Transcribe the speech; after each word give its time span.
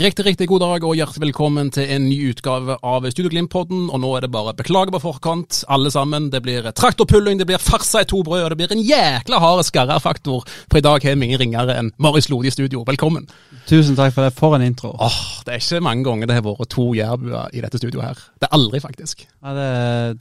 Riktig, 0.00 0.24
riktig 0.24 0.46
god 0.48 0.62
dag 0.62 0.84
og 0.88 0.94
hjertelig 0.96 1.26
velkommen 1.26 1.68
til 1.76 1.90
en 1.92 2.06
ny 2.08 2.30
utgave 2.30 2.78
av 2.80 3.04
Studio 3.12 3.28
Glimt-podden. 3.34 3.82
Og 3.92 4.00
nå 4.00 4.12
er 4.16 4.24
det 4.24 4.30
bare 4.32 4.54
beklager 4.56 4.94
på 4.94 5.00
forkant, 5.02 5.58
alle 5.68 5.90
sammen. 5.92 6.30
Det 6.32 6.40
blir 6.40 6.64
traktorpulling, 6.72 7.36
det 7.36 7.44
blir 7.50 7.60
farsa 7.60 8.00
i 8.00 8.08
to 8.08 8.22
brød, 8.24 8.46
og 8.46 8.48
det 8.54 8.56
blir 8.62 8.72
en 8.72 8.80
jækla 8.80 9.42
hard 9.44 9.60
skarrerfaktor. 9.68 10.48
For 10.72 10.80
i 10.80 10.84
dag 10.86 11.04
har 11.04 11.20
vi 11.20 11.28
ingen 11.28 11.42
ringere 11.42 11.76
enn 11.76 11.92
Marius 12.00 12.30
Lode 12.32 12.48
i 12.48 12.54
studio. 12.54 12.80
Velkommen. 12.88 13.28
Tusen 13.68 14.00
takk 14.00 14.16
for 14.16 14.24
det. 14.24 14.32
For 14.40 14.56
en 14.56 14.64
intro. 14.70 14.94
Åh, 14.96 15.20
Det 15.44 15.58
er 15.58 15.60
ikke 15.60 15.84
mange 15.84 16.08
ganger 16.08 16.32
det 16.32 16.40
har 16.40 16.48
vært 16.48 16.72
to 16.72 16.88
jærbuer 16.96 17.52
i 17.52 17.60
dette 17.60 17.84
studioet 17.84 18.08
her. 18.08 18.26
Det 18.40 18.48
er 18.48 18.56
aldri, 18.56 18.80
faktisk. 18.80 19.28
Ja, 19.28 19.52
det, 19.52 19.70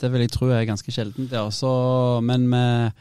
det 0.03 0.11
vil 0.11 0.27
jeg 0.27 0.35
tro 0.35 0.51
er 0.51 0.67
ganske 0.67 0.91
sjeldent. 0.91 1.31
Ja. 1.31 1.47
Så, 1.55 1.69
men 2.19 2.51
med 2.51 2.91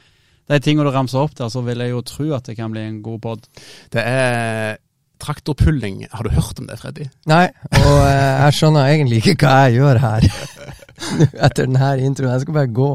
de 0.46 0.62
tingene 0.62 0.86
du 0.86 0.94
ramser 0.94 1.26
opp 1.26 1.34
der, 1.34 1.50
så 1.50 1.66
vil 1.66 1.82
jeg 1.82 1.90
jo 1.90 2.06
tro 2.06 2.30
at 2.38 2.46
det 2.46 2.54
kan 2.54 2.70
bli 2.70 2.86
en 2.86 3.02
god 3.02 3.24
pod. 3.26 3.50
Det 3.90 4.06
er 4.06 4.78
traktorpulling. 5.22 6.04
Har 6.12 6.26
du 6.26 6.34
hørt 6.34 6.60
om 6.60 6.68
det, 6.70 6.78
Freddy? 6.80 7.08
Nei, 7.30 7.46
og 7.82 7.96
eh, 8.04 8.34
jeg 8.44 8.58
skjønner 8.58 8.90
egentlig 8.92 9.22
ikke 9.22 9.36
hva 9.44 9.56
jeg 9.66 9.80
gjør 9.80 10.02
her. 10.04 10.28
Etter 11.44 11.66
denne 11.66 11.90
introen. 12.02 12.32
Jeg 12.34 12.44
skal 12.44 12.56
bare 12.56 12.70
gå. 12.74 12.88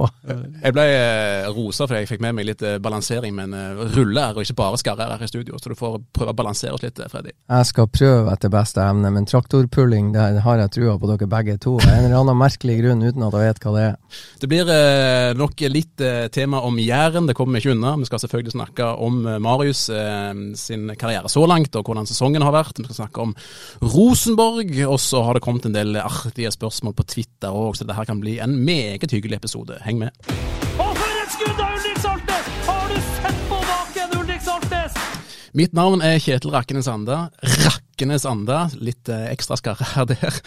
Jeg 0.64 0.76
ble 0.76 0.86
eh, 0.92 1.48
rosa 1.54 1.88
fordi 1.88 2.04
jeg 2.04 2.12
fikk 2.14 2.24
med 2.26 2.38
meg 2.38 2.48
litt 2.48 2.64
eh, 2.66 2.80
balansering 2.84 3.36
men 3.36 3.54
en 3.56 3.80
eh, 3.80 3.94
ruller, 3.96 4.36
og 4.36 4.46
ikke 4.46 4.58
bare 4.60 4.80
skarrer 4.82 5.16
her 5.16 5.24
i 5.24 5.30
studio. 5.30 5.60
Så 5.62 5.72
du 5.72 5.78
får 5.80 6.00
prøve 6.16 6.34
å 6.34 6.38
balansere 6.38 6.76
oss 6.76 6.84
litt, 6.84 7.00
Freddy. 7.12 7.34
Jeg 7.34 7.70
skal 7.70 7.90
prøve 7.92 8.34
etter 8.34 8.54
beste 8.54 8.84
evne, 8.84 9.12
men 9.14 9.28
traktorpulling 9.30 10.12
det 10.16 10.44
har 10.46 10.62
jeg 10.64 10.74
trua 10.78 10.98
på 11.00 11.12
dere 11.12 11.30
begge 11.32 11.58
to. 11.64 11.78
En 11.88 12.08
eller 12.08 12.20
annen 12.20 12.40
merkelig 12.40 12.80
grunn 12.82 13.04
uten 13.04 13.28
at 13.28 13.38
jeg 13.38 13.52
vet 13.52 13.64
hva 13.64 13.76
det 13.76 13.86
er. 13.88 13.98
Det 14.44 14.50
blir 14.52 14.72
nok 15.40 15.64
litt 15.72 16.04
tema 16.34 16.62
om 16.68 16.78
Jæren, 16.82 17.28
det 17.30 17.36
kommer 17.38 17.58
vi 17.58 17.64
ikke 17.64 17.76
unna. 17.78 17.96
Vi 18.02 18.08
skal 18.10 18.22
selvfølgelig 18.24 18.56
snakke 18.56 18.90
om 19.06 19.22
Marius 19.44 19.86
sin 20.60 20.92
karriere 21.00 21.32
så 21.32 21.46
langt, 21.50 21.76
og 21.80 21.88
hvordan 21.88 22.08
sesongen 22.10 22.46
har 22.46 22.56
vært. 22.56 22.80
Vi 22.80 22.88
skal 22.90 23.04
snakke 23.04 23.24
om 23.24 23.34
Rosenborg, 23.82 24.74
og 24.88 25.00
så 25.02 25.24
har 25.26 25.38
det 25.38 25.46
kommet 25.46 25.68
en 25.70 25.76
del 25.76 25.98
artige 26.02 26.52
spørsmål 26.54 26.96
på 26.98 27.08
Twitter 27.16 27.54
òg, 27.54 27.78
så 27.78 27.88
det 27.88 27.93
her 27.98 28.08
kan 28.10 28.22
bli 28.24 28.40
en 28.44 28.58
meget 28.66 29.12
hyggelig 29.12 29.40
episode. 29.42 29.78
Heng 29.86 30.00
med. 30.02 30.12
Og 30.82 30.92
for 30.98 31.22
et 31.22 31.34
skudd 31.34 31.60
av 31.62 31.76
Ulrik 31.78 32.00
Saltnes! 32.02 32.52
Har 32.68 32.90
du 32.90 33.00
sett 33.14 33.42
på 33.50 33.60
baken, 33.70 34.18
Ulrik 34.20 34.44
Saltnes? 34.46 35.00
Mitt 35.54 35.76
navn 35.78 36.02
er 36.02 36.18
Kjetil 36.22 36.54
Rakkenes 36.54 36.90
Anda. 36.90 37.28
Rakkenes 37.68 38.26
Anda, 38.26 38.66
litt 38.82 39.10
eh, 39.14 39.28
ekstra 39.34 39.58
skarre 39.60 39.86
her 39.94 40.08
der. 40.10 40.40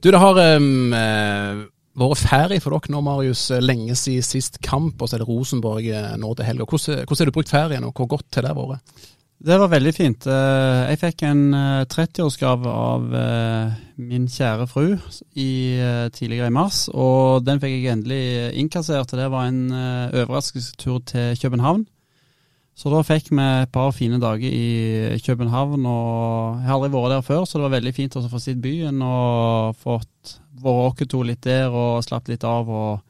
Du, 0.00 0.12
det 0.12 0.20
har 0.22 0.38
um, 0.58 0.94
eh, 0.94 1.64
vært 1.98 2.22
ferie 2.22 2.62
for 2.62 2.76
dere 2.76 2.94
nå, 2.94 3.00
Marius, 3.02 3.48
eh, 3.50 3.64
lenge 3.64 3.96
siden 3.98 4.26
sist 4.26 4.60
kamp, 4.62 5.02
og 5.02 5.10
så 5.10 5.18
er 5.18 5.24
det 5.24 5.30
Rosenborg 5.30 5.90
nå 6.22 6.30
til 6.38 6.46
helga. 6.46 6.68
Hvordan, 6.68 7.02
hvordan 7.02 7.24
har 7.24 7.32
du 7.32 7.36
brukt 7.38 7.52
ferien, 7.56 7.88
og 7.88 7.98
hvor 7.98 8.12
godt 8.14 8.38
har 8.38 8.46
det 8.46 8.54
vært? 8.60 9.02
Det 9.42 9.56
var 9.58 9.70
veldig 9.72 9.90
fint. 9.96 10.26
Eh, 10.30 10.90
Jeg 10.92 10.98
fikk 11.00 11.22
en 11.26 11.40
eh, 11.56 11.84
30-årsgave 11.90 12.70
av 12.70 13.14
eh, 13.18 13.72
min 13.98 14.28
kjære 14.30 14.68
fru 14.70 14.84
i, 15.34 15.78
eh, 15.82 16.06
tidligere 16.14 16.46
i 16.46 16.54
mars, 16.54 16.84
og 16.94 17.42
den 17.46 17.58
fikk 17.62 17.74
jeg 17.74 17.90
endelig 17.96 18.20
innkassert. 18.60 19.10
Det 19.18 19.26
var 19.32 19.48
en 19.50 19.64
eh, 19.74 20.14
overraskelsestur 20.22 21.00
til 21.10 21.34
København. 21.42 21.82
Så 22.78 22.88
da 22.88 23.02
fikk 23.04 23.32
vi 23.34 23.42
et 23.42 23.72
par 23.74 23.90
fine 23.92 24.20
dager 24.22 24.46
i 24.48 25.18
København, 25.26 25.84
og 25.90 26.62
jeg 26.62 26.68
har 26.70 26.78
aldri 26.78 26.92
vært 26.94 27.12
der 27.16 27.26
før, 27.26 27.42
så 27.44 27.58
det 27.58 27.66
var 27.66 27.74
veldig 27.80 27.94
fint 27.98 28.16
å 28.16 28.22
få 28.30 28.40
sett 28.40 28.62
byen 28.62 29.02
og 29.04 29.74
fått 29.82 30.38
vært 30.62 31.02
oss 31.02 31.10
to 31.10 31.20
litt 31.26 31.42
der 31.44 31.74
og 31.74 32.04
slapp 32.06 32.30
litt 32.30 32.46
av, 32.46 32.70
og 32.70 33.02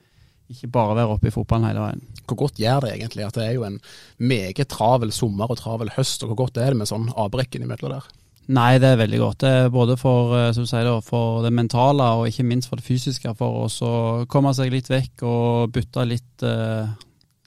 ikke 0.53 0.71
bare 0.73 0.97
være 1.01 1.15
oppe 1.17 1.31
i 1.31 1.35
fotballen 1.35 1.69
hele 1.69 1.85
veien. 1.85 2.03
Hvor 2.27 2.39
godt 2.45 2.61
gjør 2.63 2.85
det 2.85 2.95
egentlig? 2.95 3.27
At 3.27 3.39
det 3.39 3.45
er 3.47 3.55
jo 3.57 3.67
en 3.67 3.79
meget 4.19 4.69
travel 4.71 5.13
sommer 5.13 5.51
og 5.51 5.61
travel 5.61 5.93
høst, 5.97 6.23
og 6.23 6.33
hvor 6.33 6.45
godt 6.45 6.61
er 6.63 6.73
det 6.73 6.83
med 6.83 6.91
sånn 6.91 7.11
avbrekk 7.13 7.59
innimellom 7.59 7.97
der? 7.97 8.11
Nei, 8.53 8.73
det 8.83 8.89
er 8.91 8.99
veldig 8.99 9.21
godt. 9.23 9.39
Det 9.45 9.53
er 9.55 9.71
både 9.73 9.97
for, 9.97 10.35
eh, 10.37 10.83
da, 10.85 10.97
for 11.01 11.45
det 11.45 11.53
mentale 11.55 12.09
og 12.19 12.27
ikke 12.27 12.47
minst 12.47 12.69
for 12.69 12.77
det 12.77 12.85
fysiske. 12.85 13.37
For 13.39 13.69
å 13.71 14.27
komme 14.27 14.53
seg 14.55 14.73
litt 14.75 14.91
vekk 14.91 15.23
og 15.23 15.73
bytte 15.73 16.05
litt 16.09 16.43
eh, 16.43 16.91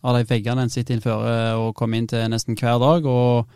av 0.06 0.16
de 0.16 0.24
veggene 0.30 0.64
en 0.64 0.72
sitter 0.72 0.96
innenfor 0.96 1.30
og 1.60 1.76
komme 1.76 1.98
inn 1.98 2.08
til 2.08 2.28
nesten 2.30 2.56
hver 2.56 2.80
dag. 2.80 3.06
og 3.06 3.48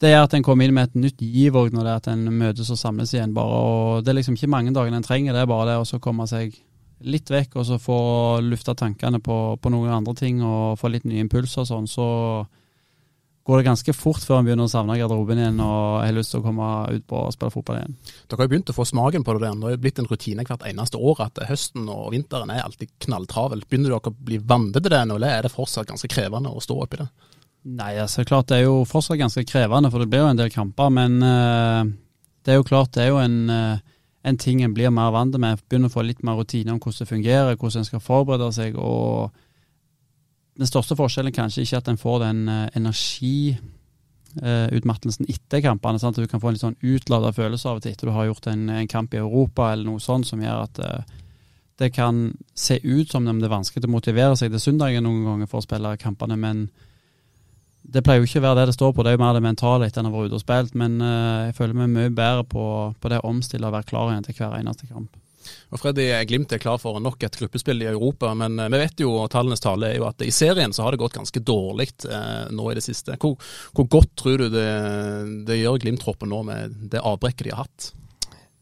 det 0.00 0.14
er 0.14 0.22
at 0.22 0.32
en 0.32 0.44
kommer 0.44 0.64
inn 0.64 0.74
med 0.74 0.88
et 0.88 0.96
nytt 0.96 1.20
giv 1.20 1.56
òg 1.60 1.74
når 1.76 1.84
det 1.84 1.92
er 1.92 2.00
at 2.00 2.08
en 2.08 2.22
møtes 2.32 2.70
og 2.72 2.78
samles 2.80 3.12
igjen. 3.12 3.34
bare, 3.36 3.52
og 3.52 4.04
Det 4.04 4.08
er 4.08 4.16
liksom 4.16 4.34
ikke 4.34 4.48
mange 4.48 4.72
dagene 4.72 4.96
en 4.96 5.04
trenger, 5.04 5.32
det 5.32 5.42
er 5.42 5.50
bare 5.50 5.66
det 5.68 5.76
å 5.76 5.84
så 5.84 6.00
komme 6.00 6.26
seg 6.26 6.56
litt 7.00 7.30
vekk 7.32 7.56
og 7.60 7.66
så 7.68 7.78
få 7.80 7.98
lufta 8.44 8.74
tankene 8.76 9.20
på, 9.24 9.36
på 9.60 9.72
noen 9.72 9.92
andre 10.00 10.14
ting 10.18 10.42
og 10.44 10.78
få 10.80 10.90
litt 10.92 11.06
nye 11.08 11.24
impulser 11.24 11.64
og 11.64 11.70
sånn. 11.70 11.88
Så 11.90 12.06
går 13.46 13.60
det 13.60 13.68
ganske 13.70 13.94
fort 13.96 14.22
før 14.22 14.40
en 14.40 14.46
begynner 14.46 14.68
å 14.68 14.70
savne 14.70 14.98
garderoben 15.00 15.40
igjen 15.40 15.62
og 15.64 16.02
har 16.04 16.12
lyst 16.14 16.34
til 16.34 16.42
å 16.42 16.44
komme 16.44 16.68
ut 16.92 17.06
på 17.08 17.22
og 17.24 17.32
spille 17.34 17.54
fotball 17.54 17.80
igjen. 17.80 17.96
Dere 18.28 18.38
har 18.38 18.46
jo 18.46 18.52
begynt 18.52 18.72
å 18.72 18.76
få 18.76 18.86
smaken 18.90 19.24
på 19.26 19.34
det 19.34 19.42
der. 19.46 19.56
Det 19.56 19.72
har 19.72 19.80
blitt 19.86 20.02
en 20.02 20.10
rutine 20.10 20.44
hvert 20.46 20.68
eneste 20.68 21.00
år 21.00 21.24
at 21.26 21.40
høsten 21.48 21.88
og 21.90 22.12
vinteren 22.14 22.52
er 22.52 22.62
alltid 22.66 22.92
knalltravel. 23.06 23.64
Begynner 23.66 23.94
dere 23.94 24.12
å 24.12 24.28
bli 24.30 24.38
vant 24.52 24.76
til 24.76 24.92
det 24.92 25.02
nå, 25.08 25.16
eller 25.18 25.38
er 25.38 25.48
det 25.48 25.54
fortsatt 25.54 25.88
ganske 25.90 26.12
krevende 26.12 26.52
å 26.52 26.62
stå 26.62 26.76
oppi 26.84 27.00
det? 27.00 27.08
Nei, 27.70 27.94
altså 28.00 28.24
klart 28.24 28.48
det 28.48 28.60
er 28.60 28.68
jo 28.68 28.84
fortsatt 28.88 29.20
ganske 29.20 29.44
krevende, 29.48 29.90
for 29.92 30.00
det 30.00 30.08
blir 30.12 30.22
jo 30.22 30.30
en 30.30 30.38
del 30.38 30.52
kamper. 30.52 30.92
Men 30.94 31.18
uh, 31.24 31.82
det 32.44 32.54
er 32.54 32.60
jo 32.60 32.68
klart 32.68 32.94
det 32.96 33.04
er 33.04 33.10
jo 33.10 33.18
en, 33.20 33.40
eh, 33.52 33.80
en 34.24 34.36
ting 34.36 34.62
en 34.62 34.74
blir 34.74 34.90
mer 34.92 35.10
vant 35.14 35.38
med. 35.40 35.58
Begynner 35.68 35.88
å 35.88 35.94
få 35.94 36.02
litt 36.04 36.22
mer 36.26 36.36
rutine 36.40 36.72
om 36.74 36.80
hvordan 36.80 37.04
det 37.04 37.08
fungerer, 37.08 37.56
hvordan 37.56 37.80
en 37.80 37.88
skal 37.88 38.00
forberede 38.04 38.52
seg. 38.52 38.76
og 38.76 39.30
den 40.60 40.68
største 40.68 40.96
forskjellen 40.98 41.30
er 41.30 41.38
kanskje 41.38 41.62
ikke 41.64 41.80
at 41.80 41.88
en 41.88 42.00
får 42.00 42.18
den 42.24 42.40
eh, 42.52 42.74
energiutmattelsen 42.76 45.24
etter 45.32 45.60
kampene. 45.64 46.00
Sant? 46.02 46.20
Du 46.20 46.28
kan 46.28 46.42
få 46.42 46.48
en 46.50 46.56
litt 46.56 46.66
sånn 46.66 46.82
utlada 46.82 47.30
følelse 47.32 47.66
av 47.70 47.76
det 47.80 47.90
etter 47.94 48.06
du 48.10 48.16
har 48.16 48.28
gjort 48.28 48.46
en, 48.52 48.62
en, 48.68 48.90
kamp 48.90 49.10
i 49.14 49.22
Europa 49.22 49.62
eller 49.72 49.86
noe 49.88 50.00
sånt, 50.04 50.26
som 50.28 50.42
gjør 50.44 50.58
at 50.66 50.76
eh, 50.84 51.02
det 51.80 51.90
kan 51.96 52.14
se 52.52 52.76
ut 52.84 53.08
som 53.08 53.22
om 53.24 53.40
det 53.40 53.48
er 53.48 53.56
vanskelig 53.56 53.88
å 53.88 53.96
motivere 53.96 54.36
seg 54.36 54.48
til 54.52 54.60
søndagen 54.60 55.02
noen 55.06 55.24
ganger 55.24 55.48
for 55.48 55.58
å 55.62 55.64
spille 55.64 56.02
kampene, 56.02 56.36
men 56.36 56.56
det 57.94 58.02
pleier 58.06 58.22
jo 58.22 58.28
ikke 58.28 58.42
å 58.42 58.46
være 58.48 58.60
det 58.60 58.70
det 58.70 58.76
står 58.76 58.92
på, 58.94 59.04
det 59.04 59.12
er 59.12 59.18
jo 59.18 59.22
mer 59.22 59.34
det 59.36 59.44
mentale 59.44 59.88
etter 59.88 60.02
en 60.02 60.10
har 60.10 60.14
vært 60.14 60.30
ute 60.30 60.38
og 60.38 60.44
spilt. 60.44 60.76
Men 60.78 61.00
eh, 61.04 61.48
jeg 61.48 61.56
føler 61.58 61.80
meg 61.82 61.96
mye 61.96 62.12
bedre 62.14 62.46
på, 62.48 62.66
på 63.00 63.12
det 63.12 63.20
å 63.22 63.32
omstille 63.32 63.66
og 63.66 63.76
være 63.76 63.90
klar 63.90 64.12
igjen 64.12 64.28
til 64.28 64.38
hver 64.38 64.56
eneste 64.60 64.88
kamp. 64.90 65.18
Og 65.70 65.80
Freddy 65.80 66.06
Glimt 66.28 66.52
er 66.52 66.60
klar 66.62 66.76
for 66.82 66.98
nok 67.02 67.22
et 67.24 67.36
gruppespill 67.40 67.80
i 67.82 67.88
Europa, 67.88 68.32
men 68.36 68.58
vi 68.60 68.80
vet 68.82 69.00
jo, 69.02 69.14
og 69.22 69.30
tallenes 69.32 69.62
tale 69.62 69.88
er 69.88 69.96
jo 69.96 70.08
at 70.08 70.20
i 70.26 70.32
serien 70.34 70.74
så 70.74 70.84
har 70.84 70.94
det 70.94 71.00
gått 71.00 71.16
ganske 71.16 71.42
dårlig 71.46 71.88
eh, 72.10 72.50
nå 72.52 72.70
i 72.70 72.76
det 72.76 72.84
siste. 72.84 73.16
Hvor, 73.20 73.38
hvor 73.76 73.88
godt 73.98 74.12
tror 74.20 74.44
du 74.44 74.50
det, 74.52 74.68
det 75.48 75.62
gjør 75.62 75.80
Glimt-troppen 75.84 76.30
nå 76.30 76.42
med 76.50 76.76
det 76.92 77.02
avbrekket 77.02 77.48
de 77.48 77.54
har 77.54 77.64
hatt? 77.64 77.90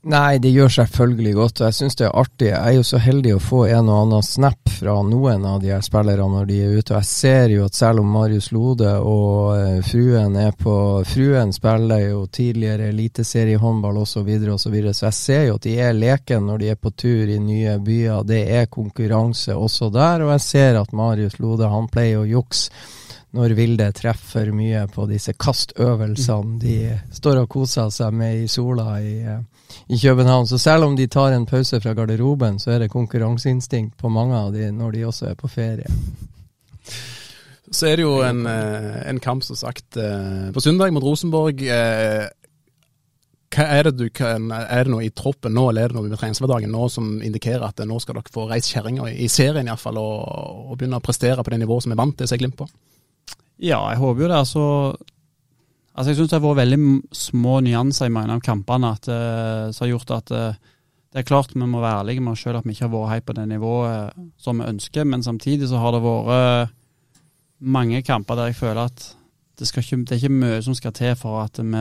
Nei, 0.09 0.39
det 0.39 0.53
gjør 0.55 0.71
selvfølgelig 0.71 1.33
godt, 1.35 1.61
og 1.61 1.67
jeg 1.67 1.77
syns 1.81 1.99
det 1.99 2.07
er 2.07 2.19
artig. 2.21 2.53
Jeg 2.53 2.61
er 2.63 2.77
jo 2.79 2.87
så 2.87 3.01
heldig 3.03 3.35
å 3.35 3.43
få 3.43 3.65
en 3.67 3.91
og 3.91 4.05
annen 4.05 4.23
snap 4.25 4.68
fra 4.79 4.95
noen 5.03 5.45
av 5.45 5.61
de 5.61 5.73
her 5.73 5.83
spillerne 5.85 6.29
når 6.33 6.47
de 6.49 6.59
er 6.63 6.77
ute. 6.79 6.95
Og 6.95 7.01
jeg 7.01 7.09
ser 7.11 7.55
jo 7.55 7.65
at 7.67 7.79
selv 7.79 8.03
om 8.03 8.13
Marius 8.15 8.51
Lode 8.55 8.93
og 9.03 9.57
eh, 9.57 9.81
fruen 9.87 10.39
er 10.39 10.55
på 10.59 10.77
Fruen 11.09 11.53
spiller 11.55 12.05
jo 12.07 12.23
tidligere 12.27 12.93
eliteseriehåndball 12.93 13.99
osv., 14.03 14.19
så, 14.19 14.23
videre, 14.27 14.55
og 14.55 14.61
så, 14.61 14.71
videre. 14.71 14.95
så 14.95 15.09
jeg 15.09 15.19
ser 15.19 15.43
jo 15.49 15.59
at 15.59 15.67
de 15.67 15.75
er 15.83 15.99
leken 15.99 16.47
når 16.49 16.63
de 16.63 16.71
er 16.73 16.79
på 16.81 16.91
tur 16.91 17.29
i 17.29 17.41
nye 17.43 17.77
byer. 17.85 18.25
Det 18.27 18.41
er 18.61 18.71
konkurranse 18.73 19.57
også 19.57 19.91
der, 19.95 20.25
og 20.27 20.33
jeg 20.37 20.47
ser 20.47 20.81
at 20.81 20.95
Marius 20.97 21.39
Lode 21.43 21.69
han 21.71 21.91
pleier 21.93 22.23
å 22.23 22.29
jukse 22.29 22.73
når 23.37 23.53
Vilde 23.59 23.91
treffer 23.93 24.49
mye 24.57 24.87
på 24.89 25.05
disse 25.11 25.35
kastøvelsene 25.37 26.59
de 26.63 26.79
står 27.13 27.43
og 27.43 27.51
koser 27.53 27.91
seg 27.93 28.15
med 28.17 28.45
i 28.45 28.49
sola 28.49 28.95
i, 29.05 29.19
i 29.89 29.99
København. 29.99 30.47
Så 30.47 30.59
selv 30.59 30.85
om 30.85 30.97
de 30.97 31.07
tar 31.07 31.33
en 31.33 31.47
pause 31.47 31.81
fra 31.81 31.95
garderoben, 31.95 32.59
så 32.59 32.75
er 32.75 32.85
det 32.85 32.93
konkurranseinstinkt 32.93 33.97
på 33.97 34.11
mange 34.13 34.37
av 34.37 34.53
de 34.53 34.71
når 34.73 34.97
de 34.97 35.07
også 35.09 35.31
er 35.31 35.39
på 35.39 35.51
ferie. 35.53 35.89
Så 37.71 37.87
er 37.87 38.01
det 38.01 38.07
jo 38.07 38.19
en, 38.25 38.47
eh, 38.47 39.09
en 39.11 39.21
kamp, 39.21 39.45
som 39.45 39.57
sagt, 39.57 39.97
eh, 39.97 40.51
på 40.53 40.61
søndag 40.61 40.93
mot 40.93 41.05
Rosenborg. 41.05 41.63
Eh, 41.63 42.29
hva 43.49 43.65
er 43.65 43.83
det 43.89 43.97
du 43.97 44.09
kan, 44.11 44.51
er 44.53 44.85
det 44.85 44.93
noe 44.93 45.05
i 45.05 45.11
troppen 45.11 45.55
nå, 45.57 45.69
eller 45.71 45.85
er 45.85 45.89
det 45.89 45.97
noe 45.97 46.09
med 46.09 46.19
treningshverdagen 46.21 46.73
nå 46.73 46.89
som 46.93 47.23
indikerer 47.25 47.65
at 47.65 47.81
nå 47.81 48.01
skal 48.01 48.19
dere 48.19 48.33
få 48.33 48.49
reist 48.49 48.73
kjerringa 48.75 49.09
i 49.09 49.29
serien 49.33 49.69
iallfall, 49.71 50.01
og, 50.01 50.73
og 50.73 50.77
begynne 50.77 51.01
å 51.01 51.05
prestere 51.05 51.45
på 51.45 51.55
det 51.55 51.63
nivået 51.63 51.87
som 51.87 51.93
er 51.93 52.01
vant 52.01 52.17
til 52.17 52.29
å 52.29 52.29
se 52.29 52.41
Glimt 52.41 52.59
på? 52.59 52.69
Ja, 53.59 53.81
jeg 53.91 53.99
håper 53.99 54.23
jo 54.23 54.29
det. 54.29 54.37
Altså, 54.39 54.65
altså 55.99 56.13
jeg 56.13 56.19
syns 56.21 56.31
det 56.31 56.39
har 56.39 56.45
vært 56.47 56.61
veldig 56.63 56.81
små 57.17 57.59
nyanser 57.67 58.09
i 58.09 58.15
mange 58.15 58.37
av 58.39 58.43
kampene 58.45 58.93
at, 58.95 59.09
uh, 59.11 59.69
som 59.75 59.85
har 59.85 59.93
gjort 59.97 60.15
at 60.15 60.33
uh, 60.35 60.75
det 61.09 61.23
er 61.23 61.27
klart 61.27 61.55
vi 61.55 61.61
må 61.65 61.83
være 61.83 62.05
ærlige 62.05 62.23
med 62.23 62.37
oss 62.37 62.45
selv 62.47 62.61
at 62.61 62.69
vi 62.69 62.77
ikke 62.77 62.87
har 62.87 62.95
vært 62.95 63.13
helt 63.15 63.27
på 63.27 63.37
det 63.39 63.47
nivået 63.51 64.19
som 64.39 64.61
vi 64.61 64.69
ønsker, 64.69 65.07
men 65.09 65.25
samtidig 65.25 65.71
så 65.71 65.81
har 65.81 65.97
det 65.97 66.03
vært 66.05 66.75
mange 67.59 68.03
kamper 68.07 68.37
der 68.39 68.51
jeg 68.53 68.59
føler 68.61 68.83
at 68.85 69.07
det, 69.59 69.67
ikke, 69.67 69.97
det 70.05 70.13
er 70.15 70.21
ikke 70.21 70.37
mye 70.37 70.59
som 70.63 70.77
skal 70.77 70.93
til 70.95 71.17
for 71.19 71.41
at 71.43 71.59
vi 71.59 71.81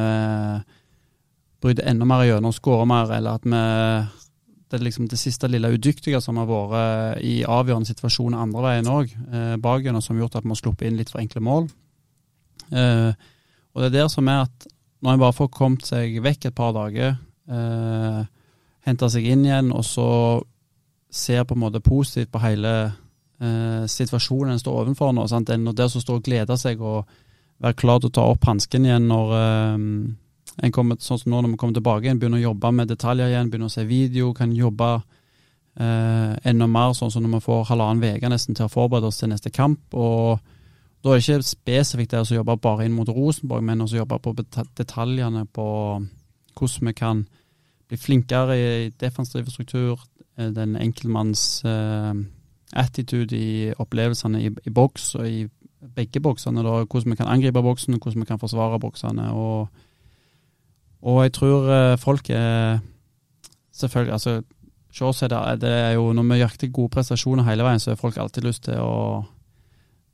bryter 1.61 1.89
enda 1.91 2.07
mer 2.07 2.23
gjennom 2.23 2.49
og 2.49 2.55
skårer 2.55 2.87
mer, 2.89 3.11
eller 3.17 3.37
at 3.37 3.45
vi 3.45 3.61
det 4.67 4.79
er 4.79 4.83
liksom 4.83 5.07
det 5.07 5.19
siste 5.19 5.47
lille 5.47 5.69
udyktige 5.71 6.19
som 6.23 6.39
har 6.41 6.47
vært 6.49 7.23
i 7.23 7.39
avgjørende 7.47 7.87
situasjoner 7.87 8.41
andre 8.43 8.63
veien 8.65 8.89
òg, 8.91 9.13
eh, 9.31 9.55
bakgjennom, 9.63 10.03
som 10.03 10.17
har 10.17 10.25
gjort 10.25 10.35
at 10.39 10.43
vi 10.43 10.51
har 10.51 10.59
sluppet 10.59 10.89
inn 10.89 10.97
litt 10.99 11.11
for 11.13 11.23
enkle 11.23 11.43
mål. 11.43 11.69
Eh, 12.75 13.13
og 13.77 13.83
det 13.83 13.91
er 13.91 13.95
der 13.99 14.09
som 14.09 14.27
er 14.27 14.47
at 14.47 14.67
når 15.05 15.13
en 15.13 15.21
bare 15.21 15.35
får 15.37 15.49
kommet 15.53 15.85
seg 15.85 16.15
vekk 16.25 16.49
et 16.49 16.55
par 16.57 16.71
dager, 16.73 17.17
eh, 17.53 18.21
henta 18.87 19.09
seg 19.13 19.27
inn 19.29 19.45
igjen, 19.45 19.69
og 19.69 19.85
så 19.85 20.07
ser 21.13 21.45
på 21.45 21.53
en 21.53 21.61
måte 21.61 21.83
positivt 21.85 22.31
på 22.33 22.41
hele 22.41 22.71
eh, 22.87 23.83
situasjonen 23.85 24.55
en 24.55 24.61
står 24.61 24.79
overfor 24.81 25.13
nå. 25.13 25.27
Sant? 25.29 25.51
En 25.53 25.69
der 25.69 25.91
som 25.93 26.01
står 26.01 26.19
og 26.19 26.25
gleder 26.25 26.57
seg 26.57 26.81
og 26.81 27.05
være 27.61 27.77
klar 27.77 28.01
til 28.01 28.09
å 28.09 28.15
ta 28.17 28.25
opp 28.33 28.49
hansken 28.49 28.89
igjen 28.89 29.05
når 29.11 29.35
eh, 29.37 29.77
en 30.65 30.73
kommer, 30.73 30.97
sånn 30.97 31.21
som 31.21 31.31
nå 31.31 31.43
når 31.43 31.53
vi 31.53 31.61
kommer 31.61 31.77
tilbake 31.77 32.07
igjen, 32.07 32.17
begynner 32.17 32.41
å 32.41 32.47
jobbe 32.49 32.73
med 32.73 32.89
detaljer 32.89 33.29
igjen, 33.29 33.53
begynner 33.53 33.69
å 33.69 33.75
se 33.77 33.85
video, 33.85 34.33
kan 34.33 34.57
jobbe 34.57 34.91
eh, 34.97 36.33
enda 36.49 36.67
mer, 36.71 36.97
sånn 36.97 37.13
som 37.13 37.25
når 37.25 37.37
vi 37.37 37.45
får 37.45 37.67
halvannen 37.69 38.17
uke 38.17 38.31
nesten 38.33 38.57
til 38.57 38.65
å 38.65 38.73
forberede 38.73 39.11
oss 39.11 39.21
til 39.21 39.29
neste 39.29 39.53
kamp. 39.53 39.85
og 39.93 40.39
da 41.03 41.13
er 41.13 41.19
det 41.19 41.25
ikke 41.27 41.49
spesifikt 41.49 42.11
det 42.11 42.23
å 42.23 42.37
jobbe 42.39 42.57
bare 42.61 42.85
inn 42.87 42.95
mot 42.97 43.09
Rosenborg, 43.09 43.63
men 43.63 43.81
også 43.81 43.99
jobbe 43.99 44.19
på 44.23 44.33
detaljene 44.77 45.45
på 45.45 45.67
hvordan 46.57 46.89
vi 46.89 46.93
kan 46.97 47.25
bli 47.87 47.99
flinkere 48.01 48.57
i 48.57 48.89
defensiv 48.99 49.47
struktur, 49.53 50.01
eh, 50.37 50.49
den 50.51 50.75
enkeltmanns 50.75 51.61
uh, 51.65 52.11
attitude 52.73 53.37
i 53.37 53.71
opplevelsene 53.77 54.41
i, 54.43 54.49
i 54.49 54.73
boks 54.73 55.13
og 55.15 55.29
i 55.29 55.45
begge 55.95 56.19
boksene. 56.19 56.65
Da, 56.65 56.81
hvordan 56.83 57.13
vi 57.13 57.19
kan 57.19 57.29
angripe 57.31 57.61
boksen, 57.63 57.99
hvordan 58.01 58.25
vi 58.25 58.27
kan 58.27 58.41
forsvare 58.41 58.79
boksene. 58.79 59.31
og 59.31 59.67
og 61.01 61.23
jeg 61.23 61.33
tror 61.33 61.71
eh, 61.71 61.97
folk 61.97 62.29
er 62.29 62.79
Selvfølgelig, 63.71 64.13
altså 64.13 64.41
Shores 64.91 65.21
er 65.21 65.27
det 65.55 65.69
er 65.69 65.91
jo 65.91 66.13
Når 66.13 66.23
vi 66.23 66.39
jakter 66.39 66.67
gode 66.67 66.89
prestasjoner 66.89 67.43
hele 67.43 67.63
veien, 67.63 67.79
så 67.79 67.91
har 67.91 67.95
folk 67.95 68.17
alltid 68.17 68.43
lyst 68.43 68.63
til 68.63 68.81
å 68.81 69.25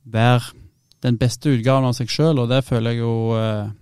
være 0.04 0.63
den 1.04 1.18
beste 1.20 1.52
utgaven 1.52 1.88
av 1.88 1.96
seg 1.96 2.10
sjøl, 2.12 2.40
og 2.40 2.50
det 2.52 2.64
føler 2.64 2.94
jeg 2.94 3.04
jo 3.04 3.16
eh, 3.38 3.72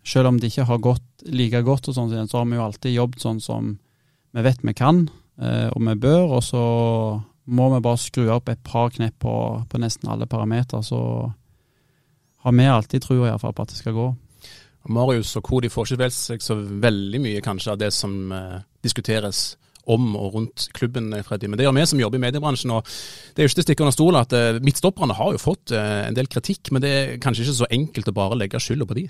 Selv 0.00 0.30
om 0.30 0.38
det 0.40 0.48
ikke 0.48 0.64
har 0.64 0.78
gått 0.80 1.24
like 1.28 1.60
godt, 1.60 1.90
og 1.90 1.94
sånn, 1.94 2.28
så 2.28 2.38
har 2.38 2.46
vi 2.48 2.56
jo 2.56 2.62
alltid 2.64 2.94
jobbet 2.94 3.20
sånn 3.20 3.40
som 3.44 3.74
vi 4.32 4.44
vet 4.46 4.62
vi 4.64 4.72
kan, 4.72 5.02
eh, 5.36 5.68
og 5.68 5.82
vi 5.84 5.94
bør. 6.00 6.38
Og 6.38 6.42
så 6.46 6.62
må 7.52 7.66
vi 7.74 7.82
bare 7.84 8.00
skru 8.00 8.30
opp 8.32 8.48
et 8.48 8.62
par 8.64 8.88
knepp 8.94 9.18
på, 9.20 9.34
på 9.68 9.80
nesten 9.82 10.08
alle 10.08 10.30
parametere, 10.30 10.80
så 10.86 11.02
har 12.40 12.56
vi 12.56 12.66
alltid 12.66 13.04
trua 13.04 13.36
på 13.36 13.52
at 13.52 13.74
det 13.74 13.76
skal 13.76 13.98
gå. 13.98 14.08
Marius 14.88 15.34
og 15.36 15.44
Kodi 15.44 15.68
får 15.68 15.90
ikke 15.90 16.02
vel 16.06 16.14
seg 16.16 16.42
så 16.42 16.56
veldig 16.56 17.20
mye 17.20 17.44
kanskje 17.44 17.74
av 17.74 17.80
det 17.82 17.90
som 17.92 18.32
eh, 18.32 18.62
diskuteres 18.80 19.58
om 19.86 20.16
og 20.16 20.34
rundt 20.34 20.68
klubben, 20.76 21.12
eh, 21.14 21.22
Freddy. 21.26 21.48
Men 21.48 21.58
det 21.58 21.66
gjør 21.66 21.76
vi 21.76 21.86
som 21.86 22.00
jobber 22.00 22.20
i 22.20 22.24
mediebransjen. 22.26 22.70
og 22.70 22.84
Det 22.84 23.42
er 23.42 23.46
jo 23.46 23.50
ikke 23.50 23.60
til 23.60 23.64
å 23.64 23.68
stikke 23.68 23.86
under 23.86 23.96
stol 23.96 24.20
at 24.20 24.32
uh, 24.32 24.60
midtstopperne 24.60 25.16
har 25.16 25.32
jo 25.32 25.40
fått 25.40 25.72
uh, 25.72 26.08
en 26.08 26.16
del 26.16 26.28
kritikk, 26.30 26.72
men 26.72 26.82
det 26.82 26.90
er 26.90 27.16
kanskje 27.22 27.46
ikke 27.46 27.58
så 27.62 27.70
enkelt 27.70 28.10
å 28.10 28.16
bare 28.16 28.38
legge 28.38 28.60
skylda 28.60 28.86
på 28.86 28.98
de? 28.98 29.06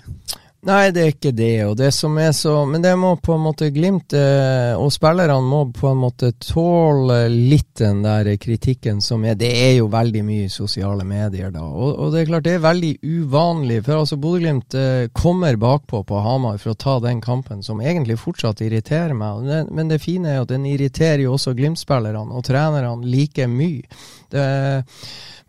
Nei, 0.61 0.91
det 0.93 1.01
er 1.01 1.07
ikke 1.15 1.31
det. 1.33 1.63
og 1.65 1.71
det 1.79 1.89
som 1.95 2.17
er 2.21 2.31
så, 2.37 2.53
Men 2.69 2.83
det 2.83 2.91
må 2.99 3.15
på 3.17 3.33
en 3.33 3.41
måte 3.41 3.71
Glimt 3.73 4.13
eh, 4.13 4.77
og 4.77 4.91
spillerne 4.93 5.39
må 5.41 5.63
på 5.73 5.89
en 5.89 5.97
måte 6.03 6.29
tåle 6.37 7.23
litt 7.31 7.79
den 7.81 8.03
der 8.03 8.29
kritikken 8.37 8.99
som 9.01 9.25
er 9.25 9.39
Det 9.39 9.49
er 9.49 9.71
jo 9.79 9.87
veldig 9.89 10.21
mye 10.27 10.51
sosiale 10.53 11.05
medier 11.07 11.49
da. 11.49 11.63
Og, 11.65 11.95
og, 11.95 12.11
det 12.13 12.21
er 12.21 12.29
klart 12.29 12.45
det 12.45 12.53
er 12.59 12.67
veldig 12.67 12.93
uvanlig. 13.01 13.79
For 13.87 14.03
altså 14.03 14.19
Bodø-Glimt 14.21 14.77
eh, 14.77 15.09
kommer 15.17 15.57
bakpå 15.57 16.03
på 16.05 16.21
Hamar 16.21 16.61
for 16.61 16.75
å 16.75 16.81
ta 16.85 16.99
den 17.01 17.25
kampen, 17.25 17.65
som 17.65 17.81
egentlig 17.81 18.19
fortsatt 18.21 18.61
irriterer 18.61 19.17
meg. 19.17 19.49
Men 19.73 19.89
det 19.89 20.01
fine 20.05 20.35
er 20.35 20.43
at 20.43 20.53
den 20.53 20.69
irriterer 20.69 21.25
jo 21.25 21.39
også 21.39 21.55
Glimt-spillerne 21.57 22.29
og 22.29 22.45
trenerne 22.45 23.09
like 23.09 23.49
mye. 23.49 23.89
Det 24.31 24.45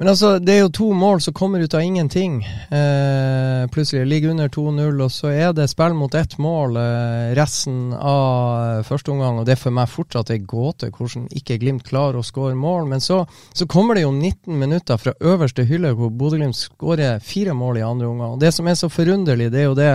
men 0.02 0.08
altså, 0.10 0.32
det 0.42 0.56
er 0.56 0.64
jo 0.64 0.70
to 0.74 0.86
mål 0.98 1.20
som 1.22 1.34
kommer 1.38 1.62
ut 1.62 1.74
av 1.78 1.84
ingenting. 1.86 2.40
Eh, 2.74 3.68
plutselig 3.70 4.02
ligger 4.10 4.32
under 4.32 4.48
2-0, 4.50 4.96
og 5.04 5.12
så 5.14 5.30
er 5.30 5.52
det 5.54 5.68
spill 5.70 5.94
mot 5.94 6.16
ett 6.18 6.34
mål 6.42 6.74
eh, 6.80 7.28
resten 7.38 7.92
av 7.94 8.82
første 8.82 9.12
omgang. 9.14 9.38
Og 9.38 9.46
det 9.46 9.54
er 9.54 9.60
for 9.62 9.76
meg 9.76 9.92
fortsatt 9.92 10.32
ei 10.34 10.40
gåte 10.42 10.90
hvordan 10.90 11.28
ikke 11.30 11.60
Glimt 11.62 11.86
klarer 11.86 12.18
å 12.18 12.26
skåre 12.26 12.58
mål. 12.58 12.90
Men 12.90 13.04
så, 13.04 13.20
så, 13.54 13.70
kommer 13.70 13.94
det 13.94 14.02
jo 14.02 14.10
19 14.10 14.58
minutter 14.58 14.98
fra 14.98 15.14
øverste 15.22 15.68
hylle 15.70 15.94
hvor 15.94 16.10
Bodø-Glimt 16.10 16.58
skårer 16.58 17.22
fire 17.22 17.54
mål 17.54 17.78
i 17.78 17.86
andre 17.86 18.10
omgang. 18.10 18.34
Og 18.34 18.42
det 18.42 18.50
som 18.58 18.66
er 18.66 18.82
så 18.82 18.90
forunderlig, 18.90 19.52
det 19.54 19.62
er 19.62 19.70
jo 19.70 19.78
det 19.78 19.92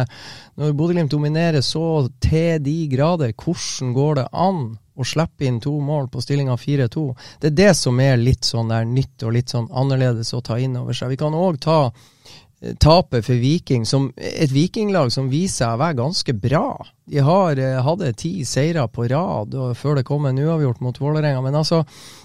når 0.55 0.71
Bodø-Glimt 0.71 1.11
dominerer 1.11 1.59
så 1.59 2.07
til 2.23 2.63
de 2.63 2.79
grader, 2.95 3.35
hvordan 3.35 3.91
går 3.99 4.21
det 4.23 4.29
an? 4.31 4.67
Å 4.97 5.05
slippe 5.05 5.45
inn 5.45 5.59
to 5.61 5.73
mål 5.83 6.09
på 6.11 6.21
stillinga 6.23 6.57
4-2. 6.57 7.05
Det 7.41 7.51
er 7.51 7.57
det 7.61 7.73
som 7.77 7.99
er 8.01 8.19
litt 8.19 8.47
sånn 8.47 8.73
der 8.73 8.87
nytt 8.89 9.23
og 9.23 9.35
litt 9.37 9.53
sånn 9.53 9.69
annerledes 9.71 10.33
å 10.33 10.43
ta 10.45 10.59
inn 10.59 10.77
over 10.79 10.97
seg. 10.97 11.13
Vi 11.13 11.19
kan 11.21 11.37
òg 11.37 11.59
ta 11.63 11.79
eh, 11.87 12.73
tapet 12.81 13.25
for 13.25 13.41
Viking, 13.41 13.85
som 13.85 14.09
et 14.17 14.53
vikinglag 14.53 15.13
som 15.13 15.29
viser 15.31 15.63
seg 15.63 15.75
å 15.75 15.81
være 15.83 15.99
ganske 16.01 16.37
bra. 16.47 16.69
De 17.05 17.21
har, 17.23 17.61
eh, 17.61 17.81
hadde 17.83 18.15
ti 18.17 18.33
seire 18.45 18.87
på 18.89 19.09
rad 19.11 19.53
før 19.77 19.99
det 19.99 20.07
kom 20.07 20.25
en 20.25 20.41
uavgjort 20.47 20.81
mot 20.81 20.97
Vålerenga. 21.01 21.43
Men 21.45 21.61
altså, 21.61 21.83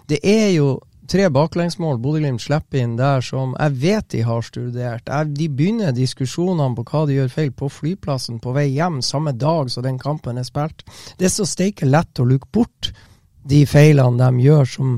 det 0.09 0.23
er 0.25 0.49
jo 0.57 0.79
tre 1.11 1.29
baklengsmål 1.33 1.99
Bodø-Glimt 2.03 2.43
slipper 2.43 2.83
inn 2.83 2.97
der 2.99 3.23
som 3.25 3.57
jeg 3.59 3.79
vet 3.83 4.09
de 4.15 4.23
har 4.27 4.45
studert. 4.47 5.11
De 5.35 5.49
begynner 5.49 5.95
diskusjonene 5.97 6.77
på 6.79 6.85
hva 6.91 7.05
de 7.09 7.19
gjør 7.19 7.33
feil 7.33 7.55
på 7.57 7.71
flyplassen 7.73 8.41
på 8.43 8.55
vei 8.57 8.69
hjem 8.75 9.01
samme 9.05 9.35
dag 9.37 9.71
som 9.73 9.87
den 9.87 9.99
kampen 10.03 10.39
er 10.39 10.47
spilt. 10.49 10.85
Det 11.19 11.29
er 11.29 11.35
så 11.35 11.49
steike 11.49 11.89
lett 11.89 12.23
å 12.23 12.29
luke 12.29 12.51
bort 12.53 12.93
de 13.43 13.65
feilene 13.67 14.19
de 14.21 14.45
gjør 14.45 14.69
som, 14.69 14.91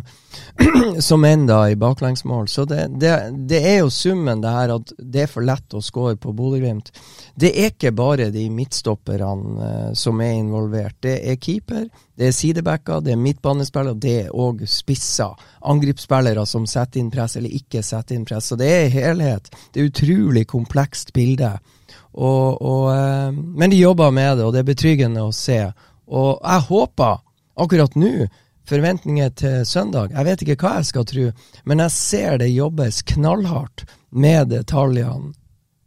som 1.08 1.24
enda 1.24 1.70
i 1.70 1.76
baklengsmål. 1.80 2.48
Så 2.48 2.64
det, 2.68 2.86
det, 3.00 3.12
det, 3.48 3.60
er 3.64 3.78
jo 3.78 3.90
summen, 3.90 4.42
det 4.42 4.52
her, 4.52 4.74
at 4.76 4.92
det 4.98 5.24
er 5.24 5.30
for 5.30 5.46
lett 5.46 5.76
å 5.76 5.82
score 5.84 6.16
på 6.20 6.34
Bodø-Glimt. 6.36 6.90
Det 7.34 7.50
er 7.50 7.72
ikke 7.72 7.94
bare 7.96 8.28
de 8.34 8.44
midtstopperne 8.52 9.30
uh, 9.60 9.92
som 9.96 10.20
er 10.20 10.36
involvert. 10.36 10.98
Det 11.04 11.16
er 11.24 11.40
keeper, 11.40 11.88
det 12.14 12.28
er 12.28 12.36
sidebacker, 12.36 13.00
det 13.04 13.14
er 13.14 13.22
midtbanespillere, 13.22 13.98
det 13.98 14.16
er 14.26 14.34
òg 14.36 14.66
spisser. 14.68 15.32
Angrepsspillere 15.64 16.44
som 16.46 16.68
setter 16.68 17.00
inn 17.00 17.12
press 17.14 17.38
eller 17.40 17.54
ikke 17.54 17.82
setter 17.82 18.18
inn 18.18 18.28
press. 18.28 18.52
Så 18.52 18.60
det 18.60 18.68
er 18.68 18.92
helhet. 18.92 19.48
Det 19.72 19.80
er 19.80 19.88
utrolig 19.88 20.46
komplekst 20.52 21.14
bilde. 21.16 21.56
Og, 22.14 22.60
og, 22.60 22.86
uh, 22.92 23.32
men 23.32 23.72
de 23.72 23.80
jobber 23.80 24.12
med 24.14 24.36
det, 24.38 24.46
og 24.46 24.52
det 24.52 24.62
er 24.62 24.72
betryggende 24.74 25.24
å 25.24 25.32
se. 25.34 25.62
Og 26.12 26.36
jeg 26.36 26.68
håper 26.68 27.23
akkurat 27.60 27.94
nå 27.98 28.26
forventninger 28.68 29.32
til 29.36 29.64
søndag. 29.68 30.14
Jeg 30.14 30.28
vet 30.28 30.42
ikke 30.44 30.56
hva 30.64 30.78
jeg 30.78 30.88
skal 30.90 31.06
tro, 31.08 31.28
men 31.68 31.82
jeg 31.84 31.94
ser 31.94 32.38
det 32.40 32.52
jobbes 32.54 33.02
knallhardt 33.12 33.84
med 34.14 34.48
detaljene 34.54 35.34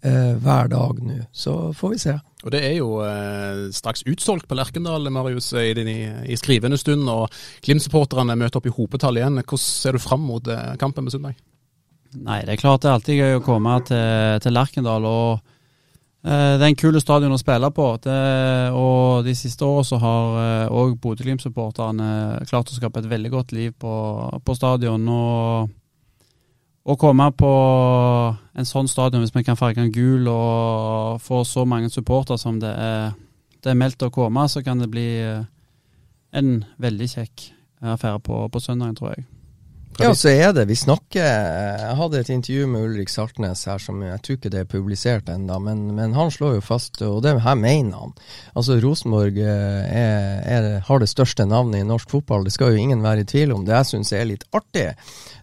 eh, 0.05 0.35
hver 0.43 0.69
dag 0.71 1.01
nå. 1.01 1.19
Så 1.33 1.73
får 1.77 1.93
vi 1.95 2.01
se. 2.05 2.15
Og 2.45 2.53
Det 2.53 2.61
er 2.63 2.75
jo 2.77 3.01
eh, 3.01 3.65
straks 3.73 4.05
utsolgt 4.07 4.47
på 4.47 4.55
Lerkendal, 4.55 5.09
Marius, 5.09 5.49
i, 5.57 5.73
i, 5.73 5.97
i 6.33 6.37
skrivende 6.37 6.77
stund. 6.77 7.09
og 7.09 7.33
Glimt-supporterne 7.65 8.37
møter 8.37 8.61
opp 8.61 8.69
i 8.69 8.75
hopetall 8.77 9.17
igjen. 9.17 9.41
Hvordan 9.41 9.65
ser 9.65 9.97
du 9.97 10.03
fram 10.03 10.25
mot 10.29 10.47
eh, 10.47 10.75
kampen 10.79 11.09
på 11.09 11.17
søndag? 11.17 11.37
Nei, 12.13 12.43
Det 12.45 12.55
er 12.55 12.61
klart 12.61 12.85
det 12.85 12.91
er 12.91 12.99
alltid 12.99 13.19
gøy 13.19 13.39
å 13.39 13.45
komme 13.45 13.73
til, 13.89 14.41
til 14.45 14.55
Lerkendal. 14.55 15.05
og 15.09 15.56
det 16.23 16.63
er 16.63 16.65
en 16.65 16.75
kul 16.75 16.97
stadion 16.99 17.31
å 17.31 17.39
spille 17.39 17.69
på. 17.71 17.87
Det, 18.03 18.15
og 18.75 19.23
de 19.23 19.35
siste 19.37 19.63
årene 19.63 19.99
har 20.01 20.71
òg 20.73 20.95
uh, 20.95 20.99
Bodø-Glimt-supporterne 21.03 22.07
klart 22.49 22.71
å 22.71 22.75
skape 22.75 23.03
et 23.03 23.09
veldig 23.11 23.31
godt 23.31 23.53
liv 23.55 23.75
på, 23.79 23.93
på 24.43 24.55
stadion. 24.57 25.05
Og 25.07 25.69
å 26.87 26.95
komme 26.99 27.29
på 27.35 27.53
en 28.57 28.67
sånn 28.67 28.89
stadion, 28.91 29.23
hvis 29.23 29.35
vi 29.35 29.45
kan 29.45 29.59
farge 29.59 29.83
den 29.83 29.93
gul 29.95 30.27
og 30.31 31.21
få 31.23 31.43
så 31.47 31.65
mange 31.67 31.91
supportere 31.93 32.39
som 32.41 32.59
det 32.63 32.71
er, 32.71 33.15
det 33.63 33.71
er 33.71 33.79
meldt 33.79 34.03
å 34.07 34.11
komme, 34.13 34.47
så 34.51 34.63
kan 34.65 34.81
det 34.83 34.91
bli 34.91 35.07
uh, 35.21 35.45
en 36.35 36.61
veldig 36.81 37.09
kjekk 37.13 37.49
affære 37.93 38.23
på, 38.25 38.45
på 38.51 38.63
søndagen, 38.63 38.95
tror 38.97 39.13
jeg. 39.13 39.27
Ja, 39.97 40.11
så 40.13 40.29
er 40.29 40.51
det. 40.53 40.67
Vi 40.69 40.75
snakker 40.77 41.23
Jeg 41.25 41.95
hadde 41.97 42.19
et 42.19 42.29
intervju 42.29 42.67
med 42.69 42.85
Ulrik 42.85 43.09
Saltnes 43.09 43.63
her 43.65 43.81
som 43.81 44.03
jeg 44.05 44.21
tror 44.21 44.37
ikke 44.37 44.51
det 44.53 44.59
er 44.61 44.69
publisert 44.69 45.29
ennå, 45.33 45.57
men, 45.63 45.87
men, 45.97 46.13
han 46.17 46.29
slår 46.33 46.57
jo 46.59 46.65
fast, 46.65 47.01
og 47.01 47.23
det 47.25 47.33
her 47.41 47.57
mener 47.57 47.97
han. 47.97 48.13
Altså 48.57 48.77
Rosenborg 48.83 49.39
er, 49.41 50.43
er, 50.45 50.69
har 50.85 51.01
det 51.01 51.09
største 51.09 51.47
navnet 51.49 51.81
i 51.81 51.87
norsk 51.87 52.13
fotball, 52.13 52.45
det 52.45 52.53
skal 52.53 52.75
jo 52.75 52.83
ingen 52.83 53.01
være 53.05 53.25
i 53.25 53.29
tvil 53.31 53.55
om. 53.55 53.65
Det 53.65 53.73
jeg 53.73 53.91
syns 53.91 54.13
er 54.13 54.29
litt 54.29 54.45
artig, 54.57 54.91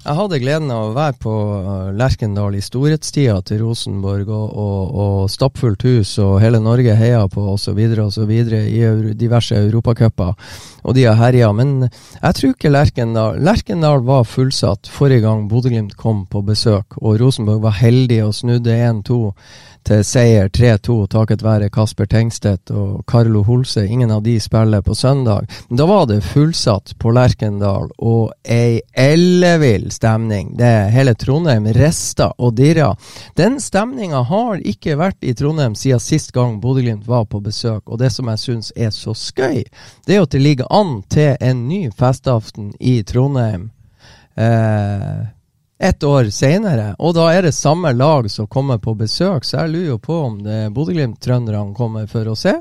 jeg 0.05 0.17
hadde 0.19 0.39
gleden 0.43 0.69
av 0.69 0.91
å 0.91 0.95
være 0.97 1.17
på 1.23 1.33
uh, 1.33 1.69
Lerkendal 1.97 2.57
i 2.59 2.63
storhetstida 2.65 3.39
til 3.49 3.63
Rosenborg, 3.63 4.29
og, 4.29 4.51
og, 4.53 4.91
og 5.01 5.31
stappfullt 5.33 5.87
hus, 5.89 6.13
og 6.21 6.37
hele 6.43 6.61
Norge 6.61 6.93
heia 6.99 7.23
på 7.33 7.47
osv. 7.55 7.81
osv. 8.05 8.33
i 8.35 8.83
diverse 9.17 9.57
europacuper, 9.57 10.35
og 10.85 10.97
de 10.99 11.07
har 11.09 11.17
herja. 11.17 11.49
Men 11.57 11.87
jeg 11.87 12.37
tror 12.37 12.53
ikke 12.53 12.75
Lerkendal 12.75 13.41
Lerkendal 13.45 14.05
var 14.05 14.29
fullsatt 14.29 14.93
forrige 14.93 15.25
gang 15.25 15.47
Bodø-Glimt 15.49 15.97
kom 15.97 16.27
på 16.29 16.45
besøk, 16.45 16.99
og 17.01 17.17
Rosenborg 17.23 17.65
var 17.65 17.81
heldig 17.81 18.21
og 18.27 18.37
snudde 18.37 18.77
1-2 18.77 19.23
til 19.85 20.01
seier 20.07 20.49
3-2 20.49 20.95
takket 21.13 21.43
være 21.45 21.69
Kasper 21.73 22.09
Tengstedt 22.09 22.73
og 22.73 23.05
Carlo 23.11 23.43
Holse. 23.45 23.85
Ingen 23.87 24.13
av 24.15 24.23
de 24.25 24.39
spiller 24.41 24.83
på 24.85 24.95
søndag. 24.97 25.49
Da 25.69 25.87
var 25.87 26.07
det 26.09 26.23
fullsatt 26.25 26.95
på 27.01 27.13
Lerkendal 27.15 27.91
og 27.99 28.33
ei 28.45 28.81
ellevill 28.97 29.91
stemning. 29.93 30.55
Det 30.59 30.73
Hele 30.95 31.15
Trondheim 31.19 31.69
rista 31.77 32.31
og 32.39 32.57
dirra. 32.57 32.95
Den 33.37 33.61
stemninga 33.61 34.25
har 34.31 34.65
ikke 34.65 34.97
vært 35.01 35.21
i 35.25 35.35
Trondheim 35.37 35.77
siden 35.79 36.03
sist 36.03 36.33
gang 36.33 36.61
Bodø-Glimt 36.63 37.07
var 37.09 37.29
på 37.29 37.43
besøk. 37.45 37.85
Og 37.87 38.01
det 38.01 38.13
som 38.15 38.33
jeg 38.33 38.43
syns 38.43 38.73
er 38.77 38.91
så 38.95 39.15
skøy, 39.15 39.65
det 40.07 40.17
er 40.17 40.25
at 40.25 40.33
det 40.33 40.43
ligger 40.43 40.71
an 40.73 41.03
til 41.13 41.37
en 41.41 41.67
ny 41.69 41.87
festaften 41.93 42.73
i 42.81 43.03
Trondheim. 43.07 43.71
Eh, 44.37 45.25
ett 45.79 46.05
år 46.05 46.25
senere. 46.31 46.95
Og 46.99 47.15
da 47.17 47.27
er 47.35 47.43
det 47.43 47.55
samme 47.55 47.93
lag 47.93 48.31
som 48.31 48.47
kommer 48.47 48.79
på 48.79 48.95
besøk, 48.95 49.45
så 49.45 49.65
jeg 49.65 49.73
lurer 49.73 49.89
jo 49.89 49.99
på 50.03 50.19
om 50.29 50.37
det 50.45 50.59
er 50.67 50.75
Bodø-Glimt-trønderne 50.75 51.75
kommer 51.75 52.07
for 52.11 52.31
å 52.31 52.37
se, 52.39 52.55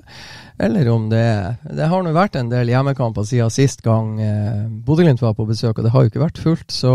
eller 0.63 0.89
om 0.89 1.07
det 1.09 1.19
er 1.19 1.55
Det 1.63 1.87
har 1.89 2.03
nå 2.03 2.11
vært 2.13 2.35
en 2.37 2.49
del 2.49 2.69
hjemmekamper 2.69 3.25
siden 3.25 3.49
sist 3.53 3.81
gang 3.81 4.19
eh, 4.21 4.65
Bodø-Glimt 4.85 5.21
var 5.21 5.33
på 5.37 5.47
besøk, 5.49 5.77
og 5.77 5.85
det 5.85 5.93
har 5.93 6.03
jo 6.03 6.11
ikke 6.11 6.23
vært 6.23 6.41
fullt. 6.41 6.73
Så 6.73 6.93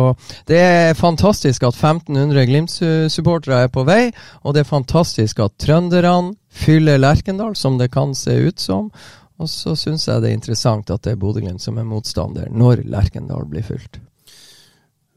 det 0.51 0.59
er 0.59 0.99
fantastisk 0.99 1.67
at 1.67 1.79
1500 1.79 2.47
Glimt-supportere 2.51 3.65
er 3.67 3.73
på 3.73 3.87
vei, 3.87 4.11
og 4.43 4.55
det 4.55 4.65
er 4.65 4.73
fantastisk 4.73 5.43
at 5.45 5.59
trønderne 5.63 6.35
fyller 6.49 6.99
Lerkendal, 6.99 7.55
som 7.57 7.79
det 7.79 7.93
kan 7.95 8.15
se 8.19 8.35
ut 8.49 8.59
som. 8.59 8.91
Og 9.39 9.51
så 9.51 9.77
syns 9.79 10.09
jeg 10.09 10.23
det 10.23 10.33
er 10.33 10.39
interessant 10.39 10.91
at 10.91 11.05
det 11.07 11.15
er 11.15 11.23
Bodø-Glimt 11.23 11.63
som 11.63 11.79
er 11.79 11.87
motstander 11.87 12.51
når 12.51 12.83
Lerkendal 12.91 13.47
blir 13.47 13.67
fylt. 13.67 14.01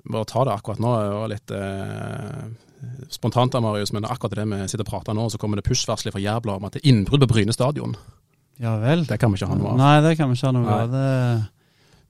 Bare 0.04 0.28
ta 0.30 0.46
det 0.48 0.56
akkurat 0.56 0.82
nå. 0.82 0.92
Det 0.98 1.14
var 1.14 1.32
litt 1.32 1.54
eh, 1.56 2.44
spontant 3.14 3.56
av 3.56 3.66
Marius, 3.66 3.94
men 3.94 4.08
akkurat 4.10 4.40
det 4.40 4.48
vi 4.50 4.62
sitter 4.72 4.86
og 4.86 4.92
prater 4.92 5.18
nå, 5.18 5.28
så 5.30 5.40
kommer 5.42 5.60
det 5.60 5.68
push-varsler 5.68 6.16
fra 6.16 6.24
Jærbladet 6.24 6.62
om 6.62 6.70
at 6.70 6.78
det 6.78 6.84
er 6.84 6.92
innbrudd 6.94 7.26
på 7.28 7.34
Bryne 7.36 7.56
stadion. 7.56 7.96
Ja 8.62 8.76
vel. 8.82 9.06
Det 9.10 9.18
kan 9.22 9.34
vi 9.34 9.40
ikke 9.40 9.50
ha 9.50 9.58
noe 9.58 9.74
av. 9.74 9.82
Nei, 9.82 9.96
det 10.06 10.16
kan 10.20 10.30
vi 10.30 10.38
ikke 10.38 10.50
ha 10.50 10.56
noe 10.58 10.78
av. 10.78 10.94
Det 10.94 11.08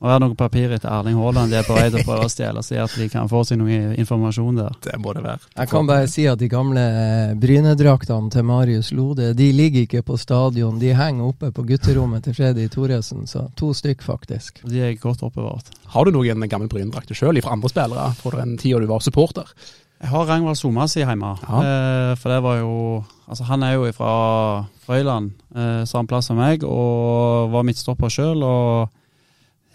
må 0.01 0.10
har 0.10 0.22
noe 0.24 0.34
papir 0.34 0.72
etter 0.74 0.89
Erling 0.89 1.20
Haaland 1.22 1.51
de 1.53 1.60
er 1.60 1.65
på 1.67 1.75
vei 1.77 1.86
til 1.91 2.01
å 2.01 2.05
prøve 2.08 2.25
å 2.25 2.31
stjele, 2.31 2.63
så 2.65 2.79
at 2.81 2.93
de 2.98 3.05
kan 3.13 3.29
få 3.29 3.43
seg 3.46 3.60
noe 3.62 3.91
informasjon 4.01 4.58
der. 4.58 4.77
Det 4.81 4.96
må 4.98 5.13
det 5.13 5.22
være. 5.27 5.51
Jeg 5.53 5.70
kan 5.70 5.89
bare 5.89 6.08
si 6.10 6.25
at 6.29 6.41
de 6.41 6.50
gamle 6.50 6.81
eh, 6.81 7.34
Brynedraktene 7.38 8.34
til 8.34 8.48
Marius 8.50 8.89
Lode 8.98 9.29
de 9.38 9.51
ligger 9.53 9.86
ikke 9.86 10.01
på 10.08 10.17
stadion, 10.17 10.79
de 10.81 10.96
henger 10.98 11.27
oppe 11.29 11.51
på 11.53 11.67
gutterommet 11.70 12.25
til 12.25 12.34
Freddy 12.34 12.65
Thoresen. 12.74 13.27
Så 13.29 13.46
to 13.60 13.70
stykk, 13.77 14.01
faktisk. 14.08 14.63
De 14.65 14.81
er 14.88 14.98
godt 14.98 15.22
oppbevart. 15.27 15.70
Har 15.93 16.10
du 16.10 16.15
noen 16.17 16.50
gamle 16.50 16.72
Brynedrakter 16.72 17.17
sjøl 17.17 17.38
fra 17.46 17.53
andre 17.53 17.70
spillere 17.70 18.10
fra 18.17 18.41
den 18.41 18.58
tida 18.58 18.81
du 18.81 18.89
var 18.89 19.05
supporter? 19.05 19.53
Jeg 20.01 20.10
har 20.10 20.25
Rangvald 20.25 20.98
i 20.98 21.03
hjemme. 21.03 21.36
Ja. 21.46 21.60
Eh, 21.62 22.15
for 22.17 22.34
det 22.34 22.39
var 22.41 22.58
jo 22.63 23.03
Altså, 23.31 23.46
han 23.48 23.63
er 23.63 23.77
jo 23.77 23.86
fra 23.96 24.65
Frøyland, 24.84 25.29
eh, 25.55 25.86
samme 25.88 26.10
plass 26.10 26.25
som 26.27 26.36
meg, 26.36 26.65
og 26.67 27.48
var 27.53 27.63
midtstopper 27.63 28.12
sjøl. 28.12 28.41
Og 28.43 28.89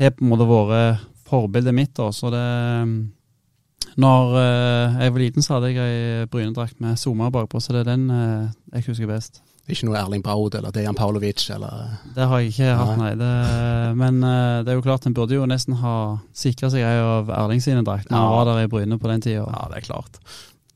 har 0.04 0.16
på 0.16 0.24
en 0.24 0.32
måte 0.32 0.48
vært 0.48 1.04
forbildet 1.26 1.74
mitt. 1.74 1.94
da, 1.96 2.10
så 2.14 2.30
det 2.30 2.46
når 3.96 4.32
uh, 4.36 4.96
jeg 5.00 5.12
var 5.12 5.22
liten, 5.22 5.44
så 5.44 5.56
hadde 5.56 5.72
jeg 5.72 5.80
ei 5.80 6.24
brynedrakt 6.28 6.80
med 6.84 6.98
Zuma 7.00 7.30
bakpå, 7.32 7.60
så 7.64 7.72
det 7.72 7.84
er 7.84 7.94
den 7.94 8.10
uh, 8.12 8.48
jeg 8.74 8.90
husker 8.90 9.08
best. 9.08 9.40
Ikke 9.66 9.88
noe 9.88 9.96
Erling 9.98 10.22
Braud 10.22 10.54
eller 10.54 10.70
Dejan 10.70 10.94
Paulovic 10.94 11.42
eller 11.50 11.96
Det 12.14 12.26
har 12.30 12.42
jeg 12.42 12.52
ikke 12.52 12.74
hatt, 12.78 12.98
nei. 13.00 13.14
Det, 13.18 13.30
men 13.98 14.20
uh, 14.22 14.60
det 14.66 14.72
er 14.72 14.78
jo 14.78 14.84
klart, 14.84 15.08
en 15.08 15.16
burde 15.16 15.38
jo 15.38 15.48
nesten 15.48 15.78
ha 15.80 15.94
sikra 16.36 16.70
seg 16.70 16.84
ei 16.86 17.00
av 17.00 17.32
Erling 17.34 17.64
sine 17.64 17.82
drakter 17.86 18.12
når 18.12 18.20
ja. 18.20 18.26
han 18.26 18.36
var 18.36 18.50
der 18.50 18.66
i 18.66 18.70
Bryne 18.74 19.00
på 19.00 19.10
den 19.10 19.24
tida. 19.24 19.46
Ja, 19.48 19.64
det 19.72 19.80
er 19.80 19.88
klart. 19.88 20.20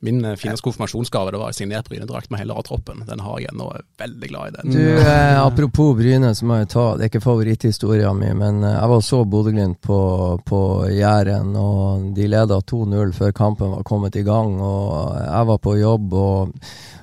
Min 0.00 0.25
eh, 0.25 0.37
fineste 0.37 0.64
konfirmasjonsgave 0.64 1.30
det 1.35 1.38
var 1.38 1.52
signert 1.52 1.88
Bryne-drakt 1.88 2.30
med 2.30 2.40
hele 2.40 2.57
A-troppen. 2.57 3.02
Den 3.09 3.21
har 3.21 3.40
jeg 3.40 3.52
ennå. 3.52 3.69
Veldig 4.00 4.28
glad 4.28 4.49
i 4.49 4.54
den. 4.57 4.73
Du, 4.73 4.85
eh, 4.99 5.40
Apropos 5.40 5.97
Bryne, 5.97 6.35
så 6.35 6.47
må 6.49 6.61
jeg 6.61 6.71
ta 6.73 6.87
Det 6.97 7.04
er 7.04 7.12
ikke 7.12 7.25
favoritthistoria 7.25 8.12
mi, 8.16 8.30
men 8.37 8.64
eh, 8.64 8.76
jeg 8.78 8.92
var 8.95 9.02
så 9.04 9.25
Bodø-Glimt 9.25 9.80
på, 9.85 10.00
på 10.47 10.62
Jæren, 10.97 11.52
og 11.57 12.14
de 12.16 12.30
leda 12.33 12.62
2-0 12.73 13.12
før 13.16 13.37
kampen 13.37 13.76
var 13.76 13.85
kommet 13.85 14.16
i 14.16 14.25
gang, 14.25 14.57
og 14.61 15.21
jeg 15.21 15.52
var 15.52 15.61
på 15.61 15.76
jobb. 15.80 16.12
og 16.14 16.57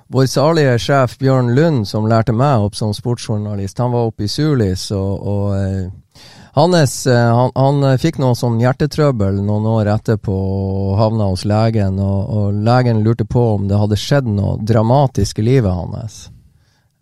vår 0.08 0.26
salige 0.32 0.78
sjef 0.80 1.18
Bjørn 1.20 1.50
Lund, 1.52 1.82
som 1.88 2.06
lærte 2.08 2.32
meg 2.32 2.64
opp 2.64 2.78
som 2.80 2.94
sportsjournalist, 2.96 3.82
han 3.84 3.92
var 3.92 4.08
oppe 4.08 4.24
i 4.24 4.32
Sulis 4.32 4.86
og, 4.96 5.28
og 5.28 5.92
hans, 6.58 7.08
eh, 7.08 7.36
han, 7.36 7.52
han, 7.56 7.84
eh, 7.84 8.00
fikk 8.02 8.18
noe 8.22 8.36
sånn 8.36 8.58
hjertetrøbbel 8.62 9.42
noen 9.46 9.68
år 9.70 9.92
etterpå 9.94 10.34
og 10.34 10.96
havna 10.98 11.30
hos 11.30 11.46
legen. 11.46 12.00
Og, 12.02 12.34
og, 12.38 12.58
legen 12.66 13.04
lurte 13.06 13.28
på 13.30 13.44
om 13.56 13.68
det 13.70 13.78
hadde 13.78 14.00
skjedd 14.02 14.28
noe 14.32 14.58
dramatisk 14.66 15.40
i 15.40 15.48
livet 15.48 15.74
hans. 15.74 16.18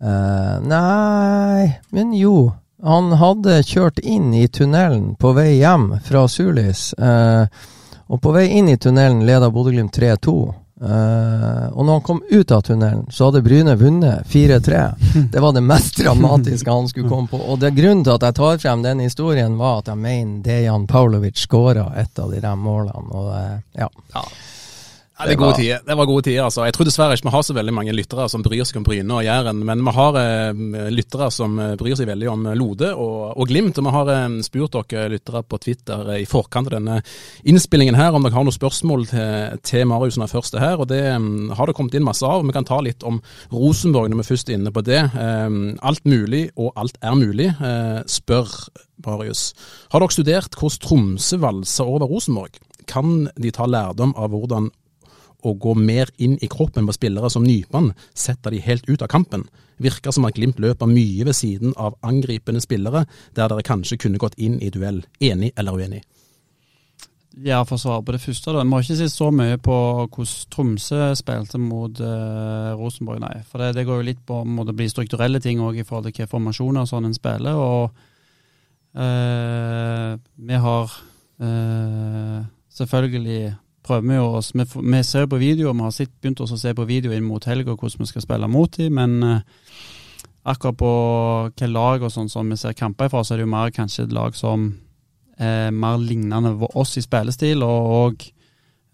Eh, 0.02 0.54
nei, 0.68 1.72
men 1.90 2.12
jo. 2.16 2.52
Han 2.84 3.14
hadde 3.16 3.62
kjørt 3.64 3.98
inn 4.04 4.34
i 4.36 4.44
tunnelen 4.52 5.14
på 5.16 5.32
vei 5.34 5.56
hjem 5.56 5.94
fra 6.04 6.26
Sulis. 6.28 6.92
Eh, 6.92 7.48
og 8.06 8.20
på 8.22 8.34
vei 8.36 8.46
inn 8.58 8.68
i 8.68 8.76
tunnelen 8.76 9.24
leda 9.26 9.48
Bodø-Glimt 9.50 9.96
3-2. 9.96 10.36
Uh, 10.76 11.72
og 11.72 11.86
når 11.86 11.92
han 11.92 12.02
kom 12.04 12.18
ut 12.28 12.50
av 12.52 12.60
tunnelen, 12.66 13.06
så 13.10 13.30
hadde 13.30 13.40
Bryne 13.42 13.76
vunnet 13.80 14.26
4-3. 14.28 14.82
Det 15.32 15.40
var 15.40 15.54
det 15.56 15.62
mest 15.64 15.96
dramatiske 16.02 16.70
han 16.70 16.88
skulle 16.88 17.08
komme 17.08 17.28
på. 17.32 17.40
Og 17.40 17.60
det 17.62 17.72
Grunnen 17.76 18.04
til 18.04 18.12
at 18.12 18.26
jeg 18.28 18.36
tar 18.36 18.58
frem 18.60 18.82
den 18.84 19.00
historien, 19.04 19.56
var 19.56 19.80
at 19.80 19.88
jeg 19.92 20.02
mener 20.02 20.42
Dejan 20.44 20.84
Paulovic 20.86 21.40
skåra 21.40 21.88
et 21.96 22.20
av 22.20 22.32
de 22.32 22.42
der 22.44 22.60
målene. 22.60 23.08
Og, 23.08 23.32
uh, 23.32 23.56
ja. 23.80 23.88
ja. 24.12 24.26
Ja, 25.18 25.26
det, 25.26 25.38
var, 25.40 25.52
tider. 25.56 25.80
det 25.86 25.94
var 25.96 26.06
gode 26.06 26.22
tider. 26.26 26.42
altså. 26.44 26.64
Jeg 26.66 26.74
tror 26.76 26.84
dessverre 26.84 27.14
ikke 27.16 27.30
vi 27.30 27.32
har 27.32 27.44
så 27.46 27.54
veldig 27.56 27.72
mange 27.72 27.92
lyttere 27.96 28.26
som 28.28 28.42
bryr 28.44 28.66
seg 28.68 28.82
om 28.82 28.84
Bryne 28.84 29.14
og 29.16 29.24
Jæren, 29.24 29.62
men 29.64 29.80
vi 29.86 29.94
har 29.96 30.18
eh, 30.20 30.60
lyttere 30.92 31.30
som 31.32 31.56
eh, 31.62 31.72
bryr 31.80 31.96
seg 31.96 32.10
veldig 32.10 32.28
om 32.28 32.44
Lode 32.60 32.90
og, 32.92 33.32
og 33.32 33.48
Glimt. 33.48 33.80
Og 33.80 33.88
vi 33.88 33.94
har 33.94 34.12
eh, 34.12 34.36
spurt 34.44 34.76
dere 34.76 35.08
lyttere 35.14 35.42
på 35.48 35.60
Twitter 35.64 36.12
eh, 36.12 36.20
i 36.20 36.28
forkant 36.28 36.68
av 36.68 36.76
denne 36.76 36.98
innspillingen 37.48 37.96
her 37.96 38.12
om 38.12 38.28
dere 38.28 38.36
har 38.36 38.44
noen 38.44 38.58
spørsmål 38.58 39.08
til, 39.14 39.58
til 39.64 39.88
Marius 39.88 40.20
når 40.20 40.34
første 40.36 40.60
her. 40.60 40.84
og 40.84 40.92
Det 40.92 41.00
um, 41.16 41.48
har 41.56 41.64
det 41.64 41.78
kommet 41.80 41.96
inn 41.96 42.04
masse 42.04 42.28
av. 42.28 42.44
Vi 42.44 42.52
kan 42.52 42.68
ta 42.68 42.82
litt 42.84 43.06
om 43.08 43.22
Rosenborg 43.56 44.12
når 44.12 44.20
vi 44.20 44.30
først 44.34 44.52
er 44.52 44.60
inne 44.60 44.74
på 44.74 44.84
det. 44.84 45.00
Alt 45.16 46.04
mulig 46.04 46.50
og 46.60 46.74
alt 46.76 47.00
er 47.00 47.16
mulig, 47.16 47.50
spør 48.10 48.52
Marius. 49.06 49.48
Har 49.94 50.04
dere 50.04 50.12
studert 50.12 50.56
hvordan 50.60 50.84
Tromsø 50.84 51.40
valser 51.40 51.88
over 51.88 52.10
Rosenborg? 52.10 52.60
Kan 52.84 53.30
de 53.40 53.52
ta 53.54 53.64
lærdom 53.64 54.12
av 54.12 54.34
hvordan 54.34 54.68
å 55.46 55.54
gå 55.54 55.76
mer 55.78 56.10
inn 56.22 56.34
i 56.42 56.50
kroppen 56.50 56.88
på 56.88 56.96
spillere 56.96 57.30
som 57.32 57.46
Nypan 57.46 57.92
setter 58.14 58.54
de 58.54 58.64
helt 58.64 58.88
ut 58.90 59.02
av 59.02 59.12
kampen. 59.12 59.46
Virker 59.82 60.14
som 60.14 60.26
at 60.26 60.36
Glimt 60.36 60.60
løper 60.62 60.88
mye 60.90 61.28
ved 61.28 61.36
siden 61.36 61.74
av 61.76 61.98
angripende 62.06 62.62
spillere, 62.64 63.04
der 63.36 63.52
dere 63.52 63.64
kanskje 63.66 64.00
kunne 64.00 64.20
gått 64.20 64.38
inn 64.40 64.58
i 64.60 64.72
duell. 64.72 65.02
Enig 65.20 65.52
eller 65.56 65.76
uenig? 65.76 66.02
Ja, 67.44 67.58
for 67.68 67.76
å 67.76 67.80
svare 67.80 68.00
på 68.00 68.14
det 68.14 68.22
første, 68.22 68.48
da. 68.48 68.62
Jeg 68.62 68.70
må 68.70 68.78
ikke 68.80 68.96
si 68.96 69.06
så 69.12 69.26
mye 69.34 69.58
på 69.60 69.74
hvordan 70.08 70.52
Tromsø 70.54 71.10
spilte 71.20 71.60
mot 71.60 72.00
eh, 72.00 72.70
Rosenborg, 72.78 73.20
nei. 73.20 73.34
For 73.50 73.60
det, 73.60 73.74
det, 73.76 73.84
går 73.84 74.00
jo 74.00 74.06
litt 74.08 74.22
på 74.24 74.38
om 74.40 74.62
det 74.64 74.72
blir 74.76 74.88
strukturelle 74.88 75.42
ting 75.44 75.60
òg 75.60 75.76
i 75.76 75.84
forhold 75.84 76.08
til 76.08 76.14
hvilke 76.14 76.30
formasjoner 76.32 76.88
sånn 76.88 77.10
en 77.10 77.16
spiller. 77.16 77.60
Og 77.60 77.92
eh, 78.96 80.16
vi 80.48 80.62
har 80.64 80.96
eh, 81.44 82.40
selvfølgelig 82.78 83.40
prøver 83.86 84.08
vi 84.10 84.18
oss 84.22 84.52
vi, 84.54 84.66
vi, 84.66 85.02
ser 85.06 85.28
på 85.30 85.40
video, 85.40 85.72
vi 85.72 85.86
har 85.86 85.94
sitt, 85.94 86.14
begynt 86.20 86.42
å 86.42 86.48
se 86.50 86.74
på 86.74 86.88
video 86.88 87.14
inn 87.14 87.26
mot 87.26 87.44
helga 87.46 87.76
hvordan 87.76 88.02
vi 88.02 88.10
skal 88.10 88.24
spille 88.24 88.50
mot 88.50 88.78
dem, 88.78 88.98
men 88.98 89.22
eh, 89.22 89.44
akkurat 90.46 90.78
på 90.78 90.90
hvilke 91.46 91.70
lag 91.70 92.04
og 92.06 92.12
sånn 92.14 92.30
som 92.30 92.50
vi 92.50 92.58
ser 92.60 92.76
kamper 92.78 93.10
ifra, 93.10 93.22
så 93.24 93.34
er 93.34 93.42
det 93.42 93.46
jo 93.46 93.54
mer 93.54 93.72
kanskje 93.74 94.06
et 94.06 94.14
lag 94.14 94.36
som 94.38 94.68
er 95.36 95.72
mer 95.74 95.98
lignende 96.00 96.54
oss 96.74 96.96
i 96.96 97.04
spillestil, 97.04 97.64
og, 97.66 97.96
og 98.00 98.28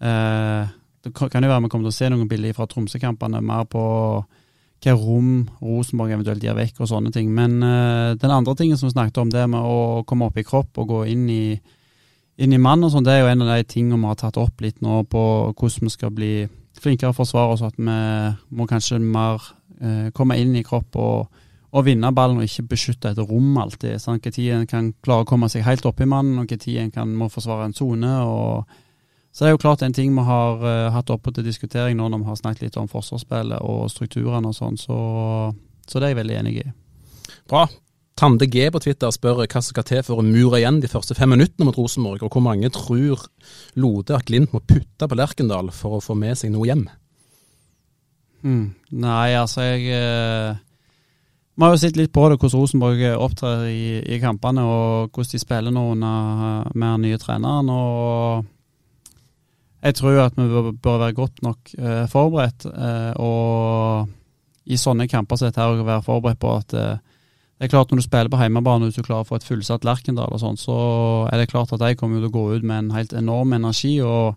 eh, 0.03 0.71
det 1.03 1.11
kan 1.17 1.43
jo 1.43 1.51
være 1.51 1.65
vi 1.65 1.69
kommer 1.71 1.89
til 1.89 1.93
å 1.93 1.97
se 1.97 2.09
noen 2.11 2.29
bilder 2.31 2.55
fra 2.55 2.67
Tromsø-kampene 2.69 3.41
mer 3.43 3.67
på 3.67 3.83
hva 4.83 4.95
rom 4.99 5.29
Rosenborg 5.63 6.11
eventuelt 6.11 6.43
gir 6.43 6.55
vekk 6.57 6.81
og 6.83 6.89
sånne 6.91 7.11
ting. 7.15 7.29
Men 7.35 7.57
eh, 7.63 8.15
den 8.19 8.33
andre 8.33 8.55
tingen 8.59 8.79
som 8.79 8.89
vi 8.89 8.95
snakket 8.95 9.21
om, 9.21 9.31
det 9.31 9.45
med 9.51 9.63
å 9.63 10.03
komme 10.07 10.27
opp 10.27 10.39
i 10.39 10.45
kropp 10.47 10.79
og 10.81 10.89
gå 10.91 10.99
inn 11.13 11.25
i, 11.31 11.45
inn 12.41 12.53
i 12.53 12.61
mann 12.61 12.83
og 12.85 12.93
sånn, 12.93 13.05
det 13.05 13.13
er 13.13 13.23
jo 13.23 13.31
en 13.31 13.45
av 13.45 13.53
de 13.53 13.69
tingene 13.69 13.99
vi 14.01 14.09
har 14.09 14.19
tatt 14.19 14.39
opp 14.41 14.61
litt 14.63 14.81
nå 14.81 15.03
på 15.09 15.23
hvordan 15.53 15.87
vi 15.87 15.93
skal 15.93 16.13
bli 16.13 16.33
flinkere 16.83 17.15
forsvare 17.15 17.55
oss, 17.55 17.63
at 17.65 17.77
vi 17.77 17.97
må 18.57 18.67
kanskje 18.69 18.99
mer 18.99 19.41
eh, 19.79 20.09
komme 20.15 20.37
inn 20.41 20.55
i 20.57 20.63
kropp 20.65 20.97
og, 20.99 21.43
og 21.73 21.85
vinne 21.85 22.11
ballen 22.15 22.41
og 22.41 22.47
ikke 22.47 22.67
beskytte 22.73 23.13
et 23.13 23.21
rom 23.21 23.57
alltid. 23.61 24.01
Sånn, 24.01 24.21
Når 24.23 24.57
en 24.57 24.69
kan 24.69 24.93
klare 25.03 25.25
å 25.25 25.29
komme 25.29 25.49
seg 25.49 25.65
helt 25.67 25.85
opp 25.85 26.01
i 26.01 26.09
mannen, 26.09 26.39
og 26.41 26.49
når 26.49 26.81
en 26.81 26.91
kan 26.91 27.13
må 27.13 27.29
forsvare 27.29 27.69
en 27.69 27.77
sone. 27.77 28.09
så 29.31 29.45
det 29.45 29.49
er 29.49 29.55
jo 29.55 29.63
klart 29.63 29.81
en 29.81 29.93
ting 29.93 30.13
vi 30.13 30.21
har 30.21 30.61
uh, 30.61 30.91
hatt 30.93 31.09
oppe 31.09 31.31
til 31.31 31.43
diskutering 31.43 31.97
nå 31.97 32.09
når 32.09 32.19
vi 32.19 32.25
har 32.25 32.35
snakket 32.35 32.61
litt 32.61 32.77
om 32.77 32.87
forsvarsspillet 32.87 33.61
og 33.61 33.89
strukturene 33.89 34.47
og 34.47 34.55
sånn, 34.55 34.77
så, 34.77 35.53
så, 35.87 35.99
det 35.99 36.05
er 36.05 36.13
jeg 36.13 36.21
veldig 36.21 36.37
enig 36.37 36.57
i. 36.61 36.67
Bra. 37.49 37.67
Tande 38.19 38.45
G 38.45 38.67
på 38.69 38.81
Twitter 38.83 39.09
spør 39.13 39.41
hva 39.41 39.47
som 39.57 39.71
skal 39.71 39.85
til 39.87 40.03
for 40.05 40.21
å 40.21 40.25
mure 40.25 40.59
igjen 40.59 40.81
de 40.83 40.89
første 40.91 41.15
fem 41.17 41.31
minuttene 41.33 41.65
mot 41.65 41.77
Rosenborg, 41.77 42.21
og 42.21 42.35
hvor 42.35 42.43
mange 42.45 42.69
tror 42.73 43.25
Lode 43.79 44.17
at 44.17 44.27
Glimt 44.29 44.53
må 44.53 44.61
putte 44.61 45.09
på 45.09 45.17
Lerkendal 45.17 45.71
for 45.73 45.97
å 45.97 46.03
få 46.03 46.17
med 46.17 46.37
seg 46.37 46.53
noe 46.53 46.69
hjem? 46.69 46.85
Mm. 48.43 48.67
Nei, 49.01 49.33
altså 49.39 49.63
jeg 49.63 49.87
eh, 49.95 50.61
Vi 51.55 51.63
har 51.63 51.73
jo 51.73 51.79
sett 51.79 51.97
litt 51.97 52.11
på 52.13 52.27
det, 52.27 52.37
hvordan 52.37 52.59
Rosenborg 52.59 53.03
opptrer 53.15 53.67
i, 53.71 53.85
i 54.03 54.19
kampene, 54.21 54.65
og 54.67 55.13
hvordan 55.13 55.33
de 55.33 55.41
spiller 55.41 55.73
nå 55.73 55.85
under 55.95 56.73
med 56.73 56.89
den 56.89 57.07
nye 57.07 57.21
treneren. 57.21 57.71
og 57.73 58.51
jeg 59.83 59.97
tror 59.99 60.21
at 60.23 60.37
vi 60.37 60.47
bør 60.79 60.99
være 61.01 61.13
godt 61.13 61.41
nok 61.43 61.73
eh, 61.77 62.05
forberedt. 62.07 62.65
Eh, 62.71 63.11
og 63.19 64.07
i 64.63 64.77
sånne 64.79 65.09
kamper 65.11 65.35
som 65.35 65.49
dette 65.49 65.59
her, 65.59 65.81
være 65.83 66.05
forberedt 66.05 66.39
på 66.39 66.53
at 66.55 66.75
eh, 66.79 67.01
det 67.63 67.69
er 67.69 67.77
klart 67.77 67.93
Når 67.93 68.01
du 68.01 68.03
spiller 68.03 68.27
på 68.27 68.35
hjemmebane 68.41 68.89
og 68.89 68.91
du 68.91 69.05
klarer 69.05 69.23
å 69.23 69.27
få 69.29 69.37
et 69.39 69.45
fullsatt 69.47 69.85
Lerkendal, 69.87 70.33
og 70.35 70.41
sånn, 70.41 70.57
så 70.59 70.73
er 71.31 71.39
det 71.39 71.47
klart 71.47 71.71
at 71.71 71.79
de 71.79 71.93
kommer 71.95 72.19
til 72.19 72.27
å 72.27 72.33
gå 72.33 72.41
ut 72.57 72.63
med 72.67 72.75
en 72.75 72.89
helt 72.91 73.13
enorm 73.15 73.53
energi. 73.55 74.01
og 74.03 74.35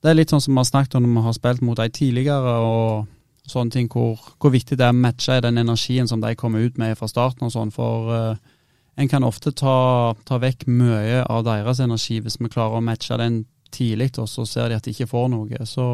Det 0.00 0.08
er 0.08 0.16
litt 0.16 0.32
sånn 0.32 0.40
som 0.40 0.54
vi 0.54 0.62
har 0.62 0.70
snakket 0.70 0.96
om 0.96 1.04
når 1.04 1.18
vi 1.18 1.24
har 1.26 1.36
spilt 1.36 1.60
mot 1.60 1.76
de 1.76 1.88
tidligere. 1.92 2.54
og 2.64 3.10
sånne 3.50 3.74
ting, 3.74 3.90
hvor, 3.92 4.16
hvor, 4.40 4.54
viktig 4.54 4.78
det 4.78 4.86
er 4.86 4.94
å 4.94 4.96
matche 4.96 5.40
den 5.44 5.60
energien 5.60 6.08
som 6.08 6.22
de 6.22 6.32
kommer 6.38 6.64
ut 6.64 6.78
med 6.80 6.96
fra 6.96 7.08
starten. 7.10 7.48
og 7.48 7.52
sånn, 7.52 7.72
For 7.74 8.08
uh, 8.08 8.36
en 8.96 9.10
kan 9.10 9.26
ofte 9.26 9.52
ta, 9.52 10.14
ta, 10.24 10.38
vekk 10.40 10.64
mye 10.68 11.24
av 11.24 11.44
deres 11.44 11.80
energi 11.80 12.20
hvis 12.20 12.40
vi 12.40 12.48
klarer 12.52 12.78
å 12.78 12.84
matche 12.84 13.18
den 13.20 13.44
tidlig, 13.70 14.14
og 14.18 14.28
så 14.30 14.46
ser 14.48 14.70
de 14.70 14.78
at 14.78 14.86
de 14.86 14.94
ikke 14.94 15.10
får 15.10 15.28
noe. 15.32 15.66
Så, 15.68 15.86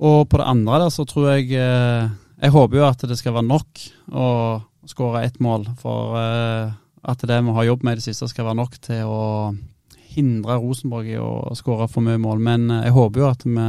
og 0.00 0.18
på 0.30 0.40
det 0.40 0.48
andre 0.48 0.86
der 0.86 0.94
så 0.94 1.04
tror 1.08 1.34
jeg 1.34 1.52
eh, 1.54 2.08
Jeg 2.42 2.52
håper 2.52 2.76
jo 2.76 2.88
at 2.88 3.04
det 3.08 3.16
skal 3.16 3.32
være 3.32 3.48
nok 3.48 3.84
å 4.12 4.26
skåre 4.90 5.24
ett 5.26 5.38
mål. 5.42 5.66
For 5.80 6.18
eh, 6.20 6.74
at 7.06 7.24
det 7.28 7.40
vi 7.46 7.54
har 7.58 7.68
jobbet 7.68 7.86
med 7.86 7.96
i 7.96 8.00
det 8.00 8.06
siste 8.08 8.28
skal 8.30 8.48
være 8.48 8.60
nok 8.60 8.78
til 8.82 9.10
å 9.10 9.24
hindre 10.16 10.58
Rosenborg 10.62 11.10
i 11.12 11.18
å 11.20 11.54
skåre 11.58 11.88
for 11.92 12.04
mye 12.06 12.20
mål. 12.22 12.42
Men 12.42 12.70
eh, 12.70 12.86
jeg 12.88 12.96
håper 12.96 13.22
jo 13.22 13.28
at 13.30 13.44
vi, 13.46 13.66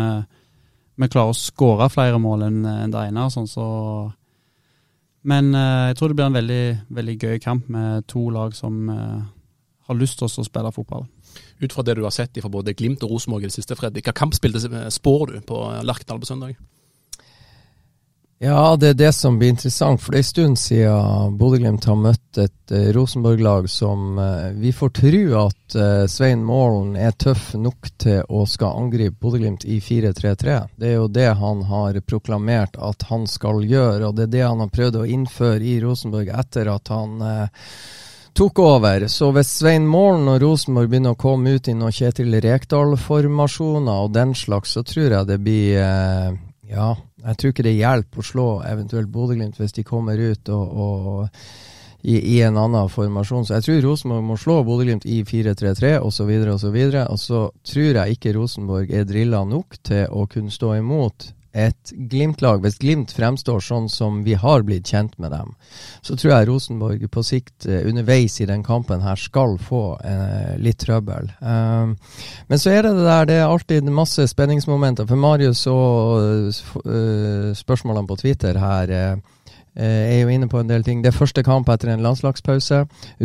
vi 0.98 1.12
klarer 1.12 1.34
å 1.34 1.42
skåre 1.42 1.90
flere 1.94 2.22
mål 2.22 2.48
enn 2.50 2.62
det 2.94 3.04
ene. 3.10 3.28
Sånn 3.34 3.50
så 3.52 3.68
men 5.28 5.50
jeg 5.52 5.96
tror 6.00 6.08
det 6.08 6.16
blir 6.16 6.30
en 6.30 6.38
veldig, 6.38 6.66
veldig 6.96 7.14
gøy 7.20 7.40
kamp 7.44 7.66
med 7.74 8.06
to 8.08 8.22
lag 8.32 8.54
som 8.56 8.88
har 8.88 9.98
lyst 10.00 10.22
til 10.22 10.30
å 10.30 10.46
spille 10.46 10.72
fotball 10.72 11.04
ut 11.60 11.74
fra 11.74 11.84
det 11.84 11.98
du 11.98 12.04
har 12.06 12.14
sett 12.16 12.38
fra 12.40 12.52
både 12.52 12.76
Glimt 12.78 13.04
og 13.04 13.12
Rosenborg 13.12 13.44
i 13.44 13.50
det 13.50 13.58
siste, 13.58 13.76
Fredrik, 13.76 14.06
hvilket 14.06 14.20
kampspill 14.20 14.58
spår 14.94 15.34
du 15.34 15.38
på 15.48 15.62
Lerkendal 15.84 16.22
på 16.22 16.30
søndag? 16.30 16.56
Ja, 18.40 18.76
det 18.76 18.88
er 18.88 18.94
det 18.94 19.12
som 19.18 19.40
blir 19.40 19.50
interessant. 19.50 20.02
For 20.02 20.14
det 20.14 20.20
er 20.20 20.22
en 20.22 20.28
stund 20.28 20.60
siden 20.62 21.38
Bodø-Glimt 21.40 21.88
har 21.90 21.98
møtt 21.98 22.38
et 22.38 22.74
uh, 22.74 22.90
Rosenborg-lag 22.94 23.66
som 23.70 24.20
uh, 24.22 24.52
vi 24.54 24.70
får 24.78 24.92
tro 25.00 25.22
at 25.42 25.78
uh, 25.78 26.04
Svein 26.06 26.44
Målen 26.46 26.94
er 27.02 27.16
tøff 27.18 27.56
nok 27.58 27.90
til 27.98 28.22
å 28.30 28.44
skal 28.46 28.78
angripe 28.78 29.18
Bodø-Glimt 29.24 29.66
i 29.66 29.80
4-3-3. 29.82 30.58
Det 30.78 30.92
er 30.92 31.00
jo 31.00 31.08
det 31.10 31.32
han 31.40 31.64
har 31.66 31.98
proklamert 32.06 32.78
at 32.78 33.08
han 33.10 33.26
skal 33.26 33.64
gjøre, 33.66 34.12
og 34.12 34.20
det 34.20 34.28
er 34.28 34.36
det 34.36 34.44
han 34.46 34.62
har 34.62 34.74
prøvd 34.76 35.00
å 35.02 35.08
innføre 35.18 35.66
i 35.66 35.80
Rosenborg 35.82 36.30
etter 36.30 36.70
at 36.70 36.92
han 36.94 37.24
tok 38.38 38.62
over. 38.62 39.08
Så 39.10 39.32
hvis 39.34 39.56
Svein 39.64 39.88
Målen 39.90 40.30
og 40.30 40.44
Rosenborg 40.44 40.92
begynner 40.92 41.18
å 41.18 41.20
komme 41.26 41.56
ut 41.58 41.72
i 41.72 41.74
noen 41.74 41.96
Kjetil 41.96 42.38
Rekdal-formasjoner 42.46 44.06
og 44.06 44.14
den 44.14 44.38
slags, 44.38 44.78
så 44.78 44.86
tror 44.86 45.10
jeg 45.10 45.30
det 45.32 45.40
blir 45.42 46.46
Ja, 46.68 46.92
jeg 47.24 47.40
tror 47.40 47.54
ikke 47.54 47.66
det 47.66 47.78
hjelper 47.78 48.22
å 48.22 48.28
slå 48.28 48.48
eventuelt 48.68 49.12
Bodø-Glimt 49.12 49.60
hvis 49.60 49.76
de 49.78 49.86
kommer 49.88 50.20
ut 50.20 50.50
og, 50.52 50.74
og 50.84 51.28
i, 52.04 52.18
i, 52.18 52.42
en 52.46 52.60
annen 52.60 52.90
formasjon. 52.92 53.48
Så 53.48 53.58
jeg 53.58 53.66
tror 53.66 53.80
Rosenborg 53.88 54.26
må 54.28 54.38
slå 54.40 54.60
Bodø-Glimt 54.68 55.08
i 55.08 55.22
4-3-3 55.28 55.96
osv. 56.04 56.28
videre 56.76 57.08
Og 57.08 57.20
så 57.20 57.48
tror 57.68 58.02
jeg 58.02 58.18
ikke 58.18 58.36
Rosenborg 58.36 58.92
er 58.92 59.08
drilla 59.08 59.44
nok 59.48 59.80
til 59.88 60.06
å 60.12 60.28
kunne 60.32 60.54
stå 60.54 60.76
imot 60.82 61.32
et 61.58 61.94
Glimt-lag, 62.12 62.62
hvis 62.62 62.78
Glimt 62.82 63.14
fremstår 63.16 63.64
sånn 63.64 63.88
som 63.90 64.22
vi 64.28 64.36
har 64.38 64.66
blitt 64.68 64.92
kjent 64.92 65.16
med 65.22 65.34
dem, 65.34 65.56
så 66.06 66.18
tror 66.18 66.34
jeg 66.34 66.50
Rosenborg 66.52 67.08
på 67.12 67.24
sikt 67.26 67.66
uh, 67.70 67.80
underveis 67.88 68.38
i 68.44 68.50
den 68.50 68.66
kampen 68.66 69.02
her 69.06 69.18
skal 69.18 69.58
få 69.62 69.82
eh, 70.06 70.54
litt 70.62 70.80
trøbbel. 70.84 71.32
Um, 71.42 71.96
men 72.48 72.62
så 72.62 72.76
er 72.76 72.86
det 72.86 72.94
det 72.98 73.08
der, 73.08 73.30
det 73.30 73.40
er 73.40 73.48
alltid 73.48 73.90
masse 73.90 74.28
spenningsmomenter. 74.30 75.08
For 75.10 75.20
Marius 75.20 75.64
og 75.72 76.54
spørsmålene 77.58 78.10
på 78.10 78.20
Twitter 78.22 78.60
her 78.62 78.98
Eh, 78.98 79.16
er 79.84 80.22
jo 80.24 80.32
inne 80.34 80.48
på 80.50 80.60
en 80.60 80.70
del 80.70 80.84
ting. 80.84 81.04
Det 81.04 81.12
er 81.12 81.18
første 81.18 81.44
kamp 81.46 81.70
etter 81.70 81.92
en 81.94 82.04
landslagspause. 82.06 82.80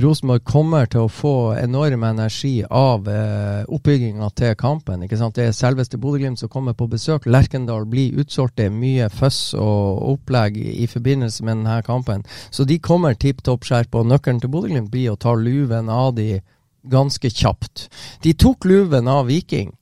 Rosenborg 0.04 0.44
kommer 0.44 0.86
til 0.90 1.06
å 1.06 1.10
få 1.12 1.34
enorm 1.56 2.04
energi 2.04 2.62
av 2.68 3.08
eh, 3.08 3.64
oppbygginga 3.72 4.28
til 4.36 4.54
kampen. 4.60 5.02
ikke 5.06 5.18
sant? 5.20 5.36
Det 5.38 5.48
er 5.48 5.56
selveste 5.56 6.00
Bodø-Glimt 6.02 6.42
som 6.42 6.52
kommer 6.52 6.76
på 6.76 6.90
besøk. 6.92 7.26
Lerkendal 7.26 7.86
blir 7.88 8.20
utsolgt. 8.20 8.58
Det 8.60 8.68
er 8.68 8.76
mye 8.76 9.08
føss 9.12 9.54
og 9.56 10.02
opplegg 10.12 10.58
i 10.60 10.86
forbindelse 10.90 11.44
med 11.44 11.62
denne 11.62 11.80
kampen. 11.86 12.26
Så 12.50 12.68
de 12.68 12.78
kommer 12.78 13.14
tipp 13.14 13.42
topp 13.46 13.64
skjerpa. 13.68 14.04
Nøkkelen 14.04 14.42
til 14.42 14.52
Bodø-Glimt 14.52 14.92
blir 14.92 15.14
å 15.14 15.20
ta 15.20 15.34
luven 15.34 15.88
av 15.92 16.12
de 16.18 16.42
ganske 16.82 17.30
kjapt. 17.30 17.88
De 18.22 18.34
tok 18.34 18.66
luven 18.68 19.08
av 19.08 19.28
Viking 19.30 19.72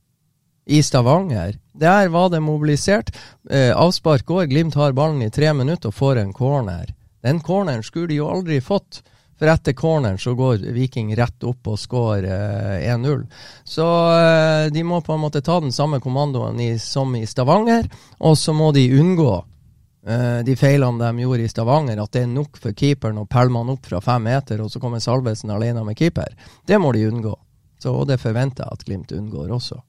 i 0.70 0.82
Stavanger. 0.82 1.56
Der 1.80 2.08
var 2.12 2.28
det 2.28 2.42
mobilisert. 2.44 3.16
Eh, 3.50 3.76
avspark 3.76 4.26
går, 4.26 4.44
Glimt 4.50 4.74
har 4.74 4.92
ballen 4.92 5.22
i 5.22 5.30
tre 5.30 5.52
minutter 5.56 5.88
og 5.88 5.96
får 5.96 6.20
en 6.20 6.32
corner. 6.36 6.92
Den 7.24 7.40
corneren 7.40 7.82
skulle 7.82 8.10
de 8.10 8.18
jo 8.20 8.28
aldri 8.28 8.60
fått. 8.60 9.00
For 9.40 9.48
etter 9.48 9.72
corneren 9.72 10.18
så 10.20 10.34
går 10.36 10.66
Viking 10.76 11.14
rett 11.16 11.44
opp 11.48 11.70
og 11.72 11.78
skårer 11.80 12.26
eh, 12.84 12.92
1-0. 12.92 13.24
Så 13.64 13.86
eh, 14.12 14.66
de 14.68 14.84
må 14.84 15.00
på 15.00 15.16
en 15.16 15.24
måte 15.24 15.40
ta 15.40 15.56
den 15.64 15.72
samme 15.72 16.02
kommandoen 16.04 16.60
i, 16.60 16.74
som 16.78 17.16
i 17.16 17.24
Stavanger, 17.26 17.88
og 18.18 18.36
så 18.36 18.52
må 18.52 18.68
de 18.76 18.84
unngå 19.00 19.32
eh, 20.04 20.40
de 20.44 20.60
feilene 20.60 21.00
de 21.00 21.24
gjorde 21.24 21.48
i 21.48 21.52
Stavanger, 21.54 22.02
at 22.04 22.12
det 22.12 22.26
er 22.26 22.32
nok 22.34 22.60
for 22.60 22.76
keeperen 22.76 23.24
å 23.24 23.28
pælme 23.30 23.64
han 23.64 23.72
opp 23.72 23.88
fra 23.88 24.04
fem 24.04 24.28
meter, 24.28 24.60
og 24.60 24.68
så 24.68 24.84
kommer 24.84 25.00
Salvesen 25.00 25.56
alene 25.56 25.88
med 25.88 25.96
keeper. 25.96 26.36
Det 26.68 26.76
må 26.76 26.92
de 26.92 27.08
unngå. 27.08 27.38
Så, 27.80 27.96
og 27.96 28.10
det 28.12 28.20
forventer 28.20 28.66
jeg 28.66 28.76
at 28.76 28.84
Glimt 28.84 29.16
unngår 29.16 29.56
også. 29.56 29.80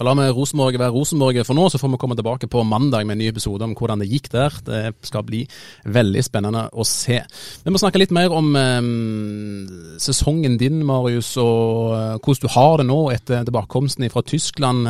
Da 0.00 0.04
lar 0.06 0.16
vi 0.16 0.30
Rosenborg 0.32 0.78
være 0.80 0.94
Rosenborg 0.94 1.42
for 1.44 1.52
nå, 1.52 1.66
så 1.68 1.76
får 1.76 1.90
vi 1.92 1.98
komme 2.00 2.16
tilbake 2.16 2.48
på 2.48 2.62
mandag 2.64 3.04
med 3.04 3.18
en 3.18 3.20
ny 3.20 3.26
episode 3.28 3.66
om 3.66 3.74
hvordan 3.76 4.00
det 4.00 4.06
gikk 4.08 4.30
der. 4.32 4.54
Det 4.64 4.78
skal 5.04 5.26
bli 5.28 5.42
veldig 5.92 6.22
spennende 6.24 6.62
å 6.72 6.86
se. 6.88 7.18
Vi 7.66 7.74
må 7.74 7.76
snakke 7.82 8.00
litt 8.00 8.14
mer 8.16 8.32
om 8.32 8.48
eh, 8.56 8.78
sesongen 10.00 10.56
din, 10.56 10.80
Marius, 10.88 11.34
og 11.44 11.92
eh, 11.98 12.16
hvordan 12.16 12.46
du 12.46 12.54
har 12.56 12.80
det 12.80 12.88
nå 12.88 12.98
etter 13.12 13.44
tilbakekomsten 13.44 14.08
fra 14.08 14.24
Tyskland. 14.24 14.88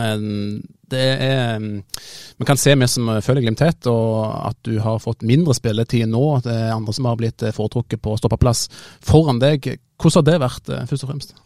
Det 0.94 1.04
er 1.26 1.58
Vi 1.58 2.46
kan 2.46 2.62
se 2.62 2.78
vi 2.78 2.92
som 2.94 3.10
følger 3.18 3.48
Glimt 3.48 3.64
tett, 3.66 3.90
og 3.90 4.30
at 4.30 4.62
du 4.62 4.76
har 4.78 5.02
fått 5.02 5.26
mindre 5.26 5.58
spilletid 5.58 6.06
nå. 6.06 6.24
Det 6.46 6.54
er 6.54 6.76
andre 6.78 6.94
som 6.94 7.10
har 7.10 7.18
blitt 7.18 7.50
foretrukket 7.50 8.06
på 8.06 8.14
stoppeplass 8.22 8.68
foran 9.02 9.42
deg. 9.42 9.72
Hvordan 9.98 10.20
har 10.22 10.30
det 10.30 10.42
vært, 10.46 10.68
eh, 10.70 10.86
først 10.86 11.02
og 11.02 11.16
fremst? 11.16 11.40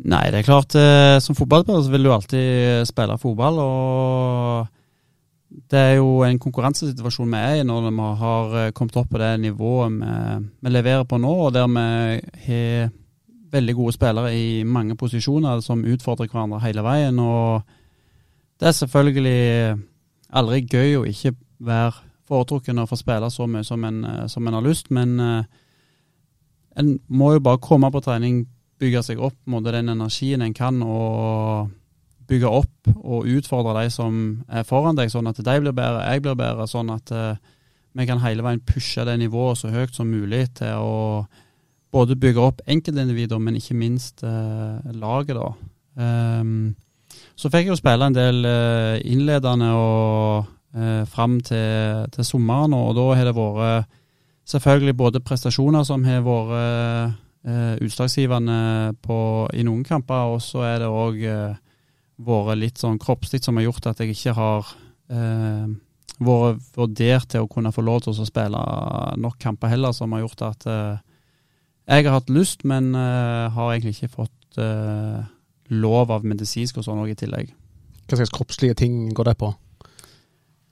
Nei, 0.00 0.30
det 0.32 0.40
er 0.40 0.46
klart. 0.46 0.74
Eh, 0.78 1.18
som 1.20 1.36
fotballspiller 1.36 1.82
så 1.84 1.92
vil 1.92 2.06
du 2.06 2.12
alltid 2.12 2.86
spille 2.88 3.18
fotball. 3.20 3.58
og 3.58 4.66
Det 5.70 5.78
er 5.78 5.94
jo 5.98 6.22
en 6.24 6.38
konkurransesituasjon 6.38 7.30
vi 7.30 7.36
er 7.36 7.60
i 7.60 7.66
når 7.66 7.90
vi 7.90 8.06
har 8.22 8.56
eh, 8.56 8.72
kommet 8.72 8.96
opp 8.96 9.10
på 9.10 9.18
det 9.18 9.40
nivået 9.40 9.92
vi, 9.92 10.48
vi 10.60 10.70
leverer 10.70 11.04
på 11.04 11.18
nå, 11.18 11.34
og 11.46 11.52
der 11.52 11.66
vi 11.66 12.20
har 12.46 12.90
veldig 13.50 13.74
gode 13.74 13.92
spillere 13.92 14.34
i 14.36 14.62
mange 14.64 14.96
posisjoner 14.96 15.60
som 15.60 15.84
utfordrer 15.84 16.30
hverandre 16.30 16.60
hele 16.60 16.82
veien. 16.82 17.18
og 17.18 17.62
Det 18.60 18.68
er 18.68 18.78
selvfølgelig 18.78 19.76
aldri 20.32 20.66
gøy 20.70 20.96
å 20.96 21.04
ikke 21.04 21.34
være 21.58 21.92
foretrukken 22.28 22.78
og 22.78 22.88
få 22.88 22.96
spille 22.96 23.30
så 23.30 23.46
mye 23.46 23.64
som 23.64 23.84
en, 23.84 24.04
som 24.28 24.46
en 24.46 24.54
har 24.54 24.62
lyst, 24.62 24.90
men 24.90 25.18
en 26.78 27.00
må 27.08 27.32
jo 27.32 27.40
bare 27.42 27.58
komme 27.58 27.90
på 27.90 28.00
trening 28.00 28.46
bygge 28.80 29.04
seg 29.04 29.20
opp 29.20 29.38
måte, 29.50 29.74
den 29.74 29.92
energien 29.92 30.42
en 30.42 30.56
kan. 30.56 30.82
og 30.82 31.70
bygge 32.30 32.50
opp 32.50 32.90
og 32.94 33.26
utfordre 33.26 33.82
de 33.82 33.92
som 33.92 34.18
er 34.46 34.66
foran 34.66 34.98
deg, 34.98 35.10
sånn 35.12 35.30
at 35.30 35.40
de 35.42 35.56
blir 35.62 35.74
bedre, 35.74 36.04
jeg 36.12 36.22
blir 36.24 36.38
bedre. 36.38 36.66
Sånn 36.70 36.92
at 36.94 37.10
uh, 37.14 37.34
vi 37.98 38.06
kan 38.06 38.22
hele 38.22 38.44
veien 38.46 38.62
pushe 38.66 39.04
det 39.06 39.16
nivået 39.20 39.58
så 39.58 39.72
høyt 39.72 39.96
som 39.96 40.10
mulig 40.10 40.44
til 40.60 40.78
å 40.78 41.24
både 41.90 42.14
bygge 42.22 42.44
opp 42.44 42.62
enkeltindivider, 42.70 43.40
men 43.42 43.58
ikke 43.58 43.74
minst 43.78 44.22
uh, 44.22 44.78
laget, 44.94 45.34
da. 45.40 45.50
Um, 46.00 46.76
så 47.34 47.50
fikk 47.50 47.66
jeg 47.66 47.72
jo 47.72 47.80
spille 47.80 48.06
en 48.06 48.14
del 48.14 48.44
uh, 48.46 48.96
innledende 49.02 49.72
og 49.74 50.44
eh, 50.76 51.02
fram 51.08 51.40
til, 51.42 52.04
til, 52.14 52.24
sommeren, 52.24 52.76
og 52.76 52.94
da 52.94 53.06
har 53.18 53.26
det 53.26 53.34
vært 53.34 53.88
selvfølgelig 54.50 54.94
både 54.96 55.22
prestasjoner 55.24 55.82
som 55.88 56.04
har 56.06 56.22
vært 56.22 57.18
uh, 57.48 57.74
utslagsgivende 57.80 58.94
på, 59.04 59.18
i 59.56 59.64
noen 59.66 59.84
kamper, 59.86 60.34
og 60.34 60.42
så 60.44 60.64
er 60.66 60.82
det 60.82 60.90
òg 60.90 61.20
vært 62.20 62.60
litt 62.60 62.80
sånn 62.80 62.98
kroppslig 63.00 63.42
som 63.44 63.58
har 63.58 63.68
gjort 63.68 63.90
at 63.90 64.02
jeg 64.02 64.14
ikke 64.14 64.34
har 64.36 64.74
eh, 65.12 65.70
vært 66.20 66.76
vurdert 66.76 67.30
til 67.32 67.44
å 67.44 67.50
kunne 67.50 67.72
få 67.72 67.84
lov 67.84 68.02
til 68.04 68.12
å 68.12 68.28
spille 68.28 68.60
nok 69.20 69.38
kamper 69.40 69.72
heller, 69.72 69.94
som 69.96 70.12
har 70.12 70.24
gjort 70.24 70.44
at 70.50 70.68
eh, 70.68 71.00
jeg 71.90 72.06
har 72.06 72.20
hatt 72.20 72.30
lyst, 72.32 72.64
men 72.68 72.92
eh, 72.94 73.48
har 73.54 73.72
egentlig 73.72 73.96
ikke 73.96 74.20
fått 74.20 74.60
eh, 74.60 75.24
lov 75.80 76.12
av 76.12 76.26
medisinsk 76.26 76.78
og 76.78 76.86
sånn 76.86 77.02
òg 77.02 77.14
i 77.14 77.18
tillegg. 77.18 77.50
Hva 78.06 78.18
slags 78.18 78.34
kroppslige 78.34 78.76
ting 78.78 79.08
går 79.16 79.30
det 79.30 79.36
på? 79.40 79.52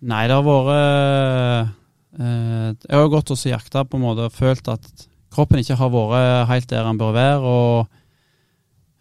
Nei, 0.08 0.24
det 0.30 0.36
har 0.36 0.46
vært 0.46 0.72
eh, 0.74 1.70
Jeg 2.84 2.94
har 2.94 3.10
gått 3.10 3.32
og 3.34 3.46
jakta 3.46 3.82
på 3.86 3.98
en 3.98 4.04
måte 4.04 4.28
og 4.28 4.34
følt 4.34 4.68
at 4.70 5.07
kroppen 5.34 5.60
ikke 5.62 5.76
har 5.78 5.92
vært 5.92 6.48
helt 6.50 6.70
der 6.70 6.88
han 6.88 6.98
bør 7.00 7.14
være. 7.16 7.38
og 7.38 7.98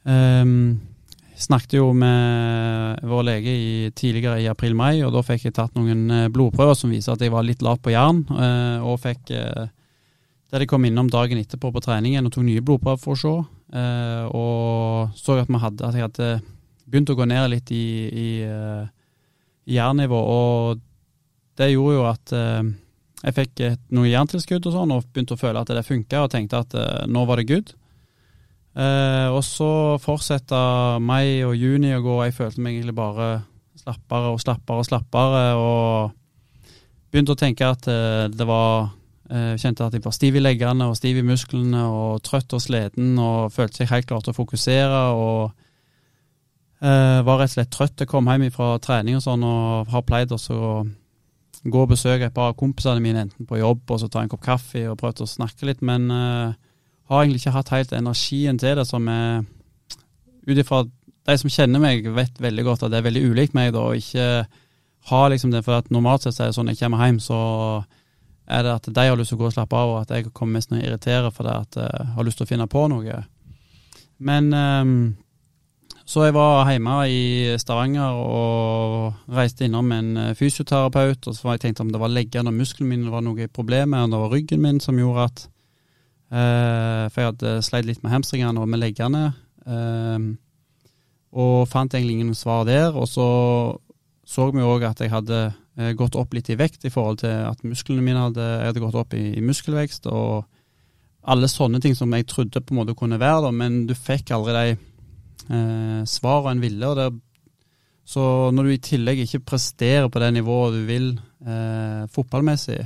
um, 0.08 0.80
snakket 1.38 1.78
jo 1.78 1.92
med 1.94 3.04
vår 3.06 3.26
lege 3.28 3.54
i, 3.54 3.90
tidligere 3.94 4.42
i 4.42 4.50
april-mai, 4.50 5.04
og 5.06 5.14
da 5.14 5.22
fikk 5.26 5.48
jeg 5.48 5.56
tatt 5.58 5.76
noen 5.78 6.08
eh, 6.10 6.30
blodprøver 6.34 6.78
som 6.78 6.90
viser 6.90 7.14
at 7.14 7.22
jeg 7.22 7.34
var 7.34 7.46
litt 7.46 7.62
lav 7.62 7.78
på 7.84 7.94
jern. 7.94 8.24
Uh, 8.32 8.82
og 8.82 8.98
fikk 9.04 9.34
uh, 9.38 9.68
Der 10.48 10.64
de 10.64 10.70
kom 10.70 10.86
innom 10.88 11.12
dagen 11.12 11.38
etterpå 11.38 11.70
på 11.76 11.84
treningen 11.84 12.26
og 12.26 12.34
tok 12.34 12.46
nye 12.48 12.64
blodprøver 12.64 13.02
for 13.02 13.14
å 13.14 13.20
se. 13.20 13.34
Og 14.32 15.18
så 15.20 15.36
at, 15.42 15.50
hadde, 15.52 15.84
at 15.84 15.96
jeg 15.98 16.06
hadde 16.06 16.30
begynt 16.88 17.10
å 17.12 17.18
gå 17.20 17.26
ned 17.28 17.50
litt 17.52 17.72
i, 17.76 18.08
i 18.08 18.28
jernnivå. 19.76 20.22
Og 20.24 20.80
det 21.60 21.68
gjorde 21.74 21.98
jo 21.98 22.06
at 22.08 22.34
jeg 23.28 23.36
fikk 23.36 23.62
noe 23.92 24.08
jerntilskudd 24.08 24.70
og 24.70 24.74
sånn, 24.74 24.94
og 24.96 25.10
begynte 25.12 25.36
å 25.36 25.42
føle 25.42 25.60
at 25.60 25.74
det 25.76 25.84
funka, 25.84 26.24
og 26.24 26.32
tenkte 26.32 26.64
at 26.64 26.76
nå 27.12 27.26
var 27.28 27.42
det 27.42 27.50
good. 27.50 27.74
Eh, 28.78 29.28
og 29.34 29.42
så 29.46 29.98
fortsette 30.02 30.58
mai 31.02 31.42
og 31.46 31.56
juni 31.58 31.96
å 31.96 32.04
gå. 32.04 32.20
og 32.20 32.28
Jeg 32.28 32.38
følte 32.38 32.62
meg 32.62 32.78
egentlig 32.78 32.98
bare 32.98 33.30
slappere 33.80 34.34
og 34.36 34.42
slappere 34.44 34.84
og 34.84 34.88
slappere. 34.88 35.44
Og 35.58 36.12
begynte 37.12 37.34
å 37.34 37.40
tenke 37.40 37.72
at 37.74 37.90
eh, 37.90 38.28
det 38.34 38.48
var 38.48 38.94
jeg 39.28 39.60
Kjente 39.60 39.84
at 39.84 39.92
jeg 39.92 40.06
var 40.06 40.14
stiv 40.16 40.38
i 40.40 40.40
leggene 40.40 40.86
og 40.88 40.94
stiv 40.96 41.18
i 41.20 41.22
musklene 41.28 41.82
og 41.92 42.22
trøtt 42.24 42.54
og 42.56 42.62
sliten 42.64 43.18
og 43.20 43.50
følte 43.52 43.82
seg 43.82 43.90
helt 43.92 44.08
klar 44.08 44.22
til 44.24 44.32
å 44.32 44.38
fokusere. 44.38 45.02
og 45.20 45.50
eh, 46.80 47.20
var 47.28 47.42
rett 47.42 47.52
og 47.52 47.58
slett 47.58 47.74
trøtt. 47.74 48.00
Jeg 48.00 48.08
kom 48.08 48.30
hjem 48.32 48.48
fra 48.56 48.78
trening 48.80 49.18
og 49.18 49.26
sånn 49.26 49.44
og 49.44 49.92
har 49.92 50.06
pleid 50.08 50.32
også 50.32 50.56
å 50.56 50.72
gå 51.72 51.84
og 51.84 51.92
besøke 51.92 52.30
et 52.30 52.36
par 52.36 52.52
av 52.52 52.58
kompisene 52.60 53.04
mine, 53.04 53.26
enten 53.28 53.48
på 53.50 53.60
jobb 53.60 53.92
og 53.92 54.02
så 54.02 54.10
ta 54.12 54.24
en 54.24 54.32
kopp 54.32 54.44
kaffe 54.46 54.86
og 54.90 54.98
prøve 55.00 55.26
å 55.26 55.30
snakke 55.30 55.68
litt. 55.70 55.82
men 55.82 56.10
uh, 56.12 56.56
har 57.08 57.24
egentlig 57.24 57.42
ikke 57.44 57.56
hatt 57.56 57.74
helt 57.76 57.94
energien 57.96 58.60
til 58.60 58.76
det, 58.80 58.88
som 58.88 59.08
er 59.12 59.46
Ut 60.48 60.56
ifra 60.56 60.86
de 61.28 61.34
som 61.36 61.52
kjenner 61.52 61.82
meg, 61.84 62.06
vet 62.16 62.38
veldig 62.40 62.64
godt 62.64 62.86
at 62.88 62.94
det 62.94 63.02
er 63.02 63.08
veldig 63.10 63.24
ulikt 63.34 63.56
meg, 63.58 63.74
da, 63.76 63.82
og 63.84 64.00
ikke 64.00 64.46
ha 65.10 65.22
liksom 65.28 65.52
det, 65.52 65.60
for 65.66 65.76
at 65.76 65.90
normalt 65.92 66.24
sett 66.24 66.40
er 66.40 66.54
det 66.54 66.56
sånn 66.56 66.70
når 66.70 66.78
jeg 66.78 66.86
kommer 66.86 67.04
hjem, 67.04 67.18
så 67.20 67.40
er 68.48 68.64
det 68.64 68.76
at 68.78 68.88
de 68.96 69.06
har 69.10 69.20
lyst 69.20 69.34
til 69.34 69.40
å 69.40 69.42
gå 69.42 69.50
og 69.50 69.56
slappe 69.58 69.76
av, 69.76 69.92
og 69.92 70.00
at 70.06 70.14
jeg 70.16 70.32
kommer 70.32 70.56
mest 70.56 70.72
til 70.72 70.80
å 70.80 70.86
irritere 70.86 71.32
fordi 71.36 71.52
at 71.52 71.80
jeg 71.82 72.08
har 72.16 72.28
lyst 72.28 72.40
til 72.40 72.48
å 72.48 72.52
finne 72.54 72.70
på 72.72 72.86
noe. 72.92 73.20
Men 74.24 74.48
um, 74.56 74.96
så 76.08 76.24
jeg 76.24 76.36
var 76.38 76.70
hjemme 76.72 76.96
i 77.12 77.22
Stavanger 77.60 78.16
og 78.16 79.34
reiste 79.36 79.68
innom 79.68 79.92
en 79.92 80.12
fysioterapeut, 80.40 81.28
og 81.28 81.36
så 81.36 81.44
var 81.44 81.58
jeg 81.58 81.66
tenkt 81.66 81.84
om 81.84 81.92
det 81.92 82.00
var 82.00 82.14
leggene 82.14 82.54
og 82.54 82.56
musklene 82.56 82.94
mine 82.94 83.12
var 83.12 83.26
noe 83.26 83.50
problem 83.52 83.92
med, 83.92 84.08
og 84.08 84.14
det 84.14 84.22
var 84.24 84.36
ryggen 84.36 84.64
min 84.64 84.80
som 84.84 85.00
gjorde 85.00 85.28
at 85.28 85.44
eh, 86.32 87.04
for 87.12 87.22
jeg 87.22 87.32
hadde 87.34 87.56
sleit 87.68 87.90
litt 87.90 88.04
med 88.06 88.16
hamstringene 88.16 88.64
og 88.64 88.72
med 88.72 88.82
leggene. 88.86 89.26
Eh, 89.68 90.30
og 91.38 91.68
fant 91.68 91.94
egentlig 91.94 92.22
ingen 92.22 92.36
svar 92.36 92.66
der. 92.68 92.96
Og 92.96 93.08
så 93.12 93.28
så 94.28 94.50
vi 94.52 94.60
òg 94.60 94.84
at 94.84 95.00
jeg 95.00 95.14
hadde 95.14 95.38
uh, 95.80 95.92
gått 95.96 96.18
opp 96.20 96.34
litt 96.36 96.50
i 96.52 96.58
vekt 96.60 96.84
i 96.84 96.92
forhold 96.92 97.22
til 97.22 97.32
at 97.48 97.64
musklene 97.64 98.04
mine 98.04 98.26
hadde, 98.26 98.44
jeg 98.44 98.72
hadde 98.74 98.84
gått 98.84 98.98
opp 99.00 99.16
i, 99.16 99.24
i 99.40 99.44
muskelvekst. 99.44 100.10
Og 100.12 100.44
alle 101.32 101.48
sånne 101.52 101.80
ting 101.84 101.96
som 101.96 102.12
jeg 102.12 102.28
trodde 102.28 102.60
på 102.60 102.76
en 102.76 102.82
måte 102.82 102.96
kunne 102.98 103.22
være, 103.22 103.46
da, 103.48 103.54
men 103.56 103.86
du 103.88 103.96
fikk 103.96 104.34
aldri 104.36 104.56
de 104.58 104.76
uh, 105.50 106.04
svar 106.10 106.52
en 106.52 106.62
ville. 106.62 106.88
og 106.88 106.96
det 107.00 107.08
så 108.08 108.22
når 108.56 108.64
du 108.64 108.72
i 108.72 108.80
tillegg 108.80 109.20
ikke 109.20 109.44
presterer 109.44 110.08
på 110.08 110.20
det 110.24 110.30
nivået 110.32 110.78
du 110.78 110.86
vil 110.88 111.10
fotballmessig, 112.08 112.78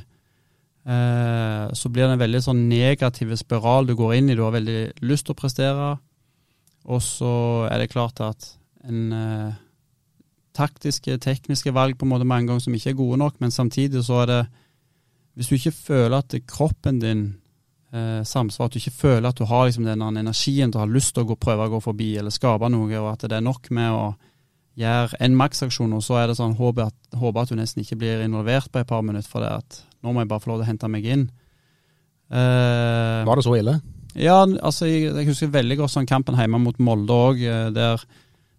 Eh, 0.81 1.73
så 1.73 1.89
blir 1.93 2.07
det 2.07 2.15
en 2.15 2.23
veldig 2.23 2.39
sånn 2.41 2.61
negativ 2.69 3.35
spiral 3.37 3.85
du 3.85 3.93
går 3.97 4.15
inn 4.17 4.31
i. 4.31 4.37
Du 4.37 4.41
har 4.47 4.55
veldig 4.55 5.03
lyst 5.05 5.27
til 5.27 5.35
å 5.35 5.41
prestere, 5.41 5.89
og 6.89 7.03
så 7.05 7.33
er 7.69 7.83
det 7.83 7.91
klart 7.91 8.21
at 8.25 8.47
en 8.89 9.13
eh, 9.13 9.59
taktiske, 10.57 11.19
tekniske 11.21 11.73
valg 11.75 11.99
på 11.99 12.07
en 12.07 12.15
måte 12.15 12.27
mange 12.27 12.49
ganger 12.49 12.65
som 12.65 12.77
ikke 12.77 12.95
er 12.95 12.97
gode 12.97 13.21
nok, 13.21 13.37
men 13.43 13.53
samtidig 13.53 14.03
så 14.07 14.23
er 14.23 14.33
det 14.33 14.41
Hvis 15.31 15.47
du 15.47 15.55
ikke 15.55 15.71
føler 15.71 16.17
at 16.17 16.33
kroppen 16.43 16.99
din 16.99 17.21
eh, 17.93 18.23
samsvarer, 18.27 18.69
at 18.69 18.75
du 18.75 18.81
ikke 18.81 18.99
føler 19.03 19.29
at 19.29 19.37
du 19.39 19.45
har 19.49 19.67
liksom 19.67 19.87
den 19.87 20.03
energien 20.03 20.71
til 20.71 20.81
å 20.81 20.85
ha 20.85 20.89
lyst 20.89 21.15
til 21.15 21.25
å 21.25 21.31
gå, 21.31 21.37
prøve 21.41 21.67
å 21.67 21.73
gå 21.75 21.81
forbi 21.83 22.11
eller 22.19 22.33
skape 22.33 22.69
noe, 22.71 22.91
og 22.99 23.11
at 23.13 23.27
det 23.27 23.39
er 23.39 23.45
nok 23.45 23.71
med 23.75 23.91
å 23.95 24.03
gjøre 24.79 25.19
en 25.19 25.37
maksaksjon, 25.37 25.93
og 25.93 26.03
så 26.05 26.21
er 26.21 26.31
det 26.31 26.39
sånn 26.39 26.57
håper 26.59 26.89
at, 26.89 26.97
håper 27.19 27.43
at 27.43 27.51
du 27.51 27.59
nesten 27.59 27.83
ikke 27.83 27.99
blir 28.01 28.23
involvert 28.25 28.71
på 28.71 28.81
et 28.81 28.89
par 28.89 29.03
minutter 29.05 29.29
for 29.29 29.43
det 29.43 29.51
at 29.59 29.81
nå 30.01 30.13
må 30.13 30.23
jeg 30.23 30.31
bare 30.31 30.43
få 30.43 30.53
lov 30.53 30.61
til 30.61 30.65
å 30.65 30.71
hente 30.71 30.89
meg 30.89 31.07
inn. 31.11 31.25
Uh, 32.31 33.27
Var 33.27 33.37
det 33.37 33.43
så 33.45 33.57
ille? 33.59 33.75
Ja, 34.15 34.39
altså 34.43 34.87
jeg, 34.87 35.11
jeg 35.11 35.27
husker 35.27 35.51
veldig 35.51 35.81
godt 35.83 35.93
sånn 35.93 36.07
kampen 36.07 36.39
hjemme 36.39 36.59
mot 36.63 36.79
Molde 36.83 37.15
òg, 37.15 37.43
eh, 37.43 37.69
der 37.75 38.01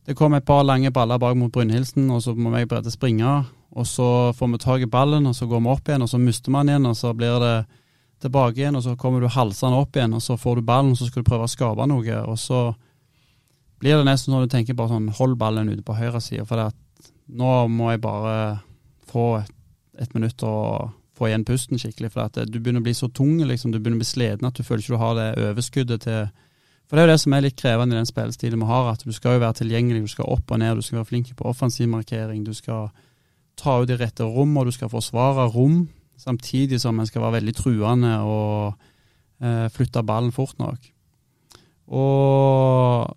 det 0.06 0.16
kom 0.18 0.34
et 0.34 0.46
par 0.46 0.64
lange 0.66 0.90
baller 0.90 1.20
bak 1.22 1.36
mot 1.38 1.52
Brynhildsen, 1.52 2.08
og 2.10 2.22
så 2.24 2.34
må 2.34 2.50
jeg 2.56 2.68
Brede 2.70 2.90
springe. 2.90 3.42
Og 3.72 3.86
så 3.86 4.32
får 4.36 4.48
vi 4.50 4.58
tak 4.60 4.82
i 4.82 4.90
ballen, 4.90 5.28
og 5.30 5.36
så 5.36 5.46
går 5.48 5.62
vi 5.62 5.70
opp 5.70 5.88
igjen, 5.88 6.02
og 6.02 6.10
så 6.10 6.18
mister 6.18 6.52
man 6.52 6.68
igjen, 6.68 6.88
og 6.90 6.96
så 6.98 7.12
blir 7.16 7.38
det 7.40 7.54
tilbake 8.22 8.60
igjen, 8.60 8.78
og 8.78 8.84
så 8.84 8.94
kommer 8.98 9.22
du 9.22 9.28
halsende 9.32 9.80
opp 9.82 9.96
igjen, 9.96 10.14
og 10.16 10.22
så 10.24 10.38
får 10.40 10.58
du 10.58 10.66
ballen, 10.68 10.94
og 10.94 11.00
så 11.00 11.08
skal 11.08 11.24
du 11.24 11.28
prøve 11.28 11.48
å 11.48 11.50
skape 11.50 11.86
noe. 11.90 12.18
Og 12.30 12.38
så 12.40 12.62
blir 13.82 13.98
det 13.98 14.06
nesten 14.06 14.32
sånn 14.32 14.46
du 14.46 14.52
tenker 14.52 14.78
bare 14.78 14.94
sånn 14.94 15.10
hold 15.18 15.36
ballen 15.40 15.72
ute 15.72 15.84
på 15.86 15.96
høyre 15.98 16.22
side, 16.22 16.46
for 16.46 16.58
det 16.58 16.70
at 16.72 17.12
nå 17.32 17.52
må 17.72 17.92
jeg 17.92 18.02
bare 18.02 18.34
få 19.10 19.26
et, 19.40 19.54
et 20.00 20.14
minutt 20.14 20.42
og 20.46 20.92
få 21.18 21.28
igjen 21.28 21.46
pusten 21.48 21.80
skikkelig. 21.80 22.12
For 22.14 22.26
at 22.26 22.38
du 22.48 22.58
begynner 22.58 22.82
å 22.82 22.86
bli 22.86 22.94
så 22.96 23.08
tung, 23.12 23.36
liksom, 23.46 23.72
du 23.72 23.78
begynner 23.78 24.00
å 24.00 24.04
bli 24.04 24.10
sliten 24.10 24.48
at 24.48 24.58
du 24.58 24.64
føler 24.66 24.84
ikke 24.84 24.96
du 24.96 25.02
har 25.02 25.18
det 25.18 25.28
overskuddet 25.50 26.06
til 26.06 26.30
For 26.88 26.98
det 26.98 27.02
er 27.02 27.08
jo 27.08 27.12
det 27.14 27.22
som 27.22 27.32
er 27.32 27.44
litt 27.46 27.56
krevende 27.56 27.96
i 27.96 28.00
den 28.00 28.08
spillestilen 28.08 28.60
vi 28.60 28.68
har, 28.68 28.90
at 28.92 29.04
du 29.06 29.12
skal 29.16 29.38
jo 29.38 29.40
være 29.40 29.62
tilgjengelig, 29.62 30.02
du 30.04 30.12
skal 30.12 30.28
opp 30.28 30.50
og 30.52 30.58
ned, 30.60 30.76
du 30.76 30.84
skal 30.84 30.98
være 30.98 31.08
flink 31.08 31.30
på 31.38 31.46
offensiv 31.48 31.88
markering, 31.88 32.42
du 32.44 32.52
skal 32.52 32.90
ta 33.56 33.78
ut 33.80 33.88
de 33.88 33.96
rette 33.96 34.26
rom, 34.26 34.52
og 34.60 34.68
du 34.68 34.74
skal 34.76 34.90
forsvare 34.92 35.46
rom, 35.54 35.86
samtidig 36.22 36.80
som 36.82 36.98
en 37.00 37.08
skal 37.08 37.24
være 37.24 37.40
veldig 37.40 37.54
truende 37.58 38.14
og 38.22 38.72
eh, 39.42 39.66
flytte 39.74 40.04
ballen 40.06 40.32
fort 40.34 40.58
nok. 40.62 40.88
Og 41.92 43.10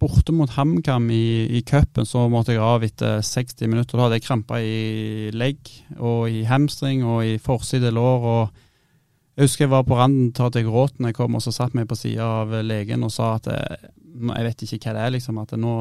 borte 0.00 0.34
mot 0.34 0.50
HamKam 0.52 1.08
i, 1.12 1.46
i 1.56 1.62
cupen 1.66 2.06
så 2.08 2.26
måtte 2.32 2.54
jeg 2.54 2.62
av 2.62 2.84
etter 2.84 3.22
60 3.24 3.70
minutter. 3.70 3.96
Da 3.96 4.06
hadde 4.06 4.18
jeg 4.20 4.26
kramper 4.26 4.62
i 4.62 5.30
legg 5.32 5.70
og 5.96 6.28
i 6.30 6.44
hamstring 6.48 7.04
og 7.06 7.24
i 7.24 7.36
forside 7.42 7.92
lår. 7.94 8.26
og 8.32 9.36
Jeg 9.36 9.48
husker 9.48 9.66
jeg 9.66 9.72
var 9.72 9.86
på 9.88 9.98
randen 9.98 10.32
til 10.36 10.48
at 10.48 10.58
jeg 10.58 10.68
gråt 10.68 10.98
når 10.98 11.12
jeg 11.12 11.20
kom, 11.20 11.38
og 11.38 11.44
så 11.44 11.54
satt 11.54 11.76
meg 11.76 11.88
på 11.88 11.98
sida 11.98 12.26
av 12.42 12.52
legen 12.64 13.06
og 13.06 13.14
sa 13.14 13.36
at 13.38 13.48
jeg, 13.52 13.92
jeg, 14.20 14.48
vet 14.48 14.66
ikke 14.66 14.82
hva 14.90 14.96
det 14.98 15.06
er, 15.06 15.14
liksom. 15.16 15.40
At 15.40 15.56
nå 15.60 15.76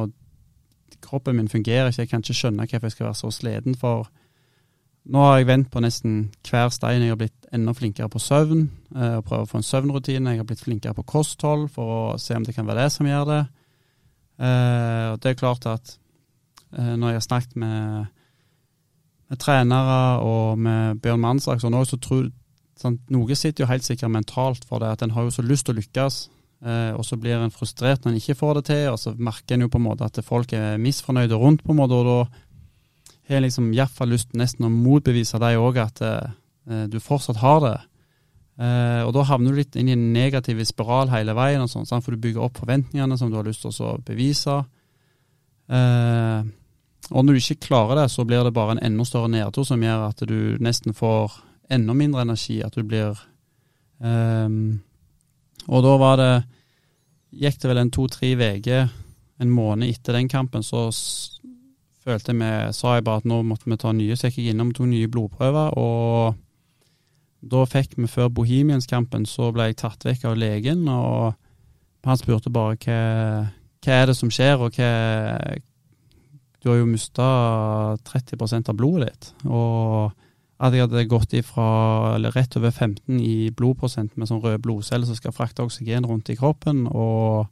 kroppen 1.03 1.35
min 1.35 1.51
fungerer 1.51 1.91
ikke. 1.91 2.05
Jeg 2.05 2.13
kan 2.13 2.23
ikke 2.23 2.39
skjønne 2.39 2.69
hvorfor 2.69 2.87
jeg 2.87 2.95
skal 2.95 3.09
være 3.09 3.19
så 3.19 3.33
sliten. 3.35 3.75
For 3.79 4.07
nå 5.05 5.21
har 5.21 5.37
jeg 5.37 5.49
vendt 5.49 5.69
på 5.73 5.81
nesten 5.83 6.15
hver 6.47 6.71
stein. 6.73 7.03
Jeg 7.03 7.13
har 7.13 7.19
blitt 7.19 7.49
enda 7.53 7.75
flinkere 7.77 8.09
på 8.11 8.19
søvn 8.19 8.63
eh, 8.95 9.19
prøver 9.21 9.45
å 9.45 9.49
få 9.49 9.59
en 9.61 9.67
søvnrutine. 9.67 10.33
Jeg 10.33 10.41
har 10.41 10.49
blitt 10.49 10.63
flinkere 10.65 10.97
på 10.97 11.05
kosthold 11.15 11.67
for 11.73 11.93
å 11.93 12.01
se 12.21 12.37
om 12.37 12.45
det 12.45 12.55
kan 12.55 12.67
være 12.67 12.85
det 12.87 12.95
som 12.95 13.09
gjør 13.09 13.29
det. 13.31 13.43
Og 14.35 15.21
det 15.23 15.29
er 15.31 15.37
klart 15.39 15.63
at 15.71 15.93
uh, 16.75 16.95
når 16.99 17.13
jeg 17.13 17.19
har 17.21 17.23
snakket 17.23 17.53
med, 17.55 18.07
med, 19.31 19.39
trenere 19.39 19.99
og 20.27 20.59
med 20.59 20.99
Bjørn 20.99 21.21
Mannsrak 21.23 21.61
så, 21.63 21.71
så 21.87 21.99
tror 22.03 22.25
sånn, 22.75 22.97
Noe 23.15 23.37
sitter 23.39 23.63
jo 23.63 23.69
helt 23.69 23.87
sikkert 23.87 24.11
mentalt 24.11 24.67
for 24.67 24.83
det, 24.83 24.91
at 24.91 25.05
en 25.05 25.15
har 25.15 25.23
jo 25.23 25.31
så 25.37 25.45
lyst 25.45 25.69
til 25.69 25.77
å 25.77 25.79
lykkes. 25.79 26.17
Eh, 26.65 26.91
og 26.95 27.03
så 27.05 27.17
blir 27.19 27.37
en 27.37 27.53
frustrert 27.53 28.05
når 28.05 28.13
en 28.13 28.19
ikke 28.21 28.37
får 28.39 28.59
det 28.59 28.65
til, 28.71 28.83
og 28.93 28.99
så 28.99 29.13
merker 29.15 29.57
en 29.57 29.65
jo 29.65 29.71
på 29.71 29.79
en 29.79 29.85
måte 29.85 30.07
at 30.07 30.19
folk 30.25 30.53
er 30.55 30.79
misfornøyde 30.81 31.37
rundt, 31.39 31.63
på 31.65 31.75
en 31.75 31.79
måte, 31.81 31.99
og 31.99 32.07
da 32.07 32.44
har 33.29 33.41
liksom 33.41 33.71
iallfall 33.73 34.13
lyst 34.13 34.35
nesten 34.37 34.67
å 34.67 34.71
motbevise 34.73 35.39
deg 35.41 35.57
òg 35.57 35.79
at 35.81 36.01
eh, 36.05 36.85
du 36.91 36.99
fortsatt 37.01 37.41
har 37.41 37.61
det. 37.63 37.77
Eh, 38.55 39.01
og 39.03 39.11
da 39.17 39.25
havner 39.27 39.51
du 39.51 39.59
litt 39.59 39.75
inn 39.75 39.89
i 39.89 39.95
en 39.95 40.11
negativ 40.13 40.61
spiral 40.67 41.09
hele 41.11 41.35
veien, 41.35 41.63
og 41.63 41.71
sånn, 41.71 41.87
for 42.01 42.15
du 42.15 42.21
bygger 42.21 42.45
opp 42.45 42.61
forventningene 42.61 43.17
som 43.19 43.31
du 43.31 43.39
har 43.39 43.47
lyst 43.47 43.65
til 43.65 43.73
å 43.83 43.97
bevise. 44.05 44.61
Eh, 45.65 46.45
og 47.11 47.25
når 47.25 47.35
du 47.35 47.41
ikke 47.41 47.67
klarer 47.67 48.01
det, 48.01 48.09
så 48.13 48.25
blir 48.25 48.45
det 48.45 48.53
bare 48.55 48.75
en 48.75 48.83
enda 48.87 49.05
større 49.05 49.29
nedtur 49.29 49.65
som 49.67 49.83
gjør 49.83 50.07
at 50.07 50.23
du 50.25 50.57
nesten 50.63 50.95
får 50.97 51.35
enda 51.69 51.93
mindre 51.93 52.23
energi. 52.25 52.61
At 52.65 52.77
du 52.77 52.83
blir 52.83 53.19
um, 53.99 54.81
Og 55.67 55.83
da 55.85 55.95
var 56.01 56.17
det 56.21 56.33
Gikk 57.35 57.59
det 57.61 57.67
vel 57.67 57.81
en 57.81 57.91
to-tre 57.91 58.29
uker, 58.39 58.87
en 59.43 59.49
måned 59.51 59.89
etter 59.89 60.15
den 60.15 60.29
kampen, 60.31 60.63
så 60.63 60.87
følte 62.05 62.35
vi 62.37 62.49
sa 62.75 62.95
jeg 62.95 63.05
bare 63.05 63.23
at 63.23 63.29
nå 63.29 63.41
måtte 63.47 63.69
vi 63.69 63.77
ta 63.81 63.93
nye, 63.95 64.15
så 64.15 64.29
gikk 64.29 64.43
jeg 64.43 64.55
innom 64.55 64.73
to 64.75 64.87
nye 64.89 65.09
blodprøver. 65.11 65.77
og 65.77 66.41
da 67.45 67.61
fikk 67.69 67.93
vi 67.99 68.07
før 68.09 68.31
Bohemians-kampen, 68.33 69.25
så 69.29 69.51
ble 69.53 69.69
jeg 69.69 69.77
tatt 69.83 70.05
vekk 70.05 70.23
av 70.31 70.37
legen, 70.39 70.87
og 70.89 71.35
han 72.05 72.17
spurte 72.17 72.49
bare 72.53 72.77
hva, 72.81 72.99
hva 73.85 73.97
er 73.99 74.09
det 74.09 74.15
som 74.17 74.31
skjer, 74.33 74.61
og 74.65 74.77
hva, 74.79 74.89
du 76.61 76.71
har 76.71 76.79
jo 76.79 76.89
mista 76.89 77.25
30 78.09 78.71
av 78.71 78.77
blodet 78.77 79.11
ditt. 79.11 79.27
Og 79.45 80.09
at 80.55 80.73
jeg 80.73 80.85
hadde 80.85 81.03
gått 81.11 81.35
ifra 81.35 82.15
eller 82.15 82.33
rett 82.33 82.55
over 82.57 82.71
15 82.71 83.19
i 83.19 83.51
blodprosent 83.53 84.15
med 84.15 84.29
sånn 84.29 84.41
røde 84.41 84.61
blodceller 84.63 85.05
som 85.05 85.17
skal 85.19 85.35
frakte 85.35 85.65
oksygen 85.65 86.07
rundt 86.07 86.31
i 86.31 86.37
kroppen. 86.39 86.85
Og 86.87 87.45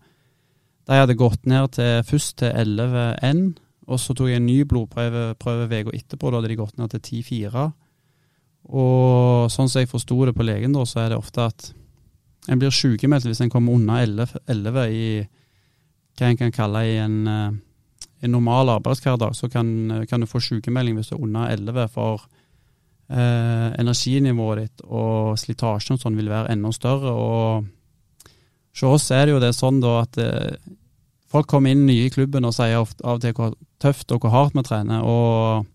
de 0.87 0.97
hadde 0.97 1.19
gått 1.19 1.45
ned 1.45 1.75
til 1.77 2.01
først 2.07 2.39
til 2.41 2.49
11 2.49 3.19
N, 3.27 3.43
og 3.87 3.99
så 3.99 4.15
tok 4.15 4.31
jeg 4.31 4.39
en 4.39 4.47
ny 4.47 4.63
blodprøve 4.69 5.33
uka 5.35 5.95
etterpå. 5.95 6.29
Da 6.29 6.39
hadde 6.39 6.51
de 6.51 6.59
gått 6.59 6.77
ned 6.79 6.93
til 6.93 7.23
10-4. 7.23 7.65
Og 8.71 9.51
sånn 9.51 9.69
som 9.69 9.81
jeg 9.81 9.91
forsto 9.91 10.17
det 10.27 10.35
på 10.37 10.45
legen, 10.47 10.75
da, 10.75 10.85
så 10.87 11.03
er 11.03 11.11
det 11.11 11.19
ofte 11.19 11.49
at 11.51 11.69
en 12.51 12.59
blir 12.59 12.71
sykemeldt 12.75 13.27
hvis 13.27 13.43
en 13.43 13.51
kommer 13.51 13.75
under 13.75 14.03
11, 14.03 14.39
11 14.51 14.87
i 14.91 15.05
hva 16.13 16.29
en 16.29 16.39
kan 16.39 16.53
kalle 16.53 16.81
i 16.85 16.97
en 17.01 17.21
eh, 17.27 17.53
en 18.23 18.31
normal 18.31 18.69
arbeidshverdag, 18.77 19.35
så 19.35 19.49
kan, 19.51 19.67
kan, 20.09 20.21
du 20.21 20.29
få 20.29 20.39
sykemelding 20.39 20.95
hvis 20.95 21.11
du 21.11 21.17
er 21.17 21.23
under 21.25 21.49
11, 21.51 21.87
for 21.91 22.23
eh, 23.11 23.69
energinivået 23.81 24.61
ditt 24.63 24.83
og 24.87 25.35
slitasjen 25.39 25.97
og 25.97 26.05
sånn 26.05 26.15
vil 26.15 26.31
være 26.31 26.53
enda 26.55 26.71
større. 26.71 27.11
og 27.11 27.65
hos 28.73 28.83
oss 28.87 29.11
er 29.11 29.27
det 29.27 29.35
jo 29.35 29.41
det 29.43 29.51
sånn 29.53 29.81
da 29.83 29.97
at 30.05 30.17
eh, 30.23 30.55
folk 31.33 31.49
kommer 31.49 31.73
inn 31.73 31.85
nye 31.87 32.07
i 32.07 32.13
klubben 32.13 32.45
og 32.45 32.55
sier 32.55 32.79
ofte, 32.79 33.03
av 33.03 33.17
og 33.17 33.23
til 33.23 33.35
hvor 33.37 33.55
tøft 33.81 34.13
og 34.13 34.23
hvor 34.23 34.33
hardt 34.33 34.57
vi 34.57 34.63
trener. 34.67 35.01
og 35.01 35.65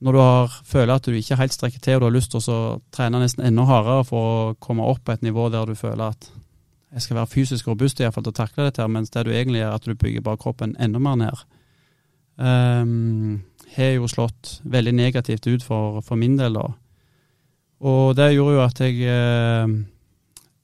når 0.00 0.12
du 0.12 0.18
har, 0.20 0.56
føler 0.64 0.92
at 0.94 1.06
du 1.08 1.14
ikke 1.16 1.38
helt 1.40 1.54
strekker 1.54 1.80
til 1.80 1.96
og 1.96 2.02
du 2.02 2.06
har 2.10 2.16
lyst 2.18 2.34
til 2.34 2.50
å 2.52 2.80
trene 2.92 3.20
nesten 3.22 3.46
enda 3.48 3.64
hardere 3.64 4.04
for 4.04 4.24
å 4.26 4.56
komme 4.60 4.84
opp 4.84 5.00
på 5.06 5.14
et 5.14 5.24
nivå 5.24 5.48
der 5.48 5.70
du 5.70 5.78
føler 5.78 6.12
at 6.12 6.28
jeg 6.92 7.02
skal 7.02 7.18
være 7.18 7.32
fysisk 7.32 7.68
robust 7.68 8.00
i 8.00 8.04
hvert 8.04 8.14
fall 8.14 8.24
til 8.26 8.34
å 8.34 8.36
takle 8.36 8.66
dette, 8.66 8.82
her, 8.82 8.92
mens 8.92 9.12
det 9.12 9.24
du 9.26 9.32
egentlig 9.32 9.62
gjør, 9.62 9.74
at 9.74 9.86
du 9.88 9.94
bygger 9.94 10.24
bare 10.24 10.40
kroppen 10.40 10.76
enda 10.80 11.00
mer 11.02 11.16
ned. 11.20 11.42
Um, 12.36 13.42
har 13.74 13.96
jo 13.96 14.08
slått 14.08 14.58
veldig 14.64 14.94
negativt 14.96 15.48
ut 15.48 15.64
for, 15.64 16.00
for, 16.04 16.20
min 16.20 16.36
del, 16.38 16.56
da. 16.56 16.70
Og 17.84 18.14
det 18.16 18.30
gjorde 18.34 18.54
jo 18.56 18.62
at 18.64 18.80
jeg 18.80 18.96
uh, 19.04 19.68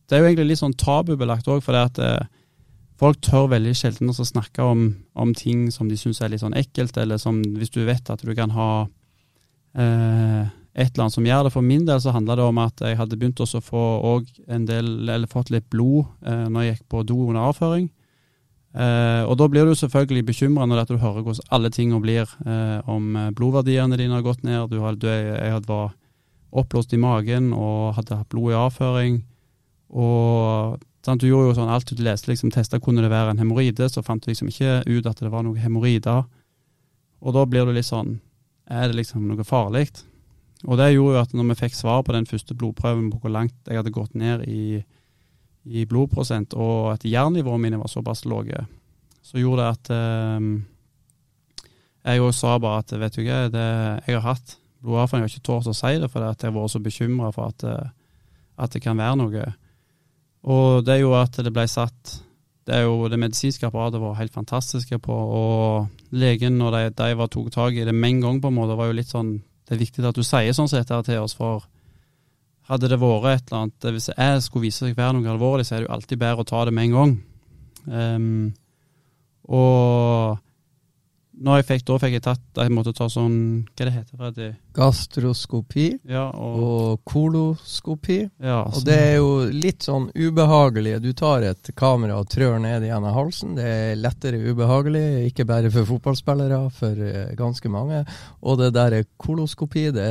Det 0.08 0.16
er 0.16 0.22
jo 0.22 0.28
egentlig 0.30 0.52
litt 0.52 0.60
sånn 0.62 0.76
tabubelagt 0.78 1.48
òg, 1.52 1.60
for 1.64 1.76
det 1.76 1.84
at 1.90 2.00
uh, 2.00 2.41
folk 3.02 3.20
tør 3.24 3.50
veldig 3.50 3.74
sjelden 3.76 4.12
å 4.12 4.26
snakke 4.26 4.64
om, 4.64 4.82
om, 5.18 5.34
ting 5.34 5.66
som 5.74 5.88
de 5.90 5.98
syns 5.98 6.22
er 6.22 6.32
litt 6.32 6.42
sånn 6.42 6.56
ekkelt, 6.58 6.96
eller 7.02 7.18
som 7.18 7.40
hvis 7.58 7.72
du 7.74 7.82
vet 7.86 8.10
at 8.12 8.22
du 8.22 8.30
kan 8.38 8.52
ha 8.54 8.68
eh, 9.74 10.44
et 10.72 10.92
eller 10.92 11.06
annet 11.06 11.16
som 11.16 11.26
gjør 11.26 11.46
det. 11.46 11.54
For 11.54 11.66
min 11.66 11.86
del 11.88 12.02
så 12.02 12.14
handla 12.14 12.38
det 12.38 12.44
om 12.46 12.60
at 12.62 12.84
jeg 12.84 12.98
hadde 13.00 13.18
begynt 13.18 13.42
å 13.42 13.48
få 13.64 13.86
en 14.46 14.68
del, 14.68 14.92
eller 15.08 15.30
fått 15.30 15.50
litt 15.52 15.66
blod 15.72 16.06
eh, 16.26 16.46
når 16.46 16.64
jeg 16.64 16.76
gikk 16.76 16.86
på 16.94 17.02
do 17.08 17.18
under 17.26 17.50
avføring. 17.50 17.90
Eh, 18.72 19.22
og 19.28 19.34
da 19.36 19.50
blir 19.52 19.68
du 19.68 19.74
selvfølgelig 19.76 20.28
bekymra 20.30 20.64
når 20.68 20.86
du 20.88 20.94
hører 20.96 21.26
hvordan 21.26 21.50
alle 21.52 21.72
tingene 21.74 22.00
blir, 22.04 22.30
eh, 22.46 22.78
om 22.88 23.18
blodverdiene 23.36 23.98
dine 24.00 24.16
har 24.16 24.24
gått 24.24 24.46
ned, 24.46 24.70
du 24.70 24.78
du, 24.78 25.10
jeg 25.10 25.58
hadde 25.58 25.68
var 25.68 25.92
oppblåst 26.52 26.92
i 26.92 27.00
magen 27.00 27.52
og 27.56 27.96
hadde 27.96 28.16
hatt 28.16 28.30
blod 28.32 28.52
i 28.52 28.58
avføring. 28.60 29.20
Og 29.92 30.80
sant, 31.04 31.22
du 31.22 31.28
gjorde 31.28 31.50
jo 31.50 31.56
sånn 31.58 31.72
alt 31.72 31.90
du 31.90 32.02
leste, 32.04 32.30
liksom 32.30 32.52
testa 32.54 32.80
kunne 32.82 33.02
det 33.04 33.10
være 33.12 33.34
en 33.34 33.42
hemoroide, 33.42 33.88
så 33.90 34.04
fant 34.06 34.22
du 34.22 34.30
liksom 34.30 34.50
ikke 34.52 34.82
ut 34.86 35.08
at 35.10 35.20
det 35.22 35.32
var 35.32 35.44
noe 35.46 35.58
hemoroider. 35.58 36.24
Og 37.22 37.36
da 37.36 37.44
blir 37.46 37.66
du 37.66 37.74
litt 37.74 37.86
sånn 37.86 38.18
Er 38.72 38.88
det 38.88 38.96
liksom 38.96 39.26
noe 39.26 39.44
farlig? 39.44 39.90
Og 40.62 40.78
det 40.78 40.92
gjorde 40.92 41.16
jo 41.16 41.22
at 41.22 41.32
når 41.34 41.48
vi 41.50 41.58
fikk 41.64 41.74
svar 41.74 42.04
på 42.06 42.14
den 42.14 42.28
første 42.30 42.54
blodprøven 42.54 43.10
på 43.10 43.18
hvor 43.22 43.32
langt 43.34 43.54
jeg 43.66 43.80
hadde 43.80 43.92
gått 43.94 44.14
ned 44.14 44.44
i, 44.46 44.78
i 45.66 45.82
blodprosent, 45.90 46.54
og 46.54 46.92
at 46.94 47.06
jernnivåene 47.06 47.64
mine 47.64 47.80
var 47.80 47.90
såpass 47.90 48.22
lave, 48.30 48.62
så 49.22 49.42
gjorde 49.42 49.66
det 49.66 49.72
at 49.74 49.90
eh, 49.96 50.46
jeg 52.02 52.22
òg 52.22 52.32
sa 52.34 52.56
bare 52.62 52.82
at 52.82 52.94
vet 52.98 53.18
du 53.18 53.24
hva, 53.26 53.40
det, 53.50 53.66
jeg 54.06 54.18
har 54.18 54.24
hatt 54.26 54.56
blodavføring, 54.82 55.24
jeg 55.24 55.30
har 55.30 55.36
ikke 55.36 55.48
tort 55.50 55.70
å 55.70 55.74
si 55.76 55.92
det 56.02 56.10
fordi 56.10 56.30
jeg 56.30 56.48
har 56.48 56.56
vært 56.56 56.74
så 56.74 56.82
bekymra 56.82 57.30
for 57.34 57.52
at, 57.52 57.66
eh, 57.66 57.90
at, 58.58 58.72
det 58.74 58.82
kan 58.82 58.98
være 58.98 59.18
noe. 59.20 59.44
Og 60.42 60.82
det 60.86 61.00
gjorde 61.00 61.22
at 61.26 61.40
det 61.46 61.54
ble 61.54 61.66
satt 61.70 62.18
det 62.62 62.76
er 62.76 62.84
jo 62.86 63.08
det 63.10 63.18
medisinske 63.18 63.66
apparatet 63.66 63.98
var 63.98 64.14
helt 64.20 64.34
fantastiske 64.34 64.98
på, 65.02 65.12
og 65.12 66.14
legen, 66.14 66.60
når 66.60 66.76
de, 66.76 66.82
de 67.00 67.16
var 67.18 67.30
tok 67.32 67.48
tak 67.50 67.74
i 67.74 67.86
det 67.86 67.94
med 67.94 68.08
en 68.08 68.20
gang, 68.22 68.38
på 68.42 68.52
en 68.52 68.54
måte, 68.54 68.76
var 68.78 68.86
jo 68.86 68.94
litt 69.00 69.10
sånn 69.10 69.40
det 69.66 69.76
er 69.76 69.80
viktig 69.86 70.04
at 70.04 70.18
du 70.18 70.24
sier 70.26 70.54
sånn 70.54 70.70
sett 70.70 70.90
her 70.92 71.02
til 71.06 71.22
oss, 71.22 71.34
for 71.38 71.64
hadde 72.68 72.90
det 72.90 72.98
vært 73.00 73.28
et 73.30 73.50
eller 73.50 73.64
annet 73.64 73.86
Hvis 73.94 74.08
jeg 74.12 74.42
skulle 74.44 74.66
vise 74.66 74.84
seg 74.84 74.96
være 74.98 75.16
noe 75.16 75.30
alvorlig, 75.32 75.66
så 75.66 75.74
er 75.74 75.82
det 75.82 75.88
jo 75.88 75.94
alltid 75.96 76.20
bedre 76.20 76.44
å 76.44 76.48
ta 76.48 76.64
det 76.66 76.74
med 76.76 76.88
en 76.88 76.96
gang. 76.96 77.14
Um, 77.86 78.52
og 79.50 80.38
når 81.42 81.58
jeg 81.58 81.68
fikk, 81.70 81.86
da 81.88 81.96
fikk 81.98 82.12
jeg 82.14 82.22
tatt 82.22 82.60
Jeg 82.62 82.70
måtte 82.70 82.92
ta 82.94 83.08
sånn 83.10 83.32
Hva 83.72 83.88
det 83.88 83.94
heter 83.96 84.30
det? 84.36 84.50
Gastroskopi 84.74 85.88
ja, 86.08 86.28
og, 86.30 86.62
og 86.62 87.02
koloskopi. 87.08 88.18
Ja, 88.42 88.62
og 88.64 88.84
det 88.86 88.96
er 88.96 89.16
jo 89.18 89.30
litt 89.52 89.86
sånn 89.86 90.08
ubehagelig. 90.14 90.96
Du 91.04 91.10
tar 91.16 91.44
et 91.46 91.72
kamera 91.78 92.18
og 92.20 92.30
trør 92.32 92.58
ned 92.62 92.86
gjennom 92.88 93.16
halsen. 93.16 93.56
Det 93.58 93.66
er 93.66 94.00
lettere 94.00 94.40
ubehagelig, 94.42 95.04
ikke 95.30 95.46
bare 95.48 95.72
for 95.72 95.88
fotballspillere, 95.88 96.62
for 96.76 96.98
uh, 96.98 97.34
ganske 97.38 97.72
mange. 97.72 98.02
Og 98.42 98.58
det 98.60 98.72
der 98.76 98.98
er 99.00 99.08
koloskopi, 99.20 99.88
det 99.98 100.10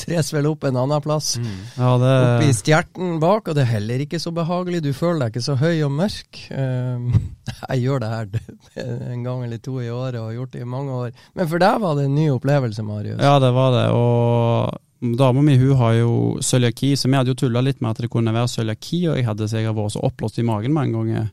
tres 0.00 0.32
vel 0.34 0.50
opp 0.50 0.66
en 0.68 0.80
annen 0.80 1.04
plass. 1.04 1.34
Mm. 1.40 1.58
Ja, 1.76 1.92
det... 2.00 2.14
Oppi 2.30 2.54
stjerten 2.56 3.18
bak, 3.22 3.48
og 3.48 3.58
det 3.58 3.66
er 3.66 3.74
heller 3.76 4.06
ikke 4.06 4.20
så 4.22 4.32
behagelig. 4.34 4.82
Du 4.84 4.92
føler 4.96 5.24
deg 5.24 5.34
ikke 5.34 5.46
så 5.48 5.58
høy 5.60 5.82
og 5.86 5.94
mørk. 5.98 6.44
Um, 6.54 7.10
jeg 7.70 7.84
gjør 7.84 8.02
det 8.04 8.10
her 8.14 8.28
en 9.12 9.24
gang 9.26 9.44
eller 9.46 9.62
to 9.62 9.78
i 9.82 9.90
året 9.90 10.20
og 10.20 10.30
har 10.30 10.38
gjort 10.38 10.54
det 10.54 10.64
i 10.64 10.70
mange 10.76 10.96
år. 11.04 11.14
Men 11.34 11.50
for 11.50 11.62
deg 11.62 11.80
var 11.82 11.98
det 11.98 12.06
en 12.08 12.16
ny 12.16 12.28
opplevelse, 12.34 12.84
Marius? 12.86 13.20
Ja, 13.22 13.36
det 13.42 13.52
var 13.56 13.74
det 13.74 13.79
det. 13.80 13.88
Og 13.96 15.16
dama 15.18 15.42
mi 15.42 15.56
hun 15.56 15.76
har 15.80 15.96
jo 15.96 16.14
cøliaki, 16.44 16.94
så 16.96 17.08
vi 17.08 17.16
hadde 17.16 17.32
jo 17.32 17.42
tulla 17.42 17.62
litt 17.64 17.80
med 17.80 17.94
at 17.94 18.04
det 18.04 18.10
kunne 18.12 18.34
være 18.36 18.52
cøliaki 18.52 19.06
og 19.08 19.16
jeg 19.16 19.28
hadde, 19.28 19.48
så 19.48 19.60
jeg 19.60 19.70
har 19.70 19.76
vært 19.76 19.96
så 19.96 20.02
oppblåst 20.04 20.40
i 20.42 20.46
magen 20.46 20.76
mange 20.76 20.92
ganger. 20.98 21.30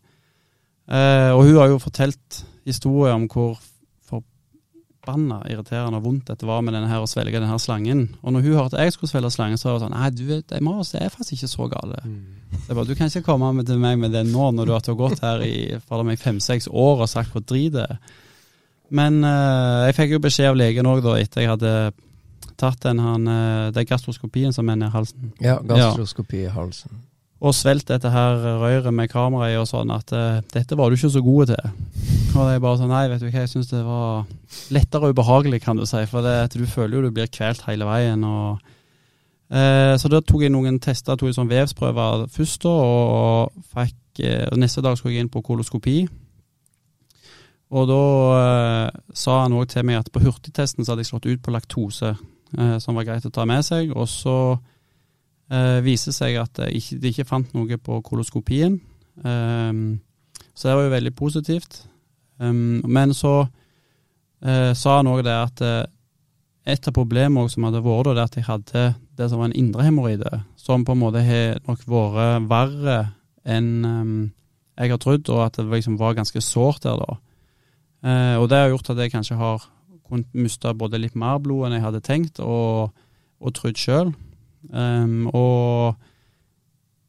Eh, 0.87 1.31
og 1.35 1.43
hun 1.43 1.57
har 1.59 1.73
jo 1.73 1.81
fortalt 1.83 2.45
historier 2.67 3.17
om 3.17 3.25
hvor 3.27 3.57
forbanna 4.07 5.41
irriterende 5.51 5.99
og 5.99 6.05
vondt 6.07 6.29
dette 6.31 6.47
var 6.47 6.63
med 6.63 6.77
denne 6.77 6.87
her 6.87 7.03
å 7.03 7.09
svelge 7.11 7.35
denne 7.35 7.51
her 7.51 7.59
slangen. 7.59 8.05
Og 8.21 8.35
når 8.35 8.45
hun 8.45 8.55
hørte 8.61 8.79
jeg 8.83 8.95
skulle 8.95 9.11
svelge 9.11 9.33
slangen, 9.35 9.59
så 9.59 9.69
var 9.69 9.77
det 9.77 9.85
sånn 9.85 9.97
Nei, 9.97 10.13
du 10.15 10.23
vet, 10.29 10.55
Marius, 10.63 10.93
det 10.95 11.03
er 11.03 11.11
faktisk 11.11 11.37
ikke 11.37 11.51
så 11.51 11.67
gale. 11.75 11.99
Mm. 12.07 12.23
Jeg 12.55 12.71
bare, 12.71 12.87
du 12.87 12.95
kan 12.95 13.11
ikke 13.11 13.27
komme 13.27 13.51
med 13.59 13.67
til 13.67 13.83
meg 13.83 13.99
med 13.99 14.15
det 14.15 14.23
nå, 14.31 14.49
når 14.55 14.67
du 14.67 14.75
har 14.77 14.99
gått 15.03 15.23
her 15.23 15.43
i 15.43 16.15
fem-seks 16.23 16.71
år 16.71 17.03
og 17.03 17.11
sagt 17.11 17.35
hvor 17.35 17.43
drit 17.43 17.75
det. 17.75 17.89
Men 18.95 19.19
eh, 19.27 19.87
jeg 19.89 19.99
fikk 19.99 20.15
jo 20.15 20.23
beskjed 20.23 20.53
av 20.53 20.59
legen 20.59 20.87
òg, 20.87 21.03
etter 21.19 21.43
jeg 21.43 21.51
hadde 21.51 21.73
tatt 22.59 22.81
den 22.83 23.01
han, 23.01 23.27
eh, 23.27 23.67
det 23.73 23.83
er 23.83 23.91
gastroskopien 23.91 24.55
som 24.55 24.69
er 24.69 24.79
nedi 24.79 24.93
halsen. 24.93 25.31
Ja, 25.43 25.59
gastroskopi 25.61 26.45
i 26.45 26.53
halsen. 26.53 27.03
Og 27.37 27.53
svelget 27.53 27.91
dette 27.91 28.09
her 28.09 28.39
røret 28.63 28.93
med 28.93 29.11
kamera 29.11 29.51
i 29.51 29.57
og 29.59 29.67
sånn, 29.69 29.91
at 29.93 30.09
uh, 30.09 30.39
dette 30.55 30.77
var 30.77 30.89
du 30.89 30.97
ikke 30.97 31.11
så 31.13 31.21
gode 31.21 31.51
til. 31.51 31.75
Og 32.33 32.39
det 32.47 32.55
er 32.55 32.63
bare 32.63 32.79
sånn, 32.79 32.89
nei, 32.89 33.03
vet 33.11 33.21
du 33.21 33.27
hva, 33.27 33.43
jeg 33.43 33.51
syns 33.51 33.69
det 33.69 33.83
var 33.85 34.25
lettere 34.73 35.05
og 35.05 35.13
ubehagelig, 35.13 35.61
kan 35.61 35.77
du 35.77 35.85
si. 35.85 36.01
For 36.09 36.25
det, 36.25 36.33
at 36.47 36.57
du 36.57 36.65
føler 36.65 36.97
jo 36.97 37.03
du 37.05 37.13
blir 37.13 37.29
kvelt 37.29 37.61
hele 37.69 37.85
veien. 37.85 38.25
og 38.25 38.57
uh, 39.53 39.93
Så 40.01 40.09
da 40.09 40.23
tok 40.25 40.47
jeg 40.47 40.55
noen 40.55 40.81
tester, 40.81 41.13
tok 41.13 41.29
jeg 41.29 41.37
sånn 41.37 41.51
vevsprøver 41.51 42.25
først, 42.33 42.65
da, 42.65 42.73
og 42.73 43.63
fikk 43.75 43.95
Neste 44.57 44.81
dag 44.81 44.95
skulle 44.97 45.13
jeg 45.13 45.27
inn 45.27 45.29
på 45.29 45.43
koloskopi. 45.45 45.99
Og 47.69 47.85
da 47.89 48.01
sa 49.13 49.43
han 49.43 49.55
òg 49.57 49.67
til 49.71 49.85
meg 49.87 49.99
at 49.99 50.11
på 50.13 50.23
hurtigtesten 50.23 50.85
så 50.85 50.93
hadde 50.93 51.03
jeg 51.03 51.11
slått 51.11 51.27
ut 51.27 51.43
på 51.43 51.53
laktose 51.53 52.13
eh, 52.15 52.23
som 52.79 52.95
var 52.95 53.03
greit 53.07 53.25
å 53.27 53.31
ta 53.33 53.43
med 53.49 53.65
seg. 53.65 53.89
Og 53.91 54.07
så 54.07 54.37
eh, 55.51 55.79
viser 55.85 56.11
det 56.11 56.17
seg 56.17 56.37
at 56.41 56.61
de 56.61 56.69
ikke, 56.79 56.99
de 57.01 57.11
ikke 57.11 57.27
fant 57.27 57.53
noe 57.55 57.79
på 57.81 57.99
koloskopien. 58.05 58.79
Um, 59.23 59.99
så 60.53 60.69
det 60.69 60.77
var 60.77 60.87
jo 60.87 60.95
veldig 60.95 61.13
positivt. 61.17 61.81
Um, 62.39 62.81
men 62.85 63.13
så 63.17 63.35
uh, 63.43 64.71
sa 64.77 64.97
han 64.99 65.09
òg 65.09 65.23
det 65.25 65.35
at 65.35 65.63
uh, 65.65 65.83
et 66.67 66.89
av 66.89 66.93
problemene 66.93 67.49
som 67.49 67.65
hadde 67.67 67.83
vært, 67.85 68.13
det 68.17 68.25
at 68.25 68.39
jeg 68.39 68.47
hadde 68.47 68.87
det 69.17 69.29
som 69.29 69.41
var 69.41 69.49
en 69.49 69.57
indre 69.57 69.85
hemoroide, 69.87 70.41
som 70.59 70.83
på 70.85 70.93
en 70.93 71.01
måte 71.01 71.23
har 71.25 71.61
nok 71.65 71.85
vært 71.87 72.49
verre 72.49 72.97
enn 73.47 73.71
um, 73.85 74.17
jeg 74.77 74.91
har 74.93 74.99
trodd, 75.01 75.29
og 75.33 75.39
at 75.41 75.55
det 75.57 75.71
liksom 75.71 75.95
var 75.97 76.13
ganske 76.13 76.41
sårt 76.43 76.83
der 76.83 76.99
da. 77.01 77.15
Uh, 78.05 78.35
og 78.43 78.49
det 78.51 78.59
har 78.59 78.69
gjort 78.69 78.91
at 78.93 78.99
jeg 79.01 79.13
kanskje 79.15 79.39
har 79.39 79.63
miste 80.33 80.73
både 80.77 80.99
litt 81.01 81.15
mer 81.15 81.39
blod 81.43 81.67
enn 81.67 81.77
jeg 81.77 81.85
hadde 81.85 82.03
tenkt, 82.05 82.41
og, 82.43 82.93
og 83.39 83.55
trodd 83.57 83.79
sjøl. 83.79 84.13
Um, 84.73 85.27
og 85.31 85.97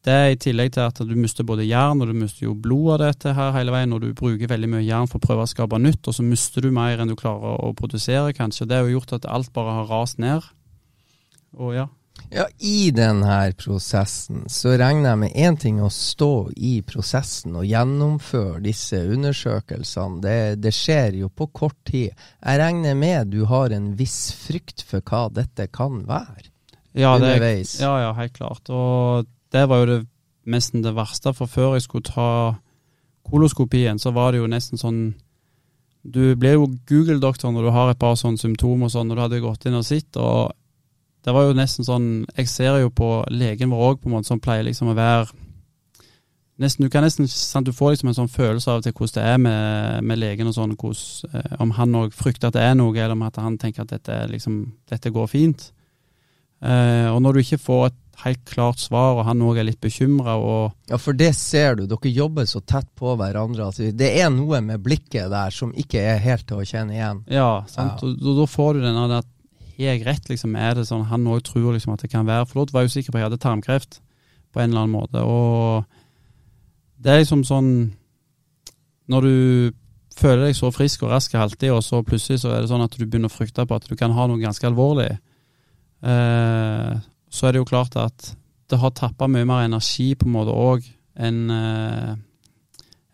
det 0.07 0.15
er 0.15 0.31
i 0.31 0.39
tillegg 0.39 0.71
til 0.75 0.85
at 0.85 1.01
du 1.03 1.11
mister 1.19 1.43
både 1.47 1.67
jern, 1.67 1.99
og 1.99 2.09
du 2.09 2.15
mister 2.15 2.45
jo 2.47 2.55
blod 2.55 2.95
av 2.95 3.01
dette 3.03 3.33
her 3.35 3.51
hele 3.57 3.73
veien, 3.75 3.93
og 3.95 4.03
du 4.03 4.13
bruker 4.15 4.51
veldig 4.51 4.71
mye 4.71 4.85
jern 4.85 5.09
for 5.11 5.19
å 5.19 5.25
prøve 5.25 5.43
å 5.43 5.51
skape 5.51 5.79
nytt, 5.81 6.07
og 6.07 6.15
så 6.15 6.23
mister 6.25 6.63
du 6.63 6.71
mer 6.75 7.01
enn 7.01 7.11
du 7.11 7.17
klarer 7.19 7.59
å 7.65 7.73
produsere, 7.77 8.35
kanskje. 8.37 8.67
Det 8.69 8.79
har 8.79 8.87
jo 8.87 8.97
gjort 8.97 9.17
at 9.19 9.27
alt 9.29 9.51
bare 9.55 9.75
har 9.81 9.91
rast 9.91 10.21
ned. 10.23 10.45
Og 11.59 11.75
ja. 11.75 11.89
Ja, 12.29 12.45
I 12.59 12.91
denne 12.93 13.37
prosessen 13.57 14.43
så 14.51 14.75
regner 14.77 15.13
jeg 15.13 15.19
med 15.23 15.37
én 15.39 15.57
ting 15.57 15.79
å 15.81 15.89
stå 15.93 16.51
i 16.55 16.75
prosessen 16.85 17.57
og 17.57 17.65
gjennomføre 17.65 18.61
disse 18.61 18.99
undersøkelsene. 19.15 20.21
Det, 20.21 20.37
det, 20.61 20.73
skjer 20.75 21.17
jo 21.23 21.31
på 21.33 21.49
kort 21.55 21.77
tid. 21.89 22.13
Jeg 22.13 22.61
regner 22.61 22.97
med 22.99 23.33
du 23.33 23.41
har 23.49 23.73
en 23.73 23.91
viss 23.97 24.29
frykt 24.37 24.85
for 24.85 25.01
hva 25.01 25.25
dette 25.33 25.69
kan 25.73 26.03
være 26.09 26.49
ja, 26.93 27.15
underveis? 27.15 27.77
Det, 27.77 27.83
ja, 27.85 27.95
ja, 28.05 28.13
helt 28.17 28.37
klart. 28.37 28.69
Og 28.69 29.25
det 29.53 29.65
var 29.69 29.81
jo 29.81 29.89
det, 29.89 29.99
nesten 30.49 30.85
det 30.85 30.93
verste. 30.97 31.33
For 31.37 31.49
før 31.49 31.77
jeg 31.77 31.87
skulle 31.87 32.09
ta 32.09 32.29
koloskopien, 33.29 33.99
så 34.01 34.13
var 34.13 34.33
det 34.33 34.43
jo 34.43 34.49
nesten 34.49 34.81
sånn 34.81 35.01
Du 35.99 36.35
blir 36.39 36.55
jo 36.55 36.69
Google-doktor 36.87 37.51
når 37.51 37.65
du 37.67 37.73
har 37.75 37.89
et 37.91 37.99
par 37.99 38.15
sånne 38.15 38.39
symptomer 38.39 38.87
og 38.87 38.93
sånn, 38.93 39.09
og 39.11 39.17
du 39.17 39.21
hadde 39.25 39.41
gått 39.43 39.65
inn 39.67 39.75
og 39.77 39.83
sett. 39.85 40.15
og 40.15 40.53
det 41.29 41.35
var 41.35 41.45
jo 41.45 41.57
nesten 41.57 41.85
sånn 41.85 42.09
Jeg 42.33 42.49
ser 42.49 42.79
jo 42.81 42.89
på 42.89 43.09
legen 43.29 43.69
vår 43.69 43.85
òg, 43.85 44.01
på 44.01 44.09
en 44.09 44.17
måte, 44.17 44.29
som 44.31 44.41
pleier 44.41 44.65
liksom 44.65 44.89
å 44.89 44.97
være 44.97 45.29
nesten, 46.59 46.85
Du 46.85 46.91
kan 46.91 47.05
nesten, 47.05 47.29
sant, 47.29 47.69
du 47.69 47.75
får 47.75 47.93
liksom 47.93 48.11
en 48.11 48.17
sånn 48.17 48.31
følelse 48.33 48.73
av 48.73 48.83
til 48.83 48.95
hvordan 48.97 49.15
det 49.15 49.27
er 49.29 49.41
med, 49.45 50.03
med 50.09 50.19
legen, 50.19 50.49
og 50.49 50.57
sånn, 50.57 50.75
hvordan, 50.75 51.37
eh, 51.39 51.57
om 51.63 51.71
han 51.77 51.97
òg 52.01 52.15
frykter 52.17 52.49
at 52.49 52.57
det 52.57 52.65
er 52.65 52.75
noe, 52.75 52.95
eller 52.97 53.15
om 53.15 53.27
at 53.27 53.39
han 53.39 53.57
tenker 53.61 53.85
at 53.85 53.93
dette, 53.93 54.17
liksom, 54.33 54.61
dette 54.89 55.13
går 55.15 55.29
fint. 55.31 55.69
Eh, 56.59 57.07
og 57.13 57.21
når 57.23 57.37
du 57.37 57.43
ikke 57.45 57.61
får 57.63 57.85
et 57.87 57.99
helt 58.25 58.43
klart 58.49 58.81
svar, 58.83 59.15
og 59.15 59.23
han 59.29 59.41
òg 59.45 59.61
er 59.61 59.69
litt 59.69 59.79
bekymra. 59.79 60.35
Ja, 60.89 60.99
for 60.99 61.15
det 61.15 61.31
ser 61.39 61.77
du. 61.79 61.85
Dere 61.87 62.11
jobber 62.11 62.47
så 62.49 62.59
tett 62.59 62.89
på 62.99 63.15
hverandre. 63.19 63.69
Altså, 63.69 63.91
det 63.95 64.09
er 64.19 64.27
noe 64.33 64.59
med 64.65 64.83
blikket 64.83 65.31
der 65.31 65.55
som 65.55 65.71
ikke 65.71 66.03
er 66.03 66.19
helt 66.23 66.47
til 66.49 66.59
å 66.59 66.67
kjenne 66.67 66.97
igjen. 66.97 67.23
Ja, 67.31 67.51
sant. 67.71 68.03
Ja. 68.03 68.11
Og, 68.11 68.33
da 68.41 68.47
får 68.49 68.75
du 68.75 68.83
den 68.83 68.99
at 69.21 69.35
har 69.87 69.95
jeg 69.95 70.05
rett, 70.07 70.29
liksom, 70.29 70.55
er 70.59 70.75
det 70.75 70.87
sånn 70.89 71.07
han 71.07 71.27
òg 71.31 71.43
tror 71.47 71.71
liksom 71.75 71.93
at 71.93 72.03
det 72.03 72.11
kan 72.11 72.27
være. 72.27 72.47
For 72.49 72.59
da 72.59 72.75
var 72.75 72.83
jeg 72.83 72.89
jo 72.89 72.95
sikker 72.97 73.13
på 73.13 73.17
at 73.17 73.21
jeg 73.21 73.29
hadde 73.29 73.43
tarmkreft 73.45 73.99
på 74.51 74.59
en 74.59 74.71
eller 74.71 74.83
annen 74.83 74.95
måte. 74.97 75.23
Og 75.23 75.85
det 76.99 77.13
er 77.13 77.21
liksom 77.21 77.45
sånn 77.47 77.69
Når 79.09 79.25
du 79.25 79.35
føler 80.19 80.43
deg 80.45 80.57
så 80.57 80.69
frisk 80.69 81.03
og 81.05 81.13
rask 81.13 81.33
alltid, 81.33 81.71
og 81.73 81.81
så 81.81 82.03
plutselig 82.05 82.43
så 82.43 82.51
er 82.53 82.61
det 82.61 82.69
sånn 82.69 82.83
at 82.83 82.93
du 82.93 83.05
begynner 83.05 83.31
å 83.31 83.33
frykte 83.33 83.65
på 83.65 83.77
at 83.77 83.87
du 83.89 83.95
kan 83.97 84.13
ha 84.13 84.27
noe 84.29 84.41
ganske 84.41 84.67
alvorlig. 84.67 85.09
Eh, 86.03 86.91
så 87.29 87.47
er 87.47 87.55
det 87.55 87.61
jo 87.63 87.69
klart 87.69 87.95
at 87.97 88.33
det 88.69 88.77
har 88.77 88.93
tappa 88.93 89.25
mye 89.31 89.47
mer 89.49 89.65
energi 89.65 90.11
på 90.13 90.27
en 90.27 90.35
måte 90.35 90.53
òg 90.53 90.85
enn 91.17 91.39
eh, 91.55 92.11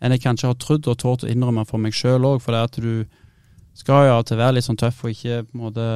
enn 0.04 0.12
jeg 0.12 0.22
kanskje 0.26 0.50
har 0.50 0.58
trodd 0.60 0.90
og 0.90 0.98
tort 1.00 1.24
å 1.24 1.30
innrømme 1.30 1.64
for 1.68 1.80
meg 1.80 1.94
sjøl 1.96 2.26
òg. 2.28 2.42
For 2.44 2.52
det 2.52 2.64
at 2.68 2.76
du 2.82 3.06
skal 3.76 4.06
jo 4.06 4.14
av 4.14 4.22
og 4.24 4.28
til 4.28 4.40
være 4.40 4.58
litt 4.58 4.66
sånn 4.66 4.80
tøff 4.80 5.04
og 5.04 5.14
ikke 5.14 5.42
på 5.46 5.56
en 5.56 5.62
måte 5.62 5.86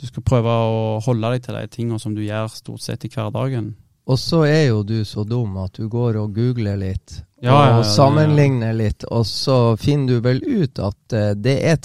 Du 0.00 0.08
skal 0.08 0.24
prøve 0.24 0.48
å 0.48 0.98
holde 1.04 1.34
deg 1.34 1.44
til 1.44 1.58
de 1.58 1.66
tingene 1.68 2.00
som 2.00 2.16
du 2.16 2.22
gjør 2.24 2.48
stort 2.52 2.84
sett 2.84 3.04
i 3.04 3.12
hverdagen. 3.12 3.74
Og 4.10 4.18
så 4.18 4.42
er 4.48 4.62
jo 4.70 4.82
du 4.82 5.02
så 5.04 5.22
dum 5.28 5.58
at 5.60 5.76
du 5.76 5.86
går 5.90 6.16
og 6.18 6.32
googler 6.34 6.78
litt 6.80 7.20
ja, 7.40 7.52
og 7.52 7.60
ja, 7.60 7.76
ja, 7.76 7.84
sammenligner 7.86 8.74
litt, 8.76 9.04
og 9.08 9.22
så 9.28 9.76
finner 9.80 10.16
du 10.16 10.24
vel 10.24 10.42
ut 10.44 10.80
at 10.82 11.14
uh, 11.14 11.30
det 11.36 11.56
er 11.70 11.78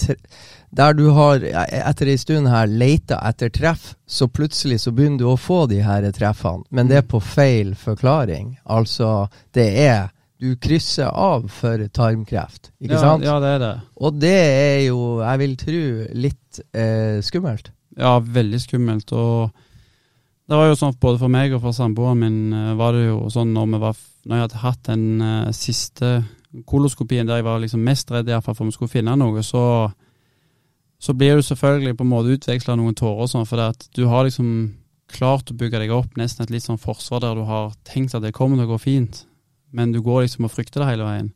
der 0.76 0.96
du 0.98 1.06
har 1.16 1.40
etter 1.40 2.10
ei 2.12 2.18
stund 2.20 2.50
her 2.50 2.68
leita 2.68 3.20
etter 3.24 3.52
treff, 3.54 3.94
så 4.04 4.28
plutselig 4.28 4.82
så 4.82 4.92
begynner 4.92 5.22
du 5.22 5.30
å 5.30 5.38
få 5.40 5.62
de 5.70 5.78
her 5.86 6.04
treffene. 6.12 6.66
Men 6.68 6.90
det 6.90 6.98
er 7.00 7.06
på 7.08 7.22
feil 7.22 7.72
forklaring. 7.78 8.58
Altså, 8.64 9.30
det 9.56 9.70
er 9.86 10.12
Du 10.36 10.50
krysser 10.60 11.08
av 11.08 11.46
for 11.48 11.80
tarmkreft, 11.96 12.68
ikke 12.76 12.92
ja, 12.92 13.00
sant? 13.00 13.24
Ja, 13.24 13.38
det 13.40 13.54
er 13.54 13.62
det. 13.62 13.70
Og 13.96 14.18
det 14.20 14.34
er 14.36 14.82
jo, 14.84 14.98
jeg 15.22 15.40
vil 15.40 15.54
tro, 15.62 15.78
litt 16.12 16.60
eh, 16.76 17.22
skummelt. 17.24 17.70
Ja, 17.96 18.18
veldig 18.20 18.60
skummelt. 18.60 19.12
Og 19.16 19.50
det 20.46 20.58
var 20.58 20.68
jo 20.70 20.78
sånn 20.78 20.96
både 21.00 21.20
for 21.22 21.32
meg 21.32 21.54
og 21.56 21.62
for 21.64 21.76
samboeren 21.76 22.22
min 22.22 22.40
eh, 22.54 22.74
var 22.78 22.94
det 22.94 23.06
jo 23.08 23.20
sånn 23.32 23.54
når, 23.56 23.78
var, 23.82 24.02
når 24.24 24.36
jeg 24.36 24.46
hadde 24.46 24.62
hatt 24.62 24.82
den 24.86 25.06
uh, 25.22 25.54
siste 25.56 26.10
koloskopien 26.68 27.26
der 27.26 27.40
jeg 27.40 27.46
var 27.48 27.58
liksom 27.60 27.82
mest 27.84 28.12
redd 28.14 28.28
iallfall 28.30 28.54
for 28.54 28.68
vi 28.68 28.76
skulle 28.76 28.92
finne 28.92 29.16
noe, 29.18 29.42
så 29.44 29.64
så 30.98 31.12
blir 31.12 31.36
du 31.36 31.42
selvfølgelig 31.42 31.96
på 31.96 32.04
en 32.04 32.08
måte 32.10 32.34
utveksla 32.36 32.76
noen 32.76 32.94
tårer, 32.96 33.26
og 33.26 33.30
sånn, 33.30 33.46
for 33.48 33.60
at 33.60 33.88
du 33.96 34.06
har 34.08 34.24
liksom 34.26 34.48
klart 35.12 35.52
å 35.52 35.56
bygge 35.58 35.82
deg 35.82 35.92
opp 35.94 36.16
nesten 36.18 36.46
et 36.46 36.52
litt 36.54 36.64
sånn 36.64 36.80
forsvar 36.80 37.22
der 37.22 37.36
du 37.36 37.44
har 37.46 37.74
tenkt 37.86 38.16
at 38.16 38.24
det 38.24 38.34
kommer 38.34 38.58
til 38.58 38.66
å 38.66 38.72
gå 38.72 38.78
fint, 38.82 39.24
men 39.76 39.92
du 39.92 40.00
går 40.02 40.24
liksom 40.24 40.48
og 40.48 40.54
frykter 40.54 40.82
det 40.82 40.88
hele 40.90 41.06
veien. 41.06 41.28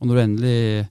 Og 0.00 0.08
når 0.08 0.16
du 0.16 0.22
endelig 0.22 0.86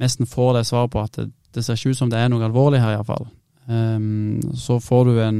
nesten 0.00 0.30
får 0.30 0.54
det 0.58 0.66
svaret 0.70 0.94
på 0.94 1.02
at 1.02 1.18
det, 1.18 1.26
det 1.54 1.64
ser 1.64 1.78
ikke 1.78 1.92
ut 1.92 1.98
som 1.98 2.10
det 2.10 2.20
er 2.22 2.30
noe 2.30 2.46
alvorlig 2.46 2.80
her, 2.82 2.96
iallfall, 2.96 3.26
så 3.64 4.76
får 4.82 5.06
du 5.08 5.20
en, 5.24 5.38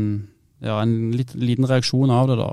ja, 0.64 0.78
en 0.80 1.12
litt, 1.12 1.34
liten 1.36 1.66
reaksjon 1.68 2.12
av 2.14 2.30
det, 2.30 2.38
da. 2.40 2.52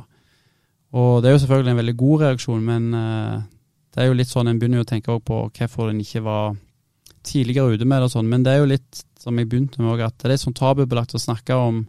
Og 0.99 1.21
det 1.21 1.29
er 1.29 1.38
jo 1.38 1.43
selvfølgelig 1.45 1.71
en 1.71 1.79
veldig 1.79 1.97
god 2.01 2.23
reaksjon, 2.25 2.65
men 2.67 2.89
uh, 2.91 3.38
det 3.95 4.03
er 4.03 4.10
jo 4.10 4.17
litt 4.19 4.31
sånn 4.31 4.49
en 4.51 4.60
begynner 4.60 4.81
jo 4.81 4.88
å 4.88 4.89
tenke 4.89 5.15
på 5.23 5.38
hvorfor 5.47 5.91
den 5.91 6.01
ikke 6.03 6.23
var 6.25 6.57
tidligere 7.23 7.77
ute 7.77 7.88
med 7.88 8.01
det 8.01 8.10
og 8.10 8.13
sånn, 8.15 8.29
men 8.31 8.43
det 8.43 8.53
er 8.53 8.62
jo 8.63 8.71
litt 8.71 9.03
som 9.21 9.38
jeg 9.38 9.47
begynte 9.49 9.84
med 9.84 10.01
at 10.01 10.17
det 10.17 10.27
er 10.27 10.34
litt 10.34 10.43
sånn 10.43 10.57
tabubelagt 10.57 11.13
å 11.15 11.21
snakke 11.21 11.55
om, 11.55 11.84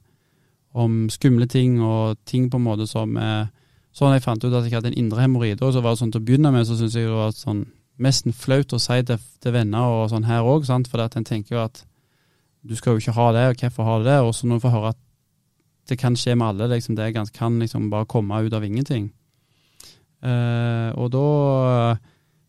om, 0.76 1.06
skumle 1.10 1.48
ting 1.48 1.80
og 1.80 2.20
ting 2.28 2.50
på 2.52 2.60
en 2.60 2.66
måte 2.68 2.88
som 2.90 3.18
er 3.18 3.50
Sånn 3.92 4.14
jeg 4.14 4.22
fant 4.24 4.40
ut 4.40 4.54
at 4.56 4.64
jeg 4.64 4.72
hadde 4.72 4.88
en 4.88 4.94
indre 4.96 5.20
hemoroide, 5.20 5.60
og 5.66 5.74
så 5.74 5.82
var 5.84 5.92
det 5.92 6.00
sånn 6.00 6.12
til 6.14 6.22
å 6.22 6.24
begynne 6.24 6.48
med, 6.48 6.64
så 6.64 6.78
syns 6.78 6.94
jeg 6.96 7.10
det 7.10 7.12
var 7.12 7.34
sånn 7.36 7.58
nesten 8.00 8.32
flaut 8.32 8.72
å 8.72 8.78
si 8.80 8.96
det 9.04 9.18
til 9.44 9.52
venner 9.52 9.84
og 9.84 10.06
sånn 10.08 10.24
her 10.24 10.48
òg, 10.48 10.64
for 10.64 11.02
at 11.04 11.18
en 11.18 11.26
tenker 11.28 11.58
jo 11.58 11.60
at 11.60 11.82
du 12.62 12.76
skal 12.78 12.94
jo 12.94 13.02
ikke 13.02 13.16
ha 13.16 13.32
det, 13.34 13.46
og 13.48 13.64
hvorfor 13.64 13.88
har 13.88 13.98
du 13.98 14.06
det? 14.06 14.20
Og 14.22 14.34
så 14.34 14.46
når 14.46 14.60
du 14.60 14.64
får 14.66 14.76
høre 14.76 14.92
at 14.94 15.00
det 15.90 15.98
kan 15.98 16.16
skje 16.16 16.36
med 16.38 16.46
alle, 16.46 16.70
liksom, 16.76 16.96
det 16.96 17.10
kan 17.34 17.58
liksom 17.58 17.90
bare 17.90 18.06
komme 18.06 18.38
ut 18.44 18.54
av 18.54 18.64
ingenting. 18.64 19.10
Eh, 20.22 20.90
og 20.94 21.10
da 21.10 21.26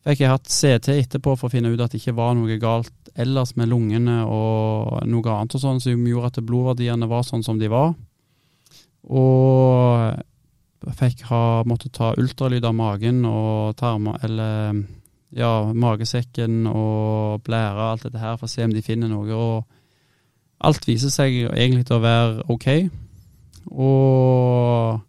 fikk 0.06 0.21
jeg 0.21 0.34
hatt 0.34 0.52
CT 0.52 0.97
etterpå 0.99 1.34
for 1.39 1.49
å 1.49 1.54
finne 1.54 1.71
ut 1.73 1.82
at 1.82 1.93
det 1.93 2.02
ikke 2.02 2.17
var 2.17 2.36
noe 2.38 2.60
galt 2.62 2.93
ellers 3.17 3.56
med 3.58 3.71
lungene 3.71 4.23
og 4.26 4.99
noe 5.10 5.34
annet 5.34 5.58
og 5.58 5.63
sånn, 5.63 5.82
som 5.82 6.08
gjorde 6.10 6.34
at 6.34 6.43
blodverdiene 6.45 7.10
var 7.10 7.26
sånn 7.26 7.45
som 7.45 7.60
de 7.62 7.69
var. 7.71 7.93
Og 9.10 10.93
fikk 10.99 11.23
ha 11.30 11.63
måttet 11.67 11.95
ta 11.95 12.12
ultralyd 12.19 12.65
av 12.67 12.76
magen 12.76 13.23
og 13.28 13.78
tarmer, 13.80 14.19
eller 14.26 14.84
ja, 15.34 15.54
magesekken 15.73 16.67
og 16.69 17.41
blæra, 17.45 17.78
og 17.78 17.91
alt 17.93 18.06
dette 18.08 18.21
her 18.21 18.38
for 18.38 18.49
å 18.49 18.52
se 18.54 18.65
om 18.67 18.73
de 18.73 18.84
finner 18.86 19.10
noe. 19.10 19.34
Og 19.34 19.63
alt 20.63 20.88
viser 20.88 21.12
seg 21.13 21.36
egentlig 21.52 21.88
til 21.88 21.99
å 21.99 22.04
være 22.04 22.45
OK. 22.54 22.69
Og 23.73 25.02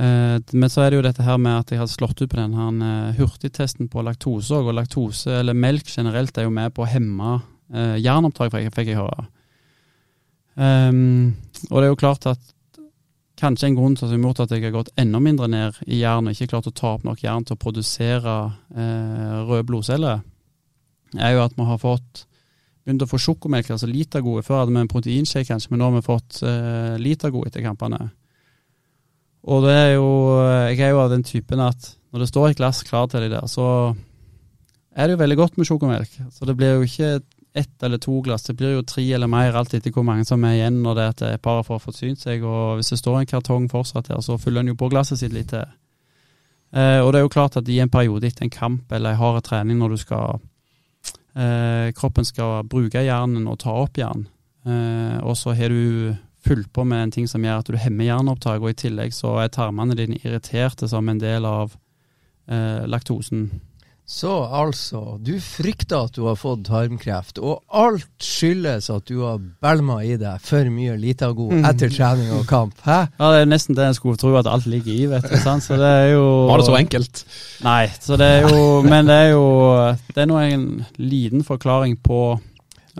Eh, 0.00 0.38
men 0.52 0.70
så 0.70 0.84
er 0.84 0.92
det 0.92 1.00
jo 1.00 1.04
dette 1.04 1.24
her 1.26 1.40
med 1.42 1.58
at 1.60 1.72
jeg 1.72 1.80
har 1.80 1.90
slått 1.90 2.22
ut 2.22 2.30
på 2.30 2.38
den 2.38 2.54
her 2.56 2.76
eh, 2.86 3.18
hurtigtesten 3.18 3.90
på 3.92 4.04
laktose 4.06 4.56
òg. 4.56 4.70
Og 4.70 4.78
laktose, 4.78 5.40
eller 5.40 5.56
melk 5.56 5.90
generelt, 5.90 6.38
er 6.38 6.46
jo 6.48 6.54
med 6.54 6.72
på 6.76 6.86
å 6.86 6.88
hemme 6.88 7.36
eh, 7.74 7.98
jernopptak, 8.00 8.54
fikk 8.74 8.92
jeg 8.92 9.00
høre. 9.00 9.26
Um, 10.60 11.36
og 11.70 11.76
det 11.78 11.84
er 11.86 11.92
jo 11.92 12.00
klart 12.00 12.26
at 12.28 12.40
kanskje 13.40 13.70
en 13.70 13.76
grunn 13.78 13.94
til 13.96 14.08
at, 14.08 14.12
jeg 14.12 14.20
gjort 14.20 14.42
at 14.42 14.50
jeg 14.52 14.64
har 14.66 14.74
gått 14.74 14.90
enda 15.00 15.20
mindre 15.22 15.46
ned 15.48 15.78
i 15.86 16.00
jern 16.02 16.26
og 16.28 16.34
ikke 16.34 16.50
klart 16.50 16.68
å 16.68 16.74
ta 16.76 16.90
opp 16.96 17.06
nok 17.06 17.22
jern 17.22 17.46
til 17.48 17.56
å 17.56 17.60
produsere 17.60 18.34
eh, 18.74 19.38
røde 19.46 19.64
blodceller, 19.68 20.20
er 21.16 21.32
jo 21.36 21.44
at 21.46 21.56
vi 21.56 21.68
har 21.70 21.80
fått 21.80 22.24
begynt 22.84 23.04
å 23.04 23.08
få 23.10 23.20
sjokomelk, 23.20 23.70
altså 23.74 23.88
litergode. 23.90 24.44
Før 24.46 24.62
hadde 24.62 24.74
vi 24.74 24.82
en 24.82 24.90
proteinshake 24.90 25.48
kanskje, 25.50 25.72
men 25.72 25.82
nå 25.82 25.90
har 25.90 25.98
vi 25.98 26.06
fått 26.06 26.40
eh, 26.46 26.96
litergode 27.00 27.50
etter 27.50 27.64
kampene. 27.64 28.08
Og 29.50 29.64
det 29.64 29.72
er 29.72 29.90
jo 29.94 30.08
Jeg 30.68 30.82
er 30.84 30.90
jo 30.92 31.00
av 31.00 31.10
den 31.12 31.24
typen 31.24 31.62
at 31.64 31.94
når 32.12 32.24
det 32.24 32.28
står 32.28 32.48
et 32.50 32.58
glass 32.58 32.82
klart 32.84 33.12
til 33.12 33.24
deg 33.24 33.32
der, 33.32 33.46
så 33.48 33.94
er 34.90 35.06
det 35.06 35.14
jo 35.14 35.20
veldig 35.22 35.36
godt 35.38 35.58
med 35.58 35.68
sjokomelk. 35.68 36.16
Så 36.34 36.48
det 36.48 36.56
blir 36.58 36.74
jo 36.74 36.88
ikke 36.88 37.20
ett 37.52 37.82
eller 37.82 37.98
to 37.98 38.20
glass, 38.22 38.44
det 38.46 38.56
blir 38.58 38.76
jo 38.76 38.86
tre 38.86 39.04
eller 39.14 39.30
mer, 39.30 39.56
alt 39.58 39.74
etter 39.74 39.90
hvor 39.94 40.06
mange 40.06 40.24
som 40.26 40.44
er 40.46 40.58
igjen 40.58 40.82
når 40.84 40.98
det 40.98 41.06
er 41.06 41.34
et 41.34 41.42
par 41.42 41.62
får 41.66 41.82
forsynt 41.82 42.22
seg. 42.22 42.44
Og 42.46 42.78
hvis 42.78 42.92
det 42.92 43.00
står 43.00 43.20
en 43.20 43.30
kartong 43.30 43.68
fortsatt 43.70 44.10
her, 44.12 44.20
så 44.22 44.38
fyller 44.38 44.64
en 44.64 44.72
jo 44.72 44.78
på 44.78 44.90
glasset 44.92 45.22
sitt 45.22 45.34
litt 45.34 45.50
til. 45.54 45.66
Eh, 46.70 47.00
og 47.02 47.10
det 47.10 47.20
er 47.20 47.26
jo 47.26 47.34
klart 47.34 47.58
at 47.58 47.68
i 47.68 47.80
en 47.82 47.90
periode 47.90 48.28
etter 48.28 48.46
en 48.46 48.54
kamp 48.54 48.92
eller 48.94 49.14
en 49.14 49.18
hard 49.18 49.42
trening 49.46 49.80
når 49.80 49.94
du 49.96 50.02
skal 50.04 50.42
eh, 51.34 51.90
Kroppen 51.96 52.26
skal 52.26 52.64
bruke 52.68 53.02
hjernen 53.04 53.48
og 53.50 53.60
ta 53.62 53.74
opp 53.82 54.00
jern, 54.00 54.26
eh, 54.66 55.18
og 55.22 55.36
så 55.38 55.54
har 55.56 55.72
du 55.72 56.14
fulgt 56.40 56.72
på 56.72 56.84
med 56.88 57.02
en 57.04 57.14
ting 57.14 57.28
som 57.28 57.44
gjør 57.44 57.60
at 57.60 57.70
du 57.70 57.76
hemmer 57.80 58.08
jernopptak, 58.08 58.62
og 58.62 58.72
i 58.72 58.78
tillegg 58.86 59.12
så 59.14 59.36
er 59.42 59.52
tarmene 59.52 59.96
dine 59.98 60.18
irriterte 60.22 60.88
som 60.88 61.08
en 61.08 61.20
del 61.20 61.46
av 61.48 61.76
eh, 62.48 62.86
laktosen. 62.88 63.48
Så 64.10 64.30
altså, 64.42 65.00
du 65.22 65.36
frykter 65.38 66.08
at 66.08 66.16
du 66.16 66.24
har 66.26 66.34
fått 66.34 66.64
tarmkreft, 66.66 67.38
og 67.38 67.60
alt 67.70 68.08
skyldes 68.18 68.88
at 68.90 69.04
du 69.06 69.20
har 69.22 69.38
bælma 69.62 70.00
i 70.02 70.16
deg 70.18 70.42
for 70.42 70.66
mye 70.72 70.96
Litago 70.98 71.46
god 71.46 71.68
etter 71.70 71.92
trening 71.94 72.32
og 72.34 72.42
kamp. 72.50 72.74
Hæ? 72.82 73.04
Ja, 73.20 73.28
Det 73.30 73.44
er 73.44 73.50
nesten 73.52 73.78
det 73.78 73.86
en 73.86 73.94
skulle 73.94 74.18
tro 74.18 74.34
at 74.40 74.50
alt 74.50 74.66
ligger 74.66 74.92
i, 74.92 75.06
vet 75.12 75.30
du. 75.30 75.36
sant? 75.38 75.62
Så 75.62 75.78
det 75.78 75.86
er 75.86 76.08
jo 76.16 76.24
Var 76.50 76.58
det 76.58 76.66
så 76.66 76.76
enkelt? 76.80 77.22
Nei, 77.62 77.86
så 78.02 78.18
det 78.18 78.26
er 78.26 78.48
jo 78.50 78.82
Men 78.82 79.06
det 79.06 79.14
er 79.14 79.30
jo 79.30 79.46
Det 80.10 80.24
er 80.24 80.26
nå 80.26 80.38
en 80.42 80.66
liten 80.98 81.44
forklaring 81.46 81.94
på 82.02 82.40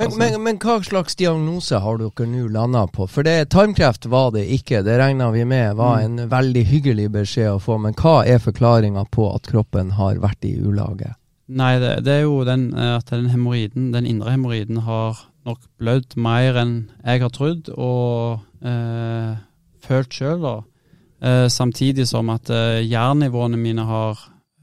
Men, 0.00 0.06
altså, 0.08 0.18
men, 0.22 0.36
men 0.46 0.58
hva 0.62 0.78
slags 0.86 1.16
diagnose 1.20 1.76
har 1.84 1.98
dere 2.00 2.26
nå 2.26 2.46
landa 2.54 2.86
på? 2.88 3.04
For 3.10 3.26
det, 3.26 3.50
tarmkreft 3.52 4.06
var 4.08 4.30
det 4.32 4.46
ikke, 4.56 4.80
det 4.86 4.96
regna 4.96 5.26
vi 5.34 5.44
med 5.44 5.76
var 5.76 6.00
Mm. 6.00 6.04
en 6.20 6.30
veldig 6.32 6.62
hyggelig 6.70 7.08
beskjed 7.12 7.50
å 7.52 7.58
få. 7.60 7.76
Men 7.78 7.92
hva 8.00 8.22
er 8.24 8.40
forklaringa 8.40 9.04
på 9.12 9.26
at 9.34 9.50
kroppen 9.50 9.90
har 9.98 10.16
vært 10.22 10.44
i 10.48 10.54
ulage? 10.56 11.12
Nei, 11.50 11.74
det, 11.82 12.04
det 12.06 12.14
er 12.14 12.22
jo 12.24 12.44
den 12.48 12.70
eh, 12.72 12.96
at 12.96 13.10
den 13.12 13.28
hemoroiden, 13.28 13.90
den 13.92 14.06
indre 14.06 14.30
hemoroiden 14.32 14.78
har 14.86 15.18
nok 15.44 15.58
blødd 15.80 16.16
mer 16.16 16.56
enn 16.62 16.74
jeg 17.04 17.20
har 17.24 17.32
trodd 17.34 17.68
og 17.76 18.40
eh, 18.64 19.36
følt 19.84 20.14
sjøl, 20.16 20.40
da. 20.40 20.54
Eh, 21.20 21.48
samtidig 21.52 22.06
som 22.08 22.30
at 22.32 22.48
eh, 22.48 22.80
jernnivåene 22.88 23.58
mine 23.60 23.84
har 23.84 24.16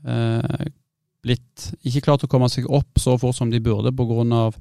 eh, 0.07 0.65
blitt 1.21 1.67
Ikke 1.83 2.01
klart 2.07 2.23
å 2.25 2.29
komme 2.31 2.47
seg 2.49 2.65
opp 2.71 2.97
så 3.01 3.17
fort 3.21 3.35
som 3.37 3.51
de 3.51 3.59
burde 3.61 3.91
på 3.93 4.05
grunn 4.09 4.31
av 4.33 4.55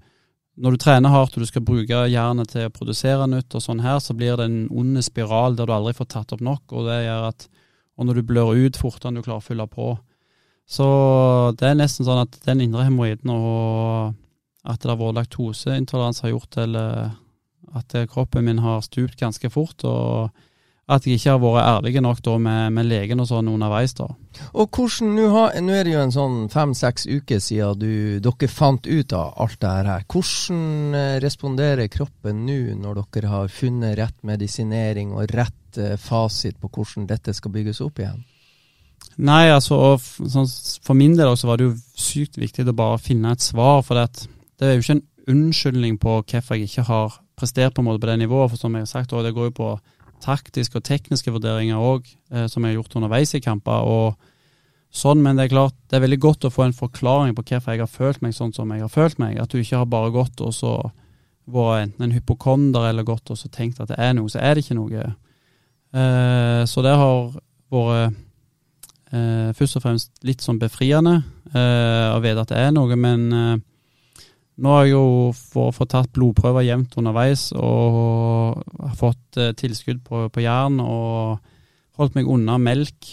når 0.56 0.72
du 0.74 0.80
trener 0.80 1.12
hardt 1.12 1.36
og 1.36 1.44
du 1.44 1.48
skal 1.48 1.64
bruke 1.66 2.06
jernet 2.08 2.50
til 2.52 2.68
å 2.68 2.72
produsere 2.72 3.28
nytt, 3.28 3.52
og 3.54 3.62
sånn 3.62 3.82
her, 3.84 3.98
så 4.00 4.16
blir 4.16 4.38
det 4.38 4.46
en 4.48 4.60
ond 4.72 5.00
spiral 5.04 5.56
der 5.58 5.68
du 5.68 5.74
aldri 5.76 5.92
får 5.96 6.08
tatt 6.14 6.32
opp 6.36 6.44
nok. 6.44 6.64
Og 6.72 6.88
det 6.88 7.02
gjør 7.04 7.28
at 7.28 7.48
og 7.96 8.04
når 8.04 8.18
du 8.18 8.28
blør 8.28 8.56
ut 8.60 8.76
fortere 8.76 9.08
enn 9.08 9.18
du 9.18 9.24
klarer 9.24 9.40
å 9.40 9.46
fylle 9.46 9.66
på. 9.72 9.94
Så 10.68 10.86
det 11.56 11.70
er 11.70 11.78
nesten 11.78 12.04
sånn 12.04 12.24
at 12.24 12.34
den 12.44 12.64
indre 12.64 12.84
hemoroiden 12.84 13.30
og 13.32 14.16
at 14.66 14.82
det 14.82 14.90
har 14.90 14.98
vært 15.00 15.20
laktoseintoleranse 15.20 16.26
har 16.26 16.34
gjort 16.34 16.50
til 16.56 16.76
eh, 16.76 17.14
at 17.78 17.96
kroppen 18.10 18.48
min 18.48 18.60
har 18.64 18.82
stupt 18.84 19.16
ganske 19.20 19.48
fort, 19.52 19.84
og 19.86 20.34
at 20.86 21.06
jeg 21.06 21.18
ikke 21.18 21.32
har 21.32 21.40
vært 21.42 21.66
ærlig 21.66 22.00
nok 22.04 22.20
da 22.22 22.36
med, 22.38 22.74
med 22.76 22.86
legen 22.86 23.22
og 23.22 23.26
sånn 23.26 23.48
underveis. 23.50 23.94
da. 23.98 24.06
Og 24.54 24.68
hvordan, 24.70 25.16
Nå 25.16 25.74
er 25.74 25.88
det 25.88 25.94
jo 25.96 26.02
en 26.04 26.14
sånn 26.14 26.36
fem-seks 26.52 27.08
uker 27.10 27.42
siden 27.42 27.80
du, 27.80 27.94
dere 28.22 28.50
fant 28.50 28.86
ut 28.86 29.14
av 29.16 29.34
alt 29.42 29.58
det 29.64 29.72
her. 29.72 30.06
Hvordan 30.06 30.94
eh, 30.94 31.16
responderer 31.24 31.90
kroppen 31.90 32.44
nå, 32.46 32.60
når 32.78 33.02
dere 33.02 33.32
har 33.32 33.50
funnet 33.50 33.98
rett 33.98 34.16
medisinering 34.22 35.10
og 35.16 35.34
rett 35.34 35.82
eh, 35.82 35.98
fasit 35.98 36.60
på 36.62 36.70
hvordan 36.70 37.10
dette 37.10 37.34
skal 37.34 37.54
bygges 37.56 37.82
opp 37.82 37.98
igjen? 38.04 38.22
Nei, 39.26 39.48
altså, 39.50 39.96
sånn, 39.98 40.46
for 40.84 40.94
min 40.98 41.16
del 41.18 41.32
også 41.32 41.50
var 41.50 41.58
det 41.58 41.70
jo 41.70 41.76
sykt 41.98 42.38
viktig 42.38 42.68
å 42.68 42.76
bare 42.76 43.02
finne 43.02 43.32
et 43.32 43.42
svar, 43.42 43.82
for 43.82 43.98
det, 43.98 44.28
det 44.60 44.68
er 44.68 44.76
jo 44.76 44.84
ikke 44.84 44.98
en 45.00 45.06
unnskyldning 45.32 45.98
på 45.98 46.20
hvorfor 46.20 46.54
jeg 46.54 46.70
ikke 46.70 46.86
har 46.86 47.16
prestert 47.36 47.74
på 47.74 47.82
en 47.82 47.88
måte 47.88 48.04
på 48.04 48.10
det 48.12 48.20
nivået, 48.22 48.52
for 48.52 48.60
som 48.60 48.76
jeg 48.76 48.86
har 48.86 48.92
sagt, 48.92 49.16
det 49.24 49.34
går 49.34 49.50
jo 49.50 49.56
på 49.56 49.70
taktiske 50.26 50.80
og 50.80 50.86
tekniske 50.86 51.32
vurderinger 51.32 51.78
òg, 51.78 52.08
eh, 52.32 52.48
som 52.50 52.64
jeg 52.64 52.74
har 52.74 52.80
gjort 52.80 52.98
underveis 52.98 53.34
i 53.38 53.42
kamper. 53.44 53.86
og 53.86 54.16
sånn, 54.90 55.22
Men 55.22 55.36
det 55.36 55.46
er 55.46 55.54
klart, 55.54 55.74
det 55.88 55.96
er 55.96 56.06
veldig 56.06 56.20
godt 56.20 56.46
å 56.46 56.52
få 56.52 56.66
en 56.66 56.76
forklaring 56.76 57.34
på 57.36 57.44
hvorfor 57.44 57.72
jeg 57.72 57.80
har 57.80 57.90
følt 57.90 58.22
meg 58.22 58.32
sånn 58.34 58.54
som 58.54 58.70
jeg 58.70 58.80
har 58.80 58.88
følt 58.88 59.18
meg. 59.18 59.38
At 59.38 59.50
du 59.50 59.58
ikke 59.58 59.78
har 59.78 59.86
bare 59.86 60.10
gått 60.10 60.40
og 60.40 60.54
så 60.54 60.90
vært 61.46 61.82
enten 61.86 62.08
en 62.08 62.16
hypokonder 62.16 62.88
eller 62.88 63.06
gått 63.06 63.30
og 63.30 63.38
så 63.38 63.48
tenkt 63.48 63.80
at 63.80 63.88
det 63.88 63.98
er 63.98 64.14
noe, 64.14 64.28
så 64.28 64.40
er 64.42 64.54
det 64.54 64.64
ikke 64.64 64.78
noe. 64.78 65.14
Eh, 65.94 66.62
så 66.66 66.82
det 66.82 66.96
har 66.96 67.30
vært 67.70 68.16
eh, 69.12 69.52
først 69.54 69.78
og 69.78 69.84
fremst 69.84 70.26
litt 70.26 70.42
sånn 70.42 70.58
befriende 70.58 71.20
eh, 71.54 72.08
å 72.10 72.20
vite 72.24 72.42
at 72.42 72.52
det 72.52 72.58
er 72.64 72.74
noe, 72.74 72.98
men 72.98 73.26
eh, 73.32 73.56
nå 74.56 74.72
har 74.72 74.86
jeg 74.86 74.94
jo 74.94 75.68
fått 75.76 75.92
tatt 75.92 76.12
blodprøver 76.16 76.64
jevnt 76.64 76.96
underveis 76.96 77.50
og 77.52 78.62
har 78.80 78.96
fått 78.96 79.40
eh, 79.40 79.52
tilskudd 79.58 80.00
på, 80.06 80.26
på 80.32 80.44
jern 80.44 80.80
og 80.80 81.42
holdt 82.00 82.16
meg 82.16 82.28
unna 82.32 82.56
melk 82.60 83.10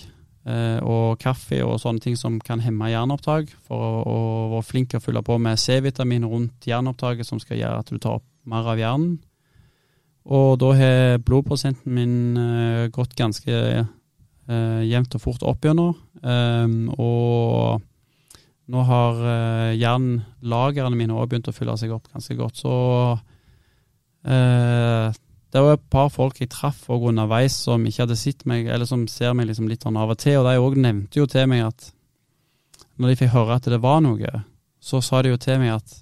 eh, 0.47 0.79
og 0.79 1.19
kaffe 1.19 1.59
og 1.65 1.81
sånne 1.83 2.03
ting 2.03 2.15
som 2.19 2.39
kan 2.43 2.63
hemme 2.63 2.91
jernopptak, 2.91 3.51
for 3.67 3.99
å, 4.03 4.15
å 4.15 4.47
være 4.55 4.69
flink 4.69 4.91
til 4.91 5.01
å 5.01 5.03
fylle 5.03 5.23
på 5.25 5.37
med 5.41 5.59
C-vitamin 5.59 6.27
rundt 6.31 6.67
jernopptaket 6.69 7.27
som 7.27 7.41
skal 7.43 7.59
gjøre 7.59 7.83
at 7.83 7.91
du 7.91 7.99
tar 7.99 8.21
opp 8.21 8.27
mer 8.47 8.67
av 8.67 8.79
hjernen. 8.79 9.17
Og 10.23 10.55
da 10.61 10.71
har 10.79 11.17
blodprosenten 11.23 11.95
min 11.95 12.37
eh, 12.39 12.87
gått 12.95 13.15
ganske 13.19 13.55
eh, 13.83 14.83
jevnt 14.87 15.17
og 15.19 15.23
fort 15.23 15.43
opp 15.47 15.67
gjennom. 15.67 15.95
Um, 16.23 16.87
og 16.95 17.83
nå 18.71 18.83
har 18.87 19.19
eh, 19.27 19.73
jernlagrene 19.75 20.95
mine 20.95 21.15
også 21.15 21.31
begynt 21.31 21.49
å 21.51 21.55
fylle 21.55 21.75
seg 21.79 21.91
opp 21.95 22.07
ganske 22.13 22.37
godt. 22.39 22.61
Så 22.63 22.75
eh, 24.23 25.09
det 25.53 25.63
var 25.65 25.75
et 25.75 25.89
par 25.91 26.07
folk 26.13 26.39
jeg 26.39 26.51
traff 26.53 26.85
òg 26.93 27.09
underveis 27.11 27.57
som 27.65 27.83
ikke 27.85 28.05
hadde 28.05 28.19
sett 28.19 28.45
meg, 28.49 28.69
eller 28.71 28.89
som 28.89 29.03
ser 29.11 29.35
meg 29.37 29.49
liksom 29.49 29.67
litt 29.69 29.83
sånn 29.83 29.99
av 29.99 30.15
og 30.15 30.21
til. 30.23 30.39
Og 30.39 30.47
de 30.47 30.63
òg 30.63 30.79
nevnte 30.79 31.19
jo 31.19 31.27
til 31.29 31.49
meg 31.51 31.67
at 31.67 31.91
når 32.97 33.11
de 33.11 33.19
fikk 33.19 33.35
høre 33.35 33.59
at 33.59 33.67
det 33.73 33.81
var 33.83 34.01
noe, 34.05 34.31
så 34.83 35.01
sa 35.03 35.21
de 35.23 35.33
jo 35.33 35.41
til 35.41 35.59
meg 35.59 35.75
at 35.75 35.99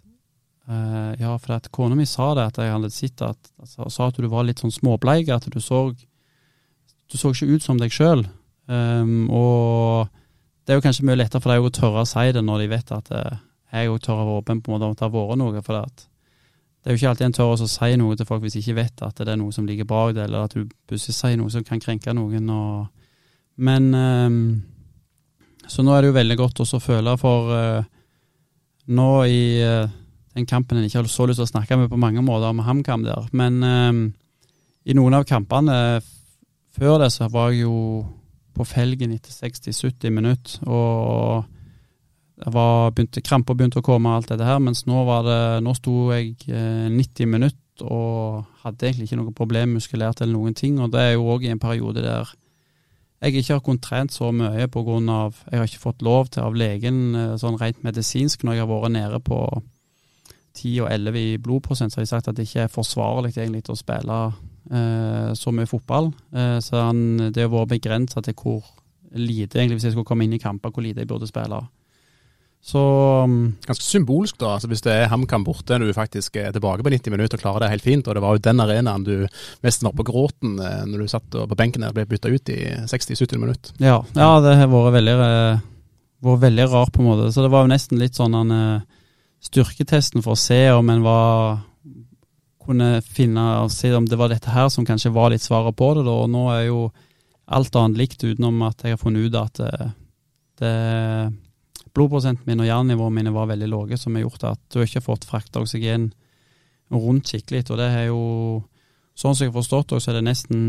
eh, 0.70 1.12
ja, 1.24 1.34
for 1.42 1.58
at 1.58 1.72
kona 1.74 1.98
mi 1.98 2.06
sa 2.10 2.32
det, 2.38 2.48
at 2.52 2.62
jeg 2.62 2.76
hadde 2.76 2.94
sett 2.94 3.26
at, 3.26 3.52
altså, 3.62 3.90
sa 3.90 4.10
at 4.12 4.22
du 4.22 4.30
var 4.30 4.46
litt 4.46 4.62
sånn 4.62 4.74
småbleik, 4.74 5.34
at 5.34 5.50
du 5.50 5.60
så 5.64 5.88
du 7.12 7.18
så 7.20 7.34
ikke 7.34 7.58
ut 7.58 7.66
som 7.66 7.80
deg 7.80 7.92
sjøl. 7.92 8.24
Um, 8.72 9.26
og 9.36 10.08
det 10.66 10.74
er 10.74 10.78
jo 10.78 10.86
kanskje 10.86 11.06
mye 11.08 11.18
lettere 11.18 11.42
for 11.42 11.54
deg 11.54 11.66
å 11.66 11.74
tørre 11.74 12.04
å 12.04 12.10
si 12.10 12.32
det 12.36 12.44
når 12.46 12.64
de 12.64 12.72
vet 12.72 12.94
at 12.94 13.12
eh, 13.18 13.40
jeg 13.72 13.92
òg 13.92 14.02
tør 14.04 14.20
å 14.20 14.26
være 14.26 14.42
åpen 14.42 14.62
på 14.62 14.72
en 14.72 14.76
måte 14.76 14.90
om 14.90 14.96
det 14.96 15.06
har 15.06 15.14
vært 15.14 15.40
noe. 15.40 15.64
For 15.64 15.78
det, 15.78 15.82
at 15.88 16.04
det 16.82 16.90
er 16.90 16.96
jo 16.96 17.00
ikke 17.00 17.14
alltid 17.14 17.28
en 17.28 17.38
tør 17.38 17.54
å 17.54 17.70
si 17.72 17.96
noe 18.02 18.18
til 18.18 18.28
folk 18.28 18.44
hvis 18.44 18.58
de 18.58 18.64
ikke 18.64 18.78
vet 18.82 19.06
at 19.08 19.22
det 19.22 19.32
er 19.32 19.40
noe 19.40 19.56
som 19.56 19.68
ligger 19.70 19.88
bak 19.90 20.14
det, 20.18 20.26
eller 20.28 20.46
at 20.46 20.58
du 20.58 20.68
plutselig 20.90 21.18
sier 21.18 21.40
noe 21.40 21.54
som 21.54 21.66
kan 21.66 21.82
krenke 21.82 22.14
noen. 22.18 22.52
Og, 22.52 22.86
men 23.62 23.90
um, 23.96 24.38
Så 25.70 25.86
nå 25.86 25.96
er 25.96 26.02
det 26.02 26.12
jo 26.12 26.20
veldig 26.20 26.38
godt 26.40 26.64
også 26.66 26.82
å 26.82 26.84
føle 26.84 27.18
for 27.22 27.52
uh, 27.56 27.84
nå 28.92 29.10
i 29.30 29.44
uh, 29.64 29.92
den 30.36 30.48
kampen 30.50 30.80
en 30.80 30.88
ikke 30.88 31.02
har 31.02 31.12
så 31.12 31.28
lyst 31.30 31.42
til 31.42 31.48
å 31.48 31.54
snakke 31.54 31.78
med 31.78 31.92
på 31.92 32.00
mange 32.02 32.24
måter, 32.26 32.50
om 32.50 32.64
HamKam 32.66 33.06
der, 33.06 33.28
men 33.32 33.62
um, 33.64 34.02
i 34.86 34.96
noen 34.98 35.14
av 35.14 35.28
kampene 35.30 35.76
før 36.74 37.02
det 37.04 37.12
så 37.14 37.28
var 37.30 37.52
jeg 37.52 37.68
jo 37.68 37.76
på 38.56 38.68
felgen 38.68 39.14
etter 39.16 39.34
60-70 39.34 40.14
minutter, 40.14 40.68
og 40.68 41.48
det 42.42 42.52
var 42.56 42.92
begynte, 42.96 43.22
kramper 43.22 43.58
begynte 43.58 43.82
å 43.82 43.86
komme 43.86 44.10
og 44.10 44.22
alt 44.22 44.32
dette 44.32 44.48
her, 44.48 44.62
mens 44.64 44.86
nå 44.90 45.04
var 45.08 45.26
det, 45.28 45.42
nå 45.66 45.74
sto 45.78 45.96
jeg 46.14 46.36
eh, 46.50 46.88
90 46.90 47.30
minutter 47.30 47.58
og 47.82 48.46
hadde 48.62 48.88
egentlig 48.88 49.08
ikke 49.08 49.18
noe 49.22 49.34
problem 49.34 49.76
muskulært 49.78 50.22
eller 50.22 50.36
noen 50.36 50.58
ting, 50.58 50.80
og 50.82 50.92
det 50.94 51.02
er 51.02 51.14
jo 51.16 51.28
òg 51.34 51.48
i 51.48 51.54
en 51.54 51.62
periode 51.62 52.04
der 52.04 52.30
jeg 53.22 53.38
ikke 53.38 53.54
har 53.54 53.62
kunnet 53.62 53.84
trent 53.86 54.14
så 54.14 54.32
mye 54.34 54.66
av 54.66 55.36
Jeg 55.52 55.60
har 55.60 55.68
ikke 55.68 55.84
fått 55.84 56.02
lov 56.02 56.32
til 56.34 56.42
av 56.42 56.56
legen 56.58 57.16
eh, 57.16 57.36
sånn 57.38 57.60
rent 57.62 57.84
medisinsk 57.86 58.44
når 58.44 58.58
jeg 58.58 58.66
har 58.66 58.72
vært 58.72 58.96
nede 58.96 59.20
på 59.22 59.62
10 60.58 60.82
og 60.82 60.88
11 60.92 61.20
i 61.20 61.38
blodprosent, 61.38 61.94
så 61.94 62.00
har 62.00 62.06
de 62.06 62.10
sagt 62.10 62.28
at 62.28 62.36
det 62.36 62.48
ikke 62.48 62.66
er 62.66 62.74
forsvarlig 62.74 63.36
egentlig 63.38 63.64
å 63.70 63.78
spille 63.78 64.18
eh, 64.70 65.32
så 65.38 65.54
mye 65.56 65.70
fotball. 65.70 66.12
Eh, 66.36 66.58
så 66.64 66.88
han, 66.88 67.32
det 67.34 67.46
har 67.46 67.54
vært 67.54 67.76
begrensa 67.78 68.22
til 68.26 68.38
hvor 68.38 68.64
lite, 69.12 69.60
egentlig, 69.60 69.80
hvis 69.80 69.90
jeg 69.90 69.96
skulle 69.96 70.08
komme 70.08 70.28
inn 70.28 70.38
i 70.38 70.42
kamper, 70.42 70.72
hvor 70.72 70.86
lite 70.86 71.04
jeg 71.04 71.10
burde 71.10 71.30
spille. 71.30 71.62
Så 72.62 72.82
um, 73.26 73.56
Ganske 73.66 73.84
symbolsk, 73.84 74.38
da. 74.38 74.54
altså 74.56 74.70
Hvis 74.70 74.84
det 74.86 74.94
er 74.94 75.10
HamKam 75.10 75.44
borte, 75.44 75.80
når 75.80 75.90
du 75.90 75.98
faktisk 75.98 76.36
er 76.38 76.52
tilbake 76.54 76.86
på 76.86 76.94
90 76.94 77.14
minutter 77.16 77.40
og 77.40 77.42
klarer 77.42 77.66
det 77.66 77.72
helt 77.74 77.86
fint. 77.88 78.08
Og 78.08 78.16
det 78.16 78.22
var 78.22 78.38
jo 78.38 78.44
den 78.46 78.62
arenaen 78.62 79.06
du 79.08 79.16
mest 79.66 79.84
var 79.84 79.96
på 79.98 80.06
gråten 80.06 80.60
eh, 80.62 80.84
når 80.86 81.02
du 81.02 81.12
satt 81.12 81.26
på 81.34 81.58
benken 81.58 81.82
der 81.82 81.94
og 81.94 81.98
ble 81.98 82.06
bytta 82.12 82.30
ut 82.30 82.54
i 82.54 82.62
60-70 82.86 83.42
minutter. 83.42 83.74
ja, 83.82 83.98
ja, 84.14 84.30
det 84.46 84.56
har 84.62 84.70
vært 84.70 84.96
veldig, 85.00 85.18
eh, 85.26 85.66
vært 86.30 86.46
veldig 86.46 86.70
rart, 86.76 86.94
på 86.94 87.02
en 87.02 87.10
måte. 87.10 87.32
Så 87.34 87.42
det 87.42 87.52
var 87.54 87.66
jo 87.66 87.74
nesten 87.74 88.02
litt 88.02 88.20
sånn 88.20 88.38
han 88.38 88.54
eh, 88.54 88.88
styrketesten 89.42 90.22
for 90.22 90.38
å 90.38 90.44
se 90.44 90.62
om 90.70 90.94
en 90.94 91.02
var 91.02 91.60
kunne 92.66 93.02
finne 93.04 93.44
og 93.62 93.72
se 93.74 93.92
om 93.96 94.08
det 94.08 94.20
var 94.20 94.32
dette 94.32 94.52
her 94.54 94.70
som 94.74 94.86
kanskje 94.88 95.14
var 95.14 95.32
litt 95.34 95.44
svaret 95.46 95.76
på 95.78 95.94
det. 95.98 96.06
Da. 96.08 96.18
Og 96.24 96.32
nå 96.32 96.48
er 96.54 96.66
jo 96.68 96.82
alt 97.52 97.76
annet 97.76 98.00
likt, 98.00 98.24
utenom 98.24 98.62
at 98.68 98.84
jeg 98.86 98.96
har 98.96 99.02
funnet 99.02 99.28
ut 99.28 99.38
at 99.40 99.60
det, 99.60 99.92
det 100.62 100.76
blodprosenten 101.92 102.48
min 102.48 102.64
og 102.64 102.70
jernnivåene 102.70 103.18
mine 103.18 103.36
var 103.36 103.50
veldig 103.52 103.70
lave, 103.72 104.00
som 104.00 104.16
har 104.16 104.26
gjort 104.26 104.50
at 104.54 104.62
du 104.72 104.82
ikke 104.82 105.02
har 105.02 105.08
fått 105.08 105.28
frakta 105.28 105.64
oksygen 105.64 106.12
rundt 106.92 107.32
skikkelig. 107.32 107.66
Og 107.70 107.80
det 107.80 107.88
er 107.92 108.06
jo, 108.10 108.22
sånn 109.16 109.36
som 109.36 109.46
jeg 109.46 109.52
har 109.52 109.60
forstått 109.60 109.94
det, 109.94 110.04
så 110.04 110.12
er 110.12 110.20
det 110.20 110.28
nesten 110.30 110.68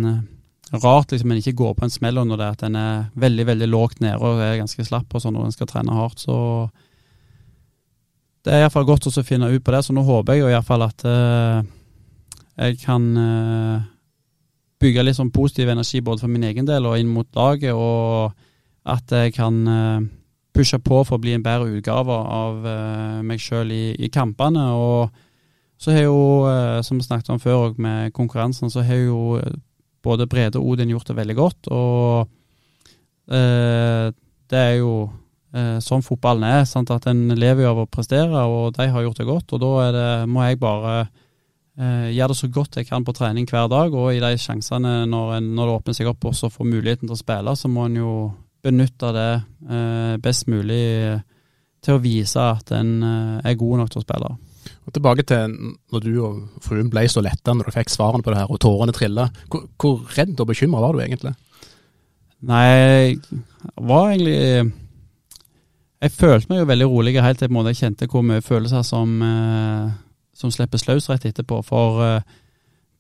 rart 0.82 1.12
liksom 1.12 1.32
en 1.32 1.43
ikke 1.43 1.59
går 1.59 1.74
på 1.76 1.84
en 1.86 1.93
smell 1.93 2.18
under 2.22 2.40
det, 2.40 2.49
at 2.55 2.64
en 2.66 2.78
er 2.78 3.05
veldig 3.20 3.47
veldig 3.51 3.68
lågt 3.68 4.01
nede 4.01 4.18
og 4.22 4.40
er 4.40 4.61
ganske 4.62 4.86
slapp 4.86 5.12
og 5.12 5.22
sånn 5.22 5.36
når 5.36 5.51
en 5.51 5.55
skal 5.55 5.68
trene 5.68 5.97
hardt. 5.97 6.22
Så 6.24 6.34
det 8.43 8.55
er 8.55 8.64
iallfall 8.64 8.88
godt 8.88 9.07
å 9.07 9.24
finne 9.26 9.51
ut 9.53 9.62
på 9.62 9.74
det. 9.74 9.82
Så 9.84 9.95
nå 9.95 10.05
håper 10.07 10.34
jeg 10.34 10.43
jo 10.43 10.51
iallfall 10.51 10.86
at 10.88 11.05
uh, 11.07 11.62
jeg 12.59 12.79
kan 12.83 13.05
uh, 13.17 13.85
bygge 14.83 15.05
litt 15.05 15.19
sånn 15.19 15.33
positiv 15.33 15.71
energi 15.73 16.03
både 16.05 16.25
for 16.25 16.33
min 16.33 16.45
egen 16.49 16.69
del 16.69 16.87
og 16.89 16.99
inn 17.01 17.13
mot 17.13 17.29
laget, 17.39 17.73
og 17.73 18.33
at 18.85 19.15
jeg 19.15 19.35
kan 19.37 19.61
uh, 19.69 20.03
pushe 20.53 20.79
på 20.83 21.01
for 21.07 21.17
å 21.17 21.23
bli 21.23 21.37
en 21.37 21.45
bedre 21.45 21.71
utgave 21.79 22.13
av 22.13 22.67
meg 23.25 23.41
sjøl 23.41 23.71
i, 23.73 23.85
i, 23.97 24.11
kampene. 24.13 24.67
og 24.77 25.09
så 25.81 25.95
har 25.97 26.05
jo, 26.05 26.45
som 26.85 26.99
vi 27.01 27.07
snakket 27.07 27.31
om 27.33 27.41
før 27.41 27.73
med 27.81 28.13
konkurransen, 28.13 28.69
så 28.71 28.85
har 28.85 29.01
jo 29.01 29.41
både 30.05 30.29
Brede 30.29 30.61
og 30.61 30.75
Odin 30.75 30.93
gjort 30.93 31.09
det 31.09 31.17
veldig 31.17 31.37
godt. 31.39 31.71
Og 31.73 32.29
det 33.33 34.61
er 34.61 34.77
jo 34.77 34.93
sånn 35.81 36.05
fotballen 36.05 36.45
er. 36.45 36.69
Sant? 36.69 36.93
At 36.93 37.09
en 37.09 37.33
lever 37.33 37.65
jo 37.65 37.73
av 37.73 37.83
å 37.87 37.89
prestere, 37.89 38.45
og 38.45 38.77
de 38.77 38.91
har 38.93 39.09
gjort 39.09 39.25
det 39.25 39.31
godt. 39.33 39.57
Og 39.57 39.65
da 39.65 39.91
det, 39.97 40.07
må 40.29 40.45
jeg 40.45 40.61
bare 40.61 41.09
eh, 41.79 42.12
gjør 42.12 42.33
det 42.33 42.39
så 42.39 42.49
godt 42.53 42.79
jeg 42.81 42.89
kan 42.89 43.05
på 43.05 43.14
trening 43.16 43.49
hver 43.49 43.68
dag. 43.73 43.95
Og 43.95 44.14
i 44.14 44.23
de 44.23 44.33
sjansene 44.41 45.03
når, 45.11 45.35
en, 45.39 45.51
når 45.57 45.68
det 45.68 45.77
åpner 45.81 45.99
seg 45.99 46.12
opp 46.12 46.31
og 46.31 46.37
så 46.39 46.53
får 46.53 46.68
muligheten 46.68 47.09
til 47.09 47.16
å 47.16 47.20
spille, 47.20 47.57
så 47.59 47.70
må 47.73 47.89
en 47.89 48.01
jo 48.01 48.14
benytte 48.62 49.11
det 49.16 49.31
eh, 49.35 50.16
best 50.23 50.49
mulig 50.51 50.83
til 51.83 51.97
å 51.99 52.03
vise 52.03 52.43
at 52.43 52.73
en 52.77 52.93
eh, 53.03 53.51
er 53.51 53.59
god 53.59 53.83
nok 53.83 53.93
til 53.93 54.03
å 54.03 54.07
spille. 54.07 54.35
Og 54.87 54.95
Tilbake 54.95 55.25
til 55.27 55.57
når 55.93 56.05
du 56.05 56.12
og 56.23 56.62
fruen 56.62 56.91
ble 56.91 57.05
så 57.11 57.23
letta 57.25 57.55
når 57.55 57.68
dere 57.68 57.81
fikk 57.81 57.91
svarene 57.93 58.25
på 58.25 58.33
det 58.33 58.43
her, 58.43 58.51
og 58.51 58.61
tårene 58.62 58.95
trilla. 58.95 59.29
Hvor, 59.51 59.66
hvor, 59.81 60.05
redd 60.16 60.39
og 60.39 60.51
bekymra 60.51 60.83
var 60.85 60.95
du 60.95 61.03
egentlig? 61.03 61.35
Nei, 62.43 62.62
jeg 62.66 63.18
var 63.87 64.09
egentlig 64.11 64.73
Jeg 66.03 66.11
følte 66.16 66.51
meg 66.51 66.59
jo 66.59 66.66
veldig 66.66 66.89
rolig 66.91 67.12
helt 67.23 67.39
til 67.39 67.59
jeg 67.68 67.79
kjente 67.79 68.09
hvor 68.11 68.25
mye 68.27 68.43
følelser 68.43 68.83
som, 68.83 69.11
eh, 69.23 69.93
som 70.43 70.53
slippes 70.55 70.88
løs 70.88 71.09
rett 71.11 71.24
etterpå. 71.30 71.62
For 71.66 72.03
eh, 72.05 72.38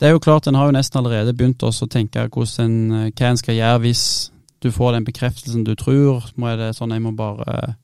det 0.00 0.08
er 0.08 0.16
jo 0.16 0.22
klart, 0.22 0.48
en 0.48 0.58
har 0.58 0.70
jo 0.70 0.78
nesten 0.78 1.02
allerede 1.02 1.34
begynt 1.36 1.62
å 1.62 1.74
tenke 1.90 2.24
en, 2.24 2.78
hva 3.10 3.28
en 3.28 3.38
skal 3.38 3.58
gjøre 3.58 3.84
hvis 3.84 4.04
du 4.62 4.70
får 4.70 4.96
den 4.96 5.06
bekreftelsen 5.06 5.66
du 5.66 5.74
tror. 5.78 6.30
Må 6.38 6.54
det 6.58 6.72
sånn 6.78 6.94
jeg 6.94 7.04
må 7.04 7.14
bare 7.18 7.74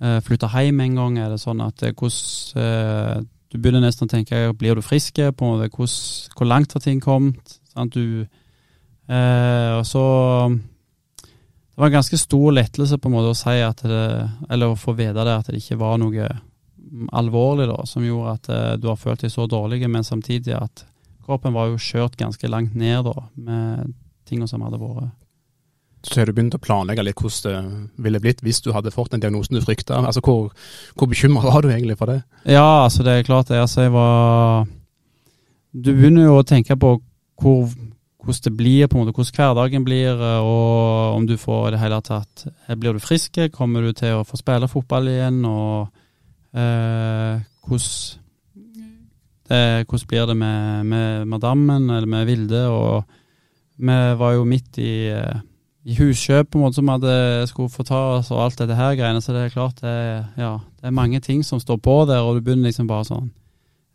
Uh, 0.00 0.16
flytte 0.24 0.48
hjem 0.48 0.80
en 0.80 0.96
gang? 0.96 1.18
Er 1.20 1.28
det 1.34 1.42
sånn 1.42 1.60
at 1.60 1.82
hvordan 1.84 3.26
Du 3.50 3.58
begynner 3.58 3.82
nesten 3.82 4.06
å 4.06 4.10
tenke 4.10 4.52
blir 4.56 4.78
du 4.78 4.80
frisk? 4.80 5.18
på 5.18 5.44
en 5.44 5.58
måte, 5.58 5.68
hvordan, 5.68 6.30
Hvor 6.36 6.46
langt 6.46 6.72
har 6.72 6.80
ting 6.80 7.00
kommet? 7.00 7.58
Sant? 7.68 7.92
Du, 7.92 8.24
uh, 9.10 9.72
og 9.76 9.84
så 9.84 10.04
Det 11.28 11.76
var 11.76 11.86
en 11.86 11.98
ganske 11.98 12.16
stor 12.16 12.52
lettelse 12.52 12.98
på 12.98 13.08
en 13.08 13.12
måte 13.12 13.34
å 13.34 13.36
si 13.36 13.60
at 13.60 13.82
det, 13.82 14.30
eller 14.48 14.72
å 14.72 14.78
få 14.78 14.96
vite 14.96 15.24
det 15.24 15.36
at 15.36 15.46
det 15.46 15.60
ikke 15.60 15.80
var 15.80 15.98
noe 16.00 16.28
alvorlig 17.12 17.68
da, 17.70 17.78
som 17.86 18.04
gjorde 18.04 18.36
at 18.36 18.80
du 18.82 18.88
har 18.90 18.98
følt 18.98 19.22
deg 19.24 19.32
så 19.32 19.46
dårlig, 19.50 19.84
men 19.88 20.06
samtidig 20.06 20.56
at 20.58 20.84
kroppen 21.26 21.54
var 21.54 21.70
jo 21.70 21.78
kjørt 21.78 22.18
ganske 22.18 22.50
langt 22.50 22.74
ned 22.74 23.04
da, 23.06 23.14
med 23.38 23.92
tingene 24.26 24.50
som 24.50 24.64
hadde 24.66 24.80
vært 24.82 25.12
så 26.02 26.20
har 26.20 26.30
du 26.30 26.32
begynt 26.32 26.56
å 26.56 26.62
planlegge 26.62 27.04
litt 27.04 27.20
hvordan 27.20 27.72
det 27.92 28.04
ville 28.06 28.20
blitt 28.24 28.40
hvis 28.44 28.62
du 28.64 28.70
hadde 28.72 28.92
fått 28.94 29.12
den 29.12 29.20
diagnosen 29.20 29.58
du 29.58 29.60
frykta. 29.64 29.98
Altså, 30.00 30.22
hvor, 30.24 30.48
hvor 30.96 31.10
bekymra 31.10 31.44
var 31.44 31.62
du 31.62 31.70
egentlig 31.70 31.98
for 32.00 32.12
det? 32.12 32.22
Ja, 32.48 32.86
altså 32.86 33.04
det 33.04 33.18
er 33.18 33.28
klart 33.28 33.50
det. 33.52 33.60
Altså, 33.60 33.84
jeg 33.84 33.92
var 33.92 34.66
Du 35.70 35.92
begynner 35.92 36.24
jo 36.24 36.38
å 36.40 36.46
tenke 36.46 36.76
på 36.80 36.96
hvor, 37.40 37.68
hvordan 38.24 38.44
det 38.46 38.54
blir, 38.56 38.88
på 38.88 38.96
en 38.96 39.04
måte, 39.04 39.16
hvordan 39.16 39.36
hverdagen 39.36 39.84
blir, 39.84 40.24
og 40.40 41.18
om 41.18 41.28
du 41.28 41.36
får 41.40 41.68
i 41.68 41.74
det 41.74 41.82
hele 41.84 42.00
tatt 42.04 42.46
eh, 42.48 42.76
Blir 42.76 42.96
du 42.96 43.04
frisk? 43.04 43.36
Kommer 43.52 43.84
du 43.84 43.92
til 43.92 44.18
å 44.18 44.24
få 44.24 44.40
spille 44.40 44.72
fotball 44.72 45.12
igjen? 45.12 45.44
Og 45.44 45.84
eh, 45.84 45.92
hvordan, 46.52 48.18
eh, 49.50 49.84
hvordan 49.86 50.08
blir 50.08 50.26
det 50.26 50.36
med, 50.36 50.86
med 50.86 51.24
madammen 51.30 51.90
eller 51.90 52.06
med 52.06 52.26
Vilde? 52.26 52.64
Og 52.68 53.04
vi 53.80 54.00
var 54.20 54.34
jo 54.34 54.44
midt 54.44 54.78
i 54.78 55.08
eh, 55.14 55.38
i 55.88 55.96
huskjøp 55.96 56.50
på 56.50 56.58
en 56.58 56.64
måte 56.66 56.76
som 56.76 56.90
hadde 56.92 57.12
skulle 57.48 57.72
få 57.72 57.84
ta 57.88 58.00
oss 58.18 58.30
og 58.34 58.42
alt 58.44 58.60
dette 58.60 58.76
her 58.76 58.96
greiene. 58.98 59.22
Så 59.24 59.32
det 59.32 59.46
er 59.46 59.54
klart 59.54 59.80
det, 59.80 59.96
ja, 60.36 60.54
det 60.80 60.88
er 60.88 60.96
mange 60.96 61.20
ting 61.24 61.44
som 61.46 61.60
står 61.62 61.80
på 61.80 61.96
der, 62.10 62.20
og 62.20 62.36
du 62.36 62.44
begynner 62.44 62.70
liksom 62.70 62.90
bare 62.90 63.08
sånn 63.08 63.30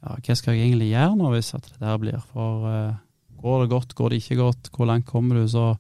Ja, 0.06 0.20
hva 0.22 0.36
skal 0.38 0.54
jeg 0.54 0.68
egentlig 0.68 0.92
gjøre 0.92 1.18
nå 1.18 1.32
hvis 1.34 1.54
at 1.58 1.66
det 1.66 1.80
der 1.82 1.98
blir? 2.02 2.18
For 2.34 2.66
uh, 2.70 2.98
går 3.42 3.64
det 3.64 3.72
godt, 3.72 3.96
går 3.98 4.12
det 4.12 4.20
ikke 4.22 4.38
godt, 4.38 4.70
hvor 4.76 4.90
langt 4.90 5.08
kommer 5.10 5.40
du? 5.40 5.48
Så 5.50 5.72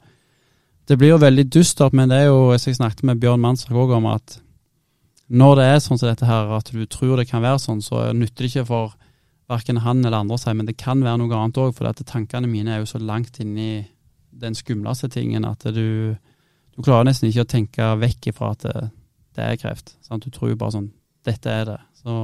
det 0.89 0.97
blir 0.97 1.13
jo 1.13 1.21
veldig 1.21 1.45
dystert, 1.53 1.93
men 1.93 2.09
det 2.09 2.23
er 2.23 2.32
jo, 2.32 2.55
som 2.57 2.71
jeg 2.71 2.80
snakket 2.80 3.05
med 3.05 3.21
Bjørn 3.21 3.41
Mansvik 3.41 3.78
òg 3.78 3.93
om, 3.97 4.07
at 4.09 4.39
når 5.28 5.55
det 5.57 5.65
er 5.65 5.82
sånn 5.82 5.97
som 5.97 6.09
dette 6.09 6.28
her, 6.30 6.51
at 6.53 6.69
du 6.69 6.86
tror 6.86 7.17
det 7.17 7.28
kan 7.30 7.43
være 7.43 7.61
sånn, 7.63 7.82
så 7.82 8.03
nytter 8.13 8.45
det 8.45 8.51
ikke 8.51 8.67
for 8.69 8.93
verken 9.49 9.82
han 9.86 10.03
eller 10.03 10.23
andre 10.23 10.38
å 10.38 10.41
si, 10.41 10.53
men 10.57 10.67
det 10.67 10.78
kan 10.78 11.01
være 11.05 11.21
noe 11.21 11.38
annet 11.38 11.59
òg, 11.61 11.73
for 11.78 12.05
tankene 12.05 12.49
mine 12.49 12.76
er 12.76 12.82
jo 12.82 12.89
så 12.89 13.01
langt 13.01 13.39
inni 13.41 13.86
den 14.36 14.57
skumleste 14.57 15.09
tingen 15.09 15.45
at 15.47 15.63
du, 15.73 16.15
du 16.76 16.84
klarer 16.84 17.07
nesten 17.07 17.30
ikke 17.30 17.45
å 17.45 17.49
tenke 17.49 17.89
vekk 18.01 18.32
ifra 18.34 18.51
at 18.55 18.65
det, 18.65 18.89
det 19.38 19.47
er 19.47 19.59
kreft. 19.61 19.95
Sant? 20.05 20.26
Du 20.26 20.34
tror 20.34 20.51
jo 20.51 20.59
bare 20.59 20.78
sånn 20.78 20.91
Dette 21.26 21.49
er 21.49 21.63
det. 21.65 21.80
Så 21.97 22.15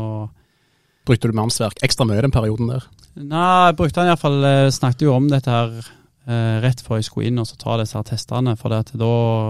Brukte 1.09 1.31
du 1.31 1.33
mannsverk 1.33 1.79
ekstra 1.81 2.05
mye 2.05 2.21
den 2.21 2.33
perioden 2.33 2.67
der? 2.69 2.83
Nei, 3.17 3.71
jeg 3.71 3.77
brukte 3.79 4.03
han 4.03 4.11
iallfall 4.11 4.45
eh, 4.45 4.67
Snakket 4.69 5.07
jo 5.07 5.15
om 5.15 5.25
dette 5.31 5.49
her 5.49 5.71
eh, 5.79 6.59
rett 6.61 6.83
før 6.85 6.99
jeg 6.99 7.07
skulle 7.07 7.31
inn 7.31 7.41
og 7.41 7.47
så 7.49 7.57
ta 7.57 7.79
disse 7.81 7.97
her 7.97 8.05
testene. 8.05 8.53
For 8.59 8.69
da, 8.69 8.83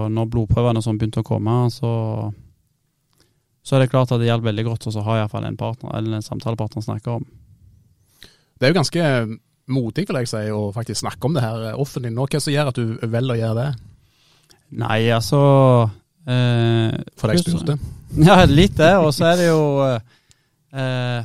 når 0.08 0.30
blodprøvene 0.32 0.80
sånn 0.80 0.96
begynte 0.96 1.20
å 1.20 1.28
komme, 1.28 1.58
så 1.74 1.92
så 3.62 3.76
er 3.76 3.84
det 3.84 3.92
klart 3.92 4.10
at 4.10 4.20
det 4.20 4.26
hjelper 4.26 4.50
veldig 4.50 4.66
godt 4.66 4.88
å 4.90 5.04
ha 5.06 5.20
iallfall 5.20 5.46
en 5.46 5.58
partner, 5.58 5.94
eller 5.98 6.18
en 6.18 6.26
samtalepartner 6.26 6.82
å 6.82 6.86
snakke 6.88 7.16
om. 7.20 7.26
Det 8.58 8.66
er 8.66 8.72
jo 8.72 8.78
ganske 8.80 9.06
modig, 9.72 10.06
vil 10.08 10.18
jeg 10.20 10.30
si, 10.30 10.42
å 10.50 10.70
faktisk 10.74 11.02
snakke 11.04 11.28
om 11.28 11.36
det 11.36 11.44
her 11.44 11.68
eh, 11.70 11.78
offentlig 11.78 12.12
nå. 12.14 12.26
Hva 12.30 12.40
som 12.42 12.54
gjør 12.54 12.72
at 12.72 12.80
du 12.80 12.94
velger 13.02 13.34
å 13.34 13.40
gjøre 13.40 13.58
det? 13.60 13.70
Nei, 14.82 15.00
altså 15.12 15.40
eh, 16.26 16.94
For 17.18 17.30
deg 17.30 17.42
spurte? 17.42 17.78
Ja, 18.28 18.42
litt 18.44 18.76
det. 18.76 18.92
Og 19.00 19.12
så 19.16 19.30
er 19.30 19.38
det 19.40 19.46
jo 19.48 19.62
eh, 19.88 21.22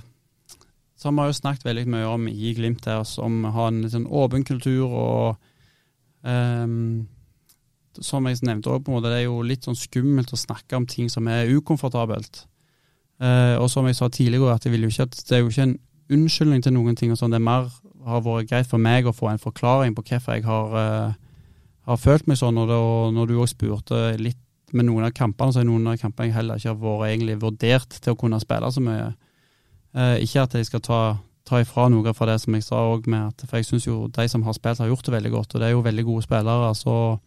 Som 0.95 1.17
vi 1.17 1.23
har 1.23 1.31
jo 1.31 1.35
snakket 1.35 1.67
veldig 1.67 1.85
mye 1.91 2.13
om 2.13 2.29
i 2.31 2.53
Glimt 2.55 2.87
her, 2.87 3.03
som 3.07 3.41
har 3.43 3.71
en 3.73 3.83
sånn 3.91 4.07
åpen 4.07 4.45
kultur 4.47 4.85
og 4.87 5.25
eh, 6.23 6.65
Som 8.03 8.27
jeg 8.27 8.41
nevnte 8.45 8.69
òg, 8.69 8.85
det 9.03 9.13
er 9.13 9.25
jo 9.25 9.41
litt 9.41 9.65
sånn 9.65 9.77
skummelt 9.77 10.33
å 10.33 10.39
snakke 10.39 10.77
om 10.77 10.85
ting 10.85 11.09
som 11.09 11.27
er 11.27 11.49
ukomfortabelt. 11.49 12.45
Eh, 13.19 13.55
og 13.57 13.69
som 13.73 13.85
jeg 13.89 13.97
sa 13.97 14.09
tidligere, 14.09 14.53
at 14.53 14.65
ikke 14.65 15.07
det 15.09 15.35
er 15.35 15.41
jo 15.41 15.49
ikke 15.49 15.63
en 15.63 15.79
unnskyldning 16.13 16.63
til 16.63 16.73
noen 16.73 16.95
ting. 16.95 17.11
og 17.11 17.17
sånn, 17.17 17.31
Det 17.31 17.41
er 17.41 17.49
mer 17.49 17.69
har 18.07 18.23
vært 18.23 18.49
greit 18.49 18.67
for 18.69 18.81
meg 18.81 19.07
å 19.07 19.15
få 19.15 19.31
en 19.31 19.41
forklaring 19.41 19.95
på 19.95 20.03
hvorfor 20.07 20.37
jeg 20.37 20.45
har, 20.47 20.75
eh, 20.79 21.13
har 21.87 21.97
følt 21.97 22.27
meg 22.27 22.37
sånn. 22.37 22.57
Og 22.57 22.67
det, 22.67 23.15
når 23.15 23.27
du 23.27 23.37
òg 23.37 23.49
spurte 23.51 24.19
litt 24.19 24.37
med 24.73 24.85
noen 24.85 25.05
av 25.05 25.13
kampene, 25.13 25.53
så 25.53 25.61
er 25.61 25.69
noen 25.69 25.87
av 25.87 25.97
kampene 25.97 26.27
jeg 26.27 26.35
heller 26.35 26.59
ikke 26.59 26.73
har 26.73 26.81
vært 26.81 27.07
egentlig 27.11 27.39
vurdert 27.39 27.89
til 28.01 28.13
å 28.13 28.19
kunne 28.19 28.39
spille 28.39 28.71
så 28.71 28.83
mye. 28.83 29.15
Eh, 29.95 30.23
ikke 30.23 30.43
at 30.43 30.53
jeg 30.53 30.65
skal 30.65 30.79
ta, 30.79 31.01
ta 31.45 31.61
ifra 31.63 31.89
noe 31.89 32.13
fra 32.13 32.27
det 32.27 32.41
som 32.41 32.53
jeg 32.53 32.63
sa 32.63 32.75
òg, 32.75 33.07
for 33.47 33.57
jeg 33.57 33.65
syns 33.65 33.87
jo 33.87 34.07
de 34.07 34.27
som 34.27 34.43
har 34.43 34.53
spilt, 34.53 34.79
har 34.79 34.91
gjort 34.91 35.05
det 35.05 35.15
veldig 35.15 35.31
godt. 35.31 35.55
Og 35.55 35.61
det 35.61 35.67
er 35.67 35.71
jo 35.71 35.81
veldig 35.81 36.05
gode 36.05 36.23
spillere, 36.23 36.75
så 36.75 37.19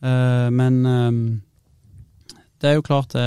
Men 0.00 0.76
um, 0.86 1.20
det 2.62 2.68
er 2.70 2.76
jo 2.76 2.84
klart 2.86 3.16
det, 3.16 3.24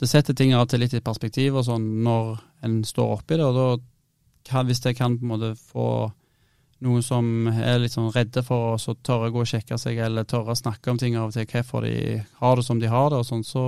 det 0.00 0.08
setter 0.08 0.36
ting 0.36 0.54
av 0.56 0.66
til 0.70 0.80
litt 0.80 0.94
i 0.96 1.02
perspektiv 1.04 1.58
og 1.60 1.66
sånn 1.66 1.84
når 2.04 2.38
en 2.64 2.78
står 2.86 3.16
oppi 3.18 3.36
det. 3.36 3.44
og 3.44 3.58
da 4.48 4.62
hvis 4.66 4.82
jeg 4.84 4.96
kan 4.98 5.18
på 5.18 5.26
en 5.26 5.32
måte 5.34 5.52
få 5.56 6.10
noen 6.82 7.02
som 7.06 7.46
er 7.52 7.78
litt 7.78 7.94
sånn 7.94 8.10
redde 8.14 8.42
for 8.42 8.74
å 8.74 8.94
tørre 9.06 9.30
å 9.30 9.34
gå 9.34 9.44
og 9.44 9.48
sjekke 9.48 9.78
seg, 9.78 10.00
eller 10.02 10.26
tørre 10.26 10.54
å 10.54 10.58
snakke 10.58 10.90
om 10.90 10.98
ting 10.98 11.16
av 11.16 11.30
og 11.30 11.36
til, 11.36 11.46
hvorfor 11.46 11.86
de 11.86 12.22
har 12.40 12.56
det 12.58 12.64
som 12.66 12.80
de 12.82 12.90
har 12.90 13.12
det, 13.12 13.20
og 13.22 13.28
sånn, 13.28 13.44
så 13.46 13.64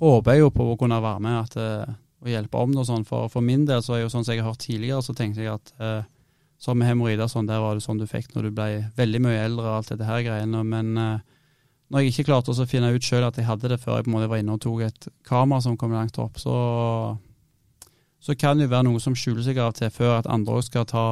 håper 0.00 0.32
jeg 0.32 0.44
jo 0.44 0.54
på 0.54 0.70
å 0.72 0.78
kunne 0.80 1.02
være 1.04 1.22
med 1.22 1.36
at, 1.42 1.58
uh, 1.60 1.92
og 2.22 2.30
hjelpe 2.32 2.62
om 2.62 2.72
det 2.72 2.80
og 2.80 2.88
sånn. 2.88 3.04
For, 3.06 3.28
for, 3.32 3.44
min 3.44 3.66
del 3.68 3.84
så 3.84 3.94
er 3.94 4.00
det 4.00 4.06
jo 4.06 4.14
sånn 4.14 4.24
som 4.24 4.34
jeg 4.34 4.42
har 4.42 4.48
hørt 4.48 4.64
tidligere, 4.64 5.04
så 5.04 5.14
tenkte 5.18 5.44
jeg 5.44 5.52
at 5.52 5.74
uh, 5.82 6.00
som 6.62 6.78
med 6.78 6.88
hemoroider 6.88 7.28
sånn, 7.28 7.50
der 7.50 7.60
var 7.60 7.76
det 7.76 7.84
sånn 7.84 8.00
du 8.00 8.06
fikk 8.08 8.32
når 8.32 8.48
du 8.48 8.56
ble 8.56 8.68
veldig 8.96 9.20
mye 9.26 9.44
eldre 9.44 9.66
og 9.66 9.76
alt 9.80 9.92
dette 9.92 10.08
her 10.08 10.24
greiene. 10.24 10.64
Men 10.64 10.92
uh, 10.96 11.31
når 11.92 12.00
jeg 12.00 12.12
ikke 12.12 12.30
klarte 12.30 12.54
å 12.54 12.68
finne 12.68 12.88
ut 12.94 13.04
sjøl 13.04 13.26
at 13.26 13.36
jeg 13.36 13.44
hadde 13.44 13.68
det 13.68 13.80
før 13.82 13.98
jeg 13.98 14.06
på 14.06 14.10
en 14.10 14.16
måte 14.16 14.30
var 14.32 14.40
inne 14.40 14.56
og 14.56 14.62
tok 14.64 14.86
et 14.86 15.08
kamera 15.28 15.60
som 15.60 15.76
kom 15.76 15.92
langt 15.92 16.16
opp, 16.22 16.40
så 16.40 16.56
så 18.22 18.36
kan 18.38 18.56
det 18.56 18.68
jo 18.68 18.70
være 18.70 18.86
noe 18.86 19.00
som 19.02 19.16
skjuler 19.18 19.42
seg 19.42 19.58
av 19.58 19.72
og 19.72 19.78
til 19.80 19.90
før 19.90 20.20
at 20.20 20.28
andre 20.30 20.60
skal 20.62 20.86
ta 20.86 21.06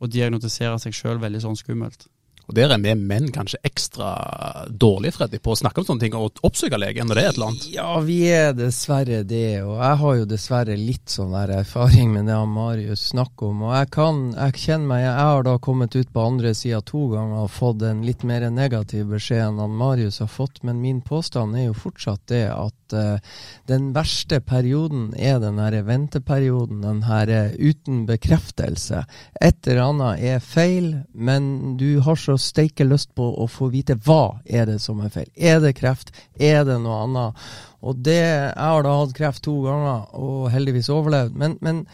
og 0.00 0.10
diagnotisere 0.10 0.78
seg 0.80 0.96
sjøl 0.96 1.20
veldig 1.20 1.42
sånn 1.44 1.58
skummelt. 1.60 2.06
Og 2.44 2.54
Der 2.54 2.72
er 2.74 2.80
vi 2.82 2.92
menn 2.94 3.30
kanskje 3.32 3.60
ekstra 3.64 4.10
dårlige 4.68 5.16
Freddy, 5.16 5.40
på 5.40 5.54
å 5.54 5.58
snakke 5.58 5.80
om 5.80 5.86
sånne 5.88 6.04
ting 6.04 6.16
og 6.18 6.42
oppsøke 6.44 6.78
legen 6.80 7.08
når 7.08 7.16
det 7.16 7.22
er 7.22 7.30
et 7.30 7.38
eller 7.38 7.52
annet. 7.52 7.66
Ja, 7.72 7.88
vi 8.04 8.18
er 8.28 8.52
dessverre 8.56 9.22
det, 9.24 9.62
og 9.64 9.78
jeg 9.80 10.00
har 10.02 10.18
jo 10.18 10.28
dessverre 10.28 10.76
litt 10.76 11.08
sånn 11.12 11.32
erfaring 11.34 12.12
med 12.12 12.28
det 12.28 12.36
han 12.36 12.52
Marius 12.52 13.08
snakker 13.14 13.48
om. 13.48 13.64
Og 13.68 13.74
jeg 13.78 13.90
kan, 13.96 14.22
jeg 14.36 14.60
kjenner 14.66 14.90
meg, 14.92 15.06
jeg 15.06 15.28
har 15.30 15.48
da 15.48 15.56
kommet 15.64 15.96
ut 15.96 16.12
på 16.12 16.26
andre 16.28 16.54
sida 16.56 16.82
to 16.84 17.06
ganger 17.14 17.46
og 17.46 17.52
fått 17.54 17.84
en 17.88 18.04
litt 18.04 18.26
mer 18.28 18.48
negativ 18.52 19.08
beskjed 19.14 19.46
enn 19.48 19.62
han 19.64 19.80
Marius 19.80 20.20
har 20.20 20.30
fått, 20.30 20.60
men 20.68 20.82
min 20.84 21.00
påstand 21.04 21.56
er 21.56 21.70
jo 21.70 21.78
fortsatt 21.86 22.26
det 22.28 22.46
at 22.52 22.83
uh, 22.94 23.40
den 23.70 23.90
verste 23.96 24.40
perioden 24.44 25.10
er 25.18 25.40
den 25.42 25.58
her 25.62 25.76
venteperioden, 25.86 26.82
den 26.84 27.02
her 27.08 27.30
uh, 27.30 27.56
uten 27.58 28.04
bekreftelse. 28.08 29.04
Et 29.40 29.68
eller 29.68 29.84
annet 29.88 30.24
er 30.34 30.44
feil, 30.44 30.90
men 31.12 31.76
du 31.80 32.00
har 32.06 32.18
så 32.20 32.38
steike 32.40 32.86
lyst 32.88 33.14
på 33.18 33.28
å 33.34 33.48
få 33.50 33.70
vite 33.74 33.98
hva 34.06 34.40
er 34.44 34.68
det 34.70 34.80
som 34.82 35.02
er 35.04 35.12
feil. 35.14 35.30
Er 35.34 35.60
det 35.64 35.76
kreft? 35.78 36.14
Er 36.38 36.64
det 36.68 36.80
noe 36.82 37.02
annet? 37.04 37.46
Og 37.84 37.98
det, 38.00 38.16
Jeg 38.16 38.54
har 38.56 38.84
da 38.84 38.94
hatt 38.96 39.16
kreft 39.16 39.44
to 39.44 39.58
ganger 39.66 40.06
og 40.16 40.48
heldigvis 40.52 40.88
overlevd. 40.92 41.36
Men, 41.36 41.58
men 41.60 41.84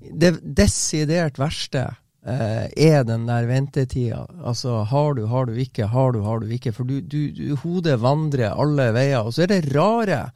det 0.00 0.36
desidert 0.42 1.40
verste 1.40 1.86
eh, 2.26 2.66
er 2.68 3.06
den 3.08 3.26
der 3.28 3.48
ventetida. 3.48 4.26
Altså, 4.44 4.82
har 4.90 5.14
du, 5.14 5.24
har 5.26 5.48
du 5.48 5.56
ikke, 5.56 5.88
har 5.88 6.12
du, 6.12 6.20
har 6.26 6.42
du 6.42 6.52
ikke. 6.52 6.74
For 6.76 6.88
du, 6.88 7.00
du, 7.00 7.30
du, 7.32 7.56
hodet 7.62 7.98
vandrer 8.02 8.52
alle 8.52 8.90
veier. 8.96 9.24
Og 9.24 9.34
så 9.34 9.46
er 9.46 9.54
det 9.54 9.72
rare, 9.72 10.28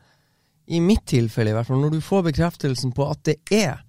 i 0.73 0.81
mitt 0.81 1.05
tilfelle 1.11 1.53
i 1.53 1.57
hvert 1.57 1.69
fall, 1.69 1.83
når 1.83 1.97
du 1.97 2.03
får 2.05 2.29
bekreftelsen 2.31 2.95
på 2.97 3.07
at 3.13 3.23
det 3.29 3.39
er 3.53 3.83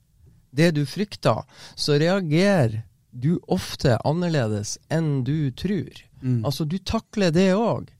det 0.53 0.73
du 0.77 0.83
frykter, 0.85 1.43
så 1.75 1.97
reagerer 2.01 2.83
du 3.13 3.37
ofte 3.51 3.97
annerledes 4.05 4.77
enn 4.93 5.23
du 5.25 5.51
tror. 5.57 6.01
Mm. 6.21 6.41
Altså, 6.45 6.65
du 6.65 6.77
takler 6.79 7.33
det 7.33 7.51
òg. 7.57 7.91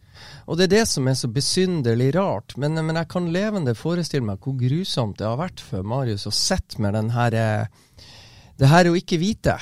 Og 0.46 0.58
det 0.58 0.68
er 0.68 0.74
det 0.76 0.84
som 0.90 1.08
er 1.10 1.18
så 1.18 1.30
besynderlig 1.32 2.12
rart. 2.16 2.56
Men, 2.58 2.78
men, 2.80 2.98
jeg 3.00 3.10
kan 3.12 3.32
levende 3.34 3.76
forestille 3.78 4.26
meg 4.26 4.44
hvor 4.44 4.58
grusomt 4.60 5.18
det 5.20 5.28
har 5.28 5.40
vært 5.42 5.64
for 5.64 5.86
Marius 5.86 6.28
å 6.30 6.36
sitte 6.36 6.82
med 6.84 6.98
den 6.98 7.12
her 7.16 7.38
eh, 7.38 7.66
Det 8.60 8.70
her 8.70 8.90
å 8.90 8.98
ikke 8.98 9.18
vite. 9.22 9.58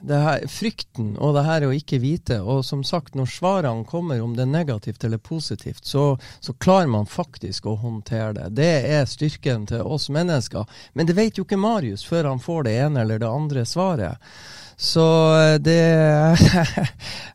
Det 0.00 0.18
her, 0.22 0.44
frykten 0.50 1.14
og 1.16 1.34
det 1.34 1.44
her 1.46 1.66
å 1.66 1.72
ikke 1.74 2.00
vite. 2.02 2.38
Og 2.42 2.64
som 2.66 2.84
sagt, 2.86 3.16
når 3.18 3.30
svarene 3.32 3.86
kommer, 3.88 4.20
om 4.22 4.36
det 4.36 4.44
er 4.46 4.52
negativt 4.52 5.04
eller 5.04 5.18
positivt, 5.18 5.84
så, 5.86 6.12
så 6.40 6.54
klarer 6.54 6.90
man 6.92 7.08
faktisk 7.10 7.66
å 7.66 7.78
håndtere 7.82 8.34
det. 8.38 8.48
Det 8.60 8.70
er 8.94 9.10
styrken 9.10 9.66
til 9.70 9.82
oss 9.82 10.08
mennesker. 10.14 10.68
Men 10.94 11.08
det 11.08 11.18
vet 11.18 11.38
jo 11.38 11.46
ikke 11.46 11.60
Marius 11.60 12.06
før 12.06 12.30
han 12.32 12.42
får 12.42 12.68
det 12.68 12.78
ene 12.86 13.04
eller 13.04 13.22
det 13.22 13.30
andre 13.30 13.66
svaret. 13.66 14.30
Så 14.78 15.04
eh, 15.34 15.56
det 15.58 15.78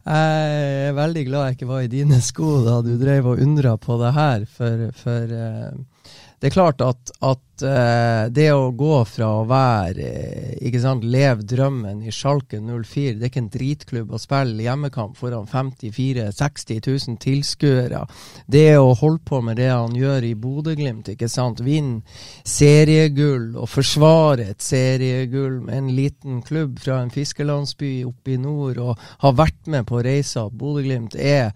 Jeg 0.03 0.87
er 0.87 0.95
veldig 0.95 1.23
glad 1.27 1.47
jeg 1.47 1.57
ikke 1.57 1.67
var 1.67 1.83
i 1.83 1.91
dine 1.91 2.19
sko 2.23 2.61
da 2.63 2.77
du 2.83 2.93
drev 2.99 3.33
og 3.33 3.41
undra 3.43 3.75
på 3.79 3.97
det 3.99 4.11
her, 4.15 4.45
for, 4.47 4.85
for 4.95 5.31
uh, 5.31 6.13
det 6.43 6.49
er 6.49 6.55
klart 6.55 6.83
at, 6.83 7.11
at 7.23 7.52
uh, 7.65 8.29
det 8.33 8.49
å 8.53 8.71
gå 8.77 8.97
fra 9.09 9.29
å 9.39 9.45
være 9.49 10.07
uh, 10.07 10.51
ikke 10.63 10.81
sant, 10.83 11.05
Lev 11.07 11.43
drømmen 11.47 12.03
i 12.05 12.11
Schalke 12.13 12.59
04 12.59 13.17
Det 13.17 13.27
er 13.27 13.31
ikke 13.31 13.41
en 13.43 13.49
dritklubb 13.53 14.13
å 14.13 14.21
spille 14.21 14.65
hjemmekamp 14.65 15.17
foran 15.19 15.47
54 15.49 16.27
000-60 16.29 16.81
000 17.09 17.19
tilskuere. 17.23 18.03
Det 18.47 18.77
å 18.77 18.93
holde 18.99 19.23
på 19.27 19.41
med 19.45 19.59
det 19.61 19.69
han 19.71 19.95
gjør 19.97 20.27
i 20.27 20.33
Bodø-Glimt, 20.39 21.13
ikke 21.13 21.29
sant. 21.31 21.63
Vinne 21.63 22.03
seriegull 22.47 23.53
og 23.57 23.69
forsvare 23.71 24.51
et 24.53 24.63
seriegull 24.63 25.59
med 25.65 25.77
en 25.77 25.91
liten 25.95 26.41
klubb 26.45 26.79
fra 26.83 27.01
en 27.03 27.11
fiskelandsby 27.13 27.95
oppe 28.07 28.35
i 28.35 28.39
nord 28.41 28.79
og 28.83 29.09
ha 29.23 29.33
vært 29.35 29.67
med 29.71 29.87
på 29.89 30.03
reisa. 30.05 30.47
Bodø-Glimt 30.49 31.17
er 31.19 31.51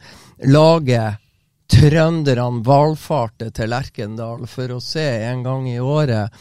laget 0.48 1.24
trønderne 1.72 2.64
valfarter 2.66 3.52
til 3.56 3.72
Lerkendal 3.74 4.48
for 4.50 4.74
å 4.74 4.82
se 4.84 5.06
en 5.28 5.44
gang 5.46 5.68
i 5.70 5.80
året. 5.80 6.34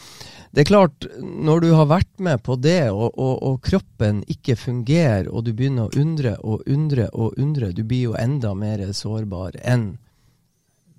Det 0.51 0.63
er 0.63 0.69
klart, 0.71 1.05
når 1.21 1.61
du 1.61 1.69
har 1.75 1.89
vært 1.91 2.13
med 2.23 2.41
på 2.45 2.55
det, 2.57 2.89
og, 2.89 3.11
og, 3.13 3.35
og, 3.43 3.59
kroppen 3.61 4.23
ikke 4.31 4.55
fungerer, 4.57 5.27
og 5.29 5.45
du 5.45 5.51
begynner 5.53 5.85
å 5.89 6.01
undre 6.01 6.37
og 6.41 6.63
undre 6.65 7.09
og 7.13 7.37
undre, 7.37 7.73
du 7.75 7.83
blir 7.83 8.09
jo 8.09 8.17
enda 8.17 8.55
mer 8.57 8.81
sårbar 8.95 9.59
enn 9.61 9.91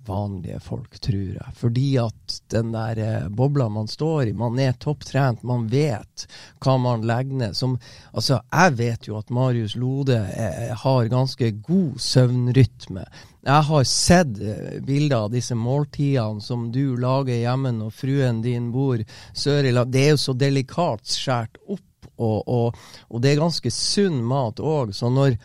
vanlige 0.08 0.60
folk, 0.64 0.98
tror 1.04 1.36
jeg. 1.36 1.54
Fordi 1.56 1.86
at 2.02 2.36
den 2.52 2.72
der 2.74 3.00
eh, 3.04 3.28
bobla 3.28 3.68
man 3.72 3.88
står 3.88 4.30
i, 4.30 4.36
man 4.36 4.58
er 4.62 4.76
topptrent, 4.80 5.44
man 5.46 5.68
vet 5.72 6.26
hva 6.64 6.76
man 6.80 7.06
legger 7.08 7.42
ned. 7.44 7.56
Som, 7.58 7.76
altså, 8.12 8.40
jeg 8.52 8.76
vet 8.80 9.08
jo 9.08 9.18
at 9.20 9.32
Marius 9.34 9.76
Lode 9.78 10.18
eh, 10.18 10.72
har 10.76 11.12
ganske 11.12 11.52
god 11.66 11.98
søvnrytme. 12.02 13.04
Jeg 13.48 13.64
har 13.70 13.84
sett 13.88 14.40
eh, 14.42 14.78
bilder 14.84 15.26
av 15.26 15.34
disse 15.34 15.56
måltidene 15.56 16.44
som 16.44 16.68
du 16.74 16.96
lager 17.00 17.38
hjemme 17.38 17.72
når 17.76 17.94
fruen 17.94 18.42
din 18.44 18.72
bor 18.74 19.00
sør 19.32 19.68
i 19.68 19.74
land. 19.74 19.92
Det 19.94 20.06
er 20.06 20.16
jo 20.16 20.24
så 20.28 20.34
delikat 20.36 21.06
skåret 21.08 21.60
opp, 21.68 21.84
og, 22.18 22.48
og, 22.50 22.76
og, 23.08 23.20
det 23.22 23.32
er 23.32 23.40
ganske 23.40 23.70
sunn 23.72 24.18
mat 24.26 24.60
òg. 24.60 24.92
Så 24.96 25.10
når 25.12 25.38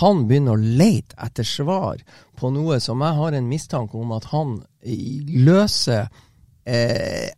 han 0.00 0.26
begynner 0.28 0.56
å 0.56 0.72
lete 0.80 1.16
etter 1.22 1.46
svar 1.46 2.02
på 2.38 2.50
noe 2.54 2.78
som 2.82 3.02
jeg 3.04 3.18
har 3.18 3.36
en 3.36 3.50
mistanke 3.50 3.98
om 3.98 4.14
at 4.16 4.30
han 4.32 4.56
løser 4.82 6.08
eh, 6.64 7.28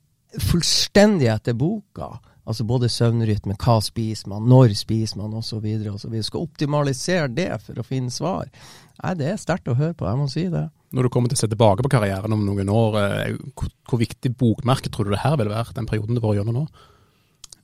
fullstendig 0.40 1.28
etter 1.32 1.56
boka, 1.58 2.14
altså 2.44 2.66
både 2.68 2.90
søvnrytme, 2.92 3.56
hva 3.60 3.78
spiser 3.84 4.30
man, 4.32 4.48
når 4.50 4.74
spiser 4.78 5.20
man 5.20 5.36
osv., 5.38 5.66
osv. 5.92 6.16
Skal 6.26 6.46
optimalisere 6.46 7.28
det 7.32 7.50
for 7.64 7.80
å 7.80 7.86
finne 7.86 8.12
svar. 8.12 8.48
Nei, 9.02 9.14
Det 9.18 9.30
er 9.30 9.40
sterkt 9.40 9.70
å 9.70 9.78
høre 9.78 9.96
på, 9.98 10.08
jeg 10.08 10.20
må 10.20 10.30
si 10.30 10.48
det. 10.52 10.66
Når 10.94 11.06
du 11.06 11.10
kommer 11.10 11.30
til 11.30 11.38
å 11.38 11.42
se 11.42 11.50
tilbake 11.50 11.82
på 11.82 11.90
karrieren 11.90 12.34
om 12.36 12.44
noen 12.46 12.70
år, 12.70 12.98
eh, 13.02 13.38
hvor, 13.54 13.70
hvor 13.88 14.02
viktig 14.02 14.34
bokmerke 14.38 14.92
tror 14.92 15.08
du 15.08 15.14
det 15.16 15.24
her 15.24 15.38
vil 15.40 15.50
være, 15.50 15.74
den 15.74 15.90
perioden 15.90 16.18
du 16.18 16.22
var 16.24 16.36
gjennom 16.38 16.62
nå? 16.62 16.66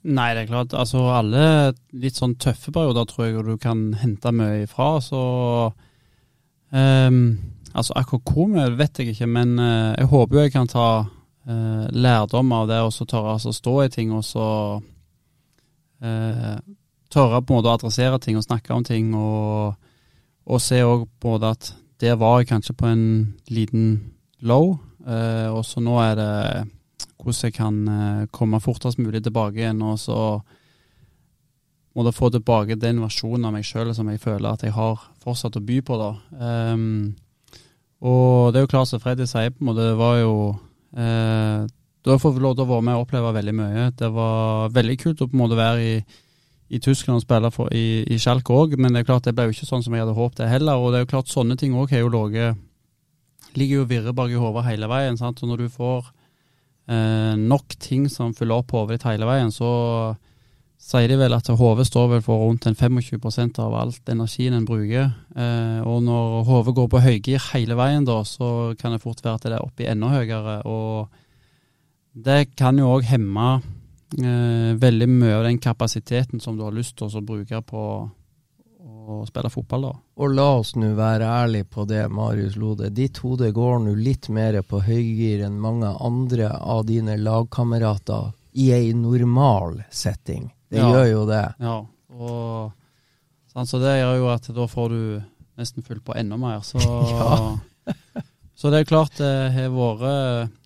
Nei, 0.01 0.33
det 0.33 0.47
er 0.47 0.49
klart. 0.49 0.75
Altså 0.77 1.03
alle 1.13 1.75
litt 1.93 2.17
sånn 2.17 2.39
tøffe 2.41 2.73
perioder 2.73 3.05
tror 3.09 3.27
jeg 3.27 3.45
du 3.45 3.57
kan 3.61 3.91
hente 4.01 4.33
mye 4.33 4.63
ifra. 4.65 4.95
Så 5.05 5.21
um, 6.73 7.23
Altså 7.71 7.95
akkurat 7.95 8.31
hvor 8.35 8.49
mye 8.51 8.71
vet 8.75 8.99
jeg 8.99 9.13
ikke, 9.13 9.29
men 9.31 9.53
uh, 9.61 9.95
jeg 9.95 10.09
håper 10.11 10.37
jo 10.37 10.43
jeg 10.43 10.53
kan 10.57 10.71
ta 10.71 10.87
uh, 11.07 11.85
lærdom 11.95 12.51
av 12.57 12.65
det 12.67 12.81
og 12.83 12.91
så 12.91 13.07
tørre 13.07 13.37
altså, 13.37 13.53
stå 13.55 13.75
i 13.85 13.93
ting 13.95 14.11
og 14.11 14.25
så 14.27 14.47
uh, 16.03 16.57
tørre 17.15 17.43
på 17.45 17.55
en 17.55 17.61
måte 17.61 17.71
å 17.71 17.77
adressere 17.77 18.19
ting 18.19 18.41
og 18.41 18.47
snakke 18.49 18.75
om 18.75 18.83
ting. 18.87 19.13
Og, 19.15 19.77
og 20.51 20.65
se 20.65 20.81
òg 20.83 21.07
både 21.23 21.53
at 21.55 21.71
der 22.03 22.19
var 22.19 22.41
jeg 22.41 22.51
kanskje 22.51 22.75
på 22.75 22.89
en 22.89 23.07
liten 23.53 23.87
low, 24.41 24.79
og 25.05 25.65
så 25.69 25.83
nå 25.85 25.99
er 26.01 26.15
det 26.17 26.35
hvordan 27.23 27.47
jeg 27.47 27.57
kan 27.57 27.81
eh, 27.89 28.27
komme 28.33 28.61
fortest 28.61 28.99
mulig 28.99 29.23
tilbake 29.25 29.61
igjen. 29.61 29.83
Og 29.83 29.99
så 30.01 30.19
må 31.95 32.05
da 32.07 32.13
få 32.15 32.31
tilbake 32.31 32.79
den 32.79 33.03
versjonen 33.03 33.49
av 33.49 33.57
meg 33.57 33.67
sjøl 33.67 33.93
som 33.97 34.09
jeg 34.13 34.23
føler 34.23 34.53
at 34.53 34.65
jeg 34.65 34.77
har 34.77 35.03
fortsatt 35.25 35.59
å 35.59 35.65
by 35.65 35.81
på. 35.87 35.99
da. 35.99 36.13
Um, 36.39 37.17
og 38.01 38.53
det 38.53 38.61
er 38.61 38.65
jo 38.65 38.73
klart 38.73 38.89
som 38.89 39.03
Freddy 39.03 39.27
sier, 39.29 39.53
på 39.53 39.61
en 39.61 39.71
måte, 39.73 39.85
det 39.91 39.99
var 39.99 40.17
jo 40.23 40.35
eh, 40.97 41.67
Da 42.01 42.15
har 42.15 42.23
fått 42.23 42.39
lov 42.41 42.55
til 42.57 42.65
å 42.65 42.71
være 42.71 42.87
med 42.87 42.97
og 42.97 43.05
oppleve 43.05 43.35
veldig 43.37 43.55
mye. 43.59 43.91
Det 43.99 44.09
var 44.15 44.73
veldig 44.73 44.97
kult 45.03 45.21
å 45.21 45.29
på 45.29 45.37
en 45.37 45.43
måte 45.43 45.59
være 45.59 45.83
i, 45.85 45.99
i 46.73 46.81
Tyskland 46.81 47.21
og 47.21 47.27
spille 47.27 47.51
for, 47.53 47.69
i, 47.77 48.01
i 48.09 48.17
Schalke 48.23 48.57
òg, 48.57 48.79
men 48.81 48.95
det 48.95 49.03
er 49.03 49.11
klart 49.11 49.29
det 49.29 49.35
ble 49.37 49.51
jo 49.51 49.57
ikke 49.57 49.69
sånn 49.69 49.85
som 49.85 49.93
jeg 49.93 50.07
hadde 50.07 50.17
håpet 50.17 50.41
det 50.41 50.49
heller. 50.49 50.81
Og 50.81 50.95
det 50.95 51.01
er 51.01 51.05
jo 51.05 51.11
klart 51.13 51.33
sånne 51.33 51.59
ting 51.61 51.77
òg 51.77 51.93
har 51.93 52.05
jo 52.07 52.13
ligget 52.17 52.67
Ligger 53.59 53.81
jo 53.81 53.85
virre 53.91 54.13
bak 54.15 54.31
i 54.31 54.39
hodet 54.39 54.63
hele 54.69 54.87
veien. 54.87 55.17
sant? 55.19 55.41
Og 55.43 55.51
når 55.51 55.65
du 55.65 55.69
får 55.75 56.13
eh, 56.91 57.37
nok 57.39 57.79
ting 57.81 58.09
som 58.11 58.35
fyller 58.37 58.61
opp 58.61 58.75
hovedet 58.75 59.07
hele 59.09 59.29
veien, 59.29 59.53
så 59.55 59.71
sier 60.81 61.11
de 61.13 61.19
vel 61.21 61.37
at 61.37 61.51
HV 61.53 61.83
står 61.85 62.07
vel 62.15 62.23
for 62.25 62.41
rundt 62.41 62.67
en 62.67 62.77
25% 62.77 63.61
av 63.63 63.75
alt 63.77 64.13
energien 64.13 64.57
en 64.57 64.67
bruker. 64.69 65.11
Eh, 65.37 65.81
og 65.85 66.01
når 66.07 66.39
HV 66.49 66.71
går 66.79 66.89
på 66.91 67.03
høygir 67.05 67.51
hele 67.53 67.77
veien, 67.79 68.07
da, 68.09 68.23
så 68.25 68.73
kan 68.81 68.97
det 68.97 69.03
fort 69.05 69.21
være 69.25 69.37
at 69.37 69.47
det 69.47 69.59
er 69.59 69.67
oppe 69.67 69.85
i 69.85 69.91
enda 69.93 70.09
høyere. 70.15 70.57
Og 70.67 71.11
det 72.17 72.57
kan 72.59 72.81
jo 72.81 72.89
òg 72.95 73.05
hemme 73.11 73.51
eh, 74.19 74.73
veldig 74.81 75.11
mye 75.13 75.37
av 75.37 75.47
den 75.51 75.61
kapasiteten 75.63 76.41
som 76.43 76.57
du 76.57 76.65
har 76.67 76.75
lyst 76.75 76.97
til 76.99 77.13
å 77.13 77.27
bruke 77.27 77.61
på 77.69 77.85
å 78.81 79.25
spille 79.29 79.51
fotball, 79.53 79.87
da. 79.89 79.93
Og 80.23 80.35
la 80.35 80.49
oss 80.59 80.75
nå 80.79 80.93
være 80.99 81.29
ærlige 81.29 81.69
på 81.75 81.85
det, 81.89 82.03
Marius 82.13 82.57
Lode. 82.61 82.91
Ditt 82.95 83.21
hode 83.25 83.51
går 83.55 83.81
nå 83.85 83.95
litt 83.99 84.29
mer 84.33 84.61
på 84.67 84.83
høygir 84.87 85.45
enn 85.47 85.59
mange 85.61 85.91
andre 86.01 86.53
av 86.57 86.85
dine 86.89 87.17
lagkamerater 87.21 88.31
i 88.61 88.71
ei 88.75 88.93
normal 88.97 89.83
setting. 89.91 90.51
Det 90.71 90.81
ja. 90.81 90.91
gjør 90.91 91.11
jo 91.11 91.25
det. 91.29 91.45
Ja, 91.63 91.77
og 92.15 93.51
sånn, 93.51 93.69
så 93.69 93.83
det 93.83 93.99
gjør 93.99 94.21
jo 94.21 94.31
at 94.33 94.49
da 94.55 94.69
får 94.71 94.95
du 94.95 95.03
nesten 95.61 95.87
fullt 95.87 96.05
på 96.07 96.17
enda 96.17 96.39
mer. 96.41 96.63
Så, 96.67 96.81
ja. 97.13 97.93
så 98.55 98.73
det 98.73 98.83
er 98.83 98.91
klart 98.91 99.21
det 99.21 99.35
har 99.57 99.75
vært 99.75 100.57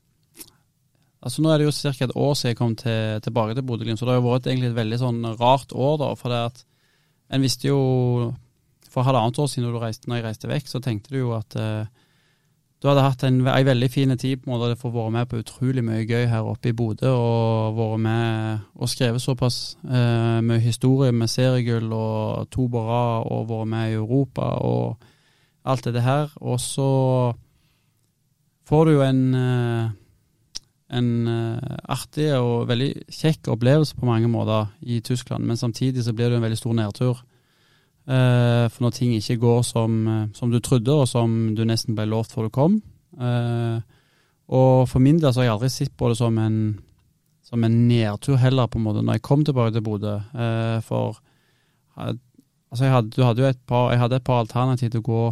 Altså 1.25 1.41
Nå 1.41 1.49
er 1.49 1.63
det 1.63 1.65
jo 1.65 1.73
ca. 1.73 2.05
et 2.05 2.11
år 2.21 2.35
siden 2.37 2.51
jeg 2.51 2.57
kom 2.59 2.73
til, 2.77 3.21
tilbake 3.25 3.55
til 3.57 3.65
Bodø-Glimt, 3.65 3.97
så 3.97 4.05
det 4.05 4.13
har 4.13 4.19
jo 4.19 4.27
vært 4.27 4.49
egentlig 4.51 4.69
et 4.69 4.77
veldig 4.77 4.99
sånn 5.01 5.23
rart 5.41 5.71
år. 5.73 5.95
da, 6.03 6.09
for 6.21 6.29
det 6.29 6.41
at 6.51 6.59
en 7.33 7.45
visste 7.45 7.69
jo 7.69 7.81
for 8.95 9.07
halvannet 9.07 9.39
år 9.39 9.51
siden 9.51 9.69
når, 9.69 9.81
reiste, 9.89 10.09
når 10.09 10.21
jeg 10.21 10.27
reiste 10.29 10.51
vekk, 10.51 10.71
så 10.71 10.81
tenkte 10.83 11.15
du 11.15 11.23
jo 11.23 11.33
at 11.37 11.57
eh, 11.59 11.87
du 12.85 12.91
hadde 12.91 13.07
hatt 13.07 13.23
en, 13.25 13.39
en 13.49 13.67
veldig 13.67 13.89
fin 13.89 14.13
tid 14.19 14.43
på 14.43 14.51
en 14.51 14.59
måte 14.59 14.77
for 14.77 14.91
å 14.91 14.99
være 14.99 15.15
med 15.15 15.29
på 15.31 15.39
utrolig 15.41 15.81
mye 15.87 16.05
gøy 16.05 16.27
her 16.29 16.45
oppe 16.45 16.69
i 16.69 16.75
Bodø. 16.77 17.09
Og 17.17 17.79
vært 17.79 18.03
med 18.05 18.67
og 18.77 18.91
skrevet 18.93 19.25
såpass 19.25 19.59
eh, 19.89 20.43
mye 20.45 20.61
historie 20.61 21.15
med 21.17 21.33
seriegull 21.33 21.89
og 21.97 22.51
to 22.53 22.69
på 22.69 22.85
rad, 22.85 23.25
og 23.33 23.49
vært 23.49 23.71
med 23.73 23.89
i 23.89 23.97
Europa 23.97 24.51
og 24.61 25.09
alt 25.65 25.89
det 25.97 26.05
her. 26.05 26.29
Og 26.45 26.61
så 26.61 26.91
får 28.69 28.85
du 28.85 28.97
jo 28.99 29.07
en 29.09 29.25
eh, 29.41 29.93
en 30.95 31.29
uh, 31.29 31.77
artig 31.91 32.31
og 32.39 32.69
veldig 32.71 32.91
kjekk 33.13 33.51
opplevelse 33.55 33.97
på 33.99 34.09
mange 34.09 34.31
måter 34.31 34.71
i 34.83 35.01
Tyskland, 35.05 35.45
men 35.47 35.59
samtidig 35.59 36.05
så 36.05 36.15
blir 36.15 36.31
det 36.31 36.39
en 36.39 36.45
veldig 36.45 36.61
stor 36.61 36.77
nedtur. 36.79 37.23
Uh, 38.05 38.69
for 38.69 38.85
når 38.85 38.97
ting 38.99 39.15
ikke 39.17 39.41
går 39.41 39.63
som, 39.67 40.01
uh, 40.07 40.25
som, 40.37 40.53
du 40.53 40.61
trodde, 40.61 40.93
og 40.93 41.09
som 41.09 41.55
du 41.57 41.65
nesten 41.67 41.97
ble 41.97 42.07
lovt 42.11 42.35
før 42.35 42.49
du 42.49 42.55
kom. 42.55 42.83
og 44.49 44.89
for 44.91 44.99
min 44.99 45.21
del 45.23 45.33
så 45.33 45.41
har 45.41 45.45
jeg 45.45 45.53
aldri 45.55 45.69
sett 45.71 45.93
på 45.97 46.09
det 46.11 46.17
som 46.19 46.39
en, 46.39 46.57
som 47.47 47.65
en 47.65 47.77
nedtur 47.89 48.37
heller, 48.37 48.67
på 48.67 48.79
en 48.79 48.85
måte, 48.85 49.03
når 49.03 49.19
jeg 49.19 49.23
kom 49.23 49.45
tilbake 49.45 49.73
til 49.73 49.85
Bodø. 49.87 50.19
for 50.83 51.21
altså 51.97 52.85
jeg, 52.85 52.93
hadde, 52.93 53.25
hadde 53.25 53.49
et 53.49 53.61
par, 53.67 53.93
jeg 53.93 54.01
hadde 54.01 54.17
et 54.17 54.25
par 54.25 54.43
alternativ 54.43 54.91
til 54.91 55.01
å 55.01 55.07
gå 55.07 55.23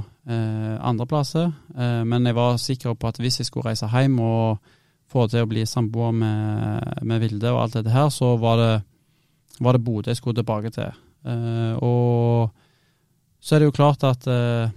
andreplasser, 0.79 1.51
men 2.07 2.27
jeg 2.27 2.35
var 2.35 2.57
sikker 2.57 2.95
på 2.95 3.09
at 3.09 3.19
hvis 3.19 3.41
jeg 3.41 3.47
skulle 3.47 3.67
reise 3.67 3.91
hjem 3.91 4.21
og 4.23 4.63
få 5.13 5.27
til 5.31 5.45
å 5.45 5.51
bli 5.51 5.65
samboer 5.69 6.15
med, 6.17 7.01
med, 7.05 7.23
Vilde 7.23 7.53
og 7.53 7.63
alt 7.65 7.79
dette 7.79 7.93
her, 7.93 8.09
så 8.13 8.35
var 8.41 8.61
det, 8.61 8.73
var 9.61 9.77
det 9.77 9.85
Bodø 9.85 10.13
jeg 10.13 10.21
skulle 10.21 10.39
tilbake 10.41 10.73
til. 10.75 10.93
Uh, 11.23 11.75
og 11.79 13.43
så 13.43 13.55
er 13.55 13.63
det 13.63 13.69
jo 13.69 13.77
klart 13.77 14.07
at 14.09 14.27
uh, 14.27 14.73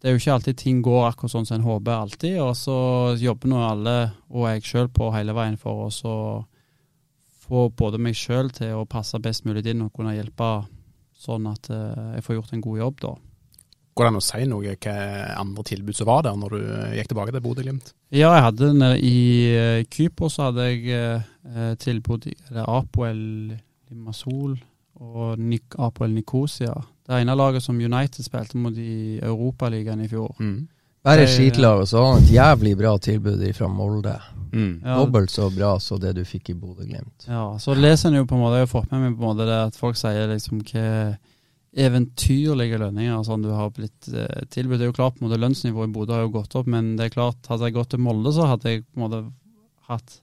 det 0.00 0.10
er 0.10 0.16
jo 0.16 0.20
ikke 0.20 0.34
alltid 0.34 0.58
ting 0.60 0.80
går 0.84 1.06
akkurat 1.08 1.32
sånn 1.32 1.46
som 1.48 1.58
en 1.58 1.68
håper 1.68 1.94
alltid, 1.94 2.38
og 2.44 2.52
så 2.58 2.78
jobber 3.20 3.52
nå 3.52 3.60
alle 3.64 3.98
og 4.32 4.48
jeg 4.50 4.66
sjøl 4.68 4.90
på 4.92 5.12
hele 5.14 5.36
veien 5.36 5.56
for 5.60 5.86
å 5.86 6.16
få 7.44 7.68
både 7.76 8.00
meg 8.00 8.16
sjøl 8.16 8.50
til 8.52 8.80
å 8.80 8.88
passe 8.88 9.20
best 9.22 9.44
mulig 9.48 9.66
inn 9.70 9.84
og 9.84 9.92
kunne 9.96 10.16
hjelpe 10.16 10.50
sånn 11.24 11.48
at 11.48 11.70
uh, 11.72 12.16
jeg 12.16 12.26
får 12.26 12.38
gjort 12.38 12.52
en 12.56 12.64
god 12.66 12.80
jobb, 12.82 13.00
da. 13.04 13.14
Går 13.94 14.06
det 14.06 14.10
an 14.10 14.18
å 14.18 14.24
si 14.26 14.46
noe 14.50 14.74
hva 14.74 14.94
andre 15.38 15.64
tilbud 15.68 15.94
som 15.94 16.08
var 16.08 16.24
der 16.26 16.38
når 16.38 16.56
du 16.56 16.62
gikk 16.98 17.12
tilbake 17.12 17.34
til 17.34 17.44
Bodø-Glimt? 17.44 17.92
Ja, 18.10 18.32
jeg 18.34 18.46
hadde 18.48 18.72
nede 18.74 18.98
i 19.06 19.18
uh, 19.54 19.84
Kypros 19.86 20.38
så 20.38 20.48
hadde 20.48 20.66
jeg 20.66 21.22
uh, 21.46 21.74
tilbud 21.78 22.26
i 22.30 22.34
Apoel 22.64 23.20
Limassol 23.90 24.56
og 24.98 25.38
Nik 25.38 25.78
Apoel 25.78 26.14
Nikosia. 26.14 26.74
Det 27.04 27.20
ene 27.20 27.36
laget 27.38 27.62
som 27.62 27.78
United 27.78 28.26
spilte 28.26 28.58
mot 28.58 28.74
i 28.78 29.20
Europaligaen 29.22 30.02
i 30.02 30.08
fjor. 30.10 30.32
Mm. 30.40 30.64
Bare 31.04 31.26
skitlaget, 31.28 31.84
og 31.84 31.88
så 31.88 32.00
har 32.00 32.14
han 32.14 32.22
et 32.22 32.30
jævlig 32.32 32.72
bra 32.80 32.94
tilbud 32.98 33.42
fra 33.52 33.68
Molde. 33.68 34.14
Mm. 34.54 34.80
Ja. 34.84 34.96
Dobbelt 34.96 35.30
så 35.30 35.50
bra 35.52 35.74
som 35.82 36.00
det 36.00 36.14
du 36.16 36.22
fikk 36.24 36.50
i 36.50 36.56
Bodø-Glimt. 36.56 37.26
Ja, 37.28 37.58
så 37.60 37.74
leser 37.76 38.08
en 38.08 38.22
jo 38.22 38.26
på 38.26 38.38
en 38.38 38.40
måte, 38.40 38.62
jeg 38.62 38.66
har 38.66 38.72
fått 38.72 38.90
med 38.94 39.02
meg 39.02 39.18
på 39.18 39.22
en 39.22 39.34
måte 39.34 39.46
det 39.48 39.58
at 39.68 39.76
folk 39.76 39.98
sier 40.00 40.30
liksom 40.30 40.62
hva 40.64 40.86
eventyrlige 41.74 42.78
lønninger 42.78 43.22
som 43.26 43.42
du 43.42 43.50
har 43.50 43.72
blitt 43.74 44.08
eh, 44.12 44.44
tilbudt. 44.50 44.78
Det 44.78 44.86
er 44.86 44.92
jo 44.92 44.96
klart 44.96 45.16
på 45.16 45.24
en 45.24 45.28
måte 45.28 45.40
lønnsnivået 45.42 45.90
i 45.90 45.94
Bodø 45.94 46.14
har 46.14 46.26
jo 46.26 46.34
gått 46.36 46.54
opp, 46.58 46.68
men 46.70 46.94
det 46.98 47.08
er 47.08 47.16
klart, 47.16 47.40
hadde 47.50 47.68
jeg 47.68 47.76
gått 47.78 47.90
til 47.94 48.04
Molde, 48.04 48.32
så 48.34 48.46
hadde 48.52 48.70
jeg 48.70 48.84
på 48.84 49.00
en 49.00 49.06
måte 49.06 49.24
hatt 49.90 50.20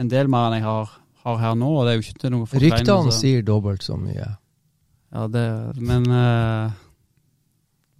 en 0.00 0.10
del 0.10 0.30
mer 0.30 0.48
enn 0.48 0.60
jeg 0.60 0.66
har, 0.68 0.94
har 1.26 1.42
her 1.42 1.58
nå. 1.58 1.72
og 1.74 1.84
det 1.86 1.92
er 1.92 1.98
jo 1.98 2.06
ikke 2.06 2.32
noe 2.34 2.62
Ryktene 2.64 3.14
sier 3.14 3.44
dobbelt 3.46 3.86
så 3.86 3.98
mye. 3.98 4.30
Ja, 5.14 5.28
det 5.30 5.44
Men 5.78 6.08
eh, 6.10 6.80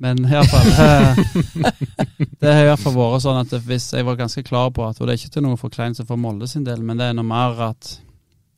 men 0.03 0.25
hvert 0.27 0.51
fall 0.51 0.67
Det 2.41 2.51
har 2.51 2.65
i 2.65 2.67
hvert 2.67 2.83
fall 2.83 2.97
vært 2.97 3.23
sånn 3.23 3.39
at 3.41 3.53
hvis 3.65 3.93
jeg 3.95 4.07
var 4.07 4.19
ganske 4.19 4.43
klar 4.47 4.73
på 4.75 4.83
at 4.87 4.99
Og 4.99 5.07
det 5.07 5.15
er 5.15 5.21
ikke 5.21 5.37
til 5.37 5.47
noe 5.47 5.61
forkleinelse 5.61 6.07
for 6.09 6.21
Molde 6.21 6.49
sin 6.51 6.67
del, 6.67 6.83
men 6.83 6.99
det 6.99 7.07
er 7.09 7.17
noe 7.17 7.29
mer 7.29 7.63
at 7.71 7.95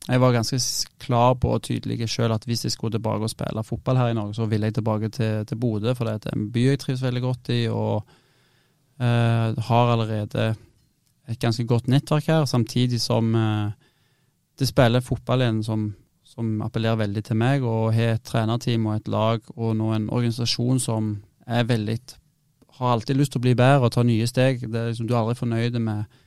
jeg 0.08 0.20
var 0.20 0.32
ganske 0.32 0.58
klar 1.02 1.34
på 1.34 1.50
og 1.56 1.62
tydelig 1.66 2.06
sjøl 2.08 2.32
at 2.32 2.44
hvis 2.46 2.64
jeg 2.64 2.72
skulle 2.72 2.94
tilbake 2.94 3.26
og 3.26 3.32
spille 3.32 3.64
fotball 3.66 3.98
her 3.98 4.12
i 4.12 4.14
Norge, 4.14 4.34
så 4.34 4.46
ville 4.46 4.66
jeg 4.66 4.74
tilbake 4.74 5.08
til, 5.08 5.46
til 5.46 5.56
Bodø, 5.56 5.94
for 5.94 6.04
det 6.04 6.26
er 6.26 6.36
en 6.36 6.50
by 6.52 6.62
jeg 6.68 6.78
trives 6.78 7.02
veldig 7.02 7.22
godt 7.22 7.50
i, 7.54 7.60
og 7.66 8.06
eh, 9.00 9.62
har 9.68 9.92
allerede 9.92 10.54
et 11.28 11.38
ganske 11.38 11.66
godt 11.66 11.88
nettverk 11.88 12.26
her, 12.26 12.44
samtidig 12.44 13.00
som 13.00 13.34
eh, 13.34 13.70
det 14.58 14.68
spiller 14.68 15.00
fotball 15.00 15.42
igjen 15.42 15.62
som, 15.64 15.88
som, 16.24 16.62
appellerer 16.62 17.02
veldig 17.02 17.24
til 17.24 17.36
meg, 17.36 17.66
og 17.66 17.94
har 17.94 18.14
et 18.14 18.22
trenerteam 18.22 18.86
og 18.86 18.96
et 18.96 19.08
lag 19.08 19.50
og 19.56 19.74
nå 19.76 19.90
en 19.92 20.10
organisasjon 20.10 20.78
som 20.80 21.16
er 21.46 21.66
veldig 21.66 21.98
har 22.76 22.92
alltid 22.92 23.16
lyst 23.16 23.32
til 23.32 23.40
å 23.40 23.46
bli 23.46 23.54
bedre 23.56 23.88
og 23.88 23.92
ta 23.94 24.02
nye 24.04 24.26
steg. 24.28 24.60
Det 24.60 24.80
er 24.80 24.90
liksom, 24.90 25.06
du 25.08 25.14
er 25.14 25.22
aldri 25.22 25.38
fornøyd 25.38 25.78
med 25.80 26.18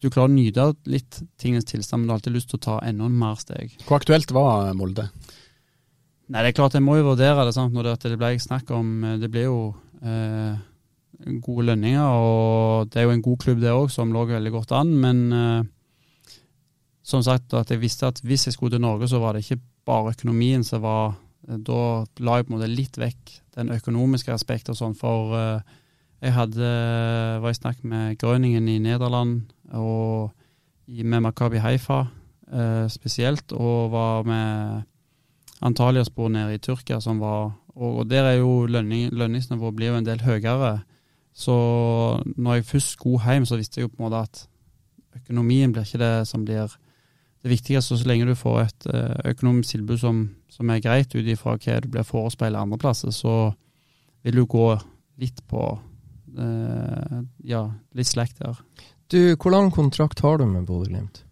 du 0.00 0.08
klarer 0.08 0.30
å 0.30 0.32
nyte 0.32 0.70
litt 0.88 1.20
tingenes 1.40 1.68
tilstand, 1.68 2.02
men 2.02 2.08
du 2.08 2.14
har 2.14 2.20
alltid 2.20 2.36
lyst 2.38 2.50
til 2.52 2.60
å 2.60 2.64
ta 2.64 2.78
enda 2.86 3.08
mer 3.12 3.36
steg. 3.40 3.76
Hvor 3.84 4.00
aktuelt 4.00 4.32
var 4.32 4.72
Molde? 4.78 5.10
Nei, 6.30 6.44
det 6.44 6.52
er 6.52 6.56
klart 6.56 6.76
jeg 6.78 6.86
må 6.86 6.96
jo 6.96 7.08
vurdere 7.10 7.44
det. 7.44 7.54
sant, 7.56 7.74
når 7.74 7.90
det, 7.90 8.12
det 8.12 8.18
ble 8.20 8.36
snakk 8.38 8.70
om 8.70 8.90
eh, 9.02 9.16
Det 9.18 9.30
ble 9.32 9.48
jo 9.48 9.56
eh, 9.98 10.58
gode 11.42 11.66
lønninger, 11.68 12.06
og 12.06 12.92
det 12.92 13.00
er 13.00 13.08
jo 13.08 13.16
en 13.16 13.24
god 13.24 13.40
klubb 13.42 13.60
det 13.60 13.74
òg, 13.74 13.90
som 13.92 14.12
lå 14.14 14.24
veldig 14.30 14.52
godt 14.54 14.72
an. 14.78 14.94
Men 15.02 15.24
eh, 15.34 16.38
som 17.02 17.24
sagt, 17.26 17.52
at 17.58 17.72
jeg 17.72 17.82
visste 17.82 18.08
at 18.08 18.22
hvis 18.24 18.46
jeg 18.46 18.56
skulle 18.56 18.76
til 18.76 18.84
Norge, 18.84 19.08
så 19.10 19.20
var 19.20 19.34
det 19.34 19.44
ikke 19.44 19.60
bare 19.88 20.14
økonomien 20.14 20.64
som 20.66 20.84
var 20.86 21.16
eh, 21.48 21.58
Da 21.58 22.06
la 22.22 22.38
jeg 22.38 22.46
på 22.46 22.54
en 22.54 22.58
måte 22.58 22.70
litt 22.70 22.98
vekk 23.00 23.36
den 23.58 23.74
økonomiske 23.74 24.32
aspektet 24.32 24.76
og 24.76 24.80
sånn, 24.80 24.96
for 24.96 25.34
eh, 25.36 25.78
jeg 26.20 26.36
hadde, 26.36 26.70
var 27.40 27.50
i 27.50 27.56
snakk 27.56 27.80
med 27.88 28.18
Grøningen 28.20 28.66
i 28.68 28.78
Nederland 28.84 29.48
og 29.78 30.32
med 30.88 31.20
Makabi 31.22 31.60
Haifa 31.62 32.04
eh, 32.52 32.86
spesielt, 32.90 33.52
og 33.52 33.92
var 33.92 34.22
med 34.26 34.82
Antalyaspor 35.62 36.28
nede 36.28 36.54
i 36.54 36.58
Tyrkia, 36.58 37.00
som 37.00 37.20
var 37.20 37.52
Og, 37.80 37.98
og 37.98 38.10
der 38.10 38.22
er 38.22 38.32
jo 38.40 38.66
lønning, 38.66 39.12
lønningsnivået 39.12 39.76
blir 39.76 39.92
jo 39.92 39.98
en 39.98 40.06
del 40.06 40.20
høyere. 40.20 40.80
Så 41.32 41.54
når 42.36 42.54
jeg 42.54 42.64
først 42.64 42.96
skulle 42.96 43.22
hjem, 43.24 43.46
så 43.46 43.56
visste 43.56 43.78
jeg 43.78 43.86
jo 43.86 43.92
på 43.94 44.02
en 44.02 44.06
måte 44.08 44.22
at 44.26 44.48
økonomien 45.16 45.72
blir 45.72 45.86
ikke 45.86 46.02
det 46.02 46.28
som 46.28 46.44
blir 46.44 46.66
det 47.42 47.50
viktigste. 47.50 47.96
Så 47.96 48.08
lenge 48.08 48.28
du 48.28 48.34
får 48.34 48.60
et 48.60 48.88
eh, 48.92 49.30
økonomisk 49.32 49.76
tilbud 49.76 49.98
som, 50.02 50.24
som 50.50 50.70
er 50.70 50.82
greit 50.84 51.14
ut 51.14 51.26
ifra 51.26 51.56
hva 51.56 51.80
du 51.80 51.88
blir 51.88 52.06
forespeilet 52.06 52.60
andreplasser, 52.60 53.14
så 53.14 53.52
vil 54.22 54.42
du 54.42 54.44
gå 54.44 54.66
litt 55.20 55.40
på 55.48 55.62
uh, 56.36 57.20
ja, 57.44 57.62
litt 57.96 58.08
slekt 58.08 58.42
der. 58.42 58.58
Du, 59.10 59.36
Hvor 59.36 59.50
lang 59.50 59.72
kontrakt 59.74 60.20
har 60.20 60.38
du 60.38 60.46
med 60.46 60.66
Bodø-Glimt? 60.68 61.24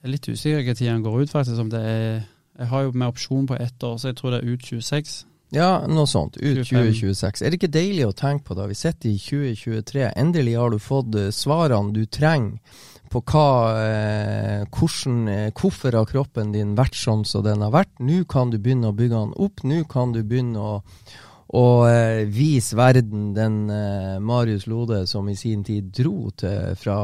Jeg 0.00 0.08
er 0.08 0.12
litt 0.12 0.28
usikker 0.28 0.64
på 0.64 0.84
når 0.84 0.90
den 0.90 1.04
går 1.04 1.20
ut, 1.20 1.30
faktisk. 1.30 1.60
om 1.60 1.70
det 1.70 1.80
er, 1.80 2.22
Jeg 2.58 2.66
har 2.66 2.82
jo 2.82 2.92
med 2.92 3.08
opsjon 3.08 3.46
på 3.46 3.56
ett 3.60 3.82
år, 3.82 3.96
så 3.98 4.08
jeg 4.08 4.16
tror 4.16 4.30
det 4.30 4.40
er 4.40 4.52
ut 4.52 4.62
26. 4.62 5.24
Ja, 5.52 5.84
noe 5.86 6.06
sånt. 6.06 6.36
Ut 6.36 6.66
2026. 6.66 7.42
Er 7.42 7.50
det 7.50 7.60
ikke 7.60 7.72
deilig 7.72 8.06
å 8.08 8.16
tenke 8.16 8.48
på 8.48 8.56
da? 8.58 8.66
Vi 8.66 8.74
sitter 8.74 9.10
i 9.10 9.18
2023. 9.18 10.10
Endelig 10.16 10.56
har 10.58 10.70
du 10.70 10.78
fått 10.82 11.14
eh, 11.20 11.30
svarene 11.34 11.92
du 11.92 12.06
trenger 12.06 12.58
på 13.12 13.20
hva, 13.30 13.48
eh, 13.78 14.64
hvordan, 14.74 15.28
eh, 15.28 15.50
hvorfor 15.54 15.94
har 15.94 16.08
kroppen 16.10 16.52
din 16.52 16.74
vært 16.78 16.96
sånn 16.98 17.24
som 17.28 17.44
den 17.44 17.62
har 17.62 17.70
vært. 17.74 17.92
Nå 18.00 18.24
kan 18.26 18.50
du 18.50 18.58
begynne 18.58 18.90
å 18.90 18.96
bygge 18.96 19.20
den 19.20 19.36
opp. 19.36 19.62
Nå 19.62 19.84
kan 19.88 20.12
du 20.16 20.22
begynne 20.24 20.58
å 20.58 20.82
og 21.52 21.84
eh, 21.90 22.24
vise 22.32 22.76
verden 22.78 23.32
den 23.36 23.58
eh, 23.70 24.20
Marius 24.20 24.66
Lode 24.70 25.02
som 25.06 25.28
i 25.28 25.36
sin 25.36 25.64
tid 25.64 25.90
dro 25.92 26.30
til 26.36 26.72
fra 26.80 26.96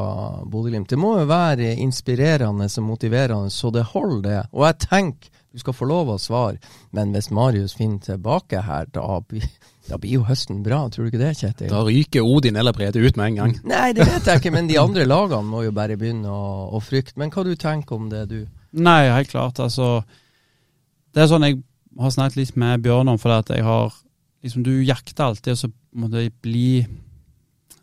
Bodø-Glimt. 0.44 0.88
Det 0.90 0.98
må 0.98 1.18
jo 1.18 1.26
være 1.28 1.74
inspirerende 1.82 2.70
og 2.70 2.86
motiverende 2.86 3.52
så 3.52 3.70
det 3.74 3.84
holder, 3.92 4.22
det. 4.24 4.40
Og 4.52 4.66
jeg 4.66 4.80
tenker 4.88 5.36
du 5.50 5.58
skal 5.58 5.74
få 5.74 5.86
lov 5.90 6.12
å 6.12 6.18
svare, 6.20 6.60
men 6.94 7.10
hvis 7.10 7.30
Marius 7.34 7.72
finner 7.74 7.98
tilbake 8.04 8.60
her, 8.62 8.86
da 8.94 9.16
blir, 9.18 9.42
da 9.88 9.96
blir 9.98 10.20
jo 10.20 10.26
høsten 10.28 10.60
bra, 10.62 10.84
tror 10.86 11.06
du 11.06 11.10
ikke 11.10 11.22
det, 11.24 11.32
Kjetil? 11.40 11.72
Da 11.72 11.80
ryker 11.88 12.22
Odin 12.22 12.58
eller 12.60 12.76
Brede 12.76 13.02
ut 13.02 13.18
med 13.18 13.32
en 13.32 13.40
gang. 13.40 13.56
Nei, 13.72 13.88
det 13.96 14.06
vet 14.06 14.30
jeg 14.30 14.42
ikke, 14.42 14.52
men 14.54 14.70
de 14.70 14.78
andre 14.78 15.08
lagene 15.08 15.50
må 15.50 15.64
jo 15.66 15.74
bare 15.74 15.98
begynne 15.98 16.30
å, 16.30 16.68
å 16.78 16.82
frykte. 16.84 17.18
Men 17.18 17.34
hva 17.34 17.42
du 17.48 17.56
tenker 17.58 17.98
om 17.98 18.06
det, 18.12 18.28
du? 18.30 18.44
Nei, 18.78 19.00
helt 19.10 19.32
klart. 19.32 19.58
Altså, 19.58 20.04
det 21.10 21.24
er 21.24 21.32
sånn 21.32 21.48
jeg 21.48 21.58
har 21.98 22.14
snakket 22.14 22.38
litt 22.38 22.62
med 22.62 22.86
Bjørn 22.86 23.10
om, 23.10 23.18
fordi 23.18 23.40
at 23.42 23.52
jeg 23.56 23.66
har 23.66 23.98
liksom 24.42 24.64
Du 24.64 24.72
jakter 24.82 25.24
alltid, 25.24 25.52
og 25.52 25.58
så 25.58 25.70
må 25.92 26.08
det 26.08 26.30
bli 26.42 26.86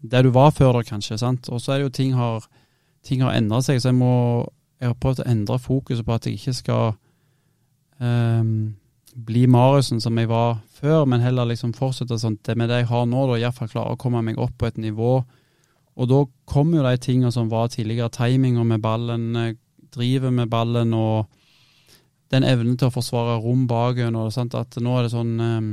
der 0.01 0.23
du 0.23 0.29
var 0.29 0.51
før 0.51 0.77
da, 0.77 0.83
kanskje. 0.85 1.17
sant? 1.17 1.49
Og 1.49 1.61
så 1.61 1.73
er 1.73 1.77
det 1.77 1.87
jo 1.87 1.95
ting 1.97 2.13
har, 2.17 2.45
ting 3.03 3.21
har 3.21 3.35
endret 3.37 3.65
seg, 3.65 3.81
så 3.81 3.91
jeg 3.91 3.99
må 3.99 4.13
jeg 4.77 4.91
har 4.91 4.97
prøvd 5.01 5.23
å 5.23 5.31
endre 5.31 5.57
fokuset 5.61 6.05
på 6.05 6.13
at 6.13 6.27
jeg 6.27 6.37
ikke 6.37 6.53
skal 6.53 6.91
um, 7.97 8.75
bli 9.27 9.47
Mariussen 9.49 10.01
som 10.03 10.17
jeg 10.19 10.29
var 10.29 10.59
før, 10.77 11.07
men 11.09 11.23
heller 11.23 11.49
liksom 11.49 11.73
fortsette 11.77 12.19
sånn 12.21 12.37
det 12.45 12.57
med 12.59 12.69
det 12.69 12.83
jeg 12.83 12.91
har 12.91 13.07
nå, 13.09 13.23
da 13.31 13.39
iallfall 13.41 13.71
klare 13.71 13.95
å 13.95 14.01
komme 14.01 14.21
meg 14.25 14.37
opp 14.41 14.53
på 14.59 14.69
et 14.69 14.77
nivå. 14.81 15.15
Og 15.97 16.11
da 16.11 16.19
kommer 16.45 16.77
jo 16.77 16.85
de 16.85 17.01
tingene 17.01 17.33
som 17.33 17.49
var 17.49 17.71
tidligere, 17.73 18.13
timinga 18.13 18.65
med 18.69 18.83
ballen, 18.83 19.31
drivet 19.93 20.33
med 20.33 20.51
ballen 20.51 20.93
og 20.93 21.25
den 22.29 22.45
evnen 22.45 22.77
til 22.77 22.91
å 22.91 22.93
forsvare 22.93 23.39
rom 23.41 23.65
bak 23.69 24.03
en, 24.03 24.19
sant, 24.35 24.53
at 24.53 24.77
nå 24.83 24.93
er 24.97 25.07
det 25.07 25.13
sånn 25.15 25.33
um, 25.41 25.71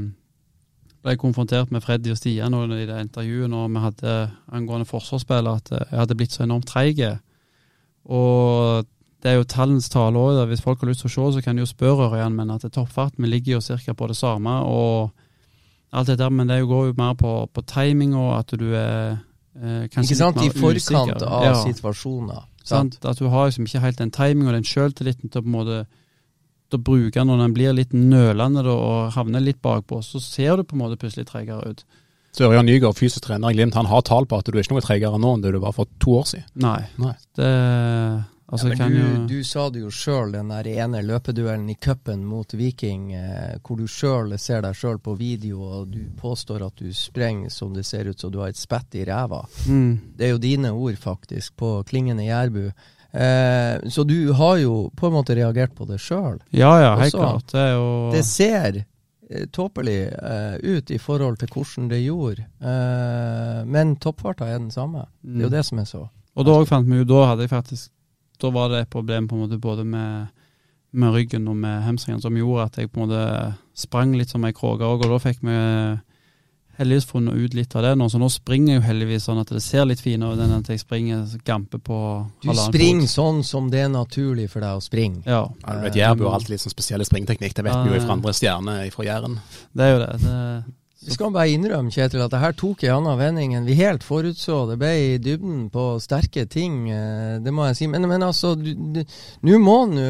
ble 1.04 1.16
konfrontert 1.20 1.70
med 1.74 1.82
Freddy 1.84 2.10
og 2.14 2.16
Stian 2.18 2.54
og 2.56 2.70
i 2.72 2.86
det 2.88 2.96
intervjuet 3.02 3.50
når 3.52 3.68
vi 3.74 3.82
hadde 3.84 4.14
angående 4.56 4.86
forsvarsspillet, 4.88 5.60
at 5.70 5.90
jeg 5.90 5.98
hadde 6.00 6.16
blitt 6.16 6.32
så 6.32 6.44
enormt 6.46 6.66
treig. 6.70 7.02
Og 8.04 8.86
det 9.24 9.30
er 9.32 9.38
jo 9.38 9.46
tallens 9.48 9.88
tale 9.92 10.20
òg. 10.20 10.42
Hvis 10.50 10.62
folk 10.64 10.80
har 10.82 10.88
lyst 10.90 11.04
til 11.04 11.10
å 11.10 11.14
se, 11.14 11.26
så 11.38 11.44
kan 11.44 11.56
de 11.56 11.64
jo 11.64 11.68
spørre 11.70 12.10
Ørjan, 12.10 12.34
men 12.36 12.50
at 12.52 12.64
toppfarten 12.72 13.24
vi 13.24 13.30
ligger 13.30 13.58
jo 13.58 13.60
ca. 13.78 13.94
på 13.94 14.08
det 14.08 14.16
samme. 14.16 14.50
og 14.64 15.10
alt 15.92 16.06
det 16.08 16.18
der, 16.18 16.28
Men 16.30 16.48
det 16.48 16.66
går 16.66 16.86
jo 16.86 16.94
mer 16.96 17.14
på, 17.14 17.48
på 17.54 17.62
timing 17.62 18.14
og 18.16 18.38
at 18.38 18.50
du 18.58 18.74
er 18.74 19.18
eh, 19.62 19.84
Ikke 19.84 20.04
sant, 20.04 20.36
i 20.42 20.48
forkant 20.50 20.76
usikker. 20.76 21.22
av 21.26 21.44
Ja. 21.44 21.54
situasjoner. 21.72 22.42
Sant? 22.64 22.98
At 23.04 23.18
du 23.18 23.28
har 23.28 23.46
liksom 23.46 23.64
ikke 23.66 23.80
helt 23.80 23.98
den 23.98 24.10
timingen 24.10 24.48
og 24.48 24.54
den 24.54 24.64
sjøltilliten 24.64 25.30
til 25.30 25.40
å 25.40 25.44
på 25.44 25.46
en 25.46 25.52
måte 25.52 25.86
å 26.76 26.82
bruke 26.82 27.24
når 27.24 27.42
den 27.44 27.56
blir 27.56 27.76
litt 27.76 27.92
nølende 27.96 28.64
da, 28.66 28.74
og 28.74 29.14
havner 29.16 29.44
litt 29.44 29.60
bakpå, 29.64 30.00
så 30.04 30.22
ser 30.22 30.58
du 30.58 30.64
på 30.64 30.76
en 30.76 30.84
måte 30.84 31.00
plutselig 31.00 31.28
tregere 31.30 31.74
ut. 31.74 31.84
Så 32.34 32.48
Ørjan 32.48 32.66
Nygaard, 32.66 32.98
fysisk 32.98 33.28
trener 33.28 33.52
i 33.52 33.54
Glimt, 33.54 33.76
han 33.78 33.86
har 33.86 34.02
tall 34.02 34.26
på 34.26 34.40
at 34.40 34.48
du 34.50 34.56
er 34.56 34.64
ikke 34.64 34.74
noe 34.74 34.84
tregere 34.84 35.18
nå 35.22 35.36
enn 35.36 35.44
det 35.44 35.54
du 35.54 35.60
var 35.62 35.74
for 35.76 35.90
to 36.02 36.16
år 36.18 36.30
siden. 36.32 36.48
Nei. 36.64 36.80
Nei. 36.98 37.14
Det 37.38 37.50
Altså, 38.54 38.68
ja, 38.68 38.76
kan 38.76 38.92
men 38.92 39.00
jo 39.00 39.26
du, 39.26 39.34
du 39.34 39.44
sa 39.44 39.62
det 39.72 39.80
jo 39.80 39.90
sjøl, 39.90 40.34
den 40.34 40.50
der 40.52 40.66
ene 40.68 41.00
løpeduellen 41.02 41.70
i 41.72 41.76
cupen 41.80 42.26
mot 42.28 42.52
Viking, 42.54 43.06
eh, 43.16 43.54
hvor 43.64 43.80
du 43.80 43.86
sjøl 43.88 44.34
ser 44.38 44.60
deg 44.66 44.76
sjøl 44.76 45.00
på 45.02 45.14
video, 45.16 45.62
og 45.64 45.88
du 45.94 46.02
påstår 46.20 46.66
at 46.66 46.76
du 46.78 46.92
sprenger 46.94 47.50
som 47.50 47.72
det 47.74 47.86
ser 47.88 48.10
ut 48.10 48.20
som 48.20 48.30
du 48.30 48.42
har 48.42 48.52
et 48.52 48.60
spett 48.60 48.98
i 49.00 49.06
ræva. 49.08 49.40
mm, 49.66 50.14
Det 50.18 50.28
er 50.28 50.34
jo 50.34 50.42
dine 50.42 50.70
ord, 50.70 51.00
faktisk, 51.00 51.56
på 51.56 51.78
klingende 51.88 52.28
jærbu. 52.28 52.68
Eh, 53.14 53.88
så 53.94 54.02
du 54.04 54.32
har 54.34 54.56
jo 54.58 54.90
på 54.96 55.06
en 55.06 55.12
måte 55.14 55.36
reagert 55.38 55.74
på 55.78 55.86
det 55.86 56.00
sjøl. 56.02 56.40
Ja 56.50 56.72
ja, 56.82 56.96
helt 56.98 57.14
klart. 57.14 57.46
Det 57.52 57.66
jo 57.76 58.10
Det 58.12 58.24
ser 58.26 58.80
eh, 59.30 59.46
tåpelig 59.54 60.00
eh, 60.10 60.56
ut 60.62 60.90
i 60.90 60.98
forhold 60.98 61.38
til 61.38 61.48
hvordan 61.54 61.88
det 61.92 62.00
gjorde, 62.04 62.46
eh, 62.60 63.64
men 63.70 63.94
toppfarta 64.02 64.48
er 64.50 64.58
den 64.58 64.70
samme. 64.74 65.06
Det 65.22 65.38
er 65.38 65.46
jo 65.46 65.48
Mm. 65.48 65.56
det 65.56 65.64
som 65.64 65.78
er 65.78 65.84
så. 65.84 66.08
Og 66.36 66.44
da 66.46 66.64
fant 66.64 66.88
vi 66.90 66.98
jo, 66.98 67.04
da 67.04 67.26
hadde 67.30 67.42
jeg 67.46 67.50
faktisk 67.50 67.90
Da 68.42 68.50
var 68.50 68.68
det 68.68 68.80
et 68.82 68.90
problem 68.90 69.28
på 69.28 69.36
en 69.36 69.44
måte 69.48 69.60
både 69.60 69.84
med, 69.86 70.26
med 70.92 71.12
ryggen 71.14 71.46
og 71.48 71.56
med 71.56 71.82
hamstringen 71.84 72.20
som 72.20 72.34
gjorde 72.34 72.64
at 72.64 72.76
jeg 72.76 72.90
på 72.90 73.00
en 73.00 73.08
måte 73.08 73.54
sprang 73.78 74.12
litt 74.18 74.28
som 74.28 74.44
ei 74.44 74.50
kråke 74.52 74.82
òg, 74.82 75.04
og 75.04 75.10
da 75.14 75.18
fikk 75.22 75.38
vi 75.40 75.54
heldigvis 76.78 77.06
funnet 77.10 77.34
ut 77.34 77.54
litt 77.54 77.74
av 77.76 77.82
det 77.82 77.94
nå. 77.98 78.08
Så 78.10 78.18
nå 78.18 78.28
springer 78.32 78.74
jeg 78.74 78.80
jo 78.82 78.86
heldigvis 78.88 79.24
sånn 79.28 79.40
at 79.40 79.48
det 79.54 79.62
ser 79.62 79.84
litt 79.86 80.00
finere 80.00 80.34
ut 80.34 80.40
enn 80.44 80.54
at 80.58 80.68
jeg 80.68 80.80
springer 80.82 81.26
gampe 81.44 81.78
på 81.78 81.98
Du 82.42 82.50
springer 82.54 83.06
fot. 83.08 83.14
sånn 83.16 83.42
som 83.44 83.70
det 83.70 83.80
er 83.86 83.88
naturlig 83.92 84.48
for 84.50 84.60
deg 84.60 84.78
å 84.78 84.82
springe. 84.84 85.22
Ja, 85.26 85.48
Ja, 85.66 85.74
du 85.74 85.80
vet, 85.88 85.94
Jærbu 85.94 86.24
har 86.28 86.38
alltid 86.38 86.50
litt 86.56 86.60
sånn 86.64 86.74
spesielle 86.74 87.04
springteknikk. 87.04 87.54
Det 87.54 87.64
vet 87.64 87.84
vi 87.86 87.94
jo 87.94 88.00
fra 88.06 88.12
andre 88.18 88.32
stjerner 88.32 88.90
fra 88.92 89.04
Jæren. 89.04 89.38
det 89.74 89.84
er 89.84 89.92
jo 89.94 89.98
det. 90.06 90.12
det 90.22 90.64
Vi 91.04 91.12
skal 91.12 91.32
bare 91.34 91.52
innrømme, 91.52 91.92
Kjetil, 91.92 92.22
at 92.24 92.32
det 92.32 92.40
her 92.40 92.54
tok 92.56 92.82
en 92.86 92.94
annen 92.96 93.18
vending 93.20 93.54
enn 93.58 93.66
vi 93.68 93.76
helt 93.76 94.04
forutså. 94.06 94.62
Det 94.70 94.78
ble 94.80 94.92
i 94.96 95.10
dybden 95.20 95.66
på 95.72 95.84
sterke 96.00 96.46
ting, 96.48 96.88
eh, 96.88 97.36
det 97.44 97.52
må 97.52 97.66
jeg 97.68 97.78
si. 97.78 97.88
Men, 97.92 98.06
men 98.08 98.24
altså, 98.24 98.54
nå 98.56 99.58
må 99.60 99.76
nu, 99.90 100.04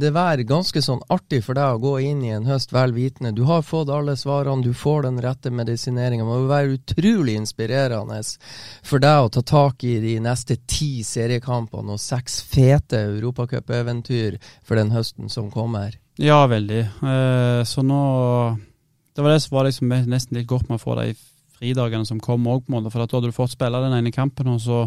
det 0.00 0.10
være 0.16 0.48
ganske 0.48 0.82
sånn 0.82 1.04
artig 1.12 1.42
for 1.46 1.58
deg 1.58 1.76
å 1.76 1.82
gå 1.82 1.94
inn 2.08 2.24
i 2.26 2.32
en 2.34 2.48
høst 2.50 2.74
vel 2.74 2.96
vitende. 2.96 3.34
Du 3.36 3.44
har 3.46 3.62
fått 3.66 3.92
alle 3.94 4.16
svarene, 4.18 4.66
du 4.66 4.74
får 4.74 5.06
den 5.06 5.20
rette 5.22 5.54
medisineringa. 5.54 6.26
Det 6.26 6.30
må 6.30 6.50
være 6.50 6.78
utrolig 6.80 7.38
inspirerende 7.38 8.18
for 8.86 9.02
deg 9.02 9.26
å 9.26 9.30
ta 9.32 9.44
tak 9.46 9.84
i 9.86 9.96
de 10.02 10.16
neste 10.24 10.58
ti 10.66 11.04
seriekampene 11.06 11.94
og 11.94 12.02
seks 12.02 12.40
fete 12.42 13.04
europacupeventyr 13.12 14.40
for 14.66 14.80
den 14.80 14.90
høsten 14.94 15.30
som 15.30 15.50
kommer. 15.54 15.94
Ja, 16.20 16.42
veldig. 16.50 16.80
Eh, 17.00 17.62
så 17.64 17.86
nå 17.86 18.00
Det 19.20 19.24
var 19.26 19.34
det 19.36 19.42
som 19.44 19.54
var 19.58 19.66
liksom 19.68 19.90
nesten 20.08 20.38
litt 20.38 20.46
godt 20.48 20.70
med 20.70 20.78
å 20.78 20.80
få 20.80 20.94
de 20.96 21.10
fridagene 21.58 22.08
som 22.08 22.22
kom 22.24 22.46
òg. 22.48 22.62
For 22.72 23.02
at 23.02 23.10
da 23.12 23.18
hadde 23.18 23.28
du 23.28 23.36
fått 23.36 23.52
spille 23.52 23.82
den 23.84 23.92
ene 23.92 24.12
kampen, 24.14 24.48
og 24.48 24.62
så 24.64 24.78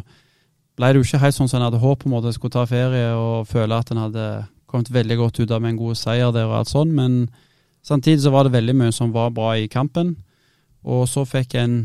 ble 0.73 0.89
det 0.89 0.97
jo 0.97 1.05
ikke 1.05 1.19
helt 1.21 1.37
sånn 1.37 1.51
som 1.51 1.59
en 1.59 1.67
hadde 1.67 1.81
håpet 1.83 2.07
på 2.07 2.09
en 2.09 2.15
måte 2.15 2.33
skulle 2.33 2.55
ta 2.55 2.63
ferie 2.65 3.11
og 3.13 3.45
føle 3.45 3.77
at 3.77 3.91
en 3.93 4.01
hadde 4.07 4.23
kommet 4.65 4.89
veldig 4.89 5.17
godt 5.19 5.37
ut 5.43 5.53
av 5.53 5.61
med 5.61 5.75
en 5.75 5.77
god 5.83 5.99
seier 6.01 6.33
der 6.33 6.49
og 6.49 6.55
alt 6.63 6.71
sånn. 6.71 6.95
Men 6.97 7.19
samtidig 7.85 8.23
så 8.23 8.33
var 8.33 8.47
det 8.47 8.55
veldig 8.55 8.75
mye 8.79 8.95
som 8.97 9.13
var 9.13 9.29
bra 9.37 9.53
i 9.53 9.69
kampen. 9.69 10.15
Og 10.81 11.05
så 11.13 11.27
fikk 11.29 11.53
en 11.61 11.77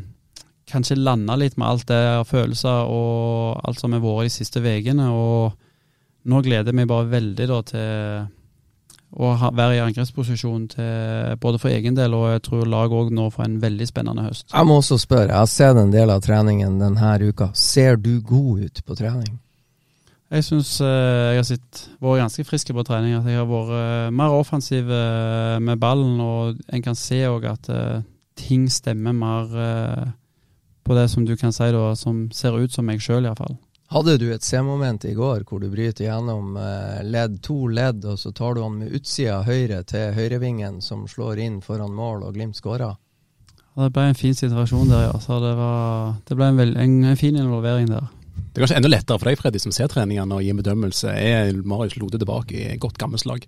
kanskje 0.72 0.96
landa 0.96 1.36
litt 1.36 1.61
med 1.61 1.68
alt 1.68 1.84
det 1.92 2.01
av 2.14 2.24
følelser 2.32 2.88
og 2.88 3.61
alt 3.68 3.84
som 3.84 3.92
har 3.92 4.01
vært 4.01 4.30
de 4.30 4.34
siste 4.38 4.64
ukene. 4.64 5.12
Og 5.12 5.53
nå 6.32 6.42
gleder 6.49 6.72
jeg 6.72 6.80
meg 6.80 6.88
bare 6.88 7.12
veldig 7.12 7.53
da 7.53 7.61
til 7.74 8.26
å 9.16 9.32
ha, 9.40 9.50
være 9.56 9.78
i 9.78 9.82
angrepsposisjon 9.82 10.66
til 10.74 11.36
både 11.40 11.61
for 11.62 11.72
egen 11.72 11.96
del 11.96 12.12
og 12.16 12.26
jeg 12.34 12.42
tror 12.44 12.68
laget 12.68 12.98
òg 12.98 13.12
nå 13.16 13.28
får 13.32 13.46
en 13.46 13.59
veldig 13.62 13.88
spennende 13.88 14.26
høst. 14.26 14.50
Jeg 14.52 14.68
må 14.68 14.78
også 14.82 14.98
spørre, 15.00 15.30
jeg 15.30 15.38
har 15.38 15.52
sett 15.52 15.80
en 15.80 15.92
del 15.94 16.12
av 16.12 16.22
treningen 16.24 16.80
denne 16.82 17.14
uka. 17.24 17.50
Ser 17.56 17.96
du 17.96 18.18
god 18.20 18.66
ut 18.66 18.82
på 18.84 18.98
trening? 18.98 19.38
Jeg 20.28 20.44
syns 20.44 20.74
jeg 20.82 21.38
har 21.40 21.46
sett, 21.48 21.86
vært 22.04 22.20
ganske 22.20 22.44
frisk 22.44 22.74
på 22.76 22.84
trening. 22.84 23.14
At 23.16 23.28
jeg 23.30 23.40
har 23.40 23.48
vært 23.48 23.72
eh, 23.78 24.11
mer 24.12 24.34
offensiv 24.36 24.90
eh, 24.92 25.56
med 25.64 25.80
ballen, 25.80 26.20
og 26.20 26.59
en 26.68 26.84
kan 26.84 26.98
se 26.98 27.22
òg 27.30 27.46
at 27.48 27.70
eh, 27.72 28.02
ting 28.36 28.68
stemmer 28.68 29.16
mer 29.16 29.56
eh, 29.56 30.11
på 30.84 30.96
det 30.96 31.09
som 31.11 31.24
du 31.24 31.32
kan 31.36 31.52
si 31.52 31.70
da, 31.72 31.94
som 31.96 32.26
ser 32.32 32.61
ut 32.61 32.72
som 32.72 32.84
meg 32.84 33.00
sjøl, 33.00 33.24
iallfall. 33.24 33.56
Hadde 33.89 34.18
du 34.20 34.26
et 34.34 34.45
C-moment 34.45 35.05
i 35.09 35.14
går 35.16 35.47
hvor 35.49 35.62
du 35.62 35.70
bryter 35.72 36.05
gjennom 36.05 36.59
eh, 36.61 36.99
ledd, 37.09 37.39
to 37.45 37.70
ledd, 37.72 38.05
og 38.05 38.18
så 38.20 38.34
tar 38.36 38.59
du 38.59 38.61
han 38.61 38.76
med 38.82 38.93
utsida 38.99 39.39
høyre 39.47 39.80
til 39.89 40.12
høyrevingen 40.12 40.82
som 40.84 41.07
slår 41.09 41.41
inn 41.41 41.62
foran 41.64 41.95
mål, 41.97 42.26
og 42.28 42.36
Glimt 42.36 42.59
skårer? 42.61 42.99
Det 43.78 43.89
ble 43.95 44.05
en 44.11 44.18
fin 44.18 44.36
situasjon 44.36 44.93
der, 44.93 45.07
ja. 45.07 45.16
Så 45.24 45.39
det, 45.41 45.55
var, 45.57 46.18
det 46.28 46.36
ble 46.36 46.51
en, 46.51 46.61
veld, 46.61 46.76
en, 46.82 46.99
en 47.14 47.16
fin 47.20 47.39
involvering 47.41 47.89
der. 47.89 48.11
Det 48.36 48.61
er 48.61 48.66
kanskje 48.66 48.78
enda 48.82 48.91
lettere 48.93 49.22
for 49.22 49.30
deg, 49.30 49.41
Freddy, 49.41 49.62
som 49.62 49.72
ser 49.72 49.89
treningene 49.93 50.36
og 50.36 50.45
gir 50.45 50.53
en 50.53 50.61
bedømmelse. 50.61 51.14
Er 51.14 51.53
Marius 51.64 51.97
Lode 51.97 52.20
tilbake 52.20 52.59
i 52.59 52.78
godt 52.82 53.01
gammelt 53.01 53.24
lag? 53.28 53.47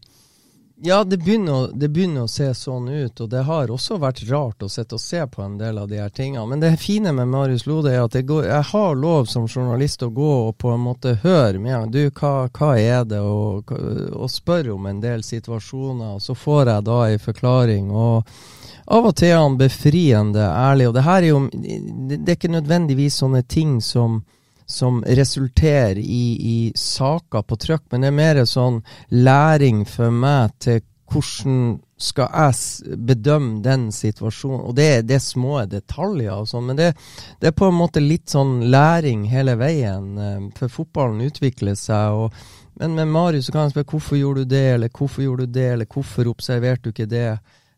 Ja, 0.83 1.05
det 1.05 1.17
begynner, 1.21 1.53
å- 1.53 1.73
det 1.79 1.89
begynner 1.93 2.23
å 2.25 2.29
se 2.29 2.47
sånn 2.55 2.89
ut, 2.89 3.21
og 3.21 3.29
det 3.29 3.43
har 3.45 3.69
også 3.69 3.99
vært 4.01 4.23
rart 4.31 4.63
å 4.65 4.69
sitte 4.71 4.95
og 4.97 5.01
se 5.01 5.27
på 5.27 5.43
en 5.45 5.59
del 5.59 5.77
av 5.79 5.89
de 5.89 5.99
her 6.01 6.09
tingene. 6.09 6.47
Men 6.49 6.61
det 6.61 6.79
fine 6.81 7.13
med 7.13 7.29
Marius 7.29 7.67
Lode 7.67 7.93
er 7.93 8.05
at 8.05 8.13
går, 8.13 8.45
jeg 8.49 8.63
har 8.71 8.95
lov 8.97 9.27
som 9.29 9.47
journalist 9.47 10.01
å 10.03 10.09
gå 10.15 10.31
og 10.49 10.57
på 10.59 10.73
en 10.73 10.81
måte 10.81 11.19
høre 11.23 11.61
med 11.61 11.73
ham. 11.75 11.91
Du, 11.91 12.01
hva, 12.11 12.49
hva 12.49 12.71
er 12.81 13.05
det? 13.05 13.21
Og, 13.21 13.71
og 14.17 14.31
spørre 14.33 14.73
om 14.73 14.87
en 14.87 15.01
del 15.03 15.21
situasjoner. 15.23 16.15
Og 16.17 16.23
så 16.25 16.35
får 16.35 16.67
jeg 16.73 16.85
da 16.89 17.03
ei 17.11 17.19
forklaring. 17.19 17.91
og 17.91 18.25
av 18.91 19.05
og 19.07 19.15
til 19.21 19.29
er 19.29 19.37
han 19.39 19.59
befriende 19.61 20.41
ærlig, 20.49 20.89
og 20.89 20.95
det 20.95 21.05
her 21.05 21.23
er 21.23 21.29
jo 21.29 21.49
Det, 21.53 22.25
det 22.25 22.29
er 22.33 22.37
ikke 22.41 22.57
nødvendigvis 22.57 23.21
sånne 23.21 23.43
ting 23.47 23.81
som 23.81 24.23
som 24.71 25.03
resulterer 25.07 25.99
i, 25.99 26.25
i 26.55 26.59
saker 26.77 27.43
på 27.43 27.59
trykk, 27.67 27.89
men 27.91 28.07
det 28.07 28.11
er 28.13 28.19
mer 28.21 28.43
sånn 28.49 28.81
læring 29.11 29.85
for 29.89 30.15
meg 30.15 30.55
til 30.63 30.81
hvordan 31.11 31.81
skal 32.01 32.29
jeg 32.31 32.99
bedømme 33.09 33.59
den 33.65 33.89
situasjonen. 33.93 34.63
Og 34.71 34.77
det, 34.79 35.09
det 35.09 35.19
er 35.19 35.25
små 35.25 35.59
detaljer 35.69 36.33
og 36.33 36.49
sånn, 36.49 36.71
men 36.71 36.79
det, 36.79 36.93
det 37.43 37.51
er 37.51 37.57
på 37.59 37.69
en 37.69 37.77
måte 37.77 38.03
litt 38.03 38.31
sånn 38.31 38.71
læring 38.71 39.27
hele 39.33 39.57
veien. 39.61 40.15
eh, 40.17 40.39
For 40.57 40.73
fotballen 40.73 41.27
utvikler 41.27 41.75
seg. 41.79 42.15
og 42.15 42.33
men 42.81 42.95
med 42.97 43.11
Marius 43.13 43.51
kan 43.53 43.67
jeg 43.67 43.75
spørre 43.75 43.93
hvorfor 43.93 44.17
gjorde 44.17 44.45
du 44.47 44.55
det, 44.55 44.67
eller 44.75 44.89
hvorfor 44.89 45.23
gjorde 45.27 45.47
du 45.47 45.53
det, 45.59 45.67
eller 45.75 45.89
hvorfor 45.91 46.31
observerte 46.31 46.89
du 46.89 46.95
ikke 46.95 47.11
det? 47.11 47.27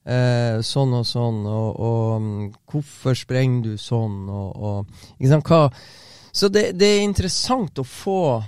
Eh, 0.03 0.61
sånn 0.63 0.95
og 0.95 1.07
sånn, 1.07 1.41
og, 1.47 1.81
og 1.83 2.23
mm, 2.23 2.47
hvorfor 2.71 3.19
sprenger 3.19 3.65
du 3.67 3.83
sånn, 3.83 4.29
og, 4.31 4.63
og 4.63 5.19
ikke 5.19 5.33
sant, 5.33 5.51
hva 5.51 5.61
Så 6.33 6.49
det, 6.49 6.73
det 6.81 6.89
er 6.89 7.05
interessant 7.05 7.79
å 7.79 7.85
få 7.85 8.43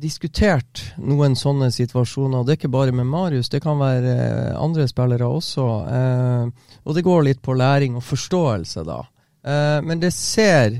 diskutert 0.00 0.82
noen 1.00 1.36
sånne 1.36 1.70
situasjoner. 1.72 2.40
og 2.40 2.46
Det 2.46 2.54
er 2.54 2.60
ikke 2.60 2.72
bare 2.72 2.94
med 2.96 3.08
Marius, 3.08 3.50
det 3.52 3.62
kan 3.64 3.78
være 3.80 4.16
eh, 4.16 4.56
andre 4.56 4.86
spillere 4.88 5.28
også. 5.28 5.68
Eh, 5.98 6.74
og 6.84 6.96
det 6.96 7.04
går 7.06 7.24
litt 7.28 7.42
på 7.44 7.56
læring 7.56 7.96
og 7.96 8.04
forståelse, 8.04 8.84
da. 8.88 9.00
Eh, 9.46 9.78
men 9.86 10.02
det 10.02 10.12
ser 10.16 10.78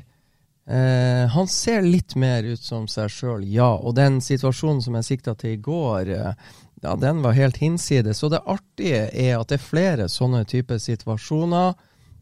eh, 0.67 1.25
Han 1.33 1.49
ser 1.49 1.87
litt 1.87 2.17
mer 2.19 2.45
ut 2.45 2.63
som 2.63 2.87
seg 2.91 3.13
sjøl, 3.13 3.45
ja. 3.49 3.73
Og 3.77 3.97
den 3.97 4.21
situasjonen 4.25 4.83
som 4.85 4.97
jeg 4.99 5.11
sikta 5.11 5.37
til 5.39 5.57
i 5.57 5.63
går, 5.65 6.13
eh, 6.13 6.55
ja, 6.85 6.97
den 7.01 7.23
var 7.25 7.37
helt 7.37 7.61
hinsides. 7.61 8.23
Og 8.25 8.35
det 8.35 8.45
artige 8.45 9.07
er 9.13 9.37
at 9.39 9.53
det 9.53 9.61
er 9.61 9.69
flere 9.69 10.09
sånne 10.13 10.45
typer 10.49 10.81
situasjoner 10.83 11.77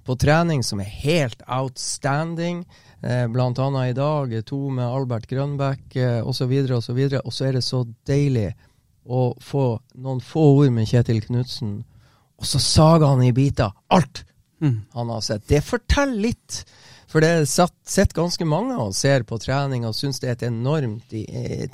på 0.04 0.16
trening 0.20 0.62
som 0.62 0.82
er 0.84 0.90
helt 1.02 1.42
outstanding. 1.48 2.64
Eh, 3.04 3.26
blant 3.28 3.58
annet 3.58 3.90
i 3.90 3.96
dag 3.96 4.32
eh, 4.32 4.40
to 4.48 4.70
med 4.72 4.86
Albert 4.88 5.26
Grønbæk 5.28 5.96
eh, 6.00 6.20
osv. 6.24 6.52
osv. 6.72 7.00
Og 7.20 7.32
så 7.32 7.48
er 7.50 7.58
det 7.58 7.64
så 7.66 7.82
deilig 8.08 8.54
å 9.04 9.34
få 9.44 9.64
noen 10.00 10.22
få 10.24 10.44
ord 10.62 10.70
med 10.72 10.88
Kjetil 10.88 11.20
Knutsen, 11.26 11.82
og 12.40 12.48
så 12.48 12.60
sager 12.62 13.10
han 13.12 13.26
i 13.26 13.34
biter 13.36 13.74
alt 13.92 14.24
Mm. 14.62 14.84
han 14.94 15.08
har 15.10 15.20
sett. 15.20 15.42
Det 15.50 15.58
forteller 15.66 16.20
litt. 16.30 16.60
For 17.10 17.20
det 17.20 17.48
sitter 17.50 18.14
ganske 18.16 18.46
mange 18.48 18.76
og 18.80 18.94
ser 18.96 19.26
på 19.26 19.36
trening 19.42 19.82
og 19.84 19.96
syns 19.98 20.22
det 20.22 20.28
er 20.30 20.36
et 20.38 20.44
enormt 20.46 21.10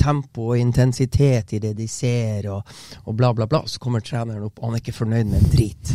tempo 0.01 0.49
og 0.51 0.59
intensitet 0.59 1.53
i 1.55 1.61
det 1.63 1.75
de 1.79 1.87
ser, 1.87 2.49
og, 2.51 2.67
og 3.05 3.15
bla, 3.15 3.31
bla, 3.37 3.47
bla. 3.47 3.61
Så 3.69 3.79
kommer 3.79 4.03
treneren 4.03 4.49
opp, 4.49 4.59
og 4.59 4.71
han 4.71 4.79
er 4.79 4.83
ikke 4.83 4.97
fornøyd 4.97 5.31
med 5.31 5.39
en 5.39 5.53
drit. 5.53 5.93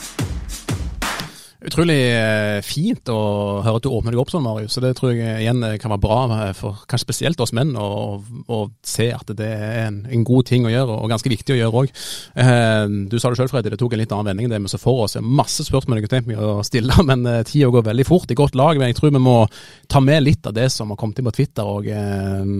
Utrolig 1.59 1.97
eh, 2.15 2.61
fint 2.63 3.09
å 3.11 3.19
høre 3.65 3.81
at 3.81 3.83
du 3.83 3.91
åpner 3.91 4.15
deg 4.15 4.21
opp 4.21 4.29
sånn, 4.31 4.45
Marius. 4.45 4.77
Så 4.77 4.83
det 4.83 4.93
tror 4.95 5.11
jeg 5.11 5.41
igjen 5.43 5.59
kan 5.81 5.91
være 5.91 6.03
bra 6.05 6.19
for 6.55 6.85
kanskje 6.87 7.09
spesielt 7.09 7.41
oss 7.43 7.51
menn 7.55 7.73
å, 7.75 8.61
se 8.85 9.09
at 9.11 9.27
det 9.35 9.49
er 9.57 9.89
en, 9.89 9.97
en, 10.07 10.23
god 10.23 10.47
ting 10.47 10.63
å 10.63 10.71
gjøre, 10.71 10.95
og 10.95 11.11
ganske 11.11 11.31
viktig 11.31 11.57
å 11.57 11.57
gjøre 11.57 11.81
òg. 11.81 11.91
Eh, 12.39 12.85
du 13.11 13.17
sa 13.19 13.27
det 13.27 13.41
sjøl, 13.41 13.49
Freddy, 13.51 13.73
det 13.73 13.79
tok 13.81 13.97
en 13.97 13.99
litt 13.99 14.15
annen 14.15 14.31
vending 14.31 14.47
enn 14.47 14.55
det 14.55 14.61
vi 14.63 14.71
så 14.71 14.79
for 14.79 15.03
oss. 15.03 15.17
Masse 15.19 15.65
spørsmål 15.67 15.99
jeg 15.99 16.05
kunne 16.05 16.13
tenkt 16.13 16.29
meg 16.31 16.39
å 16.39 16.63
stille, 16.63 16.95
men 17.09 17.27
eh, 17.27 17.41
tida 17.49 17.73
går 17.75 17.89
veldig 17.89 18.07
fort 18.07 18.31
i 18.31 18.39
godt 18.39 18.55
lag. 18.59 18.79
Men 18.79 18.93
jeg 18.93 18.99
tror 19.01 19.11
vi 19.17 19.23
må 19.27 19.35
ta 19.91 19.99
med 19.99 20.23
litt 20.23 20.47
av 20.47 20.55
det 20.55 20.69
som 20.71 20.95
har 20.95 21.01
kommet 21.01 21.19
inn 21.19 21.27
på 21.27 21.35
Twitter 21.41 21.67
òg, 21.67 21.91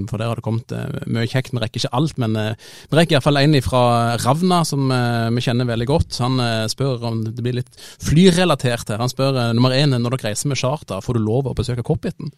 for 0.09 0.19
der 0.19 0.27
har 0.27 0.41
det 0.41 0.43
kommet 0.43 0.75
mye 1.07 1.29
kjekt. 1.29 1.53
Vi 1.55 1.63
rekker 1.63 1.85
ikke 1.85 1.95
alt, 1.95 2.19
men 2.19 2.35
vi 2.35 2.99
rekker 2.99 3.15
iallfall 3.15 3.39
en 3.45 3.55
fra 3.63 3.83
Ravna, 4.25 4.59
som 4.67 4.89
vi 4.89 5.43
kjenner 5.45 5.69
veldig 5.69 5.87
godt. 5.87 6.19
Han 6.25 6.41
spør 6.71 7.05
om 7.07 7.23
det 7.29 7.45
blir 7.45 7.61
litt 7.61 7.79
flyrelatert 8.03 8.88
her. 8.93 9.01
Han 9.03 9.11
spør 9.11 9.37
eh, 9.37 9.51
nummer 9.57 9.73
én, 9.75 9.93
når 9.95 10.15
dere 10.15 10.31
reiser 10.31 10.51
med 10.51 10.59
charter, 10.59 11.01
får 11.05 11.17
du 11.17 11.23
lov 11.23 11.49
å 11.49 11.57
besøke 11.57 11.85
cockpiten? 11.85 12.31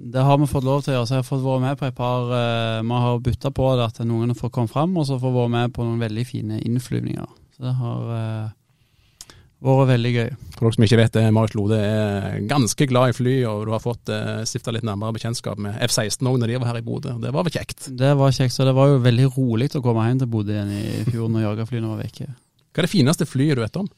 Det 0.00 0.22
har 0.24 0.38
vi 0.40 0.48
fått 0.48 0.64
lov 0.64 0.80
til 0.80 0.94
å 0.94 0.96
gjøre. 0.98 1.08
så 1.08 1.18
Jeg 1.18 1.24
har 1.24 1.28
fått 1.28 1.42
være 1.44 1.60
med 1.60 1.76
på 1.76 1.84
et 1.90 1.96
par 1.96 2.30
uh, 2.30 2.80
Vi 2.80 3.00
har 3.04 3.18
bytta 3.20 3.50
på 3.52 3.66
det 3.76 3.88
at 3.90 4.00
noen 4.08 4.32
får 4.36 4.52
komme 4.54 4.72
fram, 4.72 4.96
og 4.96 5.04
så 5.08 5.18
får 5.20 5.34
være 5.34 5.52
med 5.52 5.74
på 5.76 5.84
noen 5.84 6.00
veldig 6.00 6.24
fine 6.24 6.60
innflyvninger. 6.64 7.28
Så 7.52 7.66
det 7.66 7.74
har 7.76 8.06
uh, 8.08 9.34
vært 9.60 9.90
veldig 9.92 10.12
gøy. 10.14 10.30
For 10.54 10.64
dere 10.64 10.78
som 10.78 10.86
ikke 10.86 11.00
vet 11.02 11.18
det, 11.18 11.26
Marius 11.36 11.56
Lode 11.58 11.82
er 11.84 12.38
ganske 12.48 12.88
glad 12.88 13.12
i 13.12 13.16
fly, 13.18 13.34
og 13.50 13.66
du 13.68 13.74
har 13.74 13.84
fått 13.84 14.12
uh, 14.14 14.40
stifta 14.48 14.72
litt 14.72 14.86
nærmere 14.88 15.18
bekjentskap 15.18 15.60
med 15.60 15.76
F-16 15.90 16.32
òg 16.32 16.40
når 16.40 16.54
de 16.54 16.60
var 16.62 16.72
her 16.72 16.80
i 16.80 16.86
Bodø. 16.86 17.18
Det 17.20 17.34
var 17.36 17.44
vel 17.44 17.58
kjekt? 17.58 17.90
Det 18.00 18.14
var 18.22 18.32
kjekt, 18.32 18.56
så 18.56 18.68
det 18.68 18.76
var 18.78 18.94
jo 18.94 19.04
veldig 19.04 19.28
rolig 19.36 19.68
å 19.76 19.84
komme 19.84 20.08
hjem 20.08 20.24
til 20.24 20.32
Bodø 20.32 20.56
igjen 20.56 20.72
i 20.80 20.84
fjor 21.10 21.28
når 21.28 21.50
jagerflyene 21.50 21.92
var 21.92 22.00
vekke. 22.06 22.30
Hva 22.70 22.80
er 22.80 22.88
det 22.88 22.94
fineste 22.94 23.28
flyet 23.28 23.60
du 23.60 23.66
vet 23.66 23.80
om? 23.82 23.92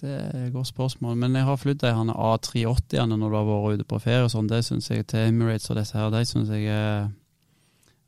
Det 0.00 0.10
er 0.10 0.46
et 0.46 0.54
godt 0.54 0.70
spørsmål. 0.72 1.16
Men 1.20 1.36
jeg 1.38 1.46
har 1.46 1.60
flydd 1.60 1.82
de 1.82 1.92
A380-ene 1.94 3.18
når 3.18 3.30
du 3.30 3.36
har 3.38 3.48
vært 3.48 3.80
ute 3.80 3.88
på 3.88 4.00
ferie 4.02 4.24
og 4.26 4.32
sånn. 4.32 4.48
Det 4.50 4.62
syns 4.66 4.90
jeg 4.90 5.06
til 5.10 5.28
Emirates 5.28 5.70
og 5.70 5.78
disse 5.78 5.98
her, 5.98 6.10
de 6.12 6.24
syns 6.28 6.50
jeg 6.52 6.66
er 6.72 7.06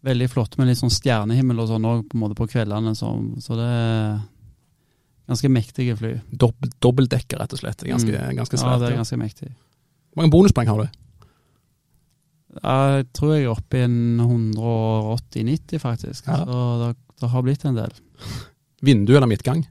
veldig 0.07 0.29
flotte. 0.31 0.61
Med 0.61 0.71
litt 0.71 0.81
sånn 0.81 0.93
stjernehimmel 0.93 1.63
og 1.63 1.71
sånn 1.71 1.89
òg 1.89 2.05
på, 2.09 2.19
en 2.19 2.25
måte 2.25 2.39
på 2.39 2.49
kveldene. 2.51 2.95
Så, 2.99 3.13
så, 3.43 3.59
det 3.59 3.69
er 3.71 4.19
ganske 5.31 5.53
mektige 5.53 5.97
fly. 5.99 6.13
Dob 6.31 6.69
Dobbeltdekker, 6.83 7.41
rett 7.43 7.57
og 7.57 7.63
slett. 7.63 7.87
Ganske, 7.87 8.13
mm. 8.13 8.37
ganske 8.43 8.61
svært. 8.61 8.77
Ja, 8.77 8.83
det 8.83 8.93
er 8.93 9.01
ganske 9.03 9.21
mektig. 9.21 9.51
Hvor 10.11 10.23
mange 10.23 10.35
bonuspoeng 10.35 10.73
har 10.73 10.85
du? 10.85 11.03
Jeg 12.57 13.09
tror 13.13 13.35
jeg 13.35 13.45
er 13.45 13.53
oppe 13.53 13.79
i 13.79 13.85
en 13.85 13.97
180-90, 14.23 15.81
faktisk. 15.83 16.29
Ja. 16.29 16.41
Så 16.43 16.61
det, 16.83 16.93
det 17.21 17.33
har 17.33 17.45
blitt 17.45 17.67
en 17.69 17.77
del. 17.77 17.97
Vindu 18.87 19.13
eller 19.17 19.29
midtgang? 19.29 19.67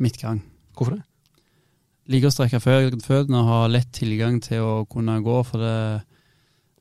Midtgang. 0.00 0.42
Hvorfor 0.76 0.96
det? 0.96 1.04
Liker 2.10 2.30
å 2.30 2.34
strekke 2.34 2.60
føttene 2.62 3.40
og 3.40 3.50
ha 3.50 3.60
lett 3.70 3.90
tilgang 3.94 4.40
til 4.42 4.64
å 4.64 4.72
kunne 4.90 5.20
gå. 5.24 5.36
For 5.46 5.62
det, 5.62 5.76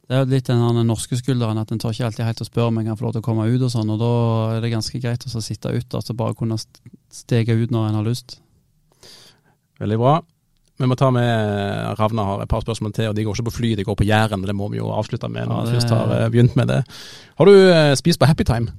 det 0.09 0.17
er 0.17 0.31
litt 0.31 0.49
den 0.49 0.81
norske 0.89 1.19
skulderen 1.19 1.59
at 1.61 1.71
en 1.73 1.81
tør 1.81 1.93
ikke 1.93 2.09
alltid 2.09 2.25
helt 2.25 2.43
å 2.43 2.47
spørre 2.47 2.73
om 2.73 2.81
en 2.81 2.89
kan 2.89 2.99
få 2.99 3.07
lov 3.07 3.15
til 3.15 3.23
å 3.23 3.27
komme 3.29 3.47
ut 3.49 3.61
og 3.65 3.73
sånn. 3.73 3.93
Og 3.93 4.01
da 4.01 4.11
er 4.55 4.65
det 4.65 4.73
ganske 4.73 5.01
greit 5.01 5.27
å 5.29 5.45
sitte 5.45 5.73
ute 5.75 6.01
og 6.01 6.19
bare 6.19 6.37
kunne 6.37 6.57
stege 7.13 7.57
ut 7.57 7.73
når 7.73 7.91
en 7.91 8.01
har 8.01 8.09
lyst. 8.09 8.39
Veldig 9.79 10.01
bra. 10.01 10.19
Vi 10.79 10.87
må 10.87 10.95
ta 10.95 11.09
med 11.11 11.99
Ravna 11.99 12.23
har 12.23 12.41
et 12.41 12.51
par 12.51 12.63
spørsmål 12.63 12.93
til, 12.95 13.09
og 13.11 13.15
de 13.17 13.25
går 13.27 13.35
ikke 13.35 13.49
på 13.49 13.55
fly, 13.57 13.73
de 13.75 13.83
går 13.83 13.97
på 13.99 14.05
Jæren. 14.07 14.45
Det 14.47 14.55
må 14.55 14.69
vi 14.71 14.79
jo 14.79 14.93
avslutte 14.95 15.27
med 15.27 15.49
når 15.49 15.57
ja, 15.57 15.63
vi 15.65 15.75
først 15.75 15.91
har 15.91 16.13
eh, 16.15 16.29
begynt 16.31 16.55
med 16.55 16.71
det. 16.71 16.77
Har 17.35 17.49
du 17.49 17.55
eh, 17.57 17.95
spist 17.99 18.21
på 18.21 18.29
Happy 18.29 18.47
Time? 18.47 18.71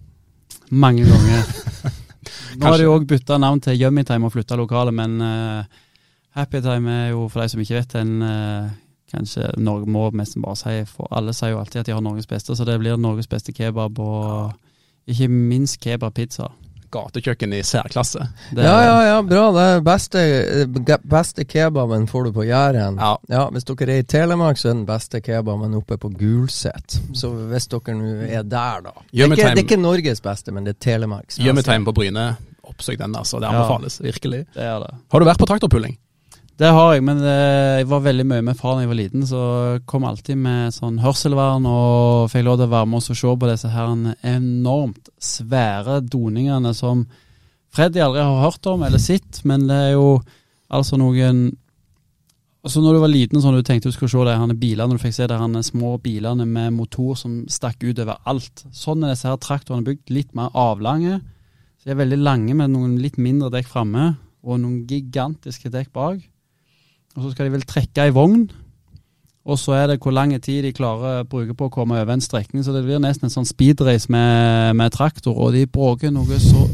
Mange 0.70 1.04
ganger. 1.04 1.50
Nå 2.60 2.72
har 2.72 2.80
de 2.80 2.88
òg 2.88 3.04
bytta 3.08 3.36
navn 3.40 3.60
til 3.60 3.76
Yummy 3.76 4.06
Time 4.08 4.28
og 4.28 4.32
flytta 4.32 4.56
lokalet, 4.56 4.96
men 4.96 5.20
Happy 6.36 6.60
Time 6.62 6.92
er 6.92 7.08
jo, 7.10 7.26
for 7.28 7.42
de 7.42 7.52
som 7.52 7.60
ikke 7.60 7.80
vet, 7.80 7.94
en 7.98 8.22
uh, 8.22 8.70
kanskje 9.10 9.50
Norge 9.58 9.90
må 9.90 10.06
nesten 10.14 10.44
bare 10.44 10.58
si 10.58 10.76
for 10.88 11.10
Alle 11.16 11.34
sier 11.36 11.54
jo 11.54 11.60
alltid 11.62 11.82
at 11.82 11.90
de 11.90 11.96
har 11.96 12.04
Norges 12.04 12.30
beste, 12.30 12.56
så 12.56 12.66
det 12.66 12.78
blir 12.82 13.00
Norges 13.00 13.30
beste 13.30 13.54
kebab 13.56 13.98
og 13.98 14.52
ikke 15.10 15.30
minst 15.32 15.80
kebabpizza. 15.82 16.50
Gatekjøkken 16.90 17.52
i 17.54 17.60
særklasse. 17.62 18.24
Det, 18.50 18.64
ja, 18.66 18.74
ja, 18.82 18.94
ja, 19.06 19.18
bra. 19.22 19.44
Det 19.54 19.66
beste, 19.86 20.22
beste 21.06 21.44
kebaben 21.46 22.08
får 22.10 22.26
du 22.26 22.32
på 22.34 22.46
Jæren. 22.48 22.98
Ja. 22.98 23.12
ja. 23.30 23.44
Hvis 23.54 23.66
dere 23.68 23.94
er 23.94 24.02
i 24.02 24.06
Telemark, 24.10 24.58
så 24.58 24.72
er 24.72 24.74
den 24.74 24.84
beste 24.88 25.20
kebaben 25.22 25.76
oppe 25.78 26.00
på 26.02 26.10
Gulset. 26.18 26.98
Så 27.14 27.30
hvis 27.52 27.70
dere 27.70 27.94
nå 27.94 28.10
er 28.26 28.42
der, 28.42 28.82
da. 28.88 28.94
Det 29.06 29.22
er, 29.22 29.30
ikke, 29.30 29.36
det 29.36 29.48
er, 29.50 29.62
ikke, 29.62 29.78
Norges 29.78 30.22
beste, 30.24 30.54
men 30.54 30.66
det 30.66 30.76
er 30.76 30.82
Telemarks. 30.90 31.38
Gjemmetegn 31.38 31.86
på 31.86 31.94
Bryne. 31.94 32.26
Oppsøk 32.66 32.98
den, 32.98 33.14
altså. 33.14 33.38
Det 33.38 33.50
anbefales 33.50 34.00
ja, 34.00 34.08
virkelig. 34.10 34.44
Det 34.58 34.66
er 34.66 34.82
det. 34.82 34.94
Har 35.14 35.22
du 35.22 35.30
vært 35.30 35.42
på 35.42 35.50
traktorpulling? 35.50 35.94
Det 36.60 36.68
har 36.68 36.90
jeg, 36.92 37.04
men 37.08 37.22
eh, 37.24 37.78
jeg 37.80 37.86
var 37.88 38.02
veldig 38.04 38.24
mye 38.28 38.44
med 38.44 38.58
far 38.58 38.74
da 38.76 38.82
jeg 38.84 38.90
var 38.90 38.98
liten, 38.98 39.22
så 39.24 39.42
kom 39.88 40.04
alltid 40.04 40.36
med 40.36 40.74
sånn 40.76 40.98
hørselvern 41.00 41.64
og 41.64 42.26
fikk 42.28 42.44
lov 42.44 42.58
til 42.60 42.68
å 42.68 42.74
være 42.74 42.88
med 42.90 42.98
oss 42.98 43.08
og 43.14 43.16
se 43.16 43.30
på 43.32 43.48
disse 43.48 43.70
her 43.72 43.94
enormt 44.28 45.08
svære 45.16 46.02
doningene 46.04 46.74
som 46.76 47.06
Freddy 47.72 48.02
aldri 48.04 48.26
har 48.26 48.42
hørt 48.42 48.66
om 48.68 48.84
eller 48.84 49.00
sett, 49.00 49.40
men 49.48 49.64
det 49.70 49.78
er 49.86 49.90
jo 49.94 50.20
altså 50.68 51.00
noen 51.00 51.48
Altså 52.60 52.82
Når 52.84 52.92
du 52.92 53.00
var 53.00 53.08
liten 53.08 53.40
sånn 53.40 53.54
du 53.56 53.64
tenkte 53.64 53.88
du 53.88 53.94
skulle 53.94 54.12
se 54.12 54.24
de 54.28 54.34
her 54.36 54.50
bilene, 54.60 54.92
du 54.92 55.00
fikk 55.00 55.14
se 55.16 55.24
de 55.30 55.36
her 55.40 55.62
små 55.64 55.94
bilene 56.04 56.44
med 56.44 56.74
motor 56.76 57.14
som 57.16 57.38
stakk 57.48 57.80
ut 57.86 58.02
over 58.04 58.18
alt. 58.28 58.66
Sånn 58.76 59.00
er 59.00 59.14
disse 59.14 59.30
her 59.30 59.38
traktorene 59.40 59.86
bygd. 59.86 60.12
Litt 60.12 60.34
mer 60.36 60.52
avlange. 60.52 61.22
Så 61.80 61.88
de 61.88 61.94
er 61.94 62.02
veldig 62.02 62.18
lange 62.20 62.58
med 62.58 62.74
noen 62.74 62.98
litt 63.00 63.16
mindre 63.16 63.48
dekk 63.54 63.70
framme 63.72 64.10
og 64.44 64.60
noen 64.60 64.82
gigantiske 64.90 65.72
dekk 65.72 65.88
bak. 65.96 66.20
Og 67.16 67.24
så 67.24 67.32
skal 67.32 67.48
de 67.48 67.54
vel 67.56 67.66
trekke 67.68 68.06
ei 68.06 68.14
vogn. 68.14 68.44
Og 69.50 69.58
så 69.58 69.74
er 69.78 69.86
det 69.88 70.00
hvor 70.02 70.12
lang 70.14 70.34
tid 70.42 70.62
de 70.66 70.74
klarer 70.76 71.22
å 71.22 71.28
bruke 71.28 71.56
på 71.56 71.70
å 71.70 71.72
komme 71.72 71.98
over 71.98 72.14
en 72.14 72.22
strekning. 72.22 72.62
Så 72.64 72.74
det 72.76 72.84
blir 72.84 73.00
nesten 73.02 73.26
en 73.26 73.34
sånn 73.34 73.48
speedrace 73.48 74.12
med, 74.12 74.76
med 74.78 74.94
traktor, 74.94 75.34
og 75.34 75.56
de 75.56 75.66
bråker 75.66 76.12
noe 76.14 76.38
så 76.42 76.68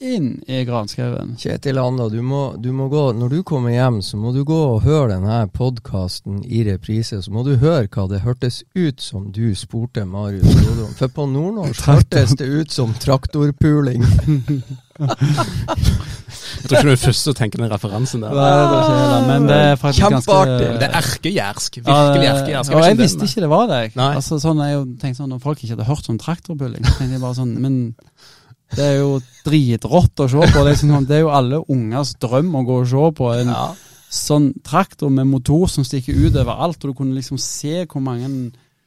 inn 0.00 0.42
i 0.46 0.60
granskauen. 0.64 1.36
Kjetil 1.40 1.78
Anda, 1.80 2.08
du 2.12 2.18
må, 2.24 2.54
du 2.60 2.68
må, 2.76 2.88
gå, 2.92 3.04
når 3.16 3.32
du 3.32 3.38
kommer 3.48 3.72
hjem, 3.72 4.02
så 4.04 4.18
må 4.20 4.32
du 4.34 4.42
gå 4.44 4.58
og 4.74 4.82
høre 4.84 5.14
denne 5.14 5.38
podkasten 5.52 6.42
i 6.44 6.64
reprise. 6.68 7.22
Så 7.24 7.32
må 7.32 7.44
du 7.46 7.54
høre 7.62 7.88
hva 7.88 8.08
det 8.10 8.22
hørtes 8.24 8.62
ut 8.76 9.00
som 9.00 9.30
du 9.32 9.54
spurte 9.56 10.04
Marius 10.08 10.52
Lodom. 10.66 10.92
For 10.98 11.12
på 11.12 11.28
nordnorsk 11.32 11.88
hørtes 11.88 12.36
det 12.40 12.48
ut 12.48 12.74
som 12.74 12.92
traktorpuling. 13.00 14.04
Jeg 14.96 16.70
tror 16.70 16.78
ikke 16.78 16.88
du 16.88 16.92
er 16.92 17.00
først 17.00 17.26
til 17.26 17.32
å 17.32 17.36
tenke 17.36 17.60
den 17.60 17.70
referansen 17.70 18.22
der. 18.24 18.32
Nei, 18.34 18.46
det 18.46 18.76
er 18.76 18.86
ikke 18.86 19.08
det, 19.12 19.18
men 19.28 19.48
det 19.50 19.58
er 19.64 19.80
faktisk 19.80 20.02
Kjempeartig! 20.04 20.70
Det 20.80 20.86
er 20.86 20.96
erkejærsk. 21.00 21.78
Virkelig 21.86 22.30
erkejærsk. 22.32 22.74
Og 22.74 22.86
jeg 22.86 22.98
visste 23.00 23.28
ikke 23.28 23.44
det 23.44 23.50
var 23.52 23.68
det. 23.70 23.82
Altså, 24.06 24.40
sånn, 24.42 24.62
jeg 24.64 24.82
tenkte 25.02 25.20
sånn, 25.20 25.32
Når 25.34 25.42
folk 25.44 25.62
ikke 25.62 25.74
hadde 25.76 25.88
hørt 25.90 26.10
om 26.12 26.18
traktorpulling, 26.22 26.86
tenkte 26.86 27.12
jeg 27.12 27.22
bare 27.22 27.38
sånn 27.38 27.54
Men 27.62 27.78
det 28.74 28.82
er 28.82 28.96
jo 28.98 29.10
dritrått 29.46 30.24
å 30.24 30.28
se 30.30 30.42
på. 30.42 30.64
Det 30.66 30.72
er, 30.72 30.78
sånn, 30.80 31.06
det 31.06 31.20
er 31.20 31.26
jo 31.26 31.34
alle 31.34 31.62
ungers 31.72 32.16
drøm 32.22 32.54
å 32.58 32.64
gå 32.66 32.80
og 32.82 32.88
se 32.90 33.10
på. 33.20 33.30
En 33.44 33.52
ja. 33.52 33.66
sånn 34.18 34.48
traktor 34.66 35.12
med 35.12 35.28
motor 35.30 35.68
som 35.70 35.86
stikker 35.86 36.18
ut 36.18 36.34
overalt, 36.34 36.80
og 36.82 36.90
du 36.90 36.98
kunne 36.98 37.14
liksom 37.18 37.38
se 37.42 37.84
hvor 37.84 38.02
mange 38.02 38.30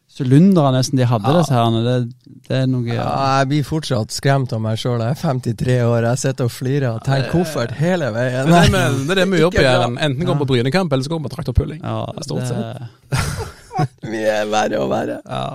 sylindere 0.09 0.71
nesten 0.75 0.99
de 0.99 1.07
hadde, 1.07 1.29
ja. 1.29 1.39
disse 1.39 1.55
herrene. 1.55 1.81
Det, 1.85 2.33
det, 2.47 2.61
er 2.61 2.67
noe 2.69 2.87
ja. 2.89 3.07
Jeg 3.39 3.49
blir 3.51 3.67
fortsatt 3.67 4.15
skremt 4.15 4.53
av 4.55 4.61
meg 4.63 4.79
sjøl. 4.81 5.01
Jeg 5.05 5.17
er 5.17 5.21
53 5.21 5.77
år, 5.85 6.09
jeg 6.09 6.23
sitter 6.23 6.49
og 6.49 6.53
flirer 6.53 6.89
og 6.91 7.01
tenker 7.05 7.31
koffert 7.33 7.75
hele 7.79 8.11
veien. 8.15 8.49
Det 8.49 8.59
er 8.59 8.73
det, 8.73 8.83
det, 9.05 9.15
er 9.15 9.21
det 9.21 9.27
vi 9.31 9.41
gjør 9.43 9.55
på 9.55 9.65
Jæren. 9.65 9.97
Enten 10.09 10.29
går 10.29 10.39
på 10.41 10.49
Brynekamp, 10.53 10.93
eller 10.93 11.07
så 11.07 11.13
går 11.13 11.21
vi 11.21 11.29
på 11.29 11.33
traktorpulling. 11.37 11.81
Ja, 11.83 11.99
Stort 12.25 12.49
sett. 12.49 13.49
Mye 14.11 14.39
verre 14.51 14.81
og 14.83 14.89
verre. 14.91 15.21
Ja. 15.23 15.45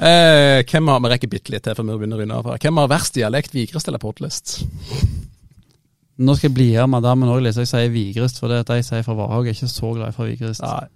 Eh, 0.00 0.62
hvem 0.64 0.88
har, 0.88 1.00
Vi 1.04 1.10
rekker 1.12 1.28
bitte 1.28 1.52
litt 1.52 1.66
til 1.66 1.76
før 1.76 1.86
vi 1.90 1.98
begynner 2.00 2.20
å 2.20 2.22
runde 2.24 2.38
av. 2.40 2.54
Hvem 2.60 2.80
har 2.80 2.92
verst 2.92 3.16
dialekt, 3.16 3.56
Vigrest 3.56 3.88
eller 3.90 4.00
Portlist? 4.02 4.58
Nå 6.20 6.36
skal 6.36 6.50
jeg 6.50 6.56
bli 6.56 6.70
her 6.74 6.88
med 6.90 7.04
damen 7.04 7.30
òg, 7.32 7.46
så 7.52 7.64
jeg 7.64 7.70
sier 7.70 7.92
Vigrest, 7.92 8.40
for 8.40 8.52
det 8.52 8.62
at 8.64 8.72
de 8.72 8.84
sier 8.84 9.04
fra 9.06 9.16
Varhaug 9.16 9.48
er 9.48 9.56
ikke 9.56 9.68
så 9.72 9.92
glad 9.96 10.16
fra 10.16 10.28
Vigrest. 10.28 10.64
Nei, 10.64 10.88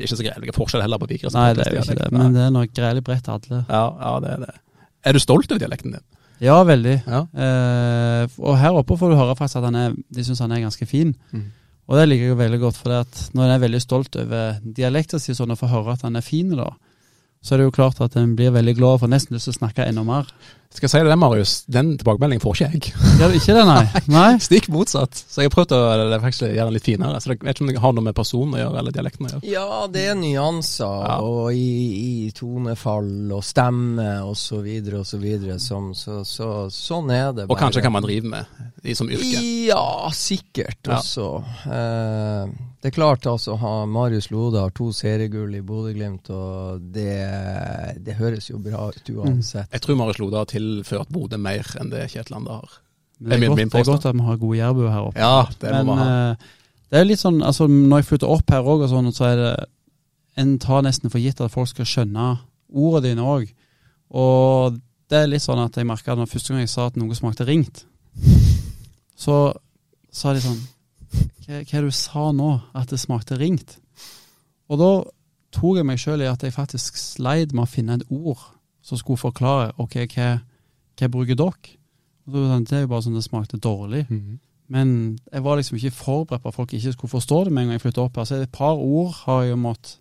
det 0.00 0.06
er 0.06 0.08
ikke 0.08 0.16
så 0.16 0.24
greielig 0.24 0.56
forskjell 0.56 0.80
heller 0.80 1.00
på 1.02 1.06
Vigrest. 1.10 1.36
Nei, 1.36 1.50
det 1.52 1.66
er 1.66 1.74
jo 1.76 1.82
ikke 1.84 1.98
det, 1.98 2.08
men 2.14 2.32
det 2.32 2.40
er 2.46 2.52
noe 2.54 2.68
greielig 2.72 3.02
bredt 3.04 3.26
alle. 3.28 3.58
Ja, 3.68 3.82
ja, 4.00 4.12
det 4.24 4.30
er 4.32 4.46
det. 4.46 4.54
Er 5.04 5.16
du 5.16 5.20
stolt 5.20 5.52
over 5.52 5.60
dialekten 5.60 5.92
din? 5.92 6.04
Ja, 6.40 6.56
veldig. 6.64 6.94
Ja. 7.04 7.20
Eh, 7.36 8.38
og 8.40 8.56
her 8.56 8.78
oppe 8.80 8.96
får 8.96 9.12
du 9.12 9.18
høre 9.18 9.36
faktisk 9.36 9.60
at 9.60 9.66
han 9.68 9.76
er, 9.76 9.98
de 10.08 10.24
syns 10.24 10.40
han 10.40 10.54
er 10.56 10.62
ganske 10.64 10.88
fin. 10.88 11.12
Mm. 11.36 11.50
Og 11.90 11.98
det 11.98 12.06
liker 12.08 12.30
jeg 12.30 12.38
veldig 12.38 12.60
godt, 12.62 12.78
for 12.80 12.94
når 13.36 13.44
en 13.44 13.52
er 13.52 13.62
veldig 13.66 13.82
stolt 13.84 14.16
over 14.22 14.56
dialekten 14.64 15.20
sin, 15.20 15.36
sånn 15.36 15.52
å 15.52 15.58
få 15.60 15.68
høre 15.68 15.98
at 15.98 16.06
han 16.06 16.16
er 16.16 16.24
fin, 16.24 16.54
da, 16.56 16.70
så 17.44 17.54
er 17.54 17.60
det 17.60 17.68
jo 17.68 17.76
klart 17.76 18.00
at 18.04 18.16
en 18.20 18.32
blir 18.38 18.54
veldig 18.56 18.76
glad 18.78 18.96
og 18.96 19.04
får 19.04 19.12
nesten 19.12 19.36
lyst 19.36 19.50
til 19.50 19.56
å 19.56 19.60
snakke 19.60 19.84
enda 19.84 20.06
mer. 20.06 20.32
Skal 20.70 20.86
jeg 20.86 20.90
si 20.92 20.98
det, 21.08 21.14
Marius, 21.18 21.52
den 21.66 21.88
tilbakemeldingen 21.98 22.42
får 22.44 22.54
ikke 22.54 22.66
jeg. 22.70 22.92
Gjør 23.18 23.32
ikke 23.34 23.54
det, 23.56 23.62
nei? 23.72 24.02
nei? 24.14 24.28
Stikk 24.38 24.68
motsatt. 24.70 25.18
Så 25.26 25.42
jeg 25.42 25.50
har 25.50 25.54
prøvd 25.56 25.72
å 25.74 26.18
faktisk 26.22 26.44
gjøre 26.46 26.68
den 26.68 26.76
litt 26.76 26.86
finere. 26.86 27.18
Så 27.18 27.32
jeg 27.32 27.40
vet 27.42 27.56
ikke 27.58 27.64
om 27.66 27.72
det 27.72 27.82
har 27.82 27.96
noe 27.96 28.06
med 28.06 28.14
personen 28.14 28.54
å 28.54 28.60
gjøre, 28.60 28.78
eller 28.84 28.94
dialekten 28.94 29.26
å 29.26 29.32
gjøre. 29.32 29.42
Ja, 29.50 29.80
det 29.90 30.04
er 30.12 30.14
nyanser, 30.20 30.94
Ja. 31.10 31.16
og 31.26 31.50
i, 31.58 31.66
i 32.28 32.30
tonefall 32.38 33.10
og 33.34 33.42
stemme 33.44 34.08
og 34.22 34.36
så 34.38 34.60
videre 34.62 35.02
og 35.02 35.10
så 35.10 35.18
videre. 35.18 35.58
Som, 35.58 35.90
så, 35.98 36.20
så, 36.22 36.68
sånn 36.70 37.10
er 37.18 37.32
det 37.34 37.48
bare. 37.48 37.50
Og 37.50 37.58
kanskje 37.66 37.82
kan 37.82 37.96
man 37.98 38.06
drive 38.06 38.30
med 38.30 38.62
i 38.86 38.94
som 38.96 39.10
yrke. 39.10 39.42
Ja, 39.66 39.82
sikkert 40.14 40.86
Ja. 40.86 41.00
også. 41.02 41.32
Eh, 41.66 42.54
det 42.80 42.88
er 42.88 42.94
klart, 42.96 43.26
altså, 43.28 43.58
ha, 43.60 43.72
Marius 43.90 44.30
Lode 44.32 44.62
har 44.62 44.70
to 44.72 44.86
seriegull 44.96 45.52
i 45.58 45.60
Bodø-Glimt, 45.60 46.30
og 46.32 46.86
det, 46.94 47.10
det 48.06 48.14
høres 48.16 48.46
jo 48.48 48.56
bra 48.62 48.86
ut 48.94 49.10
uansett. 49.12 49.68
Jeg 49.74 49.84
tror 49.84 49.98
Marius 50.00 50.22
Lode 50.22 50.40
har 50.40 50.48
tilført 50.60 51.10
Bodø 51.12 51.38
mer 51.40 51.66
enn 51.80 51.90
det 51.92 52.06
Kjetil 52.12 52.36
Lande 52.36 52.56
har. 52.60 52.78
Men 53.20 53.34
det, 53.34 53.36
er 53.36 53.48
godt, 53.50 53.58
min 53.60 53.68
det 53.68 53.80
er 53.80 53.90
godt 53.90 54.06
at 54.08 54.16
vi 54.16 54.24
har 54.24 54.40
gode 54.40 54.58
jærbuer 54.58 54.92
her 54.92 55.06
oppe. 55.10 55.20
Ja, 55.20 55.42
det 55.60 55.72
må 55.84 55.94
Men 55.94 56.00
vi 56.00 56.04
ha. 56.04 56.30
eh, 56.30 56.56
det 56.90 56.98
er 56.98 57.06
litt 57.06 57.20
sånn, 57.20 57.42
altså 57.46 57.68
når 57.70 58.00
jeg 58.00 58.08
flytter 58.08 58.32
opp 58.32 58.50
her 58.50 58.66
òg, 58.66 58.86
sånn, 58.90 59.12
så 59.14 59.28
er 59.30 59.36
det 59.40 59.52
En 60.40 60.54
tar 60.62 60.84
nesten 60.86 61.10
for 61.10 61.20
gitt 61.20 61.40
at 61.42 61.52
folk 61.52 61.68
skal 61.68 61.84
skjønne 61.84 62.26
ordene 62.70 63.10
dine 63.10 63.24
òg. 63.26 63.48
Og 64.14 64.76
det 65.10 65.18
er 65.18 65.26
litt 65.28 65.42
sånn 65.42 65.58
at 65.60 65.74
jeg 65.76 65.88
merka 65.88 66.14
når 66.16 66.30
første 66.30 66.54
gang 66.54 66.62
jeg 66.62 66.70
sa 66.70 66.86
at 66.86 66.96
noe 66.96 67.16
smakte 67.18 67.44
ringt, 67.44 67.82
så 69.18 69.52
sa 70.10 70.32
de 70.32 70.40
sånn 70.44 70.60
Hva, 71.44 71.60
hva 71.66 71.82
du 71.82 71.90
sa 71.92 72.30
nå? 72.32 72.50
At 72.78 72.94
det 72.94 73.00
smakte 73.02 73.36
ringt? 73.40 73.74
Og 74.70 74.78
da 74.80 74.90
tok 75.52 75.80
jeg 75.80 75.88
meg 75.90 75.98
sjøl 76.00 76.22
i 76.22 76.30
at 76.30 76.46
jeg 76.46 76.54
faktisk 76.54 76.96
sleit 76.96 77.52
med 77.52 77.66
å 77.66 77.70
finne 77.70 77.98
et 77.98 78.06
ord 78.14 78.38
som 78.86 78.96
skulle 79.00 79.20
forklare 79.20 79.74
ok, 79.82 80.06
hva, 80.14 80.28
hva 81.00 81.08
bruker 81.10 81.36
dere? 81.40 81.76
Det 82.30 82.72
er 82.76 82.84
jo 82.84 82.90
bare 82.92 83.02
sånn 83.02 83.16
det 83.18 83.24
smakte 83.26 83.58
dårlig. 83.58 84.04
Mhm. 84.10 84.38
Men 84.70 85.18
jeg 85.32 85.42
var 85.42 85.56
liksom 85.58 85.78
ikke 85.80 85.90
forberedt 85.96 86.42
på 86.44 86.48
at 86.48 86.54
folk 86.54 86.72
ikke 86.76 86.92
skulle 86.94 87.10
forstå 87.10 87.44
det 87.44 87.52
med 87.52 87.62
en 87.64 87.68
gang 87.72 87.78
jeg 87.80 87.82
flyttet 87.88 88.04
opp 88.04 88.16
her. 88.20 88.24
Så 88.28 88.36
et 88.42 88.52
par 88.54 88.78
ord 88.78 89.10
har 89.24 89.40
jeg 89.42 89.50
jo 89.50 89.56
måttet 89.56 89.96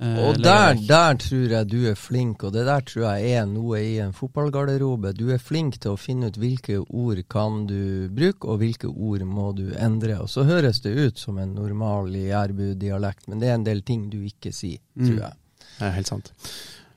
eh, 0.00 0.16
Og 0.26 0.40
der, 0.42 0.74
der 0.88 1.14
tror 1.22 1.44
jeg 1.54 1.68
du 1.70 1.76
er 1.86 1.94
flink, 1.94 2.42
og 2.42 2.52
det 2.52 2.64
der 2.66 2.80
tror 2.80 3.04
jeg 3.14 3.30
er 3.38 3.46
noe 3.46 3.78
i 3.78 3.94
en 4.02 4.10
fotballgarderobe. 4.12 5.12
Du 5.14 5.30
er 5.30 5.38
flink 5.38 5.78
til 5.78 5.92
å 5.94 5.96
finne 6.02 6.26
ut 6.32 6.36
hvilke 6.36 6.80
ord 6.82 7.22
kan 7.30 7.62
du 7.70 8.08
bruke, 8.10 8.48
og 8.50 8.58
hvilke 8.58 8.90
ord 8.90 9.22
må 9.22 9.52
du 9.54 9.70
endre. 9.78 10.18
Og 10.20 10.28
så 10.34 10.42
høres 10.44 10.80
det 10.82 10.96
ut 10.98 11.18
som 11.22 11.38
en 11.38 11.54
normal 11.54 12.10
jærbu-dialekt, 12.10 13.28
men 13.28 13.38
det 13.38 13.48
er 13.52 13.54
en 13.60 13.64
del 13.70 13.82
ting 13.86 14.10
du 14.10 14.18
ikke 14.26 14.50
sier, 14.52 14.78
Mm. 14.96 15.06
tror 15.06 15.20
jeg. 15.28 15.32
Det 15.78 15.86
er 15.86 15.92
helt 15.92 16.06
sant. 16.08 16.32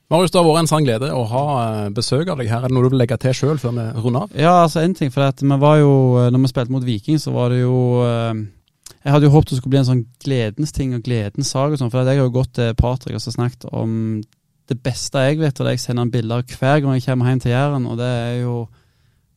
Marius, 0.10 0.32
det 0.34 0.40
har 0.40 0.46
vært 0.48 0.64
en 0.64 0.70
sann 0.72 0.86
glede 0.88 1.08
å 1.14 1.20
ha 1.30 1.42
eh, 1.62 1.90
besøk 1.94 2.32
av 2.34 2.40
deg 2.42 2.48
her. 2.50 2.64
Er 2.64 2.72
det 2.72 2.74
noe 2.74 2.88
du 2.88 2.96
vil 2.96 2.98
legge 3.04 3.18
til 3.22 3.36
sjøl 3.38 3.60
før 3.62 3.76
vi 3.76 3.84
runder 4.02 4.24
av? 4.26 4.32
Ja, 4.34 4.54
altså 4.64 4.82
en 4.82 4.96
ting, 4.98 5.12
for 5.14 5.28
at 5.28 5.44
vi 5.44 5.58
var 5.62 5.76
jo, 5.78 5.92
eh, 6.18 6.32
når 6.34 6.42
vi 6.42 6.50
spilte 6.50 6.74
mot 6.74 6.86
Viking, 6.86 7.20
så 7.22 7.34
var 7.36 7.54
det 7.54 7.60
jo 7.60 7.76
eh, 8.02 8.40
Jeg 9.04 9.14
hadde 9.14 9.28
jo 9.28 9.34
håpet 9.36 9.54
det 9.54 9.60
skulle 9.60 9.76
bli 9.76 9.80
en 9.84 9.90
sånn 9.92 10.02
gledens 10.26 10.74
ting 10.74 10.96
og 10.98 11.04
gledens 11.06 11.52
sak 11.54 11.76
og 11.76 11.78
sånn, 11.78 11.92
for 11.94 12.02
jeg 12.02 12.18
har 12.18 12.26
jo 12.26 12.34
gått 12.40 12.56
til 12.58 12.74
Patrick 12.80 13.20
og 13.20 13.22
så 13.22 13.36
snakket 13.36 13.68
om 13.70 13.92
det 14.70 14.78
beste 14.86 15.22
jeg 15.28 15.38
vet, 15.44 15.62
og 15.62 15.70
det 15.70 15.76
jeg 15.76 15.84
sender 15.84 16.08
han 16.08 16.14
bilder 16.14 16.42
hver 16.58 16.82
gang 16.82 16.98
jeg 16.98 17.06
kommer 17.06 17.30
hjem 17.30 17.44
til 17.44 17.54
Jæren, 17.54 17.86
og 17.90 18.02
det 18.02 18.10
er 18.10 18.36
jo 18.42 18.56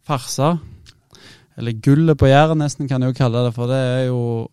farsa. 0.08 0.54
Eller 1.60 1.76
gullet 1.84 2.16
på 2.20 2.32
Jæren, 2.32 2.60
nesten, 2.64 2.88
kan 2.88 3.04
jeg 3.04 3.12
jo 3.12 3.18
kalle 3.20 3.44
det, 3.44 3.52
for 3.56 3.68
det 3.68 3.76
er 3.76 4.06
jo 4.08 4.48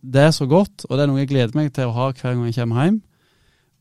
Det 0.00 0.22
er 0.22 0.32
så 0.32 0.46
godt, 0.46 0.88
og 0.88 0.96
det 0.96 1.04
er 1.04 1.12
noe 1.12 1.20
jeg 1.20 1.28
gleder 1.28 1.56
meg 1.60 1.72
til 1.74 1.90
å 1.90 1.94
ha 1.96 2.08
hver 2.12 2.32
gang 2.32 2.48
jeg 2.48 2.56
kommer 2.56 2.84
hjem. 2.86 2.98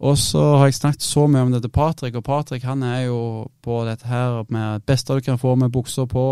Og 0.03 0.17
så 0.19 0.41
har 0.57 0.67
jeg 0.67 0.75
snakket 0.79 1.05
så 1.05 1.23
mye 1.31 1.45
om 1.45 1.53
det 1.53 1.61
til 1.63 1.71
Patrick, 1.71 2.17
og 2.19 2.25
Patrick 2.27 2.65
han 2.67 2.83
er 2.83 3.05
jo 3.05 3.47
på 3.63 3.79
dette 3.87 4.07
her 4.09 4.43
med 4.51 4.81
det 4.81 4.89
beste 4.91 5.15
du 5.15 5.23
kan 5.23 5.39
få 5.39 5.55
med 5.55 5.71
bukser 5.71 6.05
på, 6.05 6.25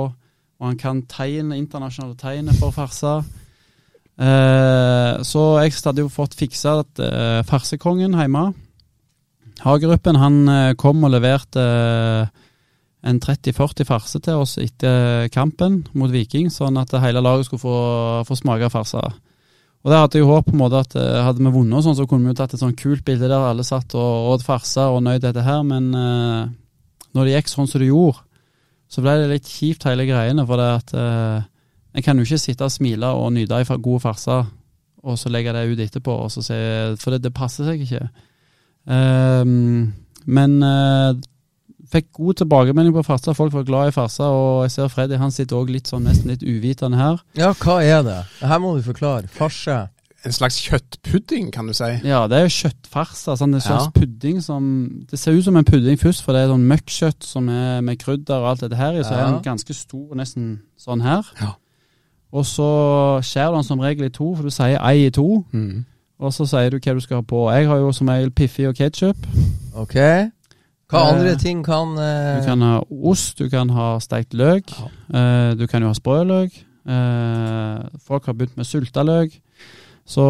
og 0.59 0.68
han 0.68 0.78
kan 0.80 1.01
tegne, 1.07 1.57
internasjonale 1.57 2.18
tegn 2.20 2.51
for 2.59 2.76
farser. 2.76 3.24
Eh, 4.20 5.24
så 5.26 5.43
jeg 5.64 5.74
hadde 5.80 6.03
jo 6.03 6.11
fått 6.11 6.36
fiksa 6.38 6.82
eh, 7.01 7.41
farsekongen 7.47 8.20
hjemme. 8.20 8.51
Hageruppen 9.64 10.20
han 10.20 10.39
eh, 10.51 10.76
kom 10.78 11.03
og 11.07 11.14
leverte 11.16 11.64
eh, 11.64 12.41
en 13.03 13.20
30-40 13.20 13.88
farse 13.88 14.20
til 14.24 14.43
oss 14.43 14.57
etter 14.61 15.28
kampen 15.34 15.82
mot 15.97 16.11
Viking, 16.11 16.51
sånn 16.51 16.78
at 16.80 16.93
hele 17.03 17.24
laget 17.24 17.47
skulle 17.47 17.64
få, 17.64 17.80
få 18.28 18.38
smake 18.39 18.70
farsa. 18.72 19.07
Og 19.84 19.92
det 19.92 20.00
hadde 20.00 20.20
jeg 20.20 20.28
håpet 20.28 20.52
på 20.52 20.56
en 20.56 20.62
måte 20.62 20.80
at 20.80 20.94
eh, 21.00 21.22
hadde 21.26 21.44
vi 21.44 21.52
vunnet, 21.52 21.76
og 21.76 21.84
sånn, 21.84 21.98
så 22.00 22.08
kunne 22.08 22.28
vi 22.28 22.32
jo 22.32 22.40
tatt 22.40 22.54
et 22.56 22.62
sånn 22.62 22.76
kult 22.80 23.04
bilde 23.08 23.28
der 23.28 23.48
alle 23.50 23.66
satt 23.68 23.96
og 24.00 24.30
åt 24.32 24.46
farsa 24.46 24.88
og 24.96 25.02
nøyd 25.04 25.26
dette 25.26 25.44
her, 25.44 25.64
men 25.68 25.90
eh, 25.98 26.44
når 27.14 27.28
det 27.28 27.34
gikk 27.36 27.52
sånn 27.52 27.68
som 27.70 27.84
det 27.84 27.90
gjorde, 27.92 28.24
så 28.88 29.04
ble 29.04 29.16
det 29.20 29.32
litt 29.32 29.50
kjipt 29.50 29.88
hele 29.90 30.06
greiene. 30.08 30.46
For 30.48 30.62
det 30.62 30.70
at 30.70 30.94
eh, 30.98 31.50
en 31.94 32.06
kan 32.06 32.18
jo 32.18 32.26
ikke 32.26 32.42
sitte 32.42 32.68
og 32.68 32.74
smile 32.74 33.10
og 33.18 33.34
nyte 33.36 33.60
ei 33.60 33.80
god 33.88 34.04
farse, 34.06 34.38
og 35.04 35.20
så 35.20 35.32
legge 35.34 35.52
det 35.54 35.66
ut 35.68 35.82
etterpå, 35.84 36.16
og 36.26 36.32
så 36.32 36.46
se, 36.46 36.58
for 37.02 37.14
det, 37.14 37.26
det 37.26 37.36
passer 37.36 37.68
seg 37.68 37.84
ikke. 37.84 38.06
Ehm, 38.88 39.92
men 40.26 40.56
eh, 40.64 41.12
fikk 41.94 42.10
god 42.18 42.41
tilbakemelding 42.41 42.94
på 42.98 43.04
farsa, 43.08 43.34
folk 43.38 43.54
var 43.54 43.64
glad 43.70 43.88
i 43.91 43.96
farsa, 43.96 44.28
og 44.34 44.64
jeg 44.66 44.72
ser 44.76 44.91
Freddy 44.91 45.18
han 45.22 45.32
sitter 45.34 45.56
også 45.62 45.74
litt 45.78 45.89
sånn 45.94 46.04
nesten 46.10 46.34
litt 46.34 46.44
uvitende 46.44 46.98
her. 47.00 47.20
Ja, 47.39 47.54
hva 47.54 47.80
er 47.86 48.02
det? 48.08 48.20
Her 48.41 48.60
må 48.64 48.76
du 48.78 48.82
forklare. 48.86 49.30
Farse. 49.32 49.84
En 50.24 50.32
slags 50.32 50.56
kjøttpudding, 50.64 51.50
kan 51.52 51.68
du 51.68 51.74
si. 51.76 51.89
Ja, 52.08 52.22
det 52.32 52.38
er 52.38 52.46
jo 52.46 52.52
kjøttfarse. 52.56 53.26
Altså 53.34 53.46
det 53.52 53.58
er 53.60 53.66
slags 53.66 53.89
Ja. 53.89 53.91
pudding 53.98 54.38
som 54.41 55.04
Det 55.12 55.20
ser 55.20 55.34
ut 55.36 55.44
som 55.44 55.58
en 55.60 55.66
pudding 55.68 55.98
først, 56.00 56.24
for 56.24 56.32
det 56.32 56.44
er 56.46 56.54
sånn 56.54 56.64
møkkkjøtt 56.70 57.24
som 57.28 57.50
er 57.50 57.82
med 57.82 58.00
krydder 58.00 58.39
og 58.39 58.50
alt 58.54 58.62
dette 58.62 58.78
her 58.80 58.94
i, 58.94 59.04
så 59.04 59.12
er 59.18 59.26
den 59.34 59.41
ganske 59.44 59.74
stor, 59.76 60.16
nesten 60.16 60.62
sånn 60.80 61.02
her. 61.04 61.24
Ja. 61.41 61.52
Og 62.32 62.46
så 62.46 63.20
skjærer 63.22 63.52
du 63.52 63.56
den 63.60 63.64
som 63.68 63.80
regel 63.84 64.06
i 64.06 64.10
to, 64.10 64.34
for 64.36 64.44
du 64.44 64.50
sier 64.50 64.80
ei 64.82 65.06
i 65.08 65.10
to, 65.12 65.44
Mm. 65.52 65.84
og 66.20 66.32
så 66.32 66.48
sier 66.48 66.70
du 66.72 66.80
hva 66.80 66.94
du 66.96 67.02
skal 67.02 67.18
ha 67.18 67.22
på. 67.22 67.52
Jeg 67.52 67.68
har 67.68 67.78
jo 67.78 67.91
som 67.91 68.08
regel 68.08 68.32
Piffi 68.32 68.66
og 68.66 68.76
ketsjup. 68.76 69.18
Ok. 69.76 69.96
Hva 70.94 71.02
Eh, 71.08 71.14
andre 71.16 71.36
ting 71.41 71.64
kan 71.66 71.96
eh, 71.98 72.39
Du 72.39 72.46
kan 72.48 72.62
ha 72.62 72.76
ost, 73.12 73.38
du 73.41 73.50
kan 73.50 73.70
ha 73.74 73.96
steikt 74.04 74.34
løk, 74.38 74.70
eh, 75.14 75.54
du 75.58 75.66
kan 75.68 75.82
jo 75.82 75.89
ha 75.89 75.98
sprøløk. 75.98 76.54
Eh, 76.86 77.80
folk 78.06 78.26
har 78.30 78.34
begynt 78.38 78.58
med 78.60 78.68
sulta 78.70 79.04
løk. 79.08 79.39
Så 80.06 80.24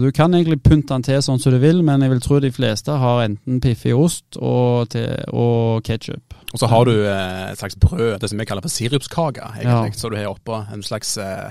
du 0.00 0.12
kan 0.14 0.30
egentlig 0.30 0.60
pynte 0.62 0.94
den 0.94 1.02
til 1.02 1.18
sånn 1.26 1.40
som 1.42 1.50
du 1.50 1.58
vil, 1.58 1.80
men 1.82 2.04
jeg 2.04 2.12
vil 2.12 2.20
tro 2.22 2.38
de 2.38 2.52
fleste 2.54 2.94
har 3.02 3.24
enten 3.24 3.58
Piffi 3.60 3.90
ost 3.98 4.38
og, 4.38 4.86
te 4.94 5.02
og 5.34 5.82
ketsjup. 5.82 6.36
Og 6.52 6.60
så 6.60 6.68
har 6.70 6.86
du 6.86 6.92
eh, 7.00 7.50
et 7.50 7.58
slags 7.58 7.74
brød, 7.82 8.20
det 8.22 8.30
som 8.30 8.38
vi 8.38 8.46
kaller 8.46 8.62
for 8.62 8.70
sirupskake, 8.70 9.42
egentlig. 9.58 9.90
Ja. 9.90 9.98
Så 9.98 10.10
du 10.12 10.16
har 10.20 10.30
oppå 10.30 10.60
en 10.70 10.84
slags 10.86 11.16
eh, 11.18 11.48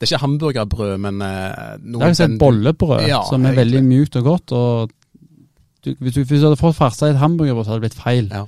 Det 0.00 0.08
er 0.08 0.10
ikke 0.16 0.22
hamburgerbrød, 0.24 0.96
men 1.06 1.20
noe 1.22 2.10
Det 2.10 2.24
er 2.24 2.26
et 2.32 2.38
bollebrød 2.42 3.06
Ja, 3.06 3.22
som 3.28 3.44
er 3.44 3.52
egentlig. 3.52 3.60
veldig 3.62 3.84
mjukt 3.86 4.16
og 4.18 4.24
godt. 4.32 4.52
og 4.56 4.96
du, 5.84 5.94
hvis, 5.98 6.14
du, 6.14 6.22
hvis 6.22 6.40
du 6.40 6.48
hadde 6.48 6.60
fått 6.60 6.78
farsa 6.78 7.08
i 7.08 7.14
et 7.14 7.20
hamburgerbrød, 7.20 7.64
så 7.64 7.72
hadde 7.72 7.80
det 7.80 7.88
blitt 7.88 8.02
feil. 8.02 8.32
Ja. 8.32 8.46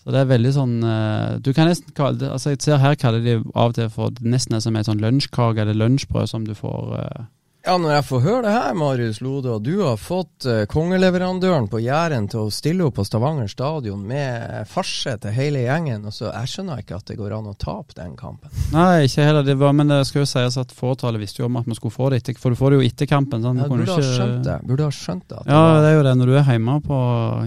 Så 0.00 0.14
det 0.14 0.22
er 0.22 0.30
veldig 0.30 0.50
sånn 0.56 0.78
eh, 0.86 1.32
Du 1.44 1.50
kan 1.52 1.68
nesten 1.68 1.92
kalle 1.92 2.16
det 2.16 2.30
altså 2.32 2.54
Jeg 2.54 2.62
ser 2.64 2.80
her 2.80 2.94
kaller 2.96 3.20
de 3.20 3.34
av 3.52 3.72
og 3.72 3.74
til 3.76 3.90
for 3.92 4.14
det 4.16 4.30
nesten 4.32 4.56
er 4.56 4.62
som 4.64 4.78
et 4.80 4.88
sånn 4.88 5.02
lunsjkake 5.02 5.60
eller 5.60 5.76
lunsjbrød 5.76 6.30
som 6.30 6.46
du 6.46 6.54
får 6.56 6.94
eh, 6.96 7.26
Ja, 7.60 7.74
når 7.76 7.90
jeg 7.92 8.04
får 8.08 8.20
høre 8.24 8.42
det 8.46 8.52
her, 8.54 8.70
Marius 8.74 9.18
Lode, 9.20 9.50
og 9.52 9.64
du 9.66 9.82
har 9.84 9.98
fått 10.00 10.46
uh, 10.48 10.62
kongeleverandøren 10.72 11.66
på 11.68 11.82
Jæren 11.84 12.24
til 12.32 12.46
å 12.46 12.52
stille 12.54 12.86
opp 12.86 12.94
på 12.96 13.04
Stavanger 13.04 13.50
stadion 13.52 14.00
med 14.08 14.64
farse 14.70 15.12
til 15.20 15.34
hele 15.36 15.66
gjengen, 15.66 16.06
og 16.08 16.14
så 16.16 16.30
jeg 16.30 16.48
skjønner 16.54 16.80
ikke 16.80 16.96
at 16.96 17.04
det 17.12 17.18
går 17.20 17.34
an 17.36 17.50
å 17.52 17.54
tape 17.60 17.92
den 17.98 18.14
kampen. 18.16 18.48
Nei, 18.72 19.04
ikke 19.10 19.26
heller. 19.28 19.44
Det 19.44 19.58
var, 19.60 19.76
men 19.76 19.92
det 19.92 20.00
skal 20.08 20.22
jo 20.24 20.30
sies 20.32 20.56
at 20.64 20.72
fåtallet 20.72 21.20
visste 21.20 21.42
jo 21.44 21.50
om 21.50 21.60
at 21.60 21.68
vi 21.68 21.76
skulle 21.76 21.92
få 21.98 22.08
det 22.14 22.22
etter, 22.22 22.40
for 22.40 22.56
du 22.56 22.60
får 22.62 22.72
det 22.72 22.80
jo 22.80 22.88
etter 22.88 23.10
kampen. 23.12 23.44
Sant? 23.44 23.60
Ja, 23.60 23.68
burde 23.68 23.90
ha 23.92 23.98
ikke- 24.00 24.16
skjønt 24.16 24.44
det. 24.48 24.58
Burde 24.72 24.88
ha 24.88 24.96
skjønt 25.02 25.26
det. 25.28 25.36
at 25.42 25.44
det 25.44 25.52
Ja, 25.52 25.60
var- 25.68 25.80
det 25.84 25.90
er 25.92 25.96
jo 25.98 26.02
det. 26.08 26.16
Når 26.22 26.26
du 26.26 26.36
er 26.40 26.48
hjemme 26.54 26.80
på 26.88 27.02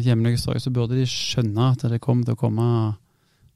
hjemlige 0.05 0.43
strøk, 0.45 0.61
så 0.61 0.69
burde 0.77 0.93
de 1.01 1.05
skjønne 1.09 1.71
at 1.73 1.89
det 1.89 2.01
kom 2.05 2.23
til 2.23 2.35
å 2.35 2.37
komme 2.45 2.69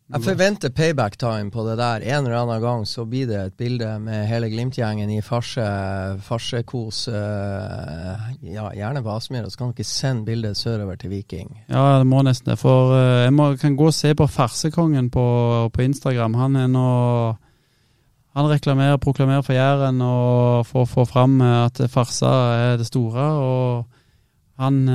Jeg 0.07 0.23
forventer 0.23 0.71
payback 0.71 1.17
time 1.19 1.51
på 1.51 1.65
det 1.67 1.73
der. 1.81 2.03
En 2.15 2.25
eller 2.25 2.37
annen 2.39 2.61
gang 2.63 2.85
så 2.87 3.03
blir 3.05 3.27
det 3.27 3.39
et 3.41 3.55
bilde 3.59 3.89
med 3.99 4.21
hele 4.29 4.47
Glimt-gjengen 4.47 5.09
i 5.11 5.17
farse, 5.21 5.65
farsekos. 6.23 7.07
eh, 7.11 8.29
ja, 8.53 8.69
gjerne 8.71 9.01
på 9.03 9.11
Aspmyra, 9.11 9.49
så 9.51 9.59
kan 9.59 9.73
dere 9.75 9.83
sende 9.83 10.23
bildet 10.29 10.55
sørover 10.57 10.95
til 10.95 11.11
Viking. 11.11 11.49
Ja, 11.67 11.97
det 11.99 12.07
må 12.07 12.21
nesten 12.23 12.53
det. 12.53 12.59
For 12.61 12.95
eh, 12.95 13.25
jeg 13.25 13.33
må, 13.35 13.49
kan 13.59 13.75
gå 13.75 13.89
og 13.91 13.93
se 13.93 14.13
på 14.15 14.29
Farsekongen 14.31 15.09
på, 15.11 15.25
på 15.73 15.81
Instagram. 15.81 16.39
Han 16.39 16.55
er 16.55 16.71
nå 16.71 16.87
Han 18.37 18.49
reklamerer, 18.51 18.97
proklamerer 19.01 19.41
for 19.41 19.53
Jæren 19.57 20.01
og 20.01 20.65
for 20.69 20.85
å 20.85 20.91
få 20.91 21.05
fram 21.09 21.41
eh, 21.41 21.65
at 21.65 21.83
farsa 21.91 22.31
er 22.55 22.77
det 22.79 22.87
store. 22.87 23.27
Og 23.43 23.85
han 24.61 24.85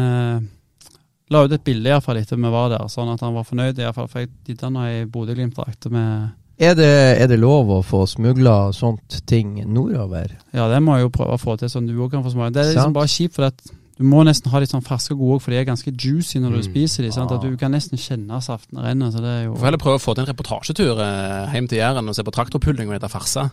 la 1.32 1.42
ut 1.46 1.52
et 1.56 1.64
bilde 1.64 1.88
i 1.90 1.94
hvert 1.94 2.04
fall 2.06 2.20
etter 2.20 2.36
vi 2.40 2.52
var 2.52 2.70
der, 2.74 2.86
sånn 2.92 3.10
at 3.14 3.20
han 3.24 3.34
var 3.34 3.44
fornøyd. 3.48 3.78
i 3.82 3.90
fall, 3.96 4.08
For 4.12 4.22
jeg 4.24 4.30
didde 4.46 4.68
han 4.68 4.76
i 4.84 5.04
Bodø-Glimt-drakt 5.10 5.90
med 5.90 6.30
Er 6.62 6.74
det, 6.78 6.92
er 7.22 7.26
det 7.32 7.40
lov 7.40 7.70
å 7.74 7.82
få 7.82 8.04
smugla 8.06 8.72
sånt 8.76 9.22
ting 9.26 9.56
nordover? 9.66 10.36
Ja, 10.54 10.68
det 10.70 10.82
må 10.84 10.96
jeg 10.98 11.08
jo 11.08 11.14
prøve 11.16 11.34
å 11.34 11.40
få 11.40 11.56
til, 11.58 11.68
sånn 11.72 11.86
du 11.88 11.96
òg 11.98 12.10
kan 12.12 12.22
få 12.22 12.30
smake. 12.36 12.52
Det 12.54 12.62
er 12.66 12.74
liksom 12.76 12.92
bare 12.94 13.08
kjipt, 13.10 13.34
for 13.34 13.48
at 13.48 13.62
du 13.98 14.06
må 14.08 14.22
nesten 14.24 14.48
ha 14.50 14.58
de 14.58 14.66
sånn 14.66 14.82
ferske 14.82 15.12
og 15.12 15.18
gode 15.20 15.34
òg, 15.36 15.42
for 15.44 15.50
de 15.52 15.58
er 15.60 15.66
ganske 15.68 15.90
juicy 15.92 16.38
når 16.40 16.54
du 16.56 16.58
Mm. 16.62 16.68
spiser 16.72 17.02
de, 17.04 17.10
sant? 17.12 17.30
Ah. 17.30 17.36
At 17.36 17.42
du 17.44 17.56
kan 17.60 17.70
nesten 17.72 17.98
kjenne 18.00 18.38
saften 18.42 18.78
renne. 18.80 19.10
Så 19.12 19.20
det 19.20 19.28
er 19.32 19.42
jo 19.44 19.52
Du 19.54 19.60
får 19.60 19.64
heller 19.68 19.78
prøve 19.82 19.98
å 20.00 20.02
få 20.02 20.14
til 20.14 20.24
en 20.24 20.30
reportasjetur 20.32 21.00
eh, 21.02 21.52
hjem 21.52 21.68
til 21.68 21.78
Jæren 21.78 22.08
og 22.08 22.14
se 22.16 22.22
på 22.24 22.32
traktorpulling 22.32 22.88
og 22.88 22.96
spise 23.00 23.10
farse. 23.12 23.44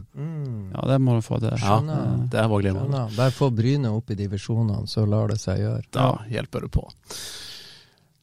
Ja, 0.74 0.82
det 0.88 1.02
må 1.02 1.16
du 1.20 1.22
få 1.26 1.40
til. 1.40 1.52
Ja, 1.60 1.80
det 1.82 2.40
er. 2.40 2.48
Skjønner. 2.48 3.16
Bare 3.18 3.32
få 3.36 3.50
Bryne 3.54 3.92
opp 3.96 4.10
i 4.12 4.16
divisjonene, 4.16 4.88
så 4.88 5.06
lar 5.08 5.28
det 5.28 5.40
seg 5.42 5.60
gjøre. 5.60 5.84
Da 5.92 6.12
hjelper 6.32 6.62
du 6.62 6.68
på. 6.70 6.88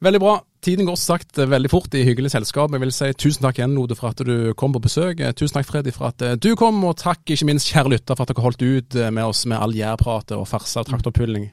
Veldig 0.04 0.20
bra. 0.20 0.34
Tiden 0.60 0.86
går 0.86 0.96
sagt 1.00 1.38
veldig 1.38 1.70
fort 1.72 1.94
i 1.96 2.02
hyggelig 2.04 2.34
selskap. 2.34 2.72
Jeg 2.74 2.82
vil 2.82 2.92
si 2.92 3.08
tusen 3.16 3.46
takk 3.46 3.60
igjen, 3.60 3.76
Lode, 3.78 3.96
for 3.96 4.12
at 4.12 4.20
du 4.28 4.52
kom 4.58 4.74
på 4.74 4.82
besøk. 4.84 5.22
Eh, 5.22 5.32
Tusen 5.32 5.56
takk, 5.56 5.68
Freddy, 5.68 5.92
for 5.94 6.10
at 6.10 6.24
eh, 6.26 6.34
du 6.36 6.50
kom, 6.58 6.82
og 6.84 6.98
takk 7.00 7.22
ikke 7.32 7.48
minst, 7.48 7.70
kjære 7.72 7.94
lytter, 7.94 8.18
for 8.18 8.26
at 8.26 8.32
dere 8.34 8.44
holdt 8.44 8.64
ut 8.66 8.98
eh, 8.98 9.12
med 9.14 9.24
oss 9.24 9.46
med 9.48 9.56
all 9.62 9.72
jærpratet 9.76 10.36
og 10.36 10.44
farse 10.50 10.82
og 10.82 10.90
traktorpulling, 10.90 11.48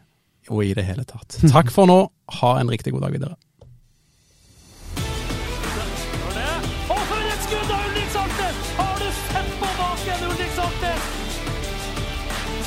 og 0.52 0.66
i 0.66 0.74
det 0.76 0.84
hele 0.88 1.06
tatt. 1.08 1.40
Takk 1.56 1.72
for 1.72 1.88
nå. 1.88 2.02
Ha 2.42 2.52
en 2.60 2.74
riktig 2.74 2.96
god 2.96 3.08
dag 3.08 3.16
videre. 3.16 3.40
Saltnes? 10.54 11.08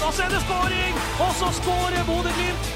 Da 0.01 0.09
det 0.33 0.41
skåring, 0.43 0.99
og 1.23 1.31
så 1.39 1.53
skårer 1.61 2.03
Bodø-Glimt. 2.09 2.76